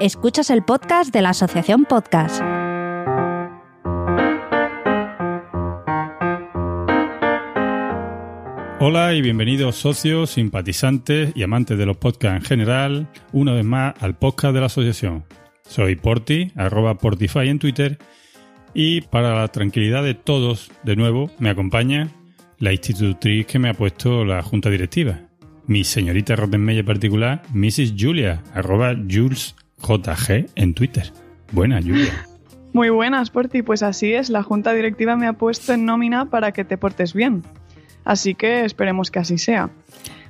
Escuchas 0.00 0.50
el 0.50 0.62
podcast 0.62 1.12
de 1.12 1.22
la 1.22 1.30
Asociación 1.30 1.84
Podcast. 1.84 2.40
Hola 8.78 9.14
y 9.14 9.22
bienvenidos 9.22 9.74
socios, 9.74 10.30
simpatizantes 10.30 11.32
y 11.34 11.42
amantes 11.42 11.76
de 11.76 11.84
los 11.84 11.96
podcasts 11.96 12.36
en 12.36 12.42
general, 12.42 13.08
una 13.32 13.52
vez 13.52 13.64
más 13.64 14.00
al 14.00 14.16
podcast 14.16 14.54
de 14.54 14.60
la 14.60 14.66
asociación. 14.66 15.24
Soy 15.68 15.96
Porti, 15.96 16.52
arroba 16.54 16.96
Portify 16.98 17.48
en 17.48 17.58
Twitter, 17.58 17.98
y 18.74 19.00
para 19.00 19.34
la 19.34 19.48
tranquilidad 19.48 20.04
de 20.04 20.14
todos, 20.14 20.70
de 20.84 20.94
nuevo, 20.94 21.28
me 21.40 21.50
acompaña 21.50 22.08
la 22.58 22.72
institutriz 22.72 23.46
que 23.46 23.58
me 23.58 23.68
ha 23.68 23.74
puesto 23.74 24.24
la 24.24 24.42
junta 24.42 24.70
directiva, 24.70 25.22
mi 25.66 25.82
señorita 25.82 26.36
Rottenmeier 26.36 26.84
particular, 26.84 27.42
Mrs. 27.52 27.94
Julia, 27.98 28.44
arroba 28.54 28.94
JulesJG 29.80 30.46
en 30.56 30.74
Twitter. 30.74 31.12
Buena, 31.52 31.80
Julia. 31.80 32.12
Muy 32.72 32.90
buenas, 32.90 33.30
Porti. 33.30 33.62
Pues 33.62 33.82
así 33.82 34.12
es, 34.12 34.30
la 34.30 34.42
junta 34.42 34.72
directiva 34.72 35.16
me 35.16 35.26
ha 35.26 35.32
puesto 35.32 35.72
en 35.72 35.84
nómina 35.84 36.26
para 36.26 36.52
que 36.52 36.64
te 36.64 36.76
portes 36.76 37.14
bien. 37.14 37.42
Así 38.04 38.34
que 38.34 38.64
esperemos 38.64 39.10
que 39.10 39.18
así 39.18 39.38
sea. 39.38 39.70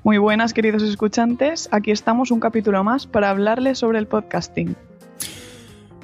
Muy 0.05 0.19
buenas, 0.19 0.55
queridos 0.55 0.83
escuchantes. 0.83 1.69
Aquí 1.73 1.91
estamos 1.91 2.31
un 2.31 2.41
capítulo 2.41 2.83
más 2.85 3.07
para 3.07 3.31
hablarles 3.31 3.79
sobre 3.79 3.99
el 3.99 4.07
podcasting. 4.07 4.77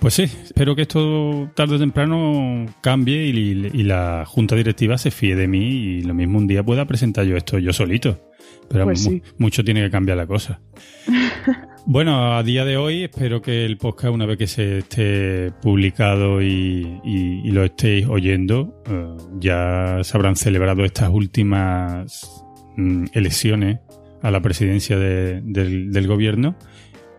Pues 0.00 0.14
sí, 0.14 0.24
espero 0.24 0.76
que 0.76 0.82
esto 0.82 1.50
tarde 1.54 1.76
o 1.76 1.78
temprano 1.78 2.66
cambie 2.82 3.24
y, 3.26 3.82
la 3.84 4.24
junta 4.26 4.54
directiva 4.54 4.98
se 4.98 5.10
fíe 5.10 5.34
de 5.34 5.48
mí 5.48 5.64
y 5.64 6.02
lo 6.02 6.12
mismo 6.12 6.36
un 6.36 6.46
día 6.46 6.62
pueda 6.62 6.84
presentar 6.84 7.24
yo 7.24 7.36
esto 7.36 7.58
yo 7.58 7.72
solito. 7.72 8.20
Pero 8.68 8.84
Pues 8.84 9.04
sí. 9.04 9.22
mucho 9.38 9.64
tiene 9.64 9.82
que 9.82 9.90
cambiar 9.90 10.18
la 10.18 10.26
cosa. 10.26 10.60
bueno, 11.86 12.34
a 12.36 12.42
día 12.42 12.64
de 12.64 12.76
hoy 12.76 13.04
espero 13.04 13.42
que 13.42 13.64
el 13.66 13.76
podcast, 13.76 14.14
una 14.14 14.26
vez 14.26 14.38
que 14.38 14.46
se 14.46 14.78
esté 14.78 15.52
publicado 15.62 16.40
y, 16.42 17.42
lo 17.50 17.62
estéis 17.64 18.06
oyendo, 18.06 18.82
eh, 18.88 19.06
ya 19.38 19.98
se 20.02 20.16
habrán 20.16 20.36
celebrado 20.36 20.84
estas 20.84 21.10
últimas 21.10 22.44
mm, 22.76 23.06
elecciones 23.12 23.80
a 24.22 24.30
la 24.30 24.40
presidencia 24.40 24.98
de- 24.98 25.40
del, 25.42 25.92
del 25.92 26.06
gobierno. 26.06 26.56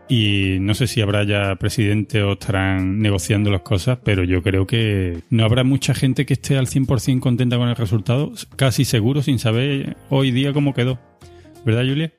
Y 0.08 0.58
no 0.62 0.76
sé 0.76 0.86
si 0.86 1.02
habrá 1.02 1.24
ya 1.24 1.56
presidente 1.56 2.22
o 2.22 2.34
estarán 2.34 3.00
negociando 3.00 3.50
las 3.50 3.62
cosas, 3.62 3.98
pero 4.04 4.24
yo 4.24 4.44
creo 4.44 4.68
que 4.68 5.20
no 5.32 5.44
habrá 5.46 5.64
mucha 5.64 5.96
gente 5.96 6.28
que 6.28 6.34
esté 6.34 6.58
al 6.58 6.68
100% 6.68 7.20
contenta 7.20 7.58
con 7.58 7.70
el 7.70 7.76
resultado, 7.76 8.32
casi 8.56 8.86
seguro, 8.86 9.24
sin 9.24 9.40
saber 9.40 9.98
hoy 10.10 10.30
día 10.30 10.54
cómo 10.54 10.76
quedó. 10.76 11.00
¿Verdad, 11.66 11.84
Julia? 11.88 12.12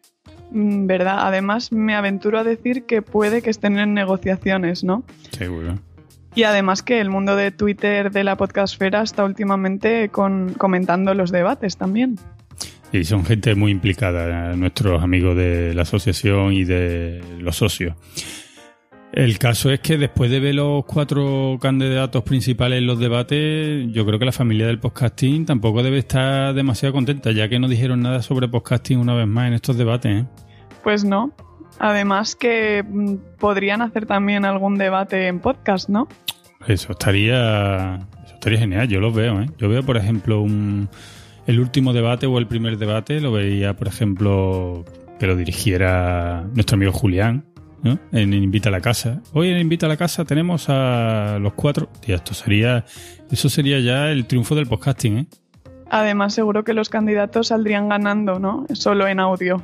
Mm, 0.50 0.86
¿Verdad? 0.86 1.18
Además, 1.20 1.72
me 1.72 1.94
aventuro 1.94 2.38
a 2.38 2.44
decir 2.44 2.84
que 2.84 3.02
puede 3.02 3.42
que 3.42 3.50
estén 3.50 3.78
en 3.78 3.94
negociaciones, 3.94 4.84
¿no? 4.84 5.04
Seguro. 5.30 5.78
Y 6.34 6.42
además 6.42 6.82
que 6.82 7.00
el 7.00 7.08
mundo 7.08 7.34
de 7.34 7.50
Twitter 7.50 8.10
de 8.10 8.22
la 8.22 8.36
podcastfera 8.36 9.02
está 9.02 9.24
últimamente 9.24 10.10
con, 10.10 10.52
comentando 10.54 11.14
los 11.14 11.32
debates 11.32 11.78
también. 11.78 12.18
Y 12.92 13.04
son 13.04 13.24
gente 13.24 13.54
muy 13.54 13.72
implicada, 13.72 14.54
nuestros 14.54 15.02
amigos 15.02 15.36
de 15.36 15.74
la 15.74 15.82
asociación 15.82 16.52
y 16.52 16.64
de 16.64 17.22
los 17.38 17.56
socios. 17.56 17.94
El 19.16 19.38
caso 19.38 19.70
es 19.70 19.80
que 19.80 19.96
después 19.96 20.30
de 20.30 20.40
ver 20.40 20.56
los 20.56 20.84
cuatro 20.84 21.56
candidatos 21.58 22.22
principales 22.22 22.80
en 22.80 22.86
los 22.86 22.98
debates, 22.98 23.90
yo 23.90 24.04
creo 24.04 24.18
que 24.18 24.26
la 24.26 24.32
familia 24.32 24.66
del 24.66 24.78
podcasting 24.78 25.46
tampoco 25.46 25.82
debe 25.82 25.96
estar 25.96 26.52
demasiado 26.52 26.92
contenta, 26.92 27.32
ya 27.32 27.48
que 27.48 27.58
no 27.58 27.66
dijeron 27.66 28.02
nada 28.02 28.20
sobre 28.20 28.46
podcasting 28.46 28.98
una 28.98 29.14
vez 29.14 29.26
más 29.26 29.48
en 29.48 29.54
estos 29.54 29.78
debates. 29.78 30.24
¿eh? 30.24 30.26
Pues 30.84 31.02
no. 31.02 31.32
Además 31.78 32.36
que 32.36 32.84
mm, 32.86 33.14
podrían 33.38 33.80
hacer 33.80 34.04
también 34.04 34.44
algún 34.44 34.76
debate 34.76 35.28
en 35.28 35.40
podcast, 35.40 35.88
¿no? 35.88 36.08
Eso 36.66 36.92
estaría, 36.92 37.94
eso 38.22 38.34
estaría 38.34 38.58
genial, 38.58 38.86
yo 38.86 39.00
los 39.00 39.14
veo. 39.14 39.40
¿eh? 39.40 39.46
Yo 39.56 39.70
veo, 39.70 39.82
por 39.82 39.96
ejemplo, 39.96 40.42
un, 40.42 40.90
el 41.46 41.58
último 41.58 41.94
debate 41.94 42.26
o 42.26 42.36
el 42.36 42.48
primer 42.48 42.76
debate, 42.76 43.22
lo 43.22 43.32
vería, 43.32 43.76
por 43.76 43.88
ejemplo, 43.88 44.84
que 45.18 45.26
lo 45.26 45.36
dirigiera 45.36 46.44
nuestro 46.52 46.74
amigo 46.74 46.92
Julián, 46.92 47.46
¿no? 47.82 47.98
en 48.12 48.32
Invita 48.32 48.68
a 48.68 48.72
la 48.72 48.80
Casa. 48.80 49.22
Hoy 49.32 49.50
en 49.50 49.58
Invita 49.58 49.86
a 49.86 49.88
la 49.88 49.96
Casa 49.96 50.24
tenemos 50.24 50.68
a 50.68 51.38
los 51.40 51.54
cuatro. 51.54 51.88
Esto 52.06 52.34
sería, 52.34 52.84
eso 53.30 53.48
sería 53.48 53.80
ya 53.80 54.10
el 54.10 54.26
triunfo 54.26 54.54
del 54.54 54.66
podcasting, 54.66 55.18
¿eh? 55.18 55.26
Además, 55.88 56.34
seguro 56.34 56.64
que 56.64 56.74
los 56.74 56.88
candidatos 56.88 57.48
saldrían 57.48 57.88
ganando, 57.88 58.40
¿no? 58.40 58.66
Solo 58.72 59.06
en 59.06 59.20
audio. 59.20 59.62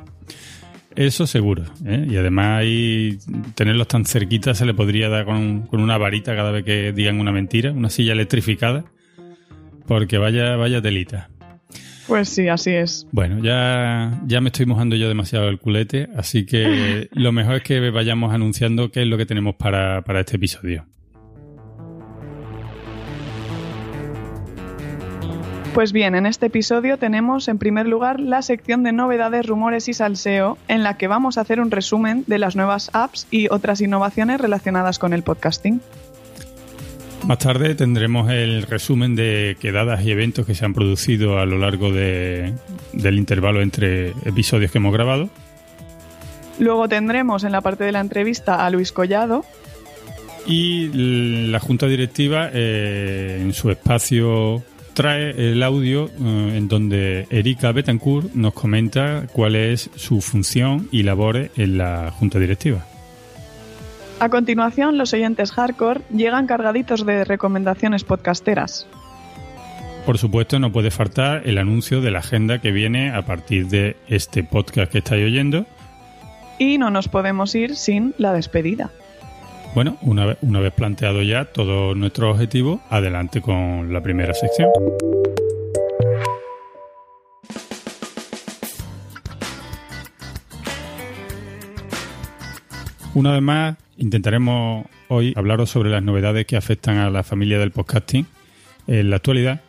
Eso 0.95 1.27
seguro. 1.27 1.63
¿eh? 1.85 2.07
Y 2.09 2.17
además 2.17 2.61
ahí 2.61 3.17
tenerlos 3.55 3.87
tan 3.87 4.05
cerquita 4.05 4.53
se 4.53 4.65
le 4.65 4.73
podría 4.73 5.09
dar 5.09 5.25
con, 5.25 5.63
con 5.63 5.81
una 5.81 5.97
varita 5.97 6.35
cada 6.35 6.51
vez 6.51 6.63
que 6.63 6.93
digan 6.93 7.19
una 7.19 7.31
mentira, 7.31 7.71
una 7.71 7.89
silla 7.89 8.13
electrificada, 8.13 8.85
porque 9.87 10.17
vaya, 10.17 10.55
vaya 10.55 10.81
telita. 10.81 11.29
Pues 12.07 12.29
sí, 12.29 12.47
así 12.47 12.71
es. 12.71 13.07
Bueno, 13.11 13.39
ya, 13.43 14.21
ya 14.25 14.41
me 14.41 14.49
estoy 14.49 14.65
mojando 14.65 14.95
yo 14.95 15.07
demasiado 15.07 15.47
el 15.47 15.59
culete, 15.59 16.09
así 16.15 16.45
que 16.45 17.09
lo 17.13 17.31
mejor 17.31 17.55
es 17.55 17.63
que 17.63 17.89
vayamos 17.89 18.33
anunciando 18.33 18.91
qué 18.91 19.03
es 19.03 19.07
lo 19.07 19.17
que 19.17 19.25
tenemos 19.25 19.55
para, 19.55 20.01
para 20.01 20.21
este 20.21 20.35
episodio. 20.35 20.85
Pues 25.73 25.91
bien, 25.91 26.13
en 26.13 26.27
este 26.27 26.45
episodio 26.45 26.99
tenemos 26.99 27.47
en 27.47 27.57
primer 27.57 27.87
lugar 27.87 28.19
la 28.19 28.43
sección 28.43 28.83
de 28.83 28.91
novedades, 28.91 29.47
rumores 29.47 29.89
y 29.89 29.93
salseo, 29.93 30.59
en 30.67 30.83
la 30.83 30.97
que 30.97 31.07
vamos 31.07 31.39
a 31.39 31.41
hacer 31.41 31.59
un 31.59 31.71
resumen 31.71 32.23
de 32.27 32.37
las 32.37 32.55
nuevas 32.55 32.91
apps 32.93 33.25
y 33.31 33.47
otras 33.49 33.81
innovaciones 33.81 34.39
relacionadas 34.39 34.99
con 34.99 35.13
el 35.13 35.23
podcasting. 35.23 35.81
Más 37.25 37.37
tarde 37.39 37.73
tendremos 37.75 38.29
el 38.31 38.63
resumen 38.63 39.15
de 39.15 39.55
quedadas 39.59 40.03
y 40.05 40.11
eventos 40.11 40.45
que 40.45 40.55
se 40.55 40.65
han 40.65 40.73
producido 40.73 41.39
a 41.39 41.45
lo 41.45 41.57
largo 41.57 41.91
de- 41.91 42.53
del 42.91 43.17
intervalo 43.17 43.61
entre 43.61 44.09
episodios 44.25 44.71
que 44.71 44.77
hemos 44.79 44.93
grabado. 44.93 45.29
Luego 46.59 46.87
tendremos 46.89 47.43
en 47.45 47.53
la 47.53 47.61
parte 47.61 47.85
de 47.85 47.91
la 47.93 48.01
entrevista 48.01 48.65
a 48.65 48.69
Luis 48.69 48.91
Collado, 48.91 49.45
Y 50.45 50.89
la 51.49 51.61
junta 51.61 51.87
directiva 51.87 52.49
eh, 52.51 53.39
en 53.41 53.53
su 53.53 53.71
espacio 53.71 54.61
trae 54.93 55.29
el 55.53 55.63
audio 55.63 56.07
eh, 56.19 56.55
en 56.57 56.67
donde 56.67 57.27
Erika 57.29 57.71
Betancourt 57.71 58.33
nos 58.35 58.51
comenta 58.53 59.23
cuál 59.31 59.55
es 59.55 59.89
su 59.95 60.19
función 60.19 60.89
y 60.91 61.03
labores 61.03 61.49
en 61.55 61.77
la 61.77 62.11
junta 62.11 62.39
directiva. 62.39 62.85
A 64.23 64.29
continuación, 64.29 64.97
los 64.97 65.11
oyentes 65.11 65.51
hardcore 65.51 65.99
llegan 66.09 66.47
cargaditos 66.47 67.05
de 67.05 67.25
recomendaciones 67.25 68.05
podcasteras. 68.05 68.87
Por 70.05 70.17
supuesto, 70.17 70.59
no 70.59 70.71
puede 70.71 70.91
faltar 70.91 71.45
el 71.45 71.57
anuncio 71.57 71.99
de 71.99 72.09
la 72.09 72.19
agenda 72.19 72.59
que 72.59 72.71
viene 72.71 73.11
a 73.11 73.23
partir 73.23 73.67
de 73.67 73.97
este 74.07 74.45
podcast 74.45 74.89
que 74.89 74.99
estáis 74.99 75.25
oyendo. 75.25 75.65
Y 76.57 76.77
no 76.77 76.89
nos 76.89 77.09
podemos 77.09 77.53
ir 77.53 77.75
sin 77.75 78.15
la 78.17 78.31
despedida. 78.31 78.91
Bueno, 79.75 79.97
una 80.01 80.25
vez, 80.25 80.37
una 80.41 80.61
vez 80.61 80.71
planteado 80.71 81.21
ya 81.21 81.43
todos 81.43 81.93
nuestros 81.97 82.33
objetivos, 82.33 82.79
adelante 82.89 83.41
con 83.41 83.91
la 83.91 83.99
primera 83.99 84.33
sección. 84.33 84.69
Una 93.15 93.31
vez 93.31 93.43
más, 93.43 93.77
intentaremos 93.97 94.87
hoy 95.07 95.33
hablaros 95.35 95.69
sobre 95.69 95.91
las 95.91 96.01
novedades 96.01 96.47
que 96.47 96.57
afectan 96.57 96.97
a 96.97 97.11
la 97.11 97.21
familia 97.21 97.59
del 97.59 97.69
podcasting 97.69 98.25
en 98.87 99.09
la 99.11 99.17
actualidad. 99.17 99.61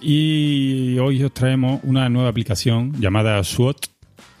Y 0.00 0.98
hoy 0.98 1.22
os 1.22 1.32
traemos 1.32 1.80
una 1.84 2.08
nueva 2.08 2.30
aplicación 2.30 3.00
llamada 3.00 3.44
SWOT 3.44 3.86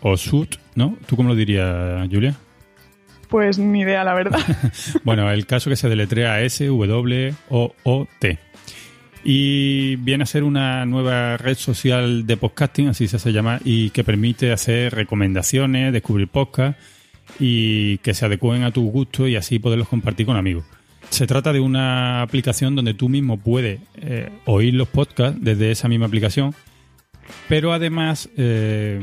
o 0.00 0.16
SWOT, 0.16 0.56
¿no? 0.74 0.96
¿Tú 1.06 1.14
cómo 1.14 1.28
lo 1.28 1.36
dirías, 1.36 2.08
Julia? 2.10 2.34
Pues 3.28 3.56
ni 3.56 3.82
idea, 3.82 4.02
la 4.02 4.14
verdad. 4.14 4.40
Bueno, 5.04 5.30
el 5.30 5.46
caso 5.46 5.70
que 5.70 5.76
se 5.76 5.88
deletrea 5.88 6.40
S-W-O-O-T. 6.40 8.38
Y 9.22 9.94
viene 9.96 10.24
a 10.24 10.26
ser 10.26 10.42
una 10.42 10.84
nueva 10.86 11.36
red 11.36 11.56
social 11.56 12.26
de 12.26 12.36
podcasting, 12.36 12.88
así 12.88 13.06
se 13.06 13.14
hace 13.14 13.32
llamar, 13.32 13.60
y 13.64 13.90
que 13.90 14.02
permite 14.02 14.50
hacer 14.50 14.92
recomendaciones, 14.92 15.92
descubrir 15.92 16.26
podcasts 16.26 16.99
y 17.40 17.98
que 17.98 18.14
se 18.14 18.26
adecúen 18.26 18.62
a 18.62 18.70
tu 18.70 18.88
gusto 18.90 19.26
y 19.26 19.34
así 19.34 19.58
poderlos 19.58 19.88
compartir 19.88 20.26
con 20.26 20.36
amigos. 20.36 20.64
Se 21.08 21.26
trata 21.26 21.52
de 21.52 21.58
una 21.58 22.22
aplicación 22.22 22.76
donde 22.76 22.94
tú 22.94 23.08
mismo 23.08 23.38
puedes 23.38 23.80
eh, 23.96 24.30
oír 24.44 24.74
los 24.74 24.88
podcasts 24.88 25.38
desde 25.42 25.72
esa 25.72 25.88
misma 25.88 26.06
aplicación, 26.06 26.54
pero 27.48 27.72
además 27.72 28.28
eh, 28.36 29.00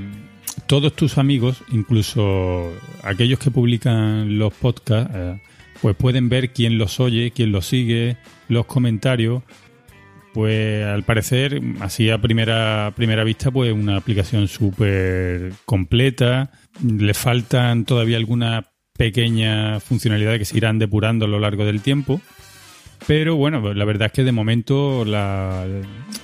todos 0.67 0.93
tus 0.93 1.17
amigos, 1.17 1.63
incluso 1.71 2.71
aquellos 3.03 3.39
que 3.39 3.51
publican 3.51 4.37
los 4.37 4.53
podcasts, 4.53 5.11
eh, 5.13 5.41
pues 5.81 5.95
pueden 5.95 6.29
ver 6.29 6.51
quién 6.53 6.77
los 6.77 6.99
oye, 6.99 7.31
quién 7.31 7.51
los 7.51 7.67
sigue, 7.67 8.17
los 8.47 8.65
comentarios. 8.65 9.43
Pues 10.33 10.85
al 10.85 11.03
parecer, 11.03 11.61
así 11.79 12.09
a 12.09 12.19
primera, 12.19 12.93
primera 12.95 13.23
vista, 13.23 13.49
pues 13.49 13.73
una 13.73 13.97
aplicación 13.97 14.47
súper 14.47 15.51
completa. 15.65 16.51
Le 16.83 17.13
faltan 17.13 17.85
todavía 17.85 18.17
algunas 18.17 18.65
pequeñas 18.97 19.83
funcionalidades 19.83 20.39
que 20.39 20.45
se 20.45 20.57
irán 20.57 20.79
depurando 20.79 21.25
a 21.25 21.27
lo 21.27 21.39
largo 21.39 21.65
del 21.65 21.81
tiempo. 21.81 22.21
Pero 23.05 23.35
bueno, 23.35 23.73
la 23.73 23.85
verdad 23.85 24.07
es 24.07 24.11
que 24.11 24.23
de 24.23 24.31
momento 24.31 25.05
la, 25.05 25.65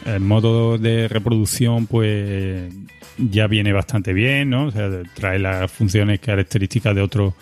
el 0.06 0.20
modo 0.22 0.78
de 0.78 1.08
reproducción 1.08 1.88
pues 1.88 2.74
ya 3.18 3.48
viene 3.48 3.72
bastante 3.74 4.12
bien, 4.12 4.50
¿no? 4.50 4.66
O 4.66 4.72
sea, 4.72 4.90
trae 5.14 5.38
las 5.38 5.72
funciones 5.72 6.20
características 6.20 6.96
de 6.96 7.02
otros 7.02 7.34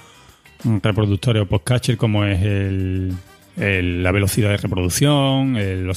reproductores 0.63 1.43
o 1.43 1.45
podcatcher 1.45 1.97
como 1.97 2.25
es 2.25 2.41
el, 2.41 3.15
la 3.55 4.11
velocidad 4.11 4.49
de 4.49 4.57
reproducción, 4.57 5.55
el, 5.55 5.89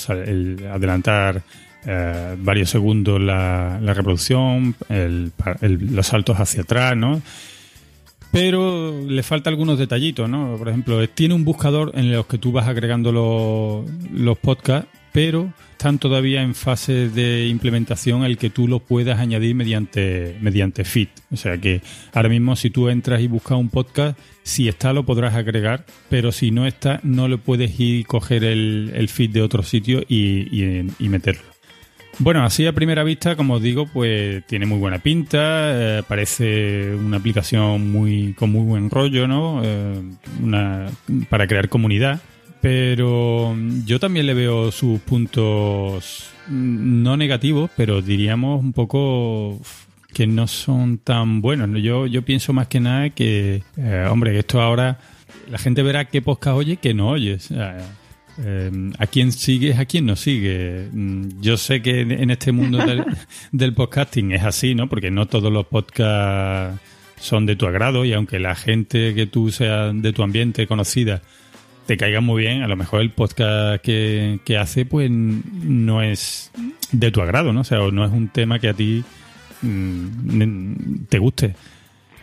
adelantar 0.70 1.42
eh, 1.86 2.36
varios 2.38 2.70
segundos 2.70 3.20
la, 3.20 3.78
reproducción, 3.80 4.74
los 4.88 6.06
saltos 6.06 6.38
hacia 6.40 6.62
atrás, 6.62 6.96
¿no? 6.96 7.22
Pero 8.34 9.00
le 9.06 9.22
falta 9.22 9.48
algunos 9.48 9.78
detallitos, 9.78 10.28
¿no? 10.28 10.56
Por 10.58 10.68
ejemplo, 10.68 11.08
tiene 11.08 11.34
un 11.34 11.44
buscador 11.44 11.92
en 11.94 12.10
los 12.10 12.26
que 12.26 12.36
tú 12.36 12.50
vas 12.50 12.66
agregando 12.66 13.12
los, 13.12 13.84
los 14.12 14.36
podcasts, 14.38 14.88
pero 15.12 15.52
están 15.70 16.00
todavía 16.00 16.42
en 16.42 16.56
fase 16.56 17.10
de 17.10 17.46
implementación 17.46 18.24
el 18.24 18.36
que 18.36 18.50
tú 18.50 18.66
los 18.66 18.82
puedas 18.82 19.20
añadir 19.20 19.54
mediante, 19.54 20.36
mediante 20.40 20.82
feed. 20.84 21.08
O 21.30 21.36
sea 21.36 21.58
que 21.58 21.82
ahora 22.12 22.28
mismo 22.28 22.56
si 22.56 22.70
tú 22.70 22.88
entras 22.88 23.20
y 23.20 23.28
buscas 23.28 23.56
un 23.56 23.68
podcast, 23.68 24.18
si 24.42 24.66
está 24.66 24.92
lo 24.92 25.04
podrás 25.04 25.34
agregar, 25.34 25.84
pero 26.08 26.32
si 26.32 26.50
no 26.50 26.66
está, 26.66 26.98
no 27.04 27.28
le 27.28 27.38
puedes 27.38 27.78
ir 27.78 28.04
coger 28.06 28.42
el, 28.42 28.90
el 28.94 29.08
feed 29.08 29.30
de 29.30 29.42
otro 29.42 29.62
sitio 29.62 30.02
y 30.08 30.88
meterlo. 30.98 31.53
Bueno, 32.18 32.44
así 32.44 32.66
a 32.66 32.72
primera 32.72 33.02
vista, 33.02 33.36
como 33.36 33.54
os 33.54 33.62
digo, 33.62 33.86
pues 33.86 34.46
tiene 34.46 34.66
muy 34.66 34.78
buena 34.78 34.98
pinta, 34.98 35.98
eh, 35.98 36.02
parece 36.06 36.94
una 36.94 37.16
aplicación 37.16 37.90
muy 37.90 38.34
con 38.34 38.50
muy 38.50 38.64
buen 38.64 38.88
rollo, 38.88 39.26
¿no? 39.26 39.60
Eh, 39.64 40.00
una, 40.42 40.86
para 41.28 41.46
crear 41.46 41.68
comunidad, 41.68 42.20
pero 42.60 43.56
yo 43.84 43.98
también 43.98 44.26
le 44.26 44.34
veo 44.34 44.70
sus 44.70 45.00
puntos 45.00 46.30
no 46.48 47.16
negativos, 47.16 47.70
pero 47.76 48.00
diríamos 48.00 48.62
un 48.62 48.72
poco 48.72 49.60
que 50.12 50.26
no 50.26 50.46
son 50.46 50.98
tan 50.98 51.40
buenos. 51.40 51.68
Yo, 51.82 52.06
yo 52.06 52.22
pienso 52.22 52.52
más 52.52 52.68
que 52.68 52.80
nada 52.80 53.10
que, 53.10 53.62
eh, 53.76 54.06
hombre, 54.08 54.38
esto 54.38 54.60
ahora 54.60 54.98
la 55.50 55.58
gente 55.58 55.82
verá 55.82 56.04
qué 56.06 56.22
podcast 56.22 56.56
oye 56.56 56.76
que 56.76 56.94
no 56.94 57.08
oyes. 57.08 57.50
Eh, 58.42 58.90
a 58.98 59.06
quién 59.06 59.32
sigues, 59.32 59.78
a 59.78 59.84
quién 59.84 60.06
no 60.06 60.16
sigue. 60.16 60.88
Mm, 60.92 61.40
yo 61.40 61.56
sé 61.56 61.82
que 61.82 62.00
en 62.00 62.30
este 62.30 62.52
mundo 62.52 62.78
del, 63.52 63.74
podcasting 63.74 64.32
es 64.32 64.42
así, 64.42 64.74
¿no? 64.74 64.88
Porque 64.88 65.10
no 65.10 65.26
todos 65.26 65.52
los 65.52 65.66
podcasts 65.66 66.80
son 67.20 67.46
de 67.46 67.56
tu 67.56 67.66
agrado 67.66 68.04
y 68.04 68.12
aunque 68.12 68.38
la 68.38 68.54
gente 68.54 69.14
que 69.14 69.26
tú 69.26 69.50
seas 69.50 69.92
de 69.94 70.12
tu 70.12 70.22
ambiente 70.22 70.66
conocida 70.66 71.22
te 71.86 71.96
caiga 71.96 72.20
muy 72.20 72.42
bien, 72.42 72.62
a 72.62 72.68
lo 72.68 72.76
mejor 72.76 73.02
el 73.02 73.10
podcast 73.10 73.82
que, 73.82 74.40
que 74.44 74.58
hace 74.58 74.84
pues 74.84 75.10
no 75.10 76.02
es 76.02 76.50
de 76.92 77.10
tu 77.10 77.20
agrado, 77.20 77.52
¿no? 77.52 77.60
O 77.60 77.64
sea, 77.64 77.78
no 77.78 78.04
es 78.04 78.12
un 78.12 78.28
tema 78.28 78.58
que 78.58 78.68
a 78.68 78.74
ti 78.74 79.04
mm, 79.62 81.04
te 81.08 81.18
guste. 81.18 81.54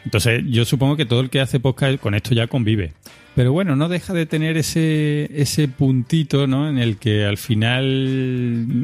Entonces 0.06 0.44
yo 0.48 0.66
supongo 0.66 0.98
que 0.98 1.06
todo 1.06 1.22
el 1.22 1.30
que 1.30 1.42
hace 1.42 1.60
podcast 1.60 2.00
con 2.00 2.16
esto 2.16 2.34
ya 2.34 2.48
convive. 2.48 2.94
Pero 3.36 3.54
bueno, 3.54 3.78
no 3.78 3.88
deja 3.88 4.14
de 4.14 4.26
tener 4.26 4.58
ese, 4.58 5.30
ese 5.40 5.70
puntito, 5.70 6.48
¿no? 6.48 6.68
En 6.68 6.78
el 6.78 6.98
que 6.98 7.24
al 7.24 7.38
final 7.38 8.76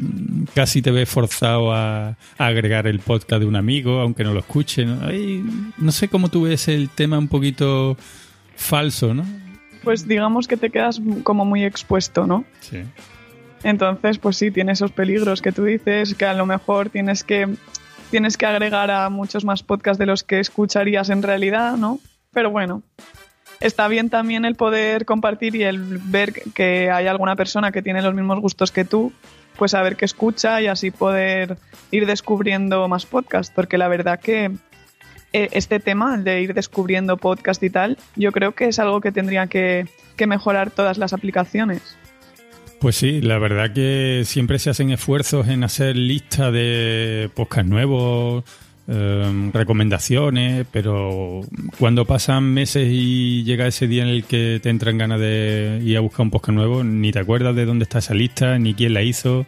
casi 0.54 0.80
te 0.80 0.90
ves 0.90 1.08
forzado 1.08 1.72
a, 1.74 2.16
agregar 2.38 2.86
el 2.86 3.00
podcast 3.00 3.40
de 3.40 3.46
un 3.46 3.56
amigo, 3.56 4.00
aunque 4.00 4.24
no 4.24 4.32
lo 4.32 4.40
escuche, 4.40 4.86
¿no? 4.86 5.00
no 5.76 5.92
sé 5.92 6.08
cómo 6.08 6.30
tú 6.30 6.42
ves 6.42 6.68
el 6.68 6.88
tema 6.88 7.18
un 7.18 7.28
poquito 7.28 7.98
falso, 8.56 9.12
¿no? 9.12 9.26
Pues 9.84 10.08
digamos 10.08 10.48
que 10.48 10.56
te 10.56 10.70
quedas 10.70 11.00
como 11.24 11.44
muy 11.44 11.64
expuesto, 11.64 12.26
¿no? 12.26 12.44
Sí. 12.60 12.78
Entonces, 13.62 14.18
pues 14.18 14.36
sí, 14.36 14.50
tiene 14.50 14.72
esos 14.72 14.92
peligros 14.92 15.42
que 15.42 15.52
tú 15.52 15.64
dices, 15.64 16.14
que 16.14 16.24
a 16.24 16.34
lo 16.34 16.46
mejor 16.46 16.90
tienes 16.90 17.24
que, 17.24 17.48
tienes 18.10 18.36
que 18.36 18.46
agregar 18.46 18.90
a 18.90 19.08
muchos 19.10 19.44
más 19.44 19.62
podcasts 19.62 19.98
de 19.98 20.06
los 20.06 20.22
que 20.22 20.40
escucharías 20.40 21.10
en 21.10 21.22
realidad, 21.22 21.76
¿no? 21.76 22.00
Pero 22.32 22.50
bueno, 22.50 22.82
está 23.60 23.88
bien 23.88 24.10
también 24.10 24.44
el 24.44 24.54
poder 24.54 25.04
compartir 25.04 25.54
y 25.56 25.64
el 25.64 25.98
ver 25.98 26.32
que 26.54 26.90
hay 26.90 27.06
alguna 27.06 27.36
persona 27.36 27.72
que 27.72 27.82
tiene 27.82 28.02
los 28.02 28.14
mismos 28.14 28.40
gustos 28.40 28.72
que 28.72 28.84
tú, 28.84 29.12
pues 29.56 29.72
saber 29.72 29.96
qué 29.96 30.04
escucha 30.04 30.60
y 30.62 30.66
así 30.66 30.90
poder 30.90 31.58
ir 31.90 32.06
descubriendo 32.06 32.86
más 32.88 33.06
podcasts, 33.06 33.52
porque 33.54 33.78
la 33.78 33.88
verdad 33.88 34.20
que 34.20 34.52
eh, 35.32 35.48
este 35.52 35.80
tema 35.80 36.16
de 36.16 36.40
ir 36.40 36.54
descubriendo 36.54 37.16
podcast 37.16 37.62
y 37.62 37.70
tal, 37.70 37.98
yo 38.16 38.32
creo 38.32 38.52
que 38.52 38.68
es 38.68 38.78
algo 38.78 39.00
que 39.00 39.12
tendría 39.12 39.46
que, 39.46 39.86
que 40.16 40.26
mejorar 40.26 40.70
todas 40.70 40.96
las 40.96 41.12
aplicaciones. 41.12 41.96
Pues 42.80 42.96
sí, 42.96 43.20
la 43.20 43.38
verdad 43.38 43.72
que 43.72 44.22
siempre 44.24 44.58
se 44.58 44.70
hacen 44.70 44.90
esfuerzos 44.90 45.48
en 45.48 45.64
hacer 45.64 45.96
listas 45.96 46.52
de 46.52 47.28
podcast 47.34 47.66
nuevos, 47.66 48.44
Em, 48.90 49.52
recomendaciones, 49.52 50.66
pero 50.72 51.42
cuando 51.78 52.06
pasan 52.06 52.44
meses 52.54 52.88
y 52.90 53.44
llega 53.44 53.66
ese 53.66 53.86
día 53.86 54.02
en 54.02 54.08
el 54.08 54.24
que 54.24 54.60
te 54.62 54.70
entran 54.70 54.96
ganas 54.96 55.20
de 55.20 55.82
ir 55.84 55.94
a 55.98 56.00
buscar 56.00 56.22
un 56.22 56.30
podcast 56.30 56.54
nuevo, 56.54 56.82
ni 56.82 57.12
te 57.12 57.18
acuerdas 57.18 57.54
de 57.54 57.66
dónde 57.66 57.82
está 57.82 57.98
esa 57.98 58.14
lista, 58.14 58.58
ni 58.58 58.72
quién 58.72 58.94
la 58.94 59.02
hizo. 59.02 59.44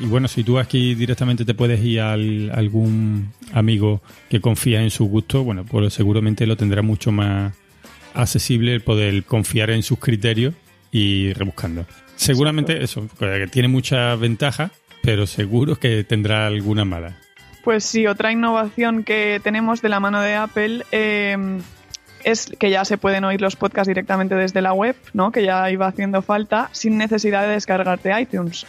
Y 0.00 0.06
bueno, 0.06 0.26
si 0.26 0.42
tú 0.42 0.58
aquí 0.58 0.96
directamente 0.96 1.44
te 1.44 1.54
puedes 1.54 1.84
ir 1.84 2.00
a 2.00 2.14
algún 2.14 3.32
amigo 3.52 4.02
que 4.28 4.40
confía 4.40 4.82
en 4.82 4.90
su 4.90 5.04
gusto, 5.04 5.44
bueno, 5.44 5.64
pues 5.64 5.94
seguramente 5.94 6.44
lo 6.44 6.56
tendrá 6.56 6.82
mucho 6.82 7.12
más 7.12 7.54
accesible 8.12 8.74
el 8.74 8.80
poder 8.80 9.22
confiar 9.22 9.70
en 9.70 9.84
sus 9.84 10.00
criterios 10.00 10.52
y 10.90 11.32
rebuscando. 11.34 11.86
Seguramente 12.16 12.82
eso, 12.82 13.08
que 13.18 13.46
tiene 13.48 13.68
muchas 13.68 14.18
ventajas, 14.18 14.70
pero 15.02 15.26
seguro 15.26 15.76
que 15.76 16.04
tendrá 16.04 16.46
alguna 16.46 16.84
mala. 16.84 17.16
Pues 17.62 17.84
sí, 17.84 18.06
otra 18.06 18.30
innovación 18.30 19.04
que 19.04 19.40
tenemos 19.42 19.80
de 19.80 19.88
la 19.88 20.00
mano 20.00 20.20
de 20.20 20.34
Apple 20.34 20.84
eh, 20.92 21.36
es 22.24 22.52
que 22.58 22.70
ya 22.70 22.84
se 22.84 22.98
pueden 22.98 23.24
oír 23.24 23.40
los 23.40 23.56
podcasts 23.56 23.88
directamente 23.88 24.34
desde 24.34 24.62
la 24.62 24.72
web, 24.72 24.96
¿no? 25.12 25.30
que 25.30 25.42
ya 25.44 25.70
iba 25.70 25.86
haciendo 25.86 26.22
falta, 26.22 26.68
sin 26.72 26.98
necesidad 26.98 27.42
de 27.42 27.54
descargarte 27.54 28.18
iTunes. 28.20 28.66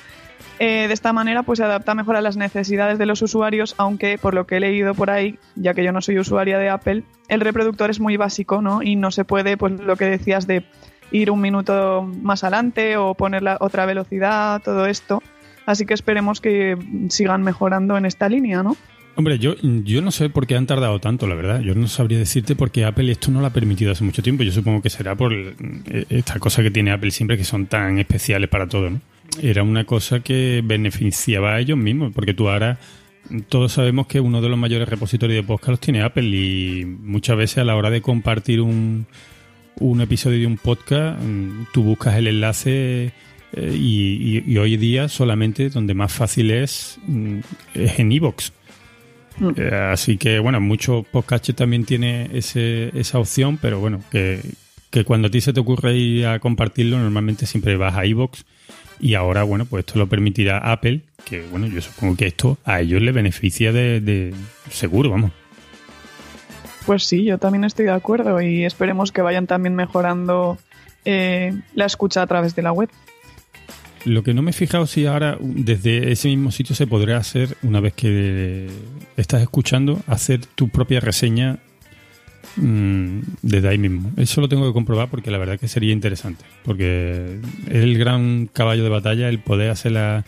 Eh, 0.59 0.87
de 0.87 0.93
esta 0.93 1.11
manera 1.11 1.43
pues 1.43 1.59
se 1.59 1.65
adapta 1.65 1.95
mejor 1.95 2.15
a 2.15 2.21
las 2.21 2.37
necesidades 2.37 2.97
de 2.97 3.05
los 3.05 3.21
usuarios, 3.21 3.75
aunque 3.77 4.17
por 4.17 4.33
lo 4.33 4.47
que 4.47 4.57
he 4.57 4.59
leído 4.61 4.93
por 4.93 5.09
ahí, 5.09 5.37
ya 5.55 5.73
que 5.73 5.83
yo 5.83 5.91
no 5.91 6.01
soy 6.01 6.17
usuaria 6.19 6.57
de 6.57 6.69
Apple, 6.69 7.03
el 7.27 7.41
reproductor 7.41 7.89
es 7.89 7.99
muy 7.99 8.15
básico, 8.15 8.61
¿no? 8.61 8.81
Y 8.81 8.95
no 8.95 9.11
se 9.11 9.25
puede, 9.25 9.57
pues 9.57 9.73
lo 9.73 9.97
que 9.97 10.05
decías 10.05 10.47
de 10.47 10.63
ir 11.15 11.31
un 11.31 11.41
minuto 11.41 12.03
más 12.21 12.43
adelante 12.43 12.97
o 12.97 13.13
poner 13.13 13.43
otra 13.59 13.85
velocidad, 13.85 14.61
todo 14.61 14.85
esto. 14.85 15.23
Así 15.65 15.85
que 15.85 15.93
esperemos 15.93 16.41
que 16.41 16.77
sigan 17.09 17.41
mejorando 17.41 17.97
en 17.97 18.05
esta 18.05 18.29
línea, 18.29 18.61
¿no? 18.61 18.77
Hombre, 19.17 19.39
yo, 19.39 19.55
yo 19.61 20.01
no 20.01 20.11
sé 20.11 20.29
por 20.29 20.45
qué 20.45 20.57
han 20.57 20.67
tardado 20.67 20.99
tanto, 20.99 21.25
la 21.25 21.35
verdad. 21.35 21.61
Yo 21.61 21.73
no 21.73 21.87
sabría 21.87 22.17
decirte 22.17 22.55
por 22.55 22.69
qué 22.69 22.83
Apple 22.83 23.09
esto 23.09 23.31
no 23.31 23.39
lo 23.39 23.47
ha 23.47 23.51
permitido 23.51 23.93
hace 23.93 24.03
mucho 24.03 24.21
tiempo. 24.21 24.43
Yo 24.43 24.51
supongo 24.51 24.81
que 24.81 24.89
será 24.89 25.15
por 25.15 25.33
eh, 25.33 26.05
esta 26.09 26.37
cosa 26.37 26.61
que 26.61 26.69
tiene 26.69 26.91
Apple 26.91 27.11
siempre, 27.11 27.37
que 27.37 27.45
son 27.45 27.67
tan 27.67 27.97
especiales 27.97 28.49
para 28.49 28.67
todo, 28.67 28.89
¿no? 28.89 29.01
Era 29.41 29.63
una 29.63 29.85
cosa 29.85 30.19
que 30.19 30.61
beneficiaba 30.63 31.55
a 31.55 31.59
ellos 31.59 31.77
mismos, 31.77 32.11
porque 32.13 32.33
tú 32.33 32.49
ahora 32.49 32.77
todos 33.49 33.71
sabemos 33.71 34.05
que 34.07 34.19
uno 34.19 34.41
de 34.41 34.49
los 34.49 34.57
mayores 34.57 34.87
repositorios 34.87 35.43
de 35.43 35.47
podcast 35.47 35.69
los 35.69 35.79
tiene 35.79 36.03
Apple 36.03 36.25
y 36.25 36.85
muchas 36.85 37.37
veces 37.37 37.59
a 37.59 37.63
la 37.63 37.75
hora 37.75 37.89
de 37.89 38.01
compartir 38.01 38.61
un, 38.61 39.07
un 39.79 40.01
episodio 40.01 40.39
de 40.39 40.47
un 40.47 40.57
podcast, 40.57 41.21
mm, 41.21 41.67
tú 41.73 41.83
buscas 41.83 42.15
el 42.15 42.27
enlace 42.27 43.11
eh, 43.53 43.73
y, 43.73 44.57
hoy 44.57 44.77
día 44.77 45.07
solamente 45.07 45.69
donde 45.69 45.93
más 45.93 46.11
fácil 46.11 46.51
es, 46.51 46.99
mm, 47.05 47.39
es 47.73 47.99
en 47.99 48.11
iVoox. 48.11 48.51
Mm. 49.39 49.49
Eh, 49.57 49.75
así 49.91 50.17
que, 50.17 50.39
bueno, 50.39 50.59
muchos 50.61 51.05
podcasts 51.07 51.53
también 51.55 51.85
tiene 51.85 52.29
ese, 52.33 52.91
esa 52.97 53.19
opción, 53.19 53.57
pero 53.61 53.79
bueno, 53.79 54.01
que, 54.11 54.41
cuando 55.05 55.27
a 55.27 55.31
ti 55.31 55.41
se 55.41 55.51
te 55.51 55.59
ocurre 55.59 55.93
ir 55.97 56.25
a 56.25 56.39
compartirlo, 56.39 56.97
normalmente 56.97 57.45
siempre 57.45 57.75
vas 57.75 57.95
a 57.95 58.05
iVoox. 58.05 58.43
Y 59.01 59.15
ahora, 59.15 59.43
bueno, 59.43 59.65
pues 59.65 59.85
esto 59.85 59.99
lo 59.99 60.07
permitirá 60.07 60.71
Apple, 60.71 61.01
que 61.25 61.41
bueno, 61.51 61.67
yo 61.67 61.81
supongo 61.81 62.15
que 62.15 62.27
esto 62.27 62.57
a 62.63 62.79
ellos 62.79 63.01
le 63.01 63.11
beneficia 63.11 63.73
de, 63.73 63.99
de 63.99 64.33
seguro, 64.69 65.09
vamos. 65.09 65.31
Pues 66.85 67.03
sí, 67.03 67.23
yo 67.23 67.37
también 67.37 67.63
estoy 67.63 67.85
de 67.85 67.91
acuerdo 67.91 68.41
y 68.41 68.63
esperemos 68.63 69.11
que 69.11 69.21
vayan 69.21 69.47
también 69.47 69.75
mejorando 69.75 70.57
eh, 71.03 71.53
la 71.73 71.85
escucha 71.85 72.21
a 72.21 72.27
través 72.27 72.55
de 72.55 72.61
la 72.61 72.71
web. 72.71 72.89
Lo 74.05 74.23
que 74.23 74.35
no 74.35 74.43
me 74.43 74.51
he 74.51 74.53
fijado 74.53 74.85
si 74.85 75.07
ahora 75.07 75.37
desde 75.39 76.11
ese 76.11 76.27
mismo 76.27 76.51
sitio 76.51 76.75
se 76.75 76.85
podría 76.85 77.17
hacer, 77.17 77.57
una 77.63 77.79
vez 77.79 77.93
que 77.93 78.69
estás 79.17 79.41
escuchando, 79.41 79.99
hacer 80.05 80.45
tu 80.45 80.69
propia 80.69 80.99
reseña 80.99 81.57
mm, 82.55 83.19
desde 83.41 83.67
ahí 83.67 83.79
mismo. 83.79 84.11
Eso 84.17 84.41
lo 84.41 84.49
tengo 84.49 84.67
que 84.67 84.73
comprobar 84.73 85.09
porque 85.09 85.31
la 85.31 85.39
verdad 85.39 85.59
que 85.59 85.67
sería 85.67 85.91
interesante. 85.91 86.45
Porque 86.63 87.39
es 87.67 87.83
el 87.83 87.97
gran 87.97 88.45
caballo 88.45 88.83
de 88.83 88.89
batalla 88.89 89.27
el 89.27 89.39
poder 89.39 89.71
hacerla 89.71 90.23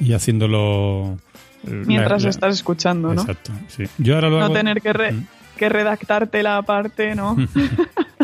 y 0.00 0.14
haciéndolo... 0.14 1.18
Eh, 1.66 1.82
Mientras 1.86 2.24
estás 2.24 2.54
escuchando, 2.54 3.12
¿no? 3.12 3.20
Exacto, 3.20 3.52
sí. 3.68 3.84
Yo 3.98 4.14
ahora 4.14 4.30
lo 4.30 4.40
no 4.40 4.50
tener 4.52 4.80
que, 4.80 4.92
mm. 4.92 5.26
Que 5.56 5.68
redactarte 5.68 6.42
la 6.42 6.62
parte, 6.62 7.14
¿no? 7.14 7.36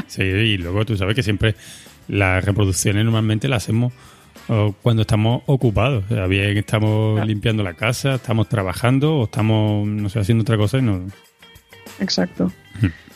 Sí, 0.06 0.22
y 0.22 0.58
luego 0.58 0.84
tú 0.84 0.94
sabes 0.96 1.14
que 1.14 1.22
siempre 1.22 1.54
las 2.08 2.44
reproducciones 2.44 3.02
normalmente 3.04 3.48
las 3.48 3.62
hacemos 3.64 3.92
cuando 4.82 5.02
estamos 5.02 5.42
ocupados. 5.46 6.04
O 6.10 6.14
sea, 6.14 6.26
bien 6.26 6.56
estamos 6.58 7.14
Claro. 7.14 7.26
limpiando 7.26 7.62
la 7.62 7.72
casa, 7.74 8.16
estamos 8.16 8.48
trabajando 8.48 9.16
o 9.16 9.24
estamos, 9.24 9.86
no 9.86 10.08
sé, 10.10 10.18
haciendo 10.20 10.42
otra 10.42 10.58
cosa 10.58 10.78
y 10.78 10.82
no. 10.82 11.06
Exacto. 12.00 12.52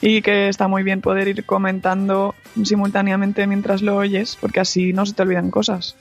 Y 0.00 0.23
que 0.23 0.49
está 0.49 0.68
muy 0.68 0.82
bien 0.82 1.00
poder 1.02 1.28
ir 1.28 1.44
comentando 1.44 2.35
simultáneamente 2.62 3.46
mientras 3.46 3.82
lo 3.82 3.96
oyes, 3.96 4.37
porque 4.40 4.61
así 4.61 4.92
no 4.92 5.04
se 5.04 5.12
te 5.14 5.23
olvidan 5.23 5.50
cosas. 5.50 5.96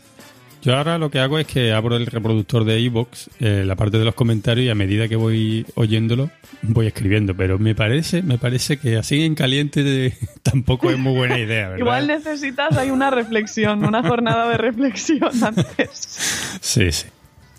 Yo 0.65 0.75
ahora 0.75 0.97
lo 0.97 1.11
que 1.11 1.19
hago 1.19 1.37
es 1.37 1.45
que 1.45 1.71
abro 1.73 1.95
el 1.95 2.07
reproductor 2.07 2.65
de 2.65 2.79
iVoox, 2.79 3.27
eh, 3.39 3.63
la 3.67 3.75
parte 3.75 3.99
de 3.99 4.03
los 4.05 4.15
comentarios 4.15 4.65
y 4.65 4.69
a 4.69 4.75
medida 4.75 5.07
que 5.07 5.15
voy 5.15 5.63
oyéndolo 5.75 6.31
voy 6.63 6.87
escribiendo, 6.87 7.35
pero 7.35 7.59
me 7.59 7.75
parece, 7.75 8.23
me 8.23 8.39
parece 8.39 8.77
que 8.77 8.97
así 8.97 9.21
en 9.21 9.35
caliente 9.35 9.83
de- 9.83 10.15
tampoco 10.41 10.89
es 10.89 10.97
muy 10.97 11.13
buena 11.13 11.37
idea, 11.37 11.69
¿verdad? 11.69 11.77
Igual 11.77 12.07
necesitas 12.07 12.75
hay 12.77 12.89
una 12.89 13.11
reflexión, 13.11 13.85
una 13.85 14.01
jornada 14.01 14.49
de 14.49 14.57
reflexión 14.57 15.29
antes. 15.43 16.57
Sí, 16.61 16.91
sí. 16.91 17.05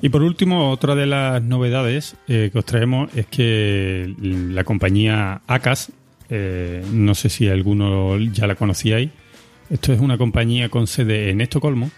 Y 0.03 0.09
por 0.09 0.23
último, 0.23 0.71
otra 0.73 0.97
de 0.97 1.07
las 1.07 1.41
novedades 1.43 2.17
eh, 2.27 2.51
que 2.53 2.59
os 2.59 2.65
traemos 2.67 3.09
es 3.17 3.27
que 3.27 4.13
la 4.19 4.65
compañía 4.65 5.43
ACAS, 5.47 5.93
eh, 6.29 6.83
no 6.93 7.15
sé 7.15 7.29
si 7.29 7.49
alguno 7.49 8.19
ya 8.19 8.49
la 8.49 8.57
conocíais, 8.57 9.11
esto 9.71 9.93
es 9.93 10.01
una 10.01 10.19
compañía 10.19 10.69
con 10.71 10.89
sede 10.89 11.31
en 11.31 11.41
Estocolmo. 11.41 11.91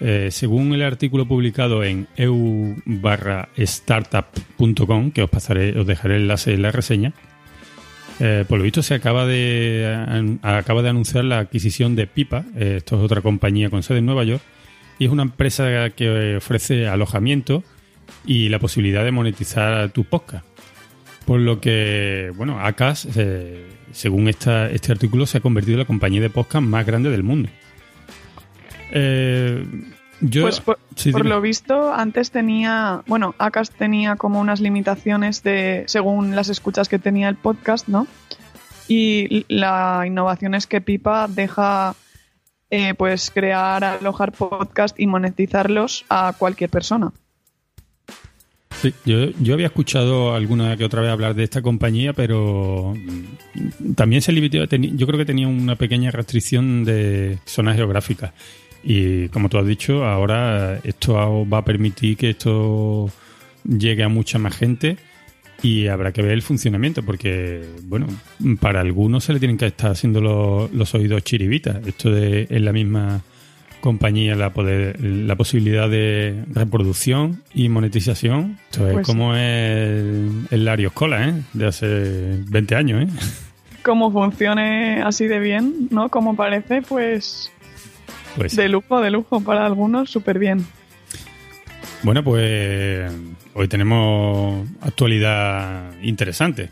Eh, 0.00 0.28
según 0.30 0.74
el 0.74 0.82
artículo 0.82 1.26
publicado 1.26 1.82
en 1.82 2.06
eu 2.16 2.76
barra 2.84 3.48
startup.com, 3.56 5.10
que 5.10 5.22
os 5.22 5.30
pasaré, 5.30 5.78
os 5.78 5.86
dejaré 5.86 6.16
el 6.16 6.22
enlace 6.22 6.52
en 6.52 6.62
la 6.62 6.70
reseña, 6.70 7.14
eh, 8.20 8.44
por 8.48 8.58
lo 8.58 8.64
visto 8.64 8.82
se 8.82 8.94
acaba 8.94 9.26
de, 9.26 10.38
acaba 10.42 10.82
de 10.82 10.88
anunciar 10.88 11.24
la 11.24 11.38
adquisición 11.38 11.96
de 11.96 12.06
Pipa, 12.06 12.44
eh, 12.56 12.76
esto 12.78 12.96
es 12.96 13.02
otra 13.02 13.20
compañía 13.20 13.70
con 13.70 13.82
sede 13.82 13.98
en 13.98 14.06
Nueva 14.06 14.24
York, 14.24 14.42
y 14.98 15.06
es 15.06 15.10
una 15.10 15.22
empresa 15.22 15.90
que 15.90 16.36
ofrece 16.36 16.88
alojamiento 16.88 17.62
y 18.24 18.48
la 18.48 18.58
posibilidad 18.58 19.04
de 19.04 19.12
monetizar 19.12 19.90
tu 19.90 20.04
podcast. 20.04 20.44
Por 21.26 21.40
lo 21.40 21.60
que, 21.60 22.32
bueno, 22.36 22.60
Acas, 22.60 23.08
eh, 23.16 23.66
según 23.92 24.28
esta, 24.28 24.70
este 24.70 24.92
artículo, 24.92 25.26
se 25.26 25.38
ha 25.38 25.40
convertido 25.40 25.74
en 25.74 25.80
la 25.80 25.84
compañía 25.84 26.20
de 26.20 26.30
podcast 26.30 26.64
más 26.64 26.86
grande 26.86 27.10
del 27.10 27.24
mundo. 27.24 27.48
Eh, 28.90 29.64
yo, 30.20 30.42
Pues 30.42 30.60
por, 30.60 30.78
sí, 30.94 31.12
por 31.12 31.22
dime. 31.22 31.34
lo 31.34 31.40
visto, 31.40 31.92
antes 31.92 32.30
tenía, 32.30 33.02
bueno, 33.06 33.34
Acas 33.38 33.70
tenía 33.70 34.16
como 34.16 34.40
unas 34.40 34.60
limitaciones 34.60 35.42
de, 35.42 35.84
según 35.86 36.34
las 36.34 36.48
escuchas 36.48 36.88
que 36.88 36.98
tenía 36.98 37.28
el 37.28 37.36
podcast, 37.36 37.88
¿no? 37.88 38.06
Y 38.88 39.44
la 39.48 40.04
innovación 40.06 40.54
es 40.54 40.66
que 40.66 40.80
Pipa 40.80 41.26
deja, 41.28 41.94
eh, 42.70 42.94
pues, 42.94 43.30
crear, 43.30 43.84
alojar 43.84 44.32
podcast 44.32 44.98
y 44.98 45.06
monetizarlos 45.06 46.04
a 46.08 46.34
cualquier 46.38 46.70
persona. 46.70 47.12
Sí, 48.80 48.92
yo, 49.06 49.30
yo 49.40 49.54
había 49.54 49.66
escuchado 49.66 50.34
alguna 50.34 50.76
que 50.76 50.84
otra 50.84 51.00
vez 51.00 51.10
hablar 51.10 51.34
de 51.34 51.44
esta 51.44 51.62
compañía, 51.62 52.12
pero 52.12 52.94
también 53.96 54.20
se 54.20 54.32
limitó. 54.32 54.58
Yo 54.64 55.06
creo 55.06 55.18
que 55.18 55.24
tenía 55.24 55.48
una 55.48 55.76
pequeña 55.76 56.10
restricción 56.10 56.84
de 56.84 57.38
zonas 57.46 57.76
geográficas. 57.76 58.32
Y 58.82 59.28
como 59.28 59.48
tú 59.48 59.58
has 59.58 59.66
dicho, 59.66 60.04
ahora 60.04 60.78
esto 60.84 61.46
va 61.48 61.58
a 61.58 61.64
permitir 61.64 62.16
que 62.16 62.30
esto 62.30 63.10
llegue 63.64 64.02
a 64.02 64.08
mucha 64.08 64.38
más 64.38 64.56
gente 64.56 64.96
y 65.62 65.86
habrá 65.86 66.12
que 66.12 66.22
ver 66.22 66.32
el 66.32 66.42
funcionamiento, 66.42 67.02
porque, 67.02 67.64
bueno, 67.84 68.06
para 68.60 68.80
algunos 68.80 69.24
se 69.24 69.32
le 69.32 69.38
tienen 69.38 69.56
que 69.56 69.66
estar 69.66 69.90
haciendo 69.90 70.20
los, 70.20 70.72
los 70.72 70.94
oídos 70.94 71.24
chiribitas. 71.24 71.84
Esto 71.86 72.10
de 72.10 72.46
en 72.50 72.64
la 72.64 72.72
misma 72.72 73.22
compañía 73.80 74.34
la 74.34 74.50
poder 74.50 75.00
la 75.00 75.36
posibilidad 75.36 75.88
de 75.88 76.44
reproducción 76.52 77.42
y 77.54 77.68
monetización 77.68 78.58
esto 78.70 78.88
es 78.88 78.94
Pues 78.94 79.06
como 79.06 79.36
el, 79.36 80.46
el 80.50 80.64
Larios 80.64 80.92
Cola 80.92 81.28
¿eh? 81.28 81.34
de 81.52 81.66
hace 81.66 82.42
20 82.48 82.74
años 82.74 83.02
¿eh? 83.02 83.08
Como 83.86 84.10
funcione 84.10 85.00
así 85.02 85.28
de 85.28 85.38
bien, 85.38 85.86
¿no? 85.92 86.08
Como 86.08 86.34
parece, 86.34 86.82
pues, 86.82 87.52
pues 88.36 88.56
de 88.56 88.68
lujo, 88.68 89.00
de 89.00 89.10
lujo 89.10 89.40
para 89.40 89.66
algunos, 89.66 90.10
súper 90.10 90.38
bien. 90.38 90.66
bueno 92.02 92.22
pues 92.22 93.10
hoy 93.54 93.68
tenemos 93.68 94.66
actualidad 94.80 95.92
interesante. 96.02 96.70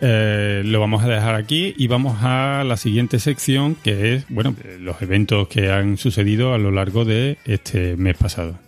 Eh, 0.00 0.62
lo 0.64 0.80
vamos 0.80 1.04
a 1.04 1.08
dejar 1.08 1.34
aquí 1.34 1.74
y 1.76 1.86
vamos 1.86 2.18
a 2.22 2.64
la 2.64 2.78
siguiente 2.78 3.18
sección 3.18 3.74
que 3.74 4.14
es 4.14 4.26
bueno 4.30 4.54
los 4.80 5.00
eventos 5.02 5.48
que 5.48 5.70
han 5.70 5.98
sucedido 5.98 6.54
a 6.54 6.58
lo 6.58 6.70
largo 6.70 7.04
de 7.04 7.36
este 7.44 7.96
mes 7.96 8.16
pasado 8.16 8.58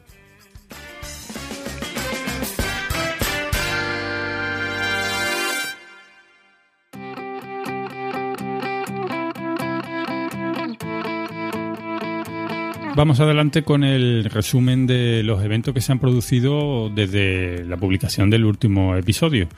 Vamos 12.97 13.19
adelante 13.19 13.65
con 13.65 13.83
el 13.83 14.25
resumen 14.25 14.87
de 14.87 15.25
los 15.25 15.43
eventos 15.43 15.75
que 15.75 15.81
se 15.81 15.91
han 15.91 15.99
producido 15.99 16.91
desde 16.91 17.65
la 17.65 17.77
publicación 17.77 18.31
del 18.31 18.45
último 18.45 18.95
episodio 18.95 19.49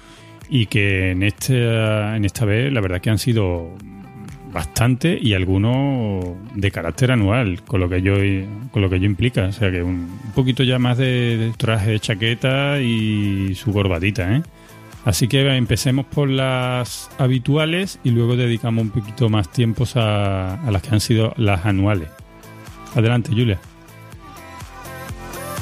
y 0.49 0.66
que 0.66 1.11
en 1.11 1.23
esta, 1.23 2.16
en 2.16 2.25
esta 2.25 2.47
vez 2.47 2.73
la 2.73 2.81
verdad 2.81 3.02
que 3.02 3.11
han 3.11 3.19
sido 3.19 3.75
bastante 4.55 5.19
y 5.21 5.35
algunos 5.35 6.25
de 6.55 6.71
carácter 6.71 7.12
anual, 7.12 7.62
con 7.62 7.81
lo 7.81 7.90
que 7.90 8.00
yo 8.00 8.14
con 8.71 8.81
lo 8.81 8.88
que 8.88 9.00
yo 9.00 9.05
implica, 9.05 9.45
o 9.45 9.52
sea 9.52 9.71
que 9.71 9.83
un, 9.83 10.09
poquito 10.35 10.62
ya 10.62 10.78
más 10.78 10.97
de, 10.97 11.52
traje 11.59 11.90
de 11.90 12.00
chaqueta 12.00 12.81
y 12.81 13.55
su 13.55 13.71
corbatita, 13.71 14.35
¿eh? 14.35 14.43
Así 15.05 15.28
que 15.28 15.47
empecemos 15.57 16.07
por 16.07 16.31
las 16.31 17.11
habituales 17.19 18.00
y 18.02 18.11
luego 18.12 18.35
dedicamos 18.35 18.83
un 18.83 18.90
poquito 18.90 19.28
más 19.28 19.52
tiempos 19.52 19.95
a, 19.97 20.55
a 20.55 20.71
las 20.71 20.81
que 20.81 20.88
han 20.95 21.00
sido 21.00 21.35
las 21.37 21.66
anuales. 21.66 22.16
Adelante, 22.97 23.31
Julia. 23.31 23.59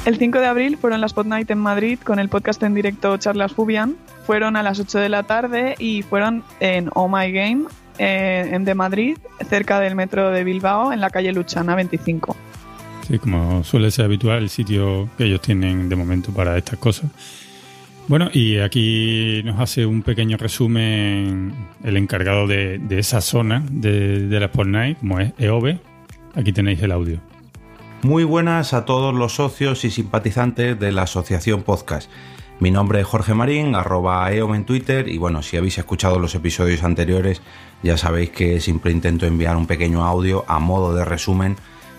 El 0.05 0.17
5 0.17 0.39
de 0.39 0.45
abril 0.45 0.77
fueron 0.77 1.01
las 1.01 1.11
Spot 1.11 1.25
Night 1.25 1.49
en 1.49 1.57
Madrid 1.57 1.99
con 2.03 2.19
el 2.19 2.29
podcast 2.29 2.61
en 2.63 2.75
directo 2.75 3.17
Charlas 3.17 3.53
Fubian. 3.53 3.95
Fueron 4.25 4.55
a 4.55 4.63
las 4.63 4.79
8 4.79 4.99
de 4.99 5.09
la 5.09 5.23
tarde 5.23 5.75
y 5.79 6.03
fueron 6.03 6.43
en 6.59 6.89
Oh 6.93 7.09
My 7.09 7.31
Game, 7.31 7.65
eh, 7.97 8.49
en 8.51 8.65
de 8.65 8.75
Madrid, 8.75 9.17
cerca 9.49 9.79
del 9.79 9.95
metro 9.95 10.29
de 10.29 10.43
Bilbao, 10.43 10.93
en 10.93 11.01
la 11.01 11.09
calle 11.09 11.33
Luchana 11.33 11.75
25. 11.75 12.35
Sí, 13.07 13.19
como 13.19 13.63
suele 13.63 13.89
ser 13.91 14.05
habitual, 14.05 14.43
el 14.43 14.49
sitio 14.49 15.09
que 15.17 15.25
ellos 15.25 15.41
tienen 15.41 15.89
de 15.89 15.95
momento 15.95 16.31
para 16.31 16.55
estas 16.57 16.77
cosas. 16.79 17.09
Bueno, 18.07 18.29
y 18.31 18.59
aquí 18.59 19.41
nos 19.43 19.59
hace 19.59 19.87
un 19.87 20.03
pequeño 20.03 20.37
resumen 20.37 21.51
el 21.83 21.97
encargado 21.97 22.45
de, 22.45 22.77
de 22.77 22.99
esa 22.99 23.21
zona 23.21 23.63
de, 23.71 24.27
de 24.27 24.39
la 24.39 24.45
Sport 24.45 24.69
Night, 24.69 24.99
como 24.99 25.19
es 25.19 25.33
EOB. 25.39 25.79
Aquí 26.35 26.51
tenéis 26.51 26.81
el 26.81 26.91
audio. 26.91 27.19
Muy 28.01 28.23
buenas 28.25 28.73
a 28.73 28.85
todos 28.85 29.15
los 29.15 29.35
socios 29.35 29.85
y 29.85 29.89
simpatizantes 29.89 30.77
de 30.77 30.91
la 30.91 31.03
Asociación 31.03 31.63
Podcast. 31.63 32.09
Mi 32.59 32.71
nombre 32.71 32.99
es 33.01 33.07
Jorge 33.07 33.33
Marín, 33.33 33.73
arroba 33.73 34.31
EOM 34.31 34.53
en 34.55 34.65
Twitter 34.65 35.07
y 35.07 35.17
bueno, 35.17 35.41
si 35.41 35.57
habéis 35.57 35.77
escuchado 35.77 36.19
los 36.19 36.35
episodios 36.35 36.83
anteriores 36.83 37.41
ya 37.83 37.97
sabéis 37.97 38.29
que 38.29 38.59
siempre 38.59 38.91
intento 38.91 39.25
enviar 39.25 39.55
un 39.57 39.67
pequeño 39.67 40.05
audio 40.05 40.45
a 40.47 40.59
modo 40.59 40.93
de 40.93 41.03
resumen 41.03 41.55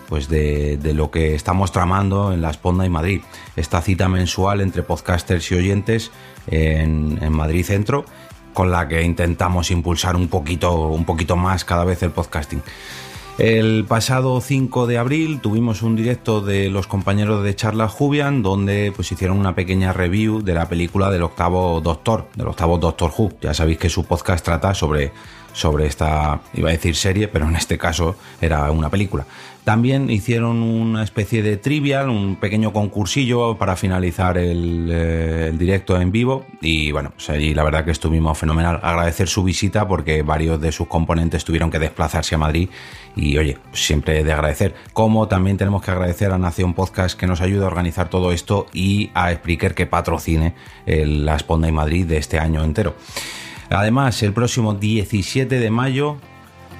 pues 0.07 0.29
de, 0.29 0.77
de 0.77 0.93
lo 0.93 1.11
que 1.11 1.35
estamos 1.35 1.71
tramando 1.71 2.31
en 2.31 2.41
la 2.41 2.53
Sponda 2.53 2.85
y 2.85 2.89
Madrid. 2.89 3.21
Esta 3.55 3.81
cita 3.81 4.07
mensual 4.07 4.61
entre 4.61 4.83
podcasters 4.83 5.51
y 5.51 5.55
oyentes 5.55 6.11
en, 6.47 7.19
en 7.21 7.33
Madrid 7.33 7.65
Centro 7.65 8.05
con 8.53 8.71
la 8.71 8.87
que 8.87 9.03
intentamos 9.03 9.69
impulsar 9.69 10.15
un 10.15 10.29
poquito, 10.29 10.87
un 10.87 11.05
poquito 11.05 11.35
más 11.35 11.63
cada 11.63 11.85
vez 11.85 12.01
el 12.01 12.09
podcasting. 12.09 12.63
El 13.37 13.85
pasado 13.85 14.41
5 14.41 14.87
de 14.87 14.97
abril 14.97 15.41
tuvimos 15.41 15.83
un 15.83 15.95
directo 15.95 16.41
de 16.41 16.71
los 16.71 16.87
compañeros 16.87 17.43
de 17.43 17.55
Charlas 17.55 17.91
Jubian 17.91 18.41
donde 18.41 18.91
pues 18.95 19.11
hicieron 19.11 19.37
una 19.37 19.53
pequeña 19.53 19.93
review 19.93 20.41
de 20.41 20.55
la 20.55 20.67
película 20.67 21.11
del 21.11 21.21
octavo 21.21 21.79
Doctor, 21.79 22.29
del 22.35 22.47
octavo 22.47 22.79
Doctor 22.79 23.11
Who. 23.15 23.33
Ya 23.39 23.53
sabéis 23.53 23.77
que 23.77 23.89
su 23.89 24.05
podcast 24.05 24.43
trata 24.43 24.73
sobre, 24.73 25.11
sobre 25.53 25.85
esta, 25.85 26.41
iba 26.55 26.69
a 26.69 26.71
decir 26.71 26.95
serie, 26.95 27.27
pero 27.27 27.47
en 27.47 27.55
este 27.55 27.77
caso 27.77 28.15
era 28.41 28.71
una 28.71 28.89
película. 28.89 29.27
También 29.67 30.09
hicieron 30.09 30.63
una 30.63 31.03
especie 31.03 31.43
de 31.43 31.57
trivial, 31.57 32.07
un 32.07 32.37
pequeño 32.37 32.71
concursillo 32.71 33.57
para 33.57 33.75
finalizar 33.75 34.37
el, 34.37 34.87
eh, 34.89 35.53
directo 35.59 35.99
en 35.99 36.09
vivo 36.09 36.45
y 36.61 36.93
bueno, 36.93 37.11
pues 37.13 37.29
allí 37.31 37.53
la 37.53 37.65
verdad 37.65 37.83
que 37.83 37.91
estuvimos 37.91 38.37
fenomenal. 38.37 38.79
Agradecer 38.81 39.27
su 39.27 39.43
visita 39.43 39.85
porque 39.85 40.21
varios 40.21 40.61
de 40.61 40.71
sus 40.71 40.87
componentes 40.87 41.43
tuvieron 41.43 41.69
que 41.69 41.79
desplazarse 41.79 42.35
a 42.35 42.37
Madrid 42.37 42.69
y 43.13 43.37
oye, 43.37 43.57
siempre 43.73 44.23
de 44.23 44.31
agradecer. 44.31 44.73
Como 44.93 45.27
también 45.27 45.57
tenemos 45.57 45.83
que 45.83 45.91
agradecer 45.91 46.31
a 46.31 46.37
Nación 46.37 46.73
Podcast 46.73 47.19
que 47.19 47.27
nos 47.27 47.41
ayuda 47.41 47.65
a 47.65 47.67
organizar 47.67 48.09
todo 48.09 48.31
esto 48.31 48.67
y 48.71 49.11
a 49.15 49.33
explicar 49.33 49.75
que 49.75 49.85
patrocine 49.85 50.53
el, 50.85 51.25
la 51.25 51.37
Sponda 51.39 51.67
y 51.67 51.73
Madrid 51.73 52.05
de 52.05 52.15
este 52.15 52.39
año 52.39 52.63
entero. 52.63 52.95
Además, 53.69 54.23
el 54.23 54.31
próximo 54.31 54.75
17 54.75 55.59
de 55.59 55.69
mayo 55.69 56.19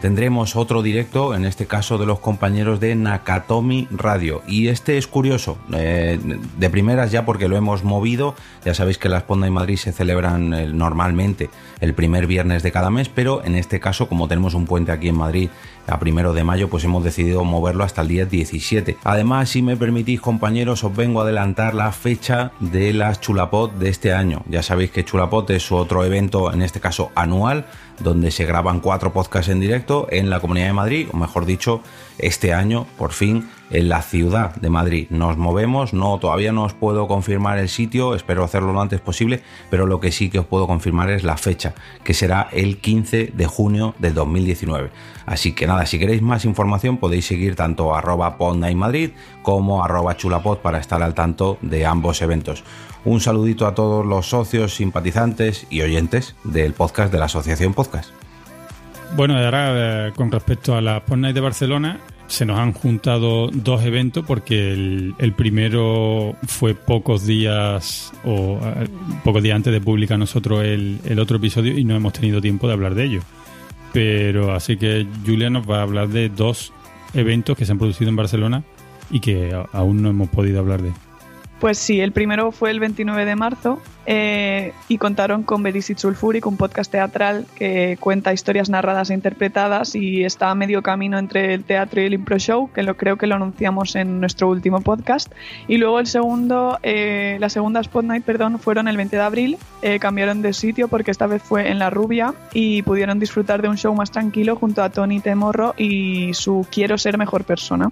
tendremos 0.01 0.55
otro 0.55 0.81
directo, 0.81 1.35
en 1.35 1.45
este 1.45 1.65
caso 1.65 1.97
de 1.97 2.05
los 2.05 2.19
compañeros 2.19 2.79
de 2.79 2.95
Nakatomi 2.95 3.87
Radio. 3.91 4.41
Y 4.47 4.67
este 4.67 4.97
es 4.97 5.07
curioso, 5.07 5.57
eh, 5.73 6.19
de 6.57 6.69
primeras 6.69 7.11
ya 7.11 7.25
porque 7.25 7.47
lo 7.47 7.57
hemos 7.57 7.83
movido, 7.83 8.35
ya 8.63 8.73
sabéis 8.73 8.97
que 8.97 9.09
las 9.09 9.23
Ponda 9.23 9.47
y 9.47 9.51
Madrid 9.51 9.77
se 9.77 9.91
celebran 9.91 10.53
eh, 10.53 10.67
normalmente 10.67 11.49
el 11.79 11.93
primer 11.93 12.27
viernes 12.27 12.63
de 12.63 12.71
cada 12.71 12.89
mes, 12.89 13.09
pero 13.09 13.43
en 13.43 13.55
este 13.55 13.79
caso 13.79 14.07
como 14.07 14.27
tenemos 14.27 14.53
un 14.53 14.65
puente 14.65 14.91
aquí 14.91 15.09
en 15.09 15.17
Madrid 15.17 15.49
a 15.87 15.99
primero 15.99 16.33
de 16.33 16.43
mayo, 16.43 16.69
pues 16.69 16.83
hemos 16.83 17.03
decidido 17.03 17.43
moverlo 17.43 17.83
hasta 17.83 18.01
el 18.01 18.09
día 18.09 18.25
17. 18.25 18.97
Además, 19.03 19.49
si 19.49 19.61
me 19.61 19.77
permitís, 19.77 20.19
compañeros, 20.19 20.83
os 20.83 20.95
vengo 20.95 21.21
a 21.21 21.23
adelantar 21.23 21.73
la 21.73 21.91
fecha 21.91 22.51
de 22.59 22.93
las 22.93 23.21
Chulapot 23.21 23.73
de 23.73 23.89
este 23.89 24.13
año. 24.13 24.43
Ya 24.49 24.63
sabéis 24.63 24.91
que 24.91 25.05
Chulapot 25.05 25.49
es 25.49 25.71
otro 25.71 26.03
evento, 26.03 26.51
en 26.51 26.61
este 26.61 26.81
caso 26.81 27.11
anual, 27.15 27.67
donde 27.99 28.31
se 28.31 28.45
graban 28.45 28.79
cuatro 28.79 29.13
podcasts 29.13 29.49
en 29.49 29.59
directo 29.59 30.07
en 30.11 30.29
la 30.29 30.39
Comunidad 30.39 30.67
de 30.67 30.73
Madrid, 30.73 31.07
o 31.11 31.17
mejor 31.17 31.45
dicho, 31.45 31.81
este 32.17 32.53
año, 32.53 32.87
por 32.97 33.11
fin, 33.11 33.49
en 33.69 33.89
la 33.89 34.01
ciudad 34.01 34.55
de 34.55 34.69
Madrid. 34.69 35.07
Nos 35.09 35.37
movemos, 35.37 35.93
no, 35.93 36.17
todavía 36.19 36.51
no 36.51 36.63
os 36.63 36.73
puedo 36.73 37.07
confirmar 37.07 37.57
el 37.57 37.69
sitio, 37.69 38.15
espero 38.15 38.43
hacerlo 38.43 38.73
lo 38.73 38.81
antes 38.81 39.01
posible, 39.01 39.41
pero 39.69 39.85
lo 39.85 39.99
que 39.99 40.11
sí 40.11 40.29
que 40.29 40.39
os 40.39 40.45
puedo 40.45 40.67
confirmar 40.67 41.09
es 41.09 41.23
la 41.23 41.37
fecha, 41.37 41.75
que 42.03 42.13
será 42.13 42.47
el 42.51 42.77
15 42.77 43.33
de 43.35 43.45
junio 43.45 43.95
del 43.99 44.13
2019. 44.13 44.89
Así 45.25 45.53
que 45.53 45.67
nada, 45.67 45.85
si 45.85 45.99
queréis 45.99 46.21
más 46.21 46.45
información 46.45 46.97
podéis 46.97 47.25
seguir 47.25 47.55
tanto 47.55 47.93
arroba 47.93 48.37
Madrid 48.75 49.11
como 49.41 49.83
arroba 49.83 50.15
chulapod 50.15 50.59
para 50.59 50.79
estar 50.79 51.03
al 51.03 51.13
tanto 51.13 51.57
de 51.61 51.85
ambos 51.85 52.21
eventos. 52.21 52.63
Un 53.07 53.21
saludito 53.21 53.65
a 53.65 53.73
todos 53.73 54.05
los 54.05 54.27
socios, 54.27 54.75
simpatizantes 54.75 55.65
y 55.69 55.79
oyentes 55.79 56.35
del 56.43 56.73
podcast 56.73 57.09
de 57.09 57.17
la 57.17 57.25
Asociación 57.25 57.73
Podcast. 57.73 58.09
Bueno, 59.15 59.37
ahora 59.37 60.07
eh, 60.07 60.11
con 60.13 60.29
respecto 60.29 60.75
a 60.75 60.81
la 60.81 61.05
Pod 61.05 61.19
de 61.19 61.39
Barcelona, 61.39 62.01
se 62.27 62.45
nos 62.45 62.59
han 62.59 62.73
juntado 62.73 63.47
dos 63.47 63.85
eventos 63.85 64.25
porque 64.25 64.73
el, 64.73 65.33
primero 65.37 66.35
fue 66.47 66.75
pocos 66.75 67.25
días 67.25 68.11
o 68.25 68.59
eh, 68.61 68.89
pocos 69.23 69.41
días 69.41 69.55
antes 69.55 69.71
de 69.71 69.79
publicar 69.79 70.19
nosotros 70.19 70.65
el, 70.65 70.99
el, 71.05 71.17
otro 71.19 71.37
episodio 71.37 71.77
y 71.77 71.85
no 71.85 71.95
hemos 71.95 72.11
tenido 72.11 72.41
tiempo 72.41 72.67
de 72.67 72.73
hablar 72.73 72.93
de 72.93 73.05
ello. 73.05 73.21
Pero 73.93 74.53
así 74.53 74.75
que 74.75 75.07
Julia 75.25 75.49
nos 75.49 75.65
va 75.65 75.79
a 75.79 75.83
hablar 75.83 76.09
de 76.09 76.27
dos 76.27 76.73
eventos 77.13 77.57
que 77.57 77.65
se 77.65 77.71
han 77.71 77.77
producido 77.77 78.09
en 78.09 78.17
Barcelona 78.17 78.63
y 79.09 79.21
que 79.21 79.57
aún 79.71 80.01
no 80.01 80.09
hemos 80.09 80.27
podido 80.27 80.59
hablar 80.59 80.81
de. 80.81 81.06
Pues 81.59 81.79
sí, 81.79 82.01
el 82.01 82.11
primero 82.11 82.51
fue 82.51 82.69
el 82.69 82.79
29 82.79 83.25
de 83.25 83.35
marzo 83.35 83.81
eh, 84.05 84.73
y 84.87 84.99
contaron 84.99 85.41
con 85.41 85.63
Berisit 85.63 85.97
Sulfuric, 85.97 86.45
un 86.45 86.55
podcast 86.55 86.91
teatral 86.91 87.47
que 87.55 87.97
cuenta 87.99 88.31
historias 88.31 88.69
narradas 88.69 89.09
e 89.09 89.15
interpretadas 89.15 89.95
y 89.95 90.23
está 90.23 90.51
a 90.51 90.55
medio 90.55 90.83
camino 90.83 91.17
entre 91.17 91.55
el 91.55 91.63
teatro 91.63 91.99
y 91.99 92.05
el 92.05 92.13
impro 92.13 92.37
show, 92.37 92.69
que 92.71 92.83
lo 92.83 92.95
creo 92.95 93.17
que 93.17 93.25
lo 93.25 93.35
anunciamos 93.35 93.95
en 93.95 94.19
nuestro 94.19 94.49
último 94.49 94.81
podcast. 94.81 95.33
Y 95.67 95.77
luego 95.77 95.99
el 95.99 96.05
segundo, 96.05 96.77
eh, 96.83 97.37
la 97.39 97.49
segunda 97.49 97.79
Spot 97.81 98.05
Night, 98.05 98.23
perdón, 98.23 98.59
fueron 98.59 98.87
el 98.87 98.95
20 98.95 99.15
de 99.15 99.23
abril, 99.23 99.57
eh, 99.81 99.97
cambiaron 99.97 100.43
de 100.43 100.53
sitio 100.53 100.87
porque 100.87 101.09
esta 101.09 101.25
vez 101.25 101.41
fue 101.41 101.71
en 101.71 101.79
La 101.79 101.89
Rubia 101.89 102.35
y 102.53 102.83
pudieron 102.83 103.17
disfrutar 103.17 103.63
de 103.63 103.67
un 103.67 103.77
show 103.77 103.95
más 103.95 104.11
tranquilo 104.11 104.55
junto 104.55 104.83
a 104.83 104.91
Tony 104.91 105.19
Temorro 105.21 105.73
y 105.75 106.35
su 106.35 106.67
Quiero 106.69 106.99
ser 106.99 107.17
mejor 107.17 107.45
persona. 107.45 107.91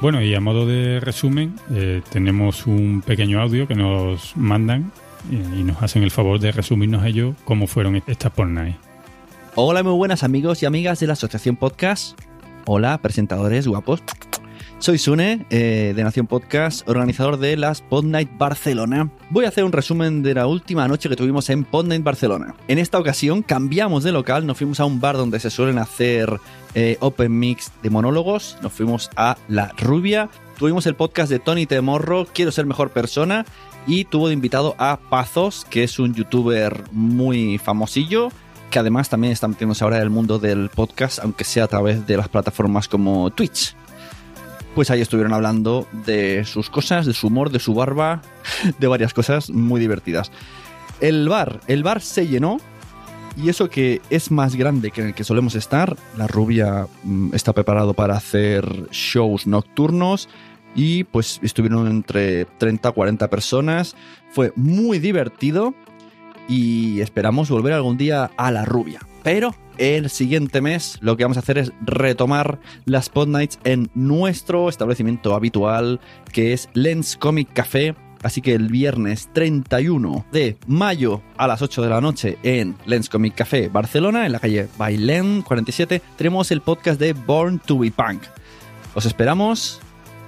Bueno, 0.00 0.20
y 0.20 0.34
a 0.34 0.40
modo 0.40 0.66
de 0.66 1.00
resumen, 1.00 1.54
eh, 1.70 2.02
tenemos 2.10 2.66
un 2.66 3.02
pequeño 3.04 3.40
audio 3.40 3.66
que 3.66 3.74
nos 3.74 4.36
mandan 4.36 4.92
eh, 5.30 5.42
y 5.58 5.62
nos 5.62 5.82
hacen 5.82 6.02
el 6.02 6.10
favor 6.10 6.40
de 6.40 6.52
resumirnos 6.52 7.06
ellos 7.06 7.34
cómo 7.44 7.66
fueron 7.66 8.02
estas 8.06 8.32
pornaes. 8.32 8.76
Hola, 9.54 9.82
muy 9.82 9.92
buenas 9.92 10.24
amigos 10.24 10.62
y 10.62 10.66
amigas 10.66 11.00
de 11.00 11.06
la 11.06 11.12
Asociación 11.12 11.56
Podcast. 11.56 12.20
Hola, 12.66 12.98
presentadores 12.98 13.66
guapos. 13.68 14.02
Soy 14.78 14.98
Sune, 14.98 15.46
eh, 15.48 15.94
de 15.96 16.04
Nación 16.04 16.26
Podcast, 16.26 16.86
organizador 16.88 17.38
de 17.38 17.56
las 17.56 17.80
Pod 17.80 18.04
Night 18.04 18.28
Barcelona. 18.36 19.10
Voy 19.30 19.46
a 19.46 19.48
hacer 19.48 19.64
un 19.64 19.72
resumen 19.72 20.22
de 20.22 20.34
la 20.34 20.46
última 20.46 20.86
noche 20.88 21.08
que 21.08 21.16
tuvimos 21.16 21.48
en 21.48 21.64
Pod 21.64 21.86
Night 21.86 22.02
Barcelona. 22.02 22.54
En 22.68 22.78
esta 22.78 22.98
ocasión 22.98 23.42
cambiamos 23.42 24.04
de 24.04 24.12
local, 24.12 24.44
nos 24.46 24.58
fuimos 24.58 24.80
a 24.80 24.84
un 24.84 25.00
bar 25.00 25.16
donde 25.16 25.40
se 25.40 25.50
suelen 25.50 25.78
hacer 25.78 26.38
eh, 26.74 26.96
open 27.00 27.38
mix 27.38 27.72
de 27.82 27.90
monólogos, 27.90 28.56
nos 28.62 28.72
fuimos 28.72 29.10
a 29.16 29.36
La 29.48 29.72
Rubia, 29.78 30.28
tuvimos 30.58 30.86
el 30.86 30.94
podcast 30.94 31.30
de 31.30 31.38
Tony 31.38 31.66
Temorro, 31.66 32.26
Quiero 32.26 32.50
ser 32.50 32.66
mejor 32.66 32.90
persona, 32.90 33.44
y 33.86 34.04
tuvo 34.04 34.28
de 34.28 34.34
invitado 34.34 34.74
a 34.78 34.98
Pazos, 35.10 35.64
que 35.68 35.84
es 35.84 35.98
un 35.98 36.14
youtuber 36.14 36.84
muy 36.90 37.58
famosillo, 37.58 38.30
que 38.70 38.78
además 38.78 39.08
también 39.08 39.32
está 39.32 39.46
metiéndose 39.46 39.84
ahora 39.84 39.96
en 39.96 40.02
el 40.02 40.10
mundo 40.10 40.38
del 40.38 40.68
podcast, 40.68 41.20
aunque 41.20 41.44
sea 41.44 41.64
a 41.64 41.68
través 41.68 42.06
de 42.06 42.16
las 42.16 42.28
plataformas 42.28 42.88
como 42.88 43.30
Twitch. 43.30 43.76
Pues 44.74 44.90
ahí 44.90 45.00
estuvieron 45.00 45.32
hablando 45.32 45.86
de 45.92 46.44
sus 46.44 46.70
cosas, 46.70 47.06
de 47.06 47.14
su 47.14 47.28
humor, 47.28 47.50
de 47.50 47.60
su 47.60 47.74
barba, 47.74 48.22
de 48.78 48.86
varias 48.88 49.14
cosas 49.14 49.50
muy 49.50 49.80
divertidas. 49.80 50.32
El 51.00 51.28
bar, 51.28 51.60
el 51.66 51.82
bar 51.82 52.00
se 52.00 52.26
llenó 52.26 52.58
y 53.36 53.48
eso 53.48 53.68
que 53.68 54.00
es 54.10 54.30
más 54.30 54.56
grande 54.56 54.90
que 54.90 55.00
en 55.00 55.08
el 55.08 55.14
que 55.14 55.24
solemos 55.24 55.54
estar, 55.54 55.96
la 56.16 56.26
rubia 56.26 56.86
mm, 57.02 57.34
está 57.34 57.52
preparado 57.52 57.94
para 57.94 58.16
hacer 58.16 58.64
shows 58.90 59.46
nocturnos 59.46 60.28
y 60.74 61.04
pues 61.04 61.40
estuvieron 61.42 61.86
entre 61.86 62.44
30 62.44 62.88
a 62.88 62.92
40 62.92 63.30
personas, 63.30 63.96
fue 64.30 64.52
muy 64.56 64.98
divertido 64.98 65.74
y 66.48 67.00
esperamos 67.00 67.50
volver 67.50 67.72
algún 67.72 67.96
día 67.96 68.30
a 68.36 68.50
la 68.50 68.64
rubia. 68.64 69.00
Pero 69.22 69.54
el 69.78 70.10
siguiente 70.10 70.60
mes 70.60 70.98
lo 71.00 71.16
que 71.16 71.24
vamos 71.24 71.36
a 71.36 71.40
hacer 71.40 71.58
es 71.58 71.72
retomar 71.80 72.60
las 72.84 73.08
Pod 73.08 73.28
Nights 73.28 73.58
en 73.64 73.90
nuestro 73.94 74.68
establecimiento 74.68 75.34
habitual, 75.34 76.00
que 76.32 76.52
es 76.52 76.68
Lens 76.74 77.16
Comic 77.16 77.52
Café. 77.52 77.94
Así 78.24 78.40
que 78.40 78.54
el 78.54 78.68
viernes 78.68 79.28
31 79.34 80.24
de 80.32 80.56
mayo 80.66 81.20
a 81.36 81.46
las 81.46 81.60
8 81.60 81.82
de 81.82 81.88
la 81.90 82.00
noche 82.00 82.38
en 82.42 82.74
Lens 82.86 83.10
Comic 83.10 83.34
Café 83.34 83.68
Barcelona, 83.68 84.24
en 84.24 84.32
la 84.32 84.40
calle 84.40 84.66
Bailén 84.78 85.42
47, 85.42 86.00
tenemos 86.16 86.50
el 86.50 86.62
podcast 86.62 86.98
de 86.98 87.12
Born 87.12 87.58
to 87.58 87.78
be 87.78 87.90
Punk. 87.90 88.22
Os 88.94 89.04
esperamos. 89.04 89.78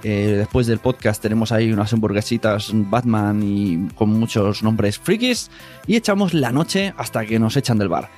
Eh, 0.03 0.35
después 0.37 0.67
del 0.67 0.77
podcast 0.77 1.19
tenemos 1.23 1.51
ahí 1.51 1.71
unas 1.71 1.91
hamburguesitas 1.91 2.69
Batman 2.71 3.41
y 3.41 3.87
con 3.95 4.11
muchos 4.11 4.61
nombres 4.61 4.99
frikis. 4.99 5.49
Y 5.87 5.95
echamos 5.95 6.35
la 6.35 6.51
noche 6.51 6.93
hasta 6.97 7.25
que 7.25 7.39
nos 7.39 7.57
echan 7.57 7.79
del 7.79 7.89
bar. 7.89 8.09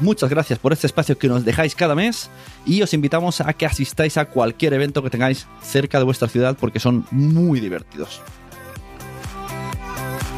Muchas 0.00 0.30
gracias 0.30 0.58
por 0.58 0.72
este 0.72 0.86
espacio 0.86 1.18
que 1.18 1.28
nos 1.28 1.44
dejáis 1.44 1.74
cada 1.74 1.94
mes 1.94 2.30
y 2.64 2.80
os 2.80 2.94
invitamos 2.94 3.42
a 3.42 3.52
que 3.52 3.66
asistáis 3.66 4.16
a 4.16 4.24
cualquier 4.24 4.72
evento 4.72 5.02
que 5.02 5.10
tengáis 5.10 5.46
cerca 5.60 5.98
de 5.98 6.04
vuestra 6.04 6.28
ciudad 6.28 6.56
porque 6.58 6.80
son 6.80 7.04
muy 7.10 7.60
divertidos. 7.60 8.22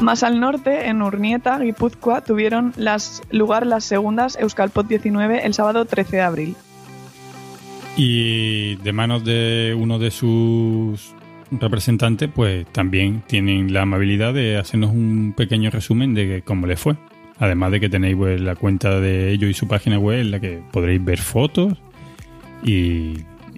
Más 0.01 0.23
al 0.23 0.39
norte, 0.39 0.87
en 0.87 1.01
Urnieta, 1.03 1.59
Guipúzcoa, 1.59 2.21
tuvieron 2.21 2.73
las, 2.75 3.21
lugar 3.31 3.67
las 3.67 3.83
segundas 3.83 4.35
Euskalpot 4.35 4.87
19 4.87 5.45
el 5.45 5.53
sábado 5.53 5.85
13 5.85 6.15
de 6.15 6.21
abril. 6.21 6.55
Y 7.95 8.77
de 8.77 8.93
manos 8.93 9.23
de 9.23 9.77
uno 9.77 9.99
de 9.99 10.09
sus 10.09 11.13
representantes, 11.51 12.29
pues 12.33 12.65
también 12.71 13.21
tienen 13.27 13.73
la 13.73 13.83
amabilidad 13.83 14.33
de 14.33 14.57
hacernos 14.57 14.89
un 14.89 15.33
pequeño 15.37 15.69
resumen 15.69 16.15
de 16.15 16.41
cómo 16.43 16.65
le 16.65 16.77
fue. 16.77 16.95
Además 17.37 17.71
de 17.71 17.79
que 17.79 17.89
tenéis 17.89 18.15
pues, 18.15 18.41
la 18.41 18.55
cuenta 18.55 18.99
de 18.99 19.31
ellos 19.31 19.51
y 19.51 19.53
su 19.53 19.67
página 19.67 19.99
web 19.99 20.19
en 20.19 20.31
la 20.31 20.39
que 20.39 20.61
podréis 20.71 21.03
ver 21.03 21.19
fotos 21.19 21.77
y, 22.63 23.17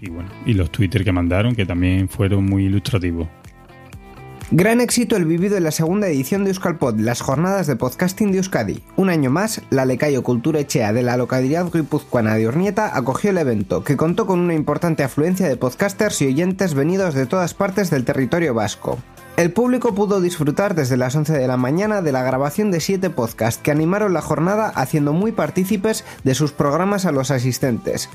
bueno, 0.10 0.30
y 0.46 0.54
los 0.54 0.72
Twitter 0.72 1.04
que 1.04 1.12
mandaron 1.12 1.56
que 1.56 1.66
también 1.66 2.10
fueron 2.10 2.46
muy 2.46 2.66
ilustrativos. 2.66 3.28
Gran 4.52 4.82
éxito 4.82 5.16
el 5.16 5.26
vivido 5.26 5.58
en 5.58 5.64
la 5.64 5.72
segunda 5.72 6.08
edición 6.08 6.44
de 6.44 6.52
Euskalpod, 6.52 7.00
las 7.00 7.22
jornadas 7.22 7.66
de 7.66 7.76
podcasting 7.76 8.32
de 8.32 8.38
Euskadi. 8.38 8.84
Un 8.98 9.10
año 9.10 9.32
más, 9.32 9.62
la 9.70 9.86
Lecayo 9.86 10.22
Cultura 10.22 10.60
Echea 10.60 10.94
de 10.94 11.02
la 11.02 11.18
localidad 11.18 11.72
guipuzcoana 11.72 12.36
de 12.36 12.48
Urnieta 12.48 12.96
acogió 12.96 13.32
el 13.32 13.40
evento, 13.40 13.84
que 13.84 13.98
contó 13.98 14.28
con 14.28 14.40
una 14.40 14.54
importante 14.54 15.04
afluencia 15.04 15.48
de 15.48 15.58
podcasters 15.58 16.22
y 16.22 16.28
oyentes 16.28 16.76
venidos 16.76 17.16
de 17.16 17.26
todas 17.26 17.54
partes 17.54 17.90
del 17.90 18.06
territorio 18.06 18.54
vasco. 18.54 19.00
El 19.36 19.52
público 19.52 19.96
pudo 19.96 20.22
disfrutar 20.22 20.76
desde 20.76 20.98
las 20.98 21.16
11 21.16 21.34
de 21.34 21.48
la 21.48 21.58
mañana 21.58 22.04
de 22.04 22.12
la 22.12 22.22
grabación 22.22 22.70
de 22.70 22.82
siete 22.82 23.10
podcasts 23.10 23.60
que 23.64 23.72
animaron 23.72 24.14
la 24.14 24.22
jornada 24.22 24.70
haciendo 24.70 25.12
muy 25.14 25.32
partícipes 25.32 26.06
de 26.24 26.36
sus 26.36 26.52
programas 26.52 27.08
a 27.08 27.12
los 27.12 27.32
asistentes. 27.32 28.10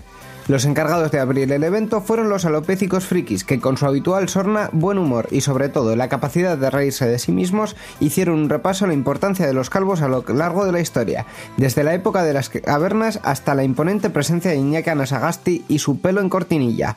Los 0.48 0.64
encargados 0.64 1.10
de 1.10 1.20
abrir 1.20 1.52
el 1.52 1.62
evento 1.62 2.00
fueron 2.00 2.30
los 2.30 2.46
alopécicos 2.46 3.04
frikis 3.04 3.44
que 3.44 3.60
con 3.60 3.76
su 3.76 3.84
habitual 3.84 4.30
sorna, 4.30 4.70
buen 4.72 4.96
humor 4.96 5.28
y 5.30 5.42
sobre 5.42 5.68
todo 5.68 5.94
la 5.94 6.08
capacidad 6.08 6.56
de 6.56 6.70
reírse 6.70 7.06
de 7.06 7.18
sí 7.18 7.32
mismos 7.32 7.76
hicieron 8.00 8.38
un 8.38 8.48
repaso 8.48 8.86
a 8.86 8.88
la 8.88 8.94
importancia 8.94 9.46
de 9.46 9.52
los 9.52 9.68
calvos 9.68 10.00
a 10.00 10.08
lo 10.08 10.24
largo 10.28 10.64
de 10.64 10.72
la 10.72 10.80
historia, 10.80 11.26
desde 11.58 11.84
la 11.84 11.92
época 11.92 12.22
de 12.22 12.32
las 12.32 12.48
cavernas 12.48 13.20
hasta 13.24 13.54
la 13.54 13.62
imponente 13.62 14.08
presencia 14.08 14.50
de 14.50 14.56
Iñaki 14.56 14.88
Anasagasti 14.88 15.66
y 15.68 15.80
su 15.80 16.00
pelo 16.00 16.22
en 16.22 16.30
cortinilla 16.30 16.96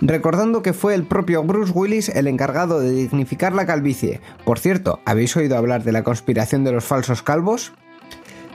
recordando 0.00 0.62
que 0.62 0.72
fue 0.72 0.94
el 0.94 1.04
propio 1.04 1.42
Bruce 1.42 1.72
Willis 1.74 2.08
el 2.08 2.26
encargado 2.26 2.80
de 2.80 2.92
dignificar 2.92 3.52
la 3.52 3.66
calvicie. 3.66 4.20
Por 4.44 4.60
cierto, 4.60 5.00
¿habéis 5.04 5.36
oído 5.36 5.58
hablar 5.58 5.82
de 5.82 5.92
la 5.92 6.04
conspiración 6.04 6.64
de 6.64 6.72
los 6.72 6.84
falsos 6.84 7.22
calvos? 7.22 7.72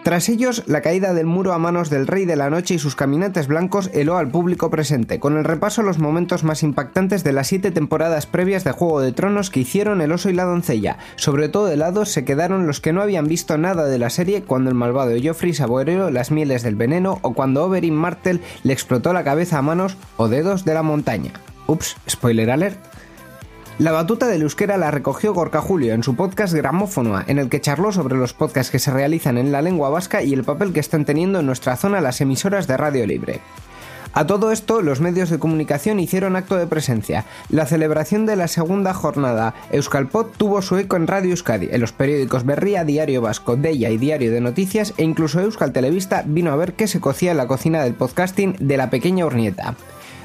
Tras 0.04 0.28
ellos, 0.28 0.64
la 0.68 0.82
caída 0.82 1.14
del 1.14 1.28
muro 1.28 1.54
a 1.54 1.60
manos 1.60 1.90
del 1.90 2.08
Rey 2.08 2.26
de 2.26 2.36
la 2.36 2.50
Noche 2.50 2.74
y 2.74 2.80
sus 2.80 2.94
caminantes 2.94 3.48
blancos 3.48 3.90
heló 3.94 4.18
al 4.18 4.28
público 4.28 4.70
presente, 4.70 5.22
con 5.22 5.38
el 5.38 5.46
repaso 5.46 5.80
a 5.80 5.86
los 5.86 5.98
momentos 5.98 6.44
más 6.44 6.62
impactantes 6.62 7.24
de 7.24 7.32
las 7.32 7.48
siete 7.48 7.72
temporadas 7.72 8.26
previas 8.26 8.66
de 8.66 8.74
Juego 8.74 9.00
de 9.00 9.14
Tronos 9.14 9.50
que 9.50 9.62
hicieron 9.62 10.02
El 10.02 10.12
Oso 10.12 10.30
y 10.30 10.34
la 10.34 10.44
Doncella. 10.44 10.98
Sobre 11.16 11.48
todo 11.48 11.68
de 11.68 11.78
lado 11.78 12.04
se 12.04 12.26
quedaron 12.26 12.68
los 12.68 12.82
que 12.82 12.92
no 12.92 13.02
habían 13.02 13.30
visto 13.30 13.58
nada 13.58 13.86
de 13.86 13.98
la 13.98 14.10
serie 14.10 14.44
cuando 14.44 14.70
el 14.70 14.76
malvado 14.76 15.14
Joffrey 15.24 15.54
saboreó 15.54 16.12
las 16.12 16.32
mieles 16.32 16.64
del 16.64 16.76
veneno 16.76 17.20
o 17.22 17.34
cuando 17.34 17.64
Oberyn 17.64 17.96
Martell 17.96 18.42
le 18.64 18.74
explotó 18.74 19.14
la 19.14 19.24
cabeza 19.24 19.60
a 19.60 19.62
manos 19.62 19.96
o 20.18 20.28
dedos 20.28 20.66
de 20.66 20.74
la 20.74 20.84
montaña. 20.84 21.32
Ups, 21.68 21.96
spoiler 22.10 22.52
alert. 22.52 22.93
La 23.80 23.92
batuta 23.92 24.28
del 24.28 24.44
euskera 24.44 24.78
la 24.78 24.92
recogió 24.92 25.34
Gorka 25.34 25.60
Julio 25.60 25.96
en 25.96 26.04
su 26.04 26.16
podcast 26.16 26.54
Gramófonoa, 26.54 27.26
en 27.26 27.40
el 27.40 27.50
que 27.50 27.60
charló 27.60 27.92
sobre 27.92 28.16
los 28.16 28.34
podcasts 28.34 28.72
que 28.72 28.78
se 28.78 28.92
realizan 28.92 29.40
en 29.40 29.52
la 29.52 29.64
lengua 29.64 29.90
vasca 29.90 30.22
y 30.22 30.32
el 30.34 30.44
papel 30.44 30.74
que 30.74 30.80
están 30.80 31.06
teniendo 31.06 31.40
en 31.40 31.48
nuestra 31.48 31.76
zona 31.76 32.00
las 32.00 32.22
emisoras 32.22 32.68
de 32.68 32.78
radio 32.78 33.08
libre. 33.08 33.42
A 34.14 34.28
todo 34.28 34.52
esto, 34.52 34.84
los 34.84 35.02
medios 35.02 35.32
de 35.32 35.40
comunicación 35.40 36.00
hicieron 36.00 36.36
acto 36.36 36.56
de 36.56 36.68
presencia. 36.68 37.26
La 37.50 37.66
celebración 37.66 38.28
de 38.28 38.36
la 38.36 38.48
segunda 38.48 38.94
jornada 38.94 39.56
Euskalpod 39.72 40.28
tuvo 40.38 40.62
su 40.62 40.78
eco 40.78 40.96
en 40.96 41.08
Radio 41.08 41.32
Euskadi, 41.32 41.70
en 41.72 41.82
los 41.82 41.94
periódicos 41.94 42.46
Berría, 42.46 42.84
Diario 42.84 43.24
Vasco, 43.24 43.56
Deia 43.56 43.90
y 43.90 43.98
Diario 43.98 44.32
de 44.32 44.40
Noticias, 44.40 44.94
e 44.98 45.04
incluso 45.04 45.42
Euskal 45.42 45.74
Televista 45.74 46.24
vino 46.28 46.52
a 46.52 46.56
ver 46.56 46.74
qué 46.74 46.88
se 46.88 47.02
cocía 47.02 47.32
en 47.32 47.38
la 47.38 47.48
cocina 47.48 47.82
del 47.82 47.96
podcasting 47.96 48.56
de 48.60 48.78
la 48.78 48.92
pequeña 48.92 49.26
Urnieta. 49.26 49.76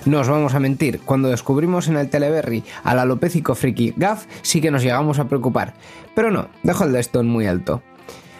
No 0.06 0.20
os 0.20 0.28
vamos 0.28 0.54
a 0.54 0.60
mentir, 0.60 1.00
cuando 1.00 1.28
descubrimos 1.28 1.88
en 1.88 1.96
el 1.96 2.08
Teleberry 2.08 2.64
al 2.84 2.98
alopécico 2.98 3.54
friki 3.54 3.94
Gaff, 3.96 4.26
sí 4.42 4.60
que 4.60 4.70
nos 4.70 4.82
llegamos 4.82 5.18
a 5.18 5.28
preocupar. 5.28 5.74
Pero 6.14 6.30
no, 6.30 6.48
dejo 6.62 6.84
el 6.84 6.92
listón 6.92 7.28
muy 7.28 7.46
alto. 7.46 7.82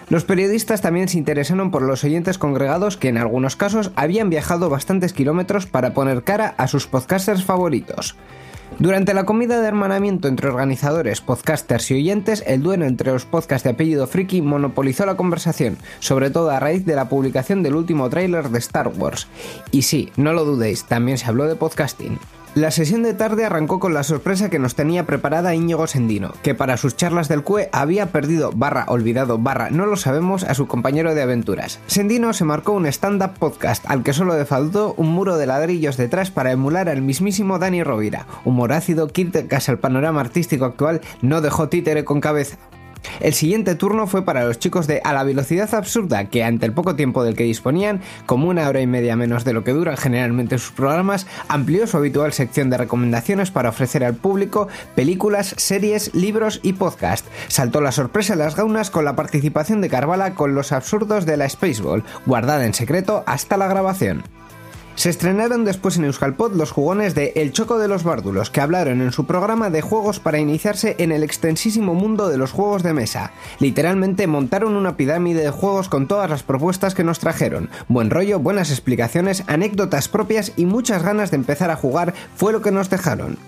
Los 0.09 0.25
periodistas 0.25 0.81
también 0.81 1.09
se 1.09 1.19
interesaron 1.19 1.71
por 1.71 1.83
los 1.83 2.03
oyentes 2.03 2.39
congregados 2.39 2.97
que 2.97 3.09
en 3.09 3.19
algunos 3.19 3.57
casos 3.57 3.91
habían 3.95 4.31
viajado 4.31 4.71
bastantes 4.71 5.13
kilómetros 5.13 5.67
para 5.67 5.93
poner 5.93 6.25
cara 6.25 6.55
a 6.57 6.67
sus 6.67 6.87
podcasters 6.87 7.45
favoritos. 7.45 8.17
Durante 8.79 9.13
la 9.13 9.25
comida 9.25 9.61
de 9.61 9.67
hermanamiento 9.67 10.29
entre 10.29 10.49
organizadores, 10.49 11.21
podcasters 11.21 11.91
y 11.91 11.95
oyentes, 11.95 12.45
el 12.47 12.63
duelo 12.63 12.87
entre 12.87 13.11
los 13.11 13.25
podcasts 13.25 13.65
de 13.65 13.71
apellido 13.71 14.07
Friki 14.07 14.41
monopolizó 14.41 15.05
la 15.05 15.17
conversación, 15.17 15.79
sobre 15.99 16.31
todo 16.31 16.51
a 16.51 16.61
raíz 16.61 16.87
de 16.87 16.95
la 16.95 17.09
publicación 17.09 17.65
del 17.65 17.75
último 17.75 18.09
tráiler 18.09 18.51
de 18.51 18.59
Star 18.61 18.89
Wars. 18.97 19.27
Y 19.73 19.83
sí, 19.83 20.13
no 20.17 20.33
lo 20.33 20.45
dudéis, 20.45 20.85
también 20.85 21.19
se 21.19 21.27
habló 21.27 21.47
de 21.47 21.57
podcasting. 21.57 22.19
La 22.59 22.73
sesión 22.73 23.05
de 23.05 23.15
tarde 23.15 23.45
arrancó 23.45 23.79
con 23.79 23.95
la 23.95 24.03
sorpresa 24.03 24.51
que 24.51 24.59
nos 24.59 24.75
tenía 24.75 25.07
preparada 25.07 25.55
Íñigo 25.55 25.87
Sendino, 25.87 26.33
que 26.43 26.57
para 26.57 26.77
sus 26.77 26.97
charlas 26.97 27.29
del 27.29 27.45
CUE 27.45 27.69
había 27.71 28.11
perdido 28.11 28.51
barra 28.53 28.85
olvidado 28.89 29.39
barra 29.39 29.71
no 29.71 29.87
lo 29.87 29.97
sabemos 29.97 30.43
a 30.43 30.55
su 30.55 30.67
compañero 30.67 31.15
de 31.15 31.23
aventuras. 31.23 31.79
Sendino 31.87 32.33
se 32.33 32.45
marcó 32.45 32.73
un 32.73 32.87
stand-up 32.87 33.39
podcast 33.39 33.89
al 33.89 34.03
que 34.03 34.13
solo 34.13 34.37
le 34.37 34.45
faltó 34.45 34.95
un 34.97 35.07
muro 35.07 35.37
de 35.37 35.47
ladrillos 35.47 35.97
detrás 35.97 36.33
para 36.33 36.51
emular 36.51 36.89
al 36.89 37.01
mismísimo 37.01 37.61
Dani 37.61 37.85
Rovira. 37.85 38.27
Humor 38.45 38.73
ácido 38.73 39.07
que 39.07 39.23
el 39.69 39.79
panorama 39.79 40.21
artístico 40.21 40.65
actual 40.65 41.01
no 41.23 41.41
dejó 41.41 41.69
títere 41.69 42.05
con 42.05 42.21
cabeza. 42.21 42.59
El 43.21 43.33
siguiente 43.33 43.75
turno 43.75 44.07
fue 44.07 44.25
para 44.25 44.45
los 44.45 44.59
chicos 44.59 44.87
de 44.87 45.01
A 45.05 45.13
la 45.13 45.25
velocidad 45.25 45.75
absurda, 45.75 46.27
que 46.27 46.45
ante 46.45 46.67
el 46.67 46.73
poco 46.73 46.97
tiempo 46.97 47.25
del 47.25 47.35
que 47.35 47.45
disponían, 47.45 48.01
como 48.27 48.49
una 48.49 48.69
hora 48.69 48.81
y 48.81 48.87
media 48.87 49.17
menos 49.17 49.45
de 49.45 49.53
lo 49.53 49.65
que 49.65 49.73
duran 49.73 49.97
generalmente 49.97 50.59
sus 50.59 50.73
programas, 50.73 51.27
amplió 51.49 51.87
su 51.87 51.97
habitual 51.97 52.33
sección 52.33 52.71
de 52.71 52.79
recomendaciones 52.79 53.51
para 53.51 53.71
ofrecer 53.71 54.05
al 54.05 54.15
público 54.15 54.69
películas, 54.95 55.55
series, 55.57 56.15
libros 56.15 56.61
y 56.63 56.75
podcast. 56.75 57.27
Saltó 57.49 57.81
la 57.81 57.93
sorpresa 57.93 58.35
en 58.35 58.41
las 58.41 58.57
gaunas 58.57 58.91
con 58.91 59.05
la 59.05 59.17
participación 59.17 59.81
de 59.81 59.89
Carvala 59.89 60.35
con 60.35 60.55
los 60.55 60.73
absurdos 60.73 61.27
de 61.27 61.37
la 61.37 61.49
Spaceball, 61.49 62.05
guardada 62.27 62.67
en 62.67 62.75
secreto 62.75 63.25
hasta 63.27 63.57
la 63.57 63.69
grabación. 63.69 64.23
Se 64.99 65.11
estrenaron 65.11 65.65
después 65.65 65.97
en 65.97 66.07
Euskalpod 66.07 66.55
los 66.55 66.73
jugones 66.73 67.15
de 67.15 67.33
El 67.37 67.53
Choco 67.53 67.79
de 67.79 67.87
los 67.87 68.03
Bárdulos, 68.03 68.51
que 68.51 68.61
hablaron 68.61 69.01
en 69.01 69.13
su 69.13 69.27
programa 69.27 69.71
de 69.71 69.81
juegos 69.81 70.19
para 70.19 70.41
iniciarse 70.41 70.97
en 70.99 71.13
el 71.13 71.23
extensísimo 71.23 71.95
mundo 71.95 72.29
de 72.29 72.37
los 72.37 72.51
juegos 72.51 72.83
de 72.83 72.95
mesa. 72.95 73.31
Literalmente 73.61 74.27
montaron 74.27 74.75
una 74.75 74.97
pirámide 74.97 75.43
de 75.43 75.51
juegos 75.51 75.89
con 75.89 76.09
todas 76.09 76.29
las 76.29 76.43
propuestas 76.43 76.97
que 76.97 77.05
nos 77.05 77.21
trajeron. 77.21 77.71
Buen 77.87 78.11
rollo, 78.11 78.41
buenas 78.41 78.73
explicaciones, 78.73 79.45
anécdotas 79.47 80.09
propias 80.09 80.53
y 80.57 80.67
muchas 80.67 81.05
ganas 81.05 81.31
de 81.31 81.37
empezar 81.37 81.71
a 81.71 81.77
jugar 81.77 82.13
fue 82.35 82.53
lo 82.53 82.61
que 82.61 82.73
nos 82.73 82.91
dejaron. 82.91 83.39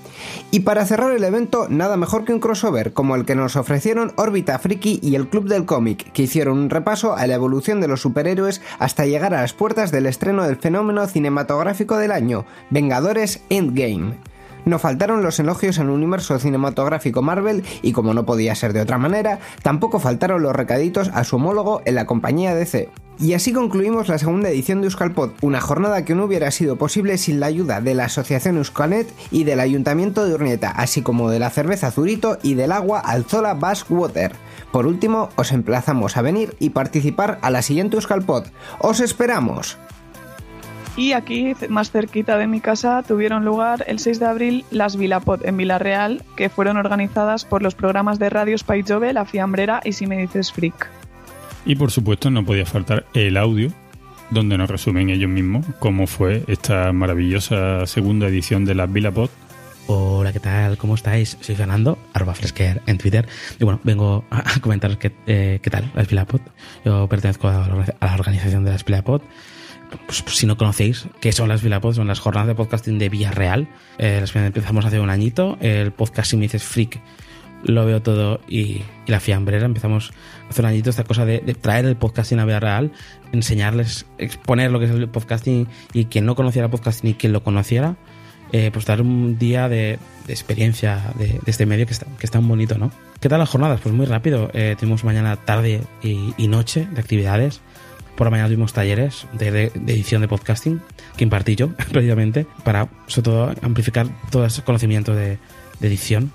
Y 0.52 0.60
para 0.60 0.86
cerrar 0.86 1.10
el 1.10 1.24
evento, 1.24 1.66
nada 1.68 1.96
mejor 1.96 2.24
que 2.24 2.32
un 2.32 2.38
crossover, 2.38 2.92
como 2.92 3.16
el 3.16 3.24
que 3.24 3.34
nos 3.34 3.56
ofrecieron 3.56 4.12
Orbita 4.16 4.56
Friki 4.60 5.00
y 5.02 5.16
el 5.16 5.28
Club 5.28 5.48
del 5.48 5.64
Cómic, 5.64 6.12
que 6.12 6.22
hicieron 6.22 6.58
un 6.58 6.70
repaso 6.70 7.16
a 7.16 7.26
la 7.26 7.34
evolución 7.34 7.80
de 7.80 7.88
los 7.88 8.02
superhéroes 8.02 8.60
hasta 8.78 9.06
llegar 9.06 9.34
a 9.34 9.40
las 9.40 9.52
puertas 9.52 9.90
del 9.90 10.06
estreno 10.06 10.44
del 10.44 10.56
fenómeno 10.56 11.06
cinematográfico 11.08 11.39
del 11.44 12.12
año, 12.12 12.44
Vengadores 12.70 13.40
Endgame. 13.50 14.14
No 14.64 14.78
faltaron 14.78 15.22
los 15.22 15.38
elogios 15.40 15.78
al 15.78 15.90
universo 15.90 16.38
cinematográfico 16.38 17.22
Marvel 17.22 17.64
y 17.82 17.92
como 17.92 18.14
no 18.14 18.26
podía 18.26 18.54
ser 18.54 18.72
de 18.72 18.82
otra 18.82 18.98
manera, 18.98 19.38
tampoco 19.62 20.00
faltaron 20.00 20.42
los 20.42 20.54
recaditos 20.54 21.10
a 21.14 21.24
su 21.24 21.36
homólogo 21.36 21.82
en 21.86 21.94
la 21.94 22.06
compañía 22.06 22.54
DC. 22.54 22.90
Y 23.18 23.34
así 23.34 23.52
concluimos 23.52 24.08
la 24.08 24.18
segunda 24.18 24.48
edición 24.48 24.80
de 24.80 24.86
Euskalpod, 24.86 25.32
una 25.42 25.60
jornada 25.60 26.06
que 26.06 26.14
no 26.14 26.24
hubiera 26.24 26.50
sido 26.50 26.76
posible 26.76 27.18
sin 27.18 27.38
la 27.38 27.46
ayuda 27.46 27.82
de 27.82 27.94
la 27.94 28.06
Asociación 28.06 28.56
Euskalnet 28.56 29.12
y 29.30 29.44
del 29.44 29.60
Ayuntamiento 29.60 30.24
de 30.24 30.34
Urnieta, 30.34 30.70
así 30.70 31.02
como 31.02 31.30
de 31.30 31.38
la 31.38 31.50
cerveza 31.50 31.90
Zurito 31.90 32.38
y 32.42 32.54
del 32.54 32.72
agua 32.72 33.00
Alzola 33.00 33.52
Basque 33.52 33.92
Water. 33.92 34.32
Por 34.72 34.86
último, 34.86 35.28
os 35.36 35.52
emplazamos 35.52 36.16
a 36.16 36.22
venir 36.22 36.56
y 36.60 36.70
participar 36.70 37.38
a 37.42 37.50
la 37.50 37.60
siguiente 37.60 37.96
Euskalpod. 37.96 38.46
¡Os 38.78 39.00
esperamos! 39.00 39.76
Y 40.96 41.12
aquí, 41.12 41.54
más 41.68 41.90
cerquita 41.90 42.36
de 42.36 42.46
mi 42.46 42.60
casa, 42.60 43.02
tuvieron 43.06 43.44
lugar 43.44 43.84
el 43.86 43.98
6 43.98 44.20
de 44.20 44.26
abril 44.26 44.64
las 44.70 44.96
Vilapod 44.96 45.46
en 45.46 45.56
Villarreal, 45.56 46.22
que 46.36 46.48
fueron 46.48 46.76
organizadas 46.76 47.44
por 47.44 47.62
los 47.62 47.74
programas 47.74 48.18
de 48.18 48.28
Radio 48.28 48.58
Spy 48.58 48.84
Jove, 48.86 49.12
La 49.12 49.24
Fiambrera 49.24 49.80
y 49.84 49.92
Si 49.92 50.06
me 50.06 50.18
dices 50.18 50.52
freak. 50.52 50.90
Y 51.64 51.76
por 51.76 51.90
supuesto 51.90 52.30
no 52.30 52.44
podía 52.44 52.66
faltar 52.66 53.06
el 53.14 53.36
audio, 53.36 53.72
donde 54.30 54.58
nos 54.58 54.68
resumen 54.68 55.10
ellos 55.10 55.30
mismos 55.30 55.66
cómo 55.78 56.06
fue 56.06 56.44
esta 56.48 56.92
maravillosa 56.92 57.86
segunda 57.86 58.28
edición 58.28 58.64
de 58.64 58.74
las 58.74 58.92
Vilapod. 58.92 59.30
Hola, 59.86 60.32
¿qué 60.32 60.40
tal? 60.40 60.76
¿Cómo 60.76 60.94
estáis? 60.94 61.36
Soy 61.40 61.56
Fernando, 61.56 61.98
arroba 62.12 62.34
fresquer 62.34 62.80
en 62.86 62.98
Twitter. 62.98 63.26
Y 63.58 63.64
bueno, 63.64 63.80
vengo 63.82 64.24
a 64.30 64.44
comentaros 64.60 64.98
qué, 64.98 65.12
eh, 65.26 65.60
qué 65.62 65.70
tal 65.70 65.90
las 65.94 66.08
Vilapod. 66.08 66.40
Yo 66.84 67.08
pertenezco 67.08 67.48
a 67.48 67.66
la 68.00 68.14
organización 68.14 68.64
de 68.64 68.70
las 68.70 68.84
Vilapod. 68.84 69.22
Pues, 70.06 70.22
pues, 70.22 70.36
si 70.36 70.46
no 70.46 70.56
conocéis 70.56 71.06
qué 71.20 71.32
son 71.32 71.48
las 71.48 71.62
Vilapod, 71.62 71.94
son 71.94 72.06
las 72.06 72.20
jornadas 72.20 72.48
de 72.48 72.54
podcasting 72.54 72.98
de 72.98 73.08
Villarreal. 73.08 73.68
Eh, 73.98 74.18
las 74.20 74.34
empezamos 74.34 74.84
hace 74.84 75.00
un 75.00 75.10
añito. 75.10 75.56
El 75.60 75.92
podcast, 75.92 76.30
si 76.30 76.36
me 76.36 76.42
dices 76.42 76.62
freak, 76.62 77.00
lo 77.64 77.84
veo 77.84 78.00
todo 78.00 78.40
y, 78.48 78.82
la 79.06 79.20
fiambrera. 79.20 79.66
Empezamos 79.66 80.12
hace 80.48 80.62
un 80.62 80.66
añito 80.66 80.90
esta 80.90 81.04
cosa 81.04 81.24
de, 81.24 81.40
traer 81.60 81.84
el 81.86 81.96
podcasting 81.96 82.38
a 82.38 82.44
Villarreal, 82.44 82.92
enseñarles, 83.32 84.06
exponer 84.18 84.70
lo 84.70 84.78
que 84.78 84.86
es 84.86 84.92
el 84.92 85.08
podcasting 85.08 85.66
y 85.92 86.04
quien 86.06 86.26
no 86.26 86.36
conociera 86.36 86.70
podcasting 86.70 87.10
y 87.10 87.14
quien 87.14 87.32
lo 87.32 87.42
conociera, 87.42 87.96
eh, 88.52 88.70
pues 88.72 88.86
dar 88.86 89.00
un 89.00 89.38
día 89.38 89.68
de, 89.68 89.98
experiencia 90.28 91.12
de, 91.18 91.40
este 91.46 91.66
medio 91.66 91.86
que 91.86 91.92
está, 91.92 92.06
que 92.18 92.26
está 92.26 92.40
muy 92.40 92.50
bonito, 92.50 92.78
¿no? 92.78 92.92
¿Qué 93.20 93.28
tal 93.28 93.40
las 93.40 93.48
jornadas? 93.48 93.80
Pues 93.80 93.94
muy 93.94 94.06
rápido. 94.06 94.50
Eh, 94.54 94.76
tenemos 94.78 95.02
mañana, 95.02 95.36
tarde 95.36 95.82
y 96.02 96.48
noche 96.48 96.86
de 96.90 97.00
actividades 97.00 97.60
por 98.20 98.26
la 98.26 98.32
mañana 98.32 98.48
tuvimos 98.48 98.74
talleres 98.74 99.26
de, 99.32 99.72
edición 99.86 100.20
de 100.20 100.28
podcasting 100.28 100.82
que 101.16 101.24
impartí 101.24 101.56
yo, 101.56 101.68
precisamente, 101.90 102.46
para 102.64 102.86
sobre 103.06 103.22
todo 103.22 103.54
amplificar 103.62 104.08
todo 104.30 104.44
ese 104.44 104.60
conocimiento 104.60 105.14
de, 105.14 105.38
edición, 105.80 106.30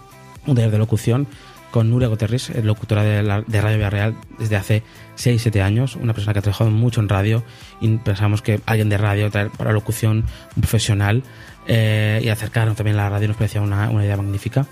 un 0.48 0.56
taller 0.56 0.71
de 0.71 0.80
locución 0.80 1.28
con 1.69 1.91
Nuria 1.91 2.08
Guterres, 2.08 2.50
locutora 2.63 3.04
de, 3.04 3.21
Radio 3.21 3.78
Villarreal 3.78 4.15
desde 4.39 4.56
hace 4.56 4.82
6-7 5.15 5.62
años, 5.62 5.95
una 5.95 6.15
persona 6.15 6.34
que 6.34 6.39
ha 6.39 6.41
trabajado 6.41 6.71
mucho 6.71 7.02
en 7.02 7.08
radio 7.08 7.43
y 7.80 7.95
pensamos 7.98 8.41
que 8.41 8.62
alguien 8.65 8.89
de 8.89 8.98
radio 8.98 9.30
traer 9.30 9.52
para 9.52 9.71
locución 9.71 10.26
un 10.56 10.62
profesional 10.62 11.21
eh, 11.67 12.19
y 12.24 12.30
acercarnos 12.30 12.78
también 12.78 12.98
a 12.98 13.04
la 13.04 13.10
radio 13.12 13.28
nos 13.28 13.38
parecía 13.38 13.62
una, 13.62 13.91
una 13.91 14.04
idea 14.04 14.17
magnífica 14.17 14.65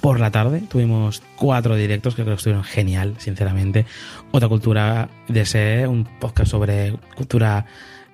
por 0.00 0.20
la 0.20 0.30
tarde. 0.30 0.62
Tuvimos 0.68 1.22
cuatro 1.36 1.76
directos 1.76 2.14
que 2.14 2.22
creo 2.22 2.34
que 2.34 2.38
estuvieron 2.38 2.64
genial, 2.64 3.14
sinceramente. 3.18 3.86
Otra 4.30 4.48
cultura 4.48 5.08
de 5.28 5.42
ese, 5.42 5.86
un 5.86 6.04
podcast 6.04 6.50
sobre 6.50 6.94
cultura 7.16 7.66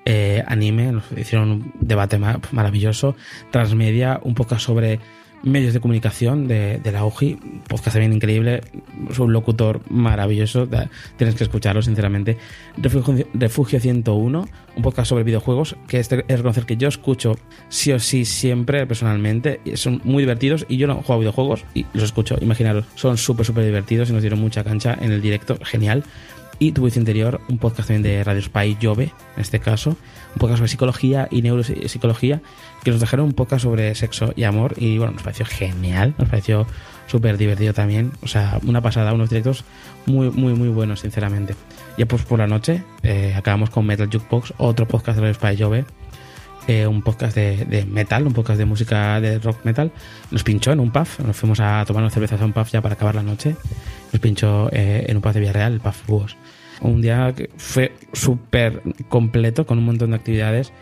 eh, 0.04 0.42
anime, 0.46 0.92
nos 0.92 1.04
hicieron 1.16 1.50
un 1.50 1.72
debate 1.80 2.18
maravilloso. 2.18 3.16
Transmedia, 3.50 4.20
un 4.22 4.34
podcast 4.34 4.62
sobre 4.62 5.00
medios 5.46 5.72
de 5.72 5.80
comunicación 5.80 6.48
de, 6.48 6.80
la 6.84 7.04
UGI, 7.04 7.38
podcast 7.68 7.94
también 7.94 8.12
increíble, 8.12 8.62
es 9.08 9.18
un 9.18 9.32
locutor 9.32 9.80
maravilloso, 9.88 10.68
tienes 11.16 11.36
que 11.36 11.44
escucharlo 11.44 11.82
sinceramente. 11.82 12.36
Refugio, 12.76 13.80
101, 13.80 14.48
un 14.76 14.82
podcast 14.82 15.08
sobre 15.08 15.22
videojuegos, 15.22 15.76
que 15.86 16.00
es, 16.00 16.10
reconocer 16.10 16.66
que 16.66 16.76
yo 16.76 16.88
escucho 16.88 17.38
sí 17.68 17.92
o 17.92 18.00
sí 18.00 18.24
siempre 18.24 18.86
personalmente, 18.86 19.60
son 19.74 20.00
muy 20.04 20.24
divertidos 20.24 20.66
y 20.68 20.78
yo 20.78 20.88
no 20.88 20.96
juego 20.96 21.20
videojuegos 21.20 21.64
y 21.74 21.86
los 21.92 22.04
escucho, 22.04 22.36
imaginaros, 22.40 22.84
son 22.96 23.16
súper 23.16 23.46
súper 23.46 23.64
divertidos 23.64 24.10
y 24.10 24.12
nos 24.12 24.22
dieron 24.22 24.40
mucha 24.40 24.64
cancha 24.64 24.98
en 25.00 25.12
el 25.12 25.22
directo, 25.22 25.58
genial. 25.62 26.02
Y 26.58 26.72
Tu 26.72 26.80
Voz 26.80 26.96
Interior, 26.96 27.40
un 27.48 27.58
podcast 27.58 27.88
también 27.88 28.02
de 28.02 28.24
Radio 28.24 28.40
Spy 28.40 28.78
Jove, 28.80 29.12
en 29.36 29.40
este 29.40 29.60
caso, 29.60 29.90
un 29.90 30.38
podcast 30.38 30.58
sobre 30.58 30.70
psicología 30.70 31.28
y 31.30 31.42
neuropsicología, 31.42 32.40
que 32.86 32.92
nos 32.92 33.00
dejaron 33.00 33.26
un 33.26 33.32
podcast 33.32 33.64
sobre 33.64 33.92
sexo 33.96 34.32
y 34.36 34.44
amor. 34.44 34.74
Y 34.76 34.98
bueno, 34.98 35.14
nos 35.14 35.24
pareció 35.24 35.44
genial, 35.44 36.14
nos 36.18 36.28
pareció 36.28 36.68
súper 37.08 37.36
divertido 37.36 37.74
también. 37.74 38.12
O 38.22 38.28
sea, 38.28 38.60
una 38.64 38.80
pasada, 38.80 39.12
unos 39.12 39.28
directos 39.28 39.64
muy, 40.06 40.30
muy, 40.30 40.54
muy 40.54 40.68
buenos, 40.68 41.00
sinceramente. 41.00 41.56
Y 41.96 42.04
pues 42.04 42.22
por 42.22 42.38
la 42.38 42.46
noche 42.46 42.84
eh, 43.02 43.34
acabamos 43.36 43.70
con 43.70 43.86
Metal 43.86 44.08
Jukebox, 44.08 44.54
otro 44.58 44.86
podcast 44.86 45.18
de 45.18 45.22
Radio 45.22 45.34
Spy 45.34 45.60
Jove 45.60 45.84
eh, 46.68 46.86
un 46.86 47.02
podcast 47.02 47.34
de, 47.34 47.84
metal, 47.90 48.24
un 48.24 48.32
podcast 48.32 48.56
de 48.56 48.66
música 48.66 49.20
de 49.20 49.40
rock 49.40 49.64
metal. 49.64 49.90
Nos 50.30 50.44
pinchó 50.44 50.70
en 50.70 50.78
un 50.78 50.92
pub, 50.92 51.08
nos 51.24 51.36
fuimos 51.36 51.58
a 51.58 51.84
tomar 51.88 52.04
una 52.04 52.10
cerveza 52.10 52.36
a 52.36 52.44
un 52.44 52.52
pub 52.52 52.66
ya 52.68 52.80
para 52.82 52.94
acabar 52.94 53.16
la 53.16 53.24
noche. 53.24 53.56
Nos 54.12 54.20
pinchó 54.20 54.68
eh, 54.70 55.06
en 55.08 55.16
un 55.16 55.22
pub 55.22 55.32
de 55.32 55.40
Villarreal, 55.40 55.72
el 55.72 55.80
pub 55.80 55.94
Búhos. 56.06 56.36
Un 56.82 57.02
día 57.02 57.32
que 57.36 57.50
fue 57.56 57.96
súper 58.12 58.80
completo, 59.08 59.66
con 59.66 59.78
un 59.78 59.86
montón 59.86 60.10
de 60.10 60.16
actividades 60.16 60.72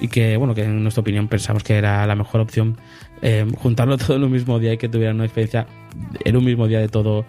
y 0.00 0.08
que, 0.08 0.36
bueno, 0.36 0.54
que 0.54 0.64
en 0.64 0.82
nuestra 0.82 1.02
opinión 1.02 1.28
pensamos 1.28 1.62
que 1.62 1.76
era 1.76 2.06
la 2.06 2.14
mejor 2.14 2.40
opción 2.40 2.76
eh, 3.22 3.46
juntarlo 3.58 3.98
todo 3.98 4.16
en 4.16 4.24
un 4.24 4.32
mismo 4.32 4.58
día 4.58 4.72
y 4.72 4.78
que 4.78 4.88
tuvieran 4.88 5.16
una 5.16 5.24
experiencia 5.24 5.66
en 6.24 6.36
un 6.36 6.44
mismo 6.44 6.66
día 6.66 6.80
de 6.80 6.88
todo 6.88 7.26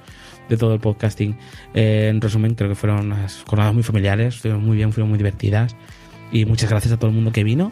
de 0.49 0.57
todo 0.57 0.73
el 0.73 0.79
podcasting. 0.81 1.38
en 1.73 2.19
resumen, 2.19 2.55
creo 2.55 2.67
que 2.67 2.75
fueron 2.75 3.05
unas 3.05 3.43
jornadas 3.47 3.73
muy 3.73 3.84
familiares, 3.84 4.38
fueron 4.38 4.65
muy 4.65 4.75
bien, 4.75 4.91
fueron 4.91 5.10
muy 5.10 5.17
divertidas. 5.17 5.75
Y 6.31 6.45
muchas 6.45 6.69
gracias 6.69 6.93
a 6.93 6.97
todo 6.97 7.10
el 7.10 7.15
mundo 7.15 7.31
que 7.31 7.45
vino. 7.45 7.71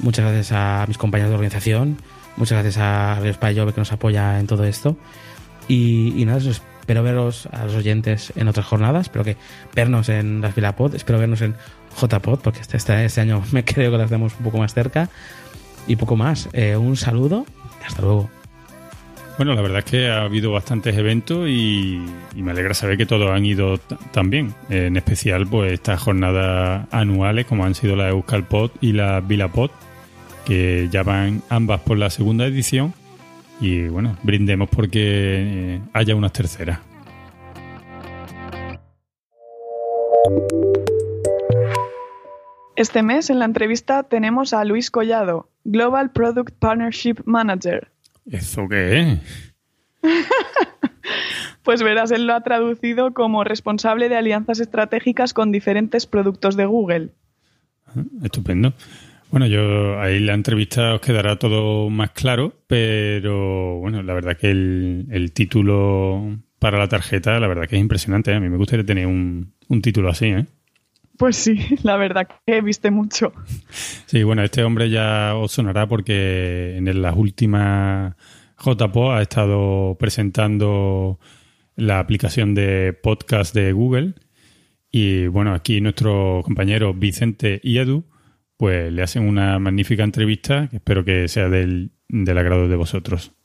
Muchas 0.00 0.24
gracias 0.24 0.52
a 0.52 0.86
mis 0.88 0.98
compañeros 0.98 1.30
de 1.30 1.34
organización. 1.36 1.98
Muchas 2.36 2.62
gracias 2.62 2.78
a 2.78 3.14
Radio 3.16 3.32
Spy 3.32 3.54
que 3.54 3.80
nos 3.80 3.92
apoya 3.92 4.40
en 4.40 4.46
todo 4.48 4.64
esto. 4.64 4.96
Y, 5.68 6.24
nada, 6.26 6.38
espero 6.38 7.02
veros 7.02 7.48
a 7.52 7.64
los 7.64 7.74
oyentes 7.74 8.32
en 8.36 8.48
otras 8.48 8.66
jornadas. 8.66 9.06
Espero 9.06 9.24
que 9.24 9.36
vernos 9.74 10.08
en 10.08 10.40
las 10.40 10.54
Vilapod. 10.54 10.94
Espero 10.94 11.18
vernos 11.18 11.42
en 11.42 11.54
JPod, 12.00 12.40
porque 12.40 12.60
este, 12.60 12.76
este, 12.76 13.04
este, 13.04 13.20
año 13.20 13.42
me 13.52 13.64
creo 13.64 13.90
que 13.90 13.98
las 13.98 14.08
tenemos 14.08 14.34
un 14.38 14.44
poco 14.44 14.58
más 14.58 14.74
cerca. 14.74 15.08
Y 15.88 15.96
poco 15.96 16.16
más. 16.16 16.48
Eh, 16.52 16.76
un 16.76 16.96
saludo 16.96 17.46
hasta 17.86 18.02
luego. 18.02 18.28
Bueno, 19.36 19.54
la 19.54 19.60
verdad 19.60 19.80
es 19.80 19.84
que 19.84 20.08
ha 20.08 20.22
habido 20.22 20.50
bastantes 20.50 20.96
eventos 20.96 21.46
y, 21.48 22.02
me 22.34 22.52
alegra 22.52 22.72
saber 22.72 22.96
que 22.96 23.04
todos 23.04 23.30
han 23.30 23.44
ido 23.44 23.78
también. 24.10 24.54
En 24.70 24.96
especial, 24.96 25.46
pues 25.46 25.74
estas 25.74 26.00
jornadas 26.00 26.86
anuales, 26.90 27.44
como 27.44 27.64
han 27.64 27.74
sido 27.74 27.96
la 27.96 28.08
Euskalpod 28.08 28.70
y 28.80 28.92
la 28.92 29.20
Vilapod, 29.20 29.70
que 30.46 30.88
ya 30.90 31.02
van 31.02 31.42
ambas 31.50 31.80
por 31.82 31.98
la 31.98 32.08
segunda 32.08 32.46
edición. 32.46 32.94
Y 33.60 33.88
bueno, 33.88 34.16
brindemos 34.22 34.70
porque 34.70 35.00
eh, 35.02 35.80
haya 35.92 36.14
unas 36.14 36.32
terceras. 36.32 36.78
Este 42.76 43.02
mes 43.02 43.30
en 43.30 43.38
la 43.38 43.46
entrevista 43.46 44.02
tenemos 44.02 44.52
a 44.52 44.62
Luis 44.66 44.90
Collado, 44.90 45.48
Global 45.64 46.12
Product 46.12 46.54
Partnership 46.58 47.16
Manager. 47.24 47.88
¿Eso 48.30 48.68
qué 48.68 49.00
es? 49.00 49.54
pues 51.62 51.82
verás, 51.82 52.10
él 52.10 52.26
lo 52.26 52.34
ha 52.34 52.42
traducido 52.42 53.14
como 53.14 53.44
responsable 53.44 54.10
de 54.10 54.16
alianzas 54.16 54.60
estratégicas 54.60 55.32
con 55.32 55.52
diferentes 55.52 56.06
productos 56.06 56.54
de 56.54 56.66
Google. 56.66 57.08
Ah, 57.86 58.02
estupendo. 58.22 58.74
Bueno, 59.30 59.46
yo 59.46 59.98
ahí 59.98 60.20
la 60.20 60.34
entrevista 60.34 60.94
os 60.94 61.00
quedará 61.00 61.38
todo 61.38 61.88
más 61.88 62.10
claro, 62.10 62.52
pero 62.66 63.78
bueno, 63.78 64.02
la 64.02 64.12
verdad 64.12 64.36
que 64.36 64.50
el, 64.50 65.32
título 65.34 66.38
para 66.58 66.78
la 66.78 66.88
tarjeta, 66.88 67.40
la 67.40 67.48
verdad 67.48 67.66
que 67.66 67.76
es 67.76 67.80
impresionante. 67.80 68.32
¿eh? 68.32 68.34
A 68.34 68.40
mí 68.40 68.50
me 68.50 68.58
gustaría 68.58 68.84
tener 68.84 69.06
un, 69.06 69.54
título 69.82 70.10
así, 70.10 70.26
¿eh? 70.26 70.46
Pues 71.18 71.36
sí, 71.36 71.56
la 71.82 71.96
verdad 71.96 72.28
que 72.46 72.60
viste 72.60 72.90
mucho. 72.90 73.32
Sí, 74.06 74.22
bueno, 74.22 74.42
este 74.42 74.62
hombre 74.62 74.90
ya 74.90 75.34
os 75.36 75.52
sonará 75.52 75.86
porque 75.88 76.76
en 76.76 77.02
las 77.02 77.16
últimas 77.16 78.14
JPO 78.58 79.12
ha 79.12 79.22
estado 79.22 79.96
presentando 79.98 81.18
la 81.74 81.98
aplicación 81.98 82.54
de 82.54 82.92
podcast 82.92 83.54
de 83.54 83.72
Google. 83.72 84.14
Y 84.90 85.26
bueno, 85.26 85.52
aquí 85.52 85.80
nuestros 85.80 86.44
compañeros 86.44 86.98
Vicente 86.98 87.60
y 87.62 87.78
Edu 87.78 88.04
pues 88.56 88.90
le 88.90 89.02
hacen 89.02 89.28
una 89.28 89.58
magnífica 89.58 90.02
entrevista 90.02 90.68
que 90.68 90.76
espero 90.76 91.04
que 91.04 91.28
sea 91.28 91.48
del, 91.50 91.90
del 92.08 92.38
agrado 92.38 92.68
de 92.68 92.76
vosotros. 92.76 93.35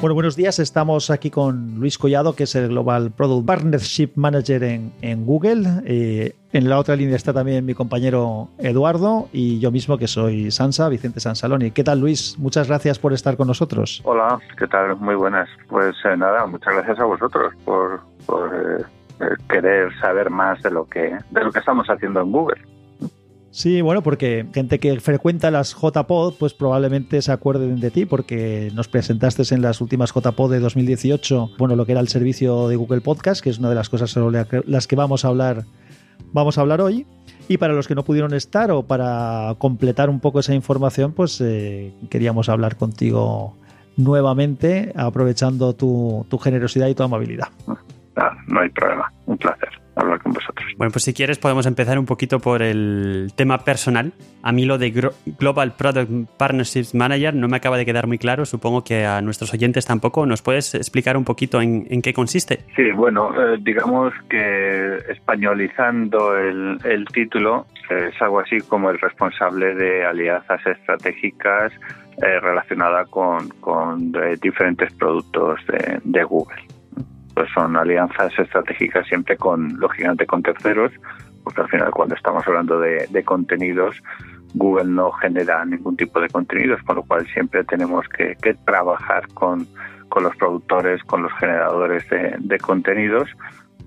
Bueno, 0.00 0.14
buenos 0.14 0.36
días. 0.36 0.60
Estamos 0.60 1.10
aquí 1.10 1.28
con 1.28 1.80
Luis 1.80 1.98
Collado, 1.98 2.36
que 2.36 2.44
es 2.44 2.54
el 2.54 2.68
Global 2.68 3.10
Product 3.10 3.44
Partnership 3.44 4.10
Manager 4.14 4.62
en, 4.62 5.26
Google. 5.26 5.64
Eh, 5.84 6.36
en 6.52 6.68
la 6.68 6.78
otra 6.78 6.94
línea 6.94 7.16
está 7.16 7.32
también 7.32 7.66
mi 7.66 7.74
compañero 7.74 8.48
Eduardo 8.58 9.28
y 9.32 9.58
yo 9.58 9.72
mismo, 9.72 9.98
que 9.98 10.06
soy 10.06 10.52
Sansa, 10.52 10.88
Vicente 10.88 11.18
Sansaloni. 11.18 11.72
¿Qué 11.72 11.82
tal, 11.82 11.98
Luis? 11.98 12.38
Muchas 12.38 12.68
gracias 12.68 13.00
por 13.00 13.12
estar 13.12 13.36
con 13.36 13.48
nosotros. 13.48 14.00
Hola, 14.04 14.38
¿qué 14.56 14.68
tal? 14.68 14.94
Muy 14.98 15.16
buenas. 15.16 15.48
Pues 15.68 15.96
eh, 16.04 16.16
nada, 16.16 16.46
muchas 16.46 16.74
gracias 16.74 17.00
a 17.00 17.04
vosotros 17.04 17.52
por, 17.64 18.00
por 18.24 18.54
eh, 18.54 19.24
querer 19.48 19.92
saber 19.98 20.30
más 20.30 20.62
de 20.62 20.70
lo 20.70 20.84
que 20.84 21.18
de 21.32 21.42
lo 21.42 21.50
que 21.50 21.58
estamos 21.58 21.88
haciendo 21.88 22.20
en 22.20 22.30
Google. 22.30 22.62
Sí, 23.58 23.80
bueno, 23.80 24.04
porque 24.04 24.46
gente 24.54 24.78
que 24.78 25.00
frecuenta 25.00 25.50
las 25.50 25.74
JPod, 25.74 26.34
pues 26.38 26.54
probablemente 26.54 27.20
se 27.20 27.32
acuerden 27.32 27.80
de 27.80 27.90
ti, 27.90 28.06
porque 28.06 28.70
nos 28.72 28.86
presentaste 28.86 29.52
en 29.52 29.62
las 29.62 29.80
últimas 29.80 30.14
JPod 30.14 30.52
de 30.52 30.60
2018, 30.60 31.56
bueno, 31.58 31.74
lo 31.74 31.84
que 31.84 31.90
era 31.90 32.00
el 32.00 32.06
servicio 32.06 32.68
de 32.68 32.76
Google 32.76 33.00
Podcast, 33.00 33.42
que 33.42 33.50
es 33.50 33.58
una 33.58 33.68
de 33.68 33.74
las 33.74 33.88
cosas 33.88 34.12
sobre 34.12 34.46
las 34.64 34.86
que 34.86 34.94
vamos 34.94 35.24
a 35.24 35.28
hablar, 35.28 35.64
vamos 36.32 36.56
a 36.56 36.60
hablar 36.60 36.80
hoy. 36.80 37.04
Y 37.48 37.56
para 37.56 37.74
los 37.74 37.88
que 37.88 37.96
no 37.96 38.04
pudieron 38.04 38.32
estar 38.32 38.70
o 38.70 38.84
para 38.84 39.56
completar 39.58 40.08
un 40.08 40.20
poco 40.20 40.38
esa 40.38 40.54
información, 40.54 41.12
pues 41.12 41.40
eh, 41.40 41.92
queríamos 42.10 42.48
hablar 42.48 42.76
contigo 42.76 43.56
nuevamente, 43.96 44.92
aprovechando 44.94 45.74
tu, 45.74 46.24
tu 46.30 46.38
generosidad 46.38 46.86
y 46.86 46.94
tu 46.94 47.02
amabilidad 47.02 47.48
no 48.46 48.60
hay 48.60 48.68
problema. 48.70 49.12
Un 49.26 49.38
placer 49.38 49.68
hablar 49.98 50.20
con 50.22 50.32
vosotros. 50.32 50.66
Bueno, 50.76 50.90
pues 50.90 51.04
si 51.04 51.12
quieres 51.12 51.38
podemos 51.38 51.66
empezar 51.66 51.98
un 51.98 52.06
poquito 52.06 52.40
por 52.40 52.62
el 52.62 53.32
tema 53.34 53.58
personal. 53.58 54.12
A 54.42 54.52
mí 54.52 54.64
lo 54.64 54.78
de 54.78 54.90
Global 55.38 55.74
Product 55.76 56.10
Partnerships 56.36 56.94
Manager 56.94 57.34
no 57.34 57.48
me 57.48 57.56
acaba 57.56 57.76
de 57.76 57.84
quedar 57.84 58.06
muy 58.06 58.18
claro. 58.18 58.44
Supongo 58.44 58.84
que 58.84 59.04
a 59.04 59.20
nuestros 59.20 59.52
oyentes 59.52 59.86
tampoco. 59.86 60.26
¿Nos 60.26 60.42
puedes 60.42 60.74
explicar 60.74 61.16
un 61.16 61.24
poquito 61.24 61.60
en, 61.60 62.02
qué 62.02 62.12
consiste? 62.12 62.60
Sí, 62.76 62.90
bueno, 62.92 63.30
eh, 63.34 63.58
digamos 63.60 64.12
que 64.28 64.96
españolizando 65.08 66.36
el, 66.36 66.78
título 67.12 67.66
es 67.90 68.20
algo 68.20 68.40
así 68.40 68.60
como 68.60 68.90
el 68.90 68.98
responsable 68.98 69.74
de 69.74 70.04
alianzas 70.04 70.64
estratégicas 70.66 71.72
eh, 72.22 72.40
relacionada 72.40 73.04
con, 73.06 73.48
eh, 74.22 74.36
diferentes 74.40 74.92
productos 74.94 75.60
de 76.04 76.24
Google 76.24 76.77
pues 77.38 77.52
son 77.52 77.76
alianzas 77.76 78.36
estratégicas 78.36 79.06
siempre 79.06 79.36
con, 79.36 79.78
lógicamente, 79.78 80.26
con 80.26 80.42
terceros, 80.42 80.90
porque 81.44 81.60
al 81.60 81.68
final 81.68 81.92
cuando 81.92 82.16
estamos 82.16 82.44
hablando 82.48 82.80
de, 82.80 83.22
contenidos, 83.24 83.94
Google 84.54 84.90
no 84.90 85.12
genera 85.12 85.64
ningún 85.64 85.96
tipo 85.96 86.20
de 86.20 86.28
contenidos, 86.30 86.82
con 86.82 86.96
lo 86.96 87.04
cual 87.04 87.24
siempre 87.28 87.62
tenemos 87.62 88.04
que, 88.08 88.34
trabajar 88.64 89.28
con, 89.34 89.68
los 90.20 90.34
productores, 90.34 91.00
con 91.04 91.22
los 91.22 91.32
generadores 91.34 92.04
de, 92.10 92.58
contenidos, 92.58 93.30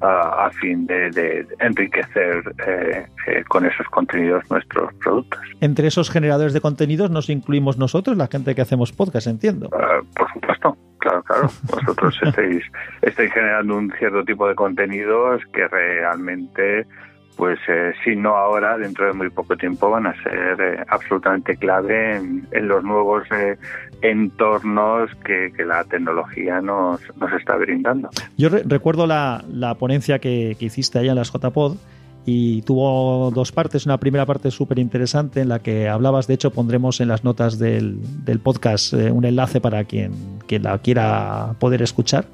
a, 0.01 0.49
fin 0.59 0.85
de, 0.87 1.45
enriquecer 1.59 2.43
eh, 2.67 3.05
eh, 3.27 3.43
con 3.47 3.65
esos 3.65 3.87
contenidos 3.87 4.43
nuestros 4.49 4.93
productos. 4.95 5.39
Entre 5.59 5.87
esos 5.87 6.09
generadores 6.09 6.53
de 6.53 6.61
contenidos 6.61 7.11
nos 7.11 7.29
incluimos 7.29 7.77
nosotros, 7.77 8.17
la 8.17 8.27
gente 8.27 8.55
que 8.55 8.61
hacemos 8.61 8.91
podcast, 8.91 9.27
entiendo. 9.27 9.69
Ah, 9.73 10.01
por 10.15 10.31
supuesto. 10.33 10.77
Claro, 11.01 11.23
claro. 11.23 11.49
Vosotros 11.63 12.17
estáis, 12.23 12.63
estáis 13.01 13.33
generando 13.33 13.75
un 13.75 13.91
cierto 13.97 14.23
tipo 14.23 14.47
de 14.47 14.55
contenidos 14.55 15.41
que 15.51 15.67
realmente, 15.67 16.85
pues 17.35 17.59
eh, 17.67 17.93
si 18.03 18.15
no 18.15 18.35
ahora, 18.35 18.77
dentro 18.77 19.07
de 19.07 19.13
muy 19.13 19.29
poco 19.29 19.57
tiempo 19.57 19.89
van 19.89 20.07
a 20.07 20.23
ser 20.23 20.61
eh, 20.61 20.83
absolutamente 20.87 21.57
clave 21.57 22.17
en, 22.17 22.67
los 22.67 22.83
nuevos 22.83 23.23
eh, 23.31 23.57
entornos 24.01 25.11
que, 25.25 25.51
la 25.65 25.83
tecnología 25.83 26.59
nos, 26.61 26.99
nos 27.17 27.31
está 27.33 27.55
brindando. 27.55 28.09
Yo 28.37 28.49
recuerdo 28.49 29.05
la, 29.05 29.43
la 29.51 29.75
ponencia 29.75 30.19
que, 30.19 30.55
que 30.57 30.65
hiciste 30.65 30.99
allá 30.99 31.11
en 31.11 31.17
las 31.17 31.31
JPod 31.31 31.77
y 32.25 32.61
tuvo 32.63 33.31
dos 33.31 33.51
partes. 33.51 33.85
Una 33.85 33.99
primera 33.99 34.25
parte 34.25 34.51
súper 34.51 34.79
interesante 34.79 35.41
en 35.41 35.49
la 35.49 35.59
que 35.59 35.89
hablabas, 35.89 36.27
de 36.27 36.35
hecho 36.35 36.51
pondremos 36.51 36.99
en 37.01 37.07
las 37.07 37.23
notas 37.23 37.57
del, 37.57 37.99
podcast 38.43 38.93
eh, 38.93 39.11
un 39.11 39.25
enlace 39.25 39.61
para 39.61 39.83
quien, 39.83 40.13
quien, 40.47 40.63
la 40.63 40.77
quiera 40.79 41.55
poder 41.59 41.81
escuchar. 41.81 42.25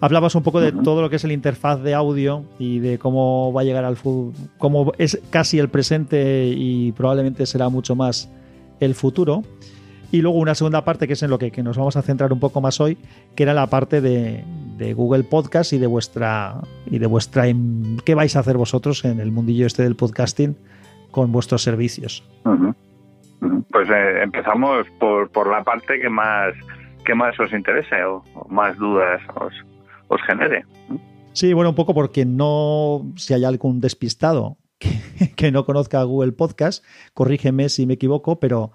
Hablabas 0.00 0.34
un 0.34 0.42
poco 0.42 0.60
de 0.60 0.72
todo 0.72 1.00
lo 1.00 1.08
que 1.08 1.16
es 1.16 1.24
el 1.24 1.30
interfaz 1.30 1.80
de 1.80 1.94
audio 1.94 2.44
y 2.58 2.80
de 2.80 2.98
cómo 2.98 3.52
va 3.52 3.60
a 3.60 3.64
llegar 3.64 3.84
al 3.84 3.96
futuro, 3.96 4.36
cómo 4.58 4.92
es 4.98 5.20
casi 5.30 5.60
el 5.60 5.68
presente 5.68 6.48
y 6.48 6.90
probablemente 6.90 7.46
será 7.46 7.68
mucho 7.68 7.94
más 7.94 8.28
el 8.80 8.96
futuro. 8.96 9.44
Y 10.12 10.20
luego 10.22 10.38
una 10.38 10.54
segunda 10.54 10.84
parte 10.84 11.06
que 11.08 11.14
es 11.14 11.22
en 11.24 11.30
lo 11.30 11.38
que, 11.38 11.50
que 11.50 11.62
nos 11.64 11.76
vamos 11.78 11.96
a 11.96 12.02
centrar 12.02 12.32
un 12.32 12.38
poco 12.38 12.60
más 12.60 12.80
hoy, 12.80 12.98
que 13.34 13.42
era 13.42 13.54
la 13.54 13.66
parte 13.68 14.00
de, 14.00 14.44
de 14.76 14.92
Google 14.94 15.24
Podcast 15.24 15.72
y 15.72 15.78
de 15.78 15.86
vuestra 15.88 16.60
y 16.86 16.98
de 16.98 17.06
vuestra 17.06 17.48
im- 17.48 18.00
qué 18.04 18.14
vais 18.14 18.36
a 18.36 18.40
hacer 18.40 18.56
vosotros 18.58 19.04
en 19.06 19.18
el 19.20 19.32
mundillo 19.32 19.66
este 19.66 19.82
del 19.82 19.96
podcasting 19.96 20.54
con 21.10 21.32
vuestros 21.32 21.62
servicios. 21.62 22.22
Pues 23.70 23.88
eh, 23.88 24.22
empezamos 24.22 24.86
por, 25.00 25.30
por 25.30 25.50
la 25.50 25.64
parte 25.64 25.98
que 25.98 26.08
más 26.10 26.52
que 27.04 27.14
más 27.14 27.38
os 27.40 27.52
interese 27.52 28.04
o, 28.04 28.22
o 28.34 28.48
más 28.48 28.76
dudas 28.78 29.20
os, 29.40 29.52
os 30.08 30.20
genere. 30.26 30.64
Sí, 31.32 31.52
bueno, 31.54 31.70
un 31.70 31.74
poco 31.76 31.94
porque 31.94 32.24
no, 32.26 33.10
si 33.16 33.32
hay 33.34 33.44
algún 33.44 33.80
despistado 33.80 34.58
que, 34.78 34.90
que 35.36 35.50
no 35.50 35.64
conozca 35.64 36.02
Google 36.02 36.32
Podcast, 36.32 36.84
corrígeme 37.14 37.70
si 37.70 37.86
me 37.86 37.94
equivoco, 37.94 38.38
pero 38.38 38.72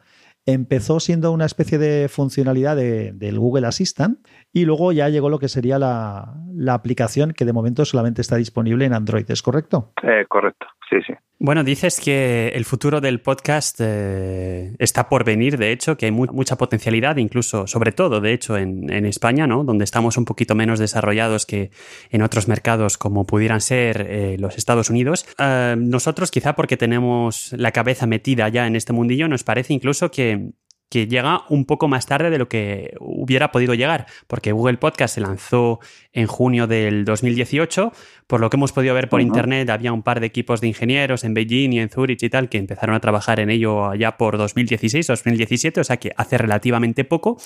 empezó 0.47 0.99
siendo 0.99 1.31
una 1.31 1.45
especie 1.45 1.77
de 1.77 2.07
funcionalidad 2.07 2.75
de- 2.75 3.11
del 3.11 3.37
Google 3.37 3.67
Assistant 3.67 4.25
y 4.51 4.65
luego 4.65 4.91
ya 4.93 5.09
llegó 5.09 5.29
lo 5.29 5.37
que 5.39 5.49
sería 5.49 5.77
la, 5.77 6.33
la 6.55 6.73
aplicación 6.73 7.33
que 7.33 7.45
de 7.45 7.53
momento 7.53 7.83
solamente 7.85 8.21
está 8.21 8.37
disponible 8.37 8.85
en 8.85 8.93
Android, 8.93 9.29
¿es 9.29 9.41
correcto? 9.43 9.91
Eh, 10.01 10.25
correcto, 10.27 10.65
sí, 10.89 10.97
sí. 11.05 11.13
Bueno, 11.39 11.63
dices 11.63 11.99
que 11.99 12.47
el 12.55 12.65
futuro 12.65 12.99
del 12.99 13.21
podcast 13.21 13.79
eh, 13.79 14.73
está 14.79 15.07
por 15.07 15.23
venir, 15.23 15.59
de 15.59 15.71
hecho, 15.71 15.95
que 15.95 16.07
hay 16.07 16.11
mu- 16.11 16.25
mucha 16.33 16.57
potencialidad, 16.57 17.17
incluso, 17.17 17.67
sobre 17.67 17.91
todo, 17.91 18.21
de 18.21 18.33
hecho, 18.33 18.57
en, 18.57 18.91
en 18.91 19.05
España, 19.05 19.45
¿no? 19.45 19.63
Donde 19.63 19.83
estamos 19.83 20.17
un 20.17 20.25
poquito 20.25 20.55
menos 20.55 20.79
desarrollados 20.79 21.45
que 21.45 21.69
en 22.09 22.23
otros 22.23 22.47
mercados 22.47 22.97
como 22.97 23.27
pudieran 23.27 23.61
ser 23.61 24.07
eh, 24.09 24.37
los 24.39 24.57
Estados 24.57 24.89
Unidos. 24.89 25.27
Eh, 25.37 25.75
nosotros, 25.77 26.31
quizá 26.31 26.55
porque 26.55 26.75
tenemos 26.75 27.53
la 27.55 27.71
cabeza 27.71 28.07
metida 28.07 28.49
ya 28.49 28.65
en 28.65 28.75
este 28.75 28.93
mundillo, 28.93 29.27
nos 29.27 29.43
parece 29.43 29.73
incluso 29.75 30.09
que 30.09 30.53
que 30.89 31.07
llega 31.07 31.43
un 31.49 31.65
poco 31.65 31.87
más 31.87 32.05
tarde 32.05 32.29
de 32.29 32.37
lo 32.37 32.47
que 32.47 32.93
hubiera 32.99 33.51
podido 33.51 33.73
llegar, 33.73 34.05
porque 34.27 34.51
Google 34.51 34.77
Podcast 34.77 35.15
se 35.15 35.21
lanzó 35.21 35.79
en 36.13 36.27
junio 36.27 36.67
del 36.67 37.05
2018, 37.05 37.91
por 38.27 38.39
lo 38.39 38.49
que 38.49 38.57
hemos 38.57 38.71
podido 38.71 38.93
ver 38.93 39.09
por 39.09 39.21
internet, 39.21 39.69
había 39.69 39.93
un 39.93 40.03
par 40.03 40.19
de 40.19 40.27
equipos 40.27 40.61
de 40.61 40.67
ingenieros 40.67 41.23
en 41.23 41.33
Beijing 41.33 41.73
y 41.73 41.79
en 41.79 41.89
Zurich 41.89 42.23
y 42.23 42.29
tal 42.29 42.49
que 42.49 42.57
empezaron 42.57 42.95
a 42.95 42.99
trabajar 42.99 43.39
en 43.39 43.49
ello 43.49 43.89
allá 43.89 44.17
por 44.17 44.37
2016, 44.37 45.07
2017, 45.07 45.81
o 45.81 45.83
sea 45.83 45.97
que 45.97 46.13
hace 46.15 46.37
relativamente 46.37 47.03
poco. 47.03 47.37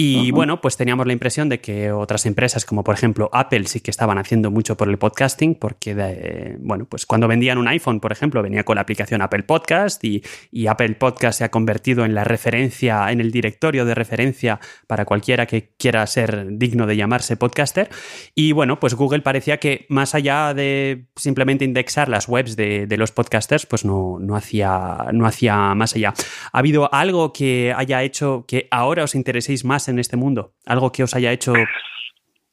Y 0.00 0.30
bueno, 0.30 0.60
pues 0.60 0.76
teníamos 0.76 1.08
la 1.08 1.12
impresión 1.12 1.48
de 1.48 1.60
que 1.60 1.90
otras 1.90 2.24
empresas, 2.24 2.64
como 2.64 2.84
por 2.84 2.94
ejemplo 2.94 3.30
Apple, 3.32 3.64
sí 3.64 3.80
que 3.80 3.90
estaban 3.90 4.16
haciendo 4.16 4.48
mucho 4.52 4.76
por 4.76 4.88
el 4.88 4.96
podcasting, 4.96 5.56
porque, 5.56 5.96
de- 5.96 6.56
bueno, 6.60 6.84
pues 6.84 7.04
cuando 7.04 7.26
vendían 7.26 7.58
un 7.58 7.66
iPhone, 7.66 7.98
por 7.98 8.12
ejemplo, 8.12 8.40
venía 8.40 8.62
con 8.62 8.76
la 8.76 8.82
aplicación 8.82 9.22
Apple 9.22 9.42
Podcast 9.42 10.04
y, 10.04 10.22
y 10.52 10.68
Apple 10.68 10.94
Podcast 10.94 11.38
se 11.38 11.44
ha 11.44 11.50
convertido 11.50 12.04
en 12.04 12.14
la 12.14 12.22
referencia, 12.22 13.10
en 13.10 13.20
el 13.20 13.32
directorio 13.32 13.84
de 13.84 13.96
referencia 13.96 14.60
para 14.86 15.04
cualquiera 15.04 15.46
que 15.46 15.72
quiera 15.76 16.06
ser 16.06 16.46
digno 16.58 16.86
de 16.86 16.96
llamarse 16.96 17.36
podcaster. 17.36 17.90
Y 18.36 18.52
bueno, 18.52 18.78
pues 18.78 18.94
Google 18.94 19.22
parecía 19.22 19.56
que 19.56 19.84
más 19.88 20.14
allá 20.14 20.54
de 20.54 21.06
simplemente 21.16 21.64
indexar 21.64 22.08
las 22.08 22.28
webs 22.28 22.54
de, 22.54 22.86
de 22.86 22.96
los 22.98 23.10
podcasters, 23.10 23.66
pues 23.66 23.84
no, 23.84 24.18
no, 24.20 24.36
hacía, 24.36 25.06
no 25.12 25.26
hacía 25.26 25.74
más 25.74 25.96
allá. 25.96 26.14
¿Ha 26.52 26.58
habido 26.60 26.88
algo 26.94 27.32
que 27.32 27.74
haya 27.76 28.04
hecho 28.04 28.44
que 28.46 28.68
ahora 28.70 29.02
os 29.02 29.16
intereséis 29.16 29.64
más 29.64 29.87
en 29.88 29.98
este 29.98 30.16
mundo? 30.16 30.52
¿Algo 30.66 30.92
que 30.92 31.02
os 31.02 31.14
haya 31.14 31.32
hecho 31.32 31.54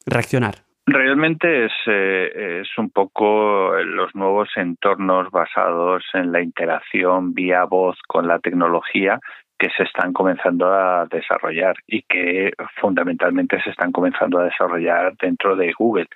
reaccionar? 0.05 0.55
Realmente 0.87 1.65
es, 1.65 1.71
eh, 1.87 2.61
es 2.61 2.67
un 2.77 2.91
poco 2.91 3.73
los 3.83 4.13
nuevos 4.13 4.49
entornos 4.55 5.31
basados 5.31 6.03
en 6.13 6.31
la 6.31 6.41
interacción 6.41 7.33
vía 7.33 7.63
voz 7.63 7.97
con 8.07 8.27
la 8.27 8.37
tecnología 8.37 9.19
que 9.57 9.69
se 9.75 9.83
están 9.83 10.13
comenzando 10.13 10.71
a 10.71 11.07
desarrollar 11.07 11.75
y 11.87 12.03
que 12.03 12.51
fundamentalmente 12.79 13.59
se 13.63 13.71
están 13.71 13.91
comenzando 13.91 14.39
a 14.39 14.43
desarrollar 14.43 15.15
dentro 15.17 15.55
de 15.55 15.71
Google. 15.77 16.07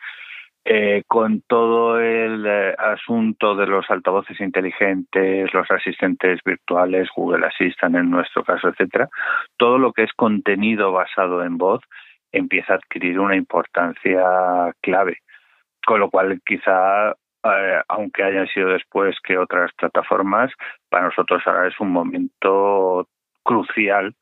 Eh, 0.66 1.04
con 1.08 1.42
todo 1.48 2.00
el 2.00 2.46
eh, 2.46 2.76
asunto 2.78 3.56
de 3.56 3.66
los 3.66 3.90
altavoces 3.90 4.40
inteligentes, 4.42 5.52
los 5.54 5.72
asistentes 5.72 6.42
virtuales, 6.46 7.08
Google 7.16 7.48
Assistant 7.48 7.96
en 7.96 8.12
nuestro 8.12 8.44
caso, 8.44 8.68
etcétera, 8.68 9.10
todo 9.58 9.78
lo 9.78 9.94
que 9.94 10.04
es 10.04 10.12
contenido 10.14 10.92
basado 10.92 11.44
en 11.44 11.58
voz 11.58 11.82
empieza 12.32 12.74
a 12.74 12.76
adquirir 12.76 13.20
una 13.20 13.36
importancia 13.36 14.74
clave. 14.82 15.20
Con 15.86 16.02
lo 16.02 16.10
cual, 16.10 16.40
quizá, 16.46 17.12
eh, 17.12 17.82
aunque 17.88 18.24
hayan 18.24 18.48
sido 18.48 18.70
después 18.70 19.16
que 19.24 19.38
otras 19.38 19.72
plataformas, 19.78 20.52
para 20.90 21.06
nosotros 21.06 21.42
ahora 21.46 21.68
es 21.68 21.80
un 21.80 21.92
momento 21.92 23.08
crucial 23.44 24.14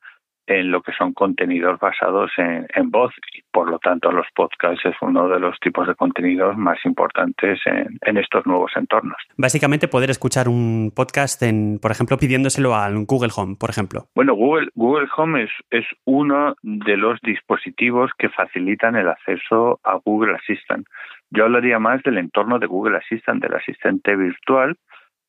en 0.47 0.71
lo 0.71 0.81
que 0.81 0.93
son 0.93 1.13
contenidos 1.13 1.79
basados 1.79 2.31
en, 2.37 2.65
en 2.73 2.89
voz 2.89 3.13
y 3.33 3.43
por 3.51 3.69
lo 3.69 3.79
tanto 3.79 4.11
los 4.11 4.25
podcasts 4.35 4.85
es 4.85 4.95
uno 5.01 5.27
de 5.27 5.39
los 5.39 5.59
tipos 5.59 5.87
de 5.87 5.95
contenidos 5.95 6.57
más 6.57 6.77
importantes 6.85 7.59
en, 7.65 7.99
en 8.01 8.17
estos 8.17 8.45
nuevos 8.45 8.71
entornos. 8.75 9.17
Básicamente 9.37 9.87
poder 9.87 10.09
escuchar 10.09 10.47
un 10.47 10.91
podcast, 10.95 11.41
en, 11.43 11.79
por 11.79 11.91
ejemplo, 11.91 12.17
pidiéndoselo 12.17 12.75
al 12.75 13.05
Google 13.05 13.31
Home, 13.35 13.55
por 13.59 13.69
ejemplo. 13.69 14.05
Bueno, 14.15 14.33
Google, 14.33 14.69
Google 14.75 15.07
Home 15.17 15.43
es, 15.43 15.51
es 15.69 15.85
uno 16.05 16.55
de 16.63 16.97
los 16.97 17.19
dispositivos 17.21 18.11
que 18.17 18.29
facilitan 18.29 18.95
el 18.95 19.09
acceso 19.09 19.79
a 19.83 19.99
Google 20.03 20.35
Assistant. 20.35 20.87
Yo 21.29 21.43
hablaría 21.43 21.77
más 21.79 22.01
del 22.03 22.17
entorno 22.17 22.57
de 22.57 22.67
Google 22.67 22.97
Assistant, 22.97 23.43
del 23.43 23.55
asistente 23.55 24.15
virtual, 24.15 24.77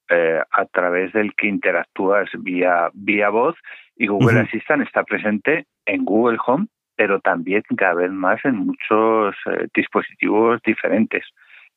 eh, 0.08 0.40
a 0.50 0.64
través 0.66 1.12
del 1.12 1.34
que 1.34 1.48
interactúas 1.48 2.28
vía, 2.38 2.90
vía 2.94 3.28
voz 3.30 3.56
y 3.96 4.06
Google 4.06 4.38
Ujú. 4.38 4.46
Assistant 4.46 4.82
está 4.82 5.04
presente 5.04 5.66
en 5.86 6.04
Google 6.04 6.38
Home, 6.46 6.66
pero 6.96 7.20
también 7.20 7.62
cada 7.76 7.94
vez 7.94 8.10
más 8.10 8.44
en 8.44 8.56
muchos 8.56 9.36
eh, 9.46 9.66
dispositivos 9.74 10.60
diferentes 10.62 11.24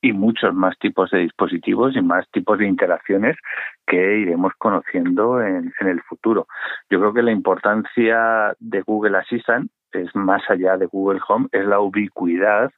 y 0.02 0.14
muchos 0.14 0.54
más 0.54 0.78
tipos 0.80 1.12
de 1.12 1.20
dispositivos 1.20 1.96
y 1.96 2.02
más 2.02 2.26
tipos 2.32 2.58
de 2.58 2.68
interacciones 2.68 3.38
que 3.86 4.18
iremos 4.20 4.54
conociendo 4.58 5.42
en, 5.42 5.72
en 5.80 5.88
el 5.88 6.02
futuro. 6.02 6.48
Yo 6.90 7.00
creo 7.00 7.14
que 7.14 7.22
la 7.22 7.32
importancia 7.32 8.56
de 8.60 8.82
Google 8.82 9.18
Assistant 9.18 9.70
es 9.92 10.16
más 10.16 10.42
allá 10.50 10.78
de 10.78 10.88
Google 10.88 11.20
Home, 11.28 11.48
es 11.52 11.66
la 11.66 11.80
ubicuidad 11.80 12.72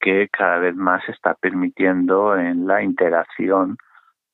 que 0.00 0.28
cada 0.28 0.58
vez 0.58 0.74
más 0.76 1.04
se 1.04 1.12
está 1.12 1.34
permitiendo 1.34 2.36
en 2.36 2.66
la 2.66 2.82
interacción 2.82 3.76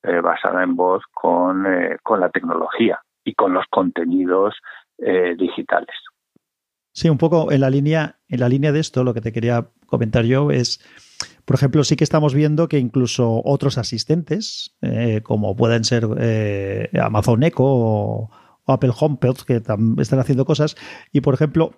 eh, 0.03 0.19
basada 0.21 0.63
en 0.63 0.75
voz 0.75 1.03
con, 1.13 1.65
eh, 1.65 1.97
con 2.01 2.19
la 2.19 2.29
tecnología 2.29 2.99
y 3.23 3.33
con 3.35 3.53
los 3.53 3.65
contenidos 3.69 4.55
eh, 4.97 5.35
digitales. 5.37 5.95
Sí, 6.93 7.07
un 7.07 7.17
poco 7.17 7.51
en 7.51 7.61
la 7.61 7.69
línea, 7.69 8.17
en 8.27 8.39
la 8.39 8.49
línea 8.49 8.71
de 8.71 8.79
esto, 8.79 9.03
lo 9.03 9.13
que 9.13 9.21
te 9.21 9.31
quería 9.31 9.67
comentar 9.85 10.25
yo 10.25 10.51
es, 10.51 10.83
por 11.45 11.55
ejemplo, 11.55 11.83
sí 11.83 11.95
que 11.95 12.03
estamos 12.03 12.33
viendo 12.33 12.67
que 12.67 12.79
incluso 12.79 13.41
otros 13.45 13.77
asistentes, 13.77 14.75
como 15.23 15.55
pueden 15.55 15.85
ser 15.85 16.03
Amazon 17.01 17.43
Echo 17.43 17.63
o, 17.63 18.29
o 18.65 18.73
Apple 18.73 18.91
HomePod, 18.99 19.37
que 19.47 19.55
están 19.55 20.19
haciendo 20.19 20.43
cosas, 20.43 20.75
y 21.13 21.21
por 21.21 21.33
ejemplo, 21.33 21.71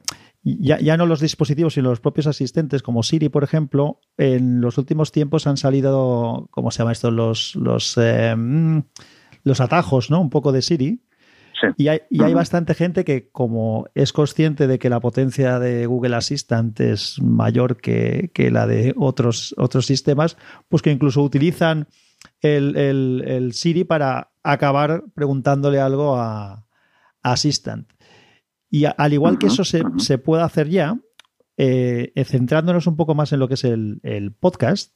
ya, 0.44 0.80
ya 0.80 0.98
no 0.98 1.06
los 1.06 1.20
dispositivos, 1.22 1.74
sino 1.76 1.90
los 1.90 2.00
propios 2.02 2.28
asistentes, 2.28 2.82
como 2.84 3.02
Siri, 3.04 3.30
por 3.30 3.44
ejemplo, 3.44 4.00
en 4.18 4.60
los 4.62 4.78
últimos 4.78 5.12
tiempos 5.12 5.48
han 5.48 5.58
salido, 5.58 6.48
¿cómo 6.52 6.70
se 6.72 6.80
llama 6.80 6.92
esto? 6.92 7.12
Los, 7.12 7.56
los, 7.56 7.98
eh, 7.98 8.36
los 9.44 9.62
atajos, 9.62 10.10
¿no? 10.12 10.20
Un 10.22 10.30
poco 10.30 10.52
de 10.52 10.62
Siri. 10.62 11.02
Sí. 11.62 11.68
Y 11.78 11.88
hay, 11.88 12.02
y 12.10 12.22
hay 12.24 12.34
bastante 12.34 12.74
gente 12.74 13.06
que, 13.06 13.30
como 13.32 13.86
es 13.96 14.12
consciente 14.12 14.68
de 14.68 14.80
que 14.80 14.90
la 14.90 15.00
potencia 15.00 15.60
de 15.60 15.86
Google 15.86 16.16
Assistant 16.18 16.78
es 16.82 17.22
mayor 17.22 17.78
que, 17.78 18.32
que 18.34 18.52
la 18.52 18.68
de 18.68 18.94
otros, 18.98 19.56
otros 19.58 19.86
sistemas, 19.86 20.36
pues 20.68 20.82
que 20.82 20.92
incluso 20.92 21.22
utilizan 21.22 21.88
el, 22.42 22.76
el- 22.76 23.24
el 23.26 23.54
Siri 23.54 23.86
para 23.86 24.32
acabar 24.44 25.04
preguntándole 25.14 25.80
algo 25.80 26.18
a, 26.18 26.52
a 26.52 27.32
Assistant. 27.32 27.88
Y 28.74 28.86
al 28.86 29.14
igual 29.14 29.38
que 29.38 29.46
eso 29.48 29.64
se, 29.64 29.84
se 29.98 30.18
puede 30.18 30.42
hacer 30.42 30.68
ya, 30.68 31.00
eh, 31.58 32.12
centrándonos 32.26 32.88
un 32.88 32.96
poco 32.96 33.14
más 33.14 33.32
en 33.32 33.40
lo 33.40 33.48
que 33.48 33.54
es 33.54 33.64
el, 33.66 34.00
el 34.02 34.32
podcast, 34.34 34.94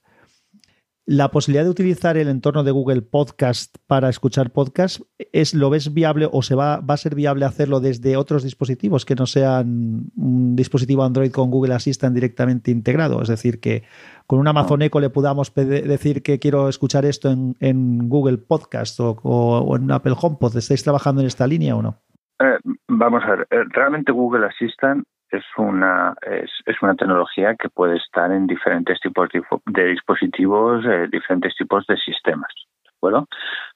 la 1.05 1.29
posibilidad 1.29 1.63
de 1.63 1.69
utilizar 1.69 2.17
el 2.17 2.27
entorno 2.27 2.63
de 2.63 2.71
Google 2.71 3.01
Podcast 3.03 3.75
para 3.85 4.09
escuchar 4.09 4.51
podcast, 4.51 4.99
¿es, 5.31 5.53
¿lo 5.53 5.69
ves 5.69 5.93
viable 5.93 6.27
o 6.29 6.41
se 6.41 6.55
va, 6.55 6.81
va 6.81 6.95
a 6.95 6.97
ser 6.97 7.13
viable 7.15 7.45
hacerlo 7.45 7.79
desde 7.79 8.17
otros 8.17 8.43
dispositivos 8.43 9.05
que 9.05 9.13
no 9.15 9.25
sean 9.27 10.11
un 10.17 10.55
dispositivo 10.55 11.03
Android 11.03 11.31
con 11.31 11.49
Google 11.51 11.75
Assistant 11.75 12.15
directamente 12.15 12.71
integrado? 12.71 13.21
Es 13.21 13.29
decir, 13.29 13.59
que 13.61 13.83
con 14.25 14.39
un 14.39 14.47
Amazon 14.49 14.81
Echo 14.81 14.99
le 14.99 15.11
podamos 15.11 15.53
decir 15.53 16.23
que 16.23 16.39
quiero 16.39 16.67
escuchar 16.67 17.05
esto 17.05 17.29
en, 17.31 17.55
en 17.59 18.09
Google 18.09 18.39
Podcast 18.39 18.99
o, 18.99 19.11
o- 19.23 19.59
o 19.59 19.75
en 19.77 19.91
Apple 19.91 20.15
HomePod. 20.19 20.57
¿Estáis 20.57 20.83
trabajando 20.83 21.21
en 21.21 21.27
esta 21.27 21.45
línea 21.47 21.75
o 21.75 21.81
no? 21.83 22.01
Eh, 22.39 22.59
vamos 22.87 23.23
a 23.23 23.35
ver, 23.35 23.47
eh, 23.49 23.63
realmente 23.69 24.11
Google 24.11 24.45
Assistant 24.45 25.05
es 25.29 25.43
una 25.57 26.15
es, 26.21 26.51
es 26.65 26.81
una 26.81 26.95
tecnología 26.95 27.55
que 27.55 27.69
puede 27.69 27.97
estar 27.97 28.31
en 28.31 28.47
diferentes 28.47 28.99
tipos 28.99 29.27
de, 29.65 29.85
dispositivos, 29.85 30.85
eh, 30.85 31.07
diferentes 31.11 31.55
tipos 31.55 31.85
de 31.87 31.97
sistemas. 31.97 32.53
¿de 32.83 32.89
acuerdo? 32.95 33.27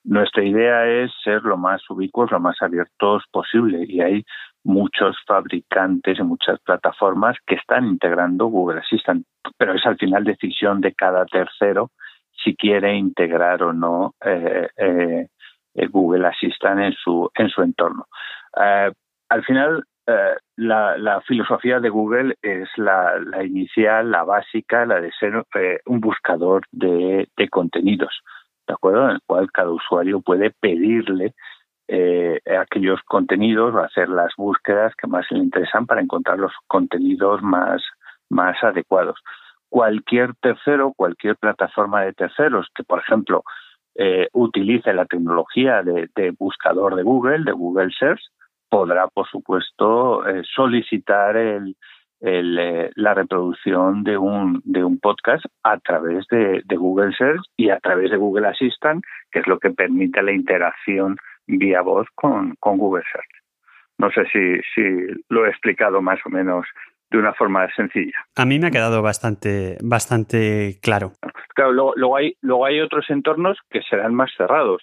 Nuestra 0.04 0.44
idea 0.44 0.88
es 0.88 1.12
ser 1.24 1.42
lo 1.44 1.58
más 1.58 1.82
ubicuos, 1.90 2.32
lo 2.32 2.40
más 2.40 2.62
abiertos 2.62 3.24
posible 3.32 3.84
y 3.88 4.02
hay 4.02 4.24
muchos 4.64 5.18
fabricantes 5.26 6.20
y 6.20 6.24
muchas 6.24 6.60
plataformas 6.60 7.38
que 7.46 7.56
están 7.56 7.86
integrando 7.86 8.46
Google 8.46 8.80
Assistant, 8.80 9.26
pero 9.58 9.74
es 9.74 9.86
al 9.86 9.98
final 9.98 10.24
decisión 10.24 10.82
de 10.82 10.94
cada 10.94 11.26
tercero 11.26 11.90
si 12.44 12.56
quiere 12.56 12.96
integrar 12.96 13.62
o 13.64 13.74
no 13.74 14.14
eh, 14.24 15.28
Google 15.90 16.28
Assistant 16.28 16.80
en 16.80 16.94
su 16.94 17.30
en 17.36 17.50
su 17.50 17.62
entorno. 17.62 18.06
Eh, 18.58 18.92
al 19.30 19.46
final 19.46 19.84
la, 20.58 21.22
filosofía 21.26 21.80
de 21.80 21.90
Google 21.90 22.36
es 22.42 22.68
la, 22.76 23.14
inicial, 23.44 24.12
la 24.12 24.24
básica, 24.24 24.86
la 24.86 25.00
de 25.00 25.12
ser 25.14 25.46
un 25.86 26.02
buscador 26.02 26.66
de, 26.72 27.30
de 27.38 27.50
contenidos, 27.50 28.22
¿de 28.68 28.74
acuerdo? 28.74 29.06
En 29.06 29.12
el 29.12 29.22
cual 29.26 29.50
cada 29.52 29.70
usuario 29.70 30.20
puede 30.20 30.52
pedirle 30.52 31.34
eh, 31.94 32.40
aquellos 32.58 33.02
contenidos 33.04 33.76
o 33.76 33.80
hacer 33.80 34.08
las 34.08 34.34
búsquedas 34.38 34.96
que 34.96 35.08
más 35.08 35.26
le 35.30 35.40
interesan 35.40 35.86
para 35.86 36.00
encontrar 36.00 36.40
los 36.40 36.54
contenidos 36.68 37.42
más, 37.42 37.82
más 38.30 38.56
adecuados. 38.64 39.20
Cualquier 39.68 40.34
tercero, 40.36 40.94
cualquier 40.96 41.36
plataforma 41.36 42.04
de 42.04 42.14
terceros 42.14 42.68
que, 42.74 42.86
por 42.86 43.00
ejemplo, 43.00 43.44
eh, 43.96 44.30
utilice 44.32 44.94
la 44.94 45.04
tecnología 45.04 45.84
de, 45.84 46.34
buscador 46.40 46.96
de 46.96 47.04
Google, 47.04 47.44
de 47.44 47.52
Google 47.52 47.92
Search, 48.00 48.22
podrá, 48.72 49.08
por 49.10 49.28
supuesto, 49.28 50.26
eh, 50.26 50.42
solicitar 50.56 51.36
el, 51.36 51.76
el, 52.22 52.92
la 52.96 53.14
reproducción 53.14 54.04
de 54.04 54.18
un, 54.18 54.62
de 54.64 54.84
un 54.84 54.98
podcast 54.98 55.44
a 55.64 55.78
través 55.80 56.26
de, 56.32 56.62
de, 56.64 56.76
Google 56.78 57.14
Search 57.18 57.42
y 57.58 57.70
a 57.70 57.80
través 57.80 58.10
de 58.12 58.18
Google 58.18 58.48
Assistant, 58.48 59.04
que 59.30 59.40
es 59.40 59.48
lo 59.48 59.60
que 59.60 59.72
permite 59.72 60.24
la 60.24 60.32
interacción 60.32 61.18
vía 61.48 61.82
voz 61.82 62.08
con, 62.16 62.56
con 62.62 62.78
Google 62.78 63.04
Search. 63.12 63.30
No 63.98 64.10
sé 64.12 64.24
si, 64.32 64.62
si 64.74 65.22
lo 65.30 65.46
he 65.46 65.50
explicado 65.50 66.02
más 66.02 66.20
o 66.26 66.30
menos 66.30 66.66
de 67.12 67.18
una 67.18 67.34
forma 67.34 67.68
sencilla. 67.76 68.16
A 68.38 68.46
mí 68.46 68.58
me 68.58 68.68
ha 68.68 68.72
quedado 68.72 69.02
bastante, 69.02 69.78
bastante 69.84 70.80
claro. 70.82 71.12
Claro, 71.54 71.74
luego, 71.74 72.16
hay, 72.16 72.38
luego 72.42 72.66
hay 72.66 72.80
otros 72.80 73.10
entornos 73.10 73.58
que 73.70 73.82
serán 73.82 74.16
más 74.16 74.32
cerrados 74.38 74.82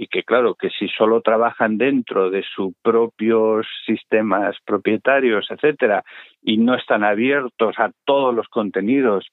y 0.00 0.06
que 0.06 0.22
claro, 0.22 0.54
que 0.54 0.70
si 0.70 0.88
solo 0.88 1.20
trabajan 1.20 1.76
dentro 1.76 2.30
de 2.30 2.42
sus 2.54 2.72
propios 2.82 3.66
sistemas 3.84 4.56
propietarios, 4.64 5.46
etcétera, 5.50 6.04
y 6.42 6.56
no 6.56 6.74
están 6.74 7.04
abiertos 7.04 7.78
a 7.78 7.90
todos 8.06 8.34
los 8.34 8.48
contenidos 8.48 9.26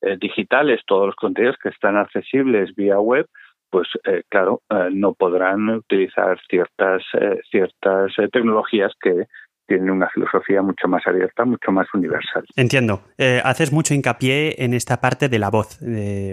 eh, 0.00 0.16
digitales, 0.18 0.80
todos 0.86 1.08
los 1.08 1.16
contenidos 1.16 1.58
que 1.62 1.68
están 1.68 1.98
accesibles 1.98 2.74
vía 2.74 2.98
web, 2.98 3.26
pues 3.68 3.88
eh, 4.04 4.22
claro, 4.30 4.62
eh, 4.70 4.88
no 4.90 5.12
podrán 5.12 5.68
utilizar 5.68 6.40
ciertas, 6.48 7.02
ciertas 7.50 8.10
tecnologías 8.32 8.92
que 8.98 9.26
tienen 9.66 9.90
una 9.90 10.08
filosofía 10.08 10.62
mucho 10.62 10.88
más 10.88 11.06
abierta, 11.06 11.44
mucho 11.44 11.72
más 11.72 11.86
universal. 11.94 12.44
Entiendo. 12.56 13.02
haces 13.44 13.72
mucho 13.72 13.94
hincapié 13.94 14.64
en 14.64 14.74
esta 14.74 15.00
parte 15.00 15.28
de 15.28 15.38
la 15.38 15.50
voz. 15.50 15.78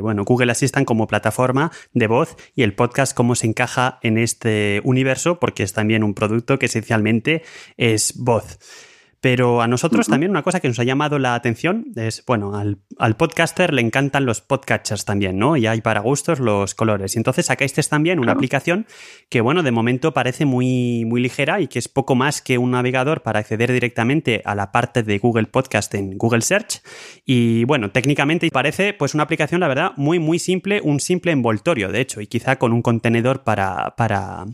bueno, 0.02 0.24
Google 0.24 0.52
Assistant 0.52 0.86
como 0.86 1.08
plataforma 1.08 1.72
de 1.94 2.08
voz 2.08 2.36
y 2.56 2.64
el 2.64 2.74
podcast 2.74 3.16
cómo 3.16 3.36
se 3.36 3.48
encaja 3.48 4.00
en 4.02 4.18
este 4.18 4.82
universo, 4.84 5.40
porque 5.40 5.64
es 5.64 5.74
también 5.74 6.04
un 6.04 6.14
producto 6.14 6.60
que 6.60 6.68
esencialmente 6.68 7.44
es 7.78 8.14
voz. 8.18 8.60
Pero 9.24 9.62
a 9.62 9.70
nosotros 9.70 10.08
también 10.08 10.32
una 10.32 10.44
cosa 10.44 10.60
que 10.60 10.68
nos 10.68 10.78
ha 10.80 10.84
llamado 10.84 11.18
la 11.18 11.34
atención 11.34 11.86
es, 11.96 12.26
bueno, 12.28 12.58
al, 12.58 13.16
podcaster 13.16 13.74
le 13.74 13.80
encantan 13.80 14.26
los 14.26 14.42
podcatchers 14.42 15.06
también, 15.06 15.40
¿no? 15.40 15.56
Y 15.56 15.66
hay 15.66 15.80
para 15.80 16.02
gustos 16.02 16.42
los 16.42 16.76
colores. 16.76 17.16
Y 17.16 17.20
entonces 17.20 17.46
sacáis 17.46 17.74
también 17.88 18.20
una 18.20 18.34
aplicación 18.34 18.86
que, 19.30 19.40
bueno, 19.40 19.64
de 19.64 19.72
momento 19.72 20.14
parece 20.14 20.44
muy, 20.44 21.06
muy 21.06 21.22
ligera 21.22 21.62
y 21.62 21.68
que 21.68 21.80
es 21.80 21.88
poco 21.88 22.16
más 22.16 22.42
que 22.42 22.58
un 22.58 22.72
navegador 22.72 23.24
para 23.24 23.40
acceder 23.40 23.72
directamente 23.72 24.42
a 24.44 24.56
la 24.56 24.74
parte 24.74 25.04
de 25.04 25.18
Google 25.20 25.46
Podcast 25.46 25.96
en 25.96 26.18
Google 26.18 26.42
Search. 26.42 26.82
Y, 27.26 27.64
bueno, 27.64 27.92
técnicamente 27.92 28.50
parece 28.52 28.92
pues 28.92 29.14
una 29.14 29.24
aplicación, 29.24 29.62
la 29.62 29.70
verdad, 29.70 29.92
muy, 29.96 30.20
muy 30.20 30.38
simple, 30.38 30.82
un 30.84 31.00
simple 31.00 31.32
envoltorio, 31.32 31.94
de 31.94 32.02
hecho, 32.02 32.20
y 32.20 32.28
quizá 32.28 32.58
con 32.58 32.74
un 32.74 32.82
contenedor 32.82 33.44
para, 33.44 33.96
para 33.96 34.48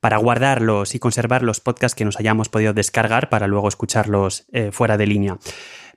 para 0.00 0.16
guardarlos 0.16 0.94
y 0.94 0.98
conservar 0.98 1.42
los 1.42 1.60
podcasts 1.60 1.94
que 1.94 2.04
nos 2.04 2.18
hayamos 2.18 2.48
podido 2.48 2.72
descargar 2.72 3.28
para 3.28 3.46
luego 3.46 3.68
escucharlos 3.68 4.46
eh, 4.52 4.70
fuera 4.72 4.96
de 4.96 5.06
línea. 5.06 5.38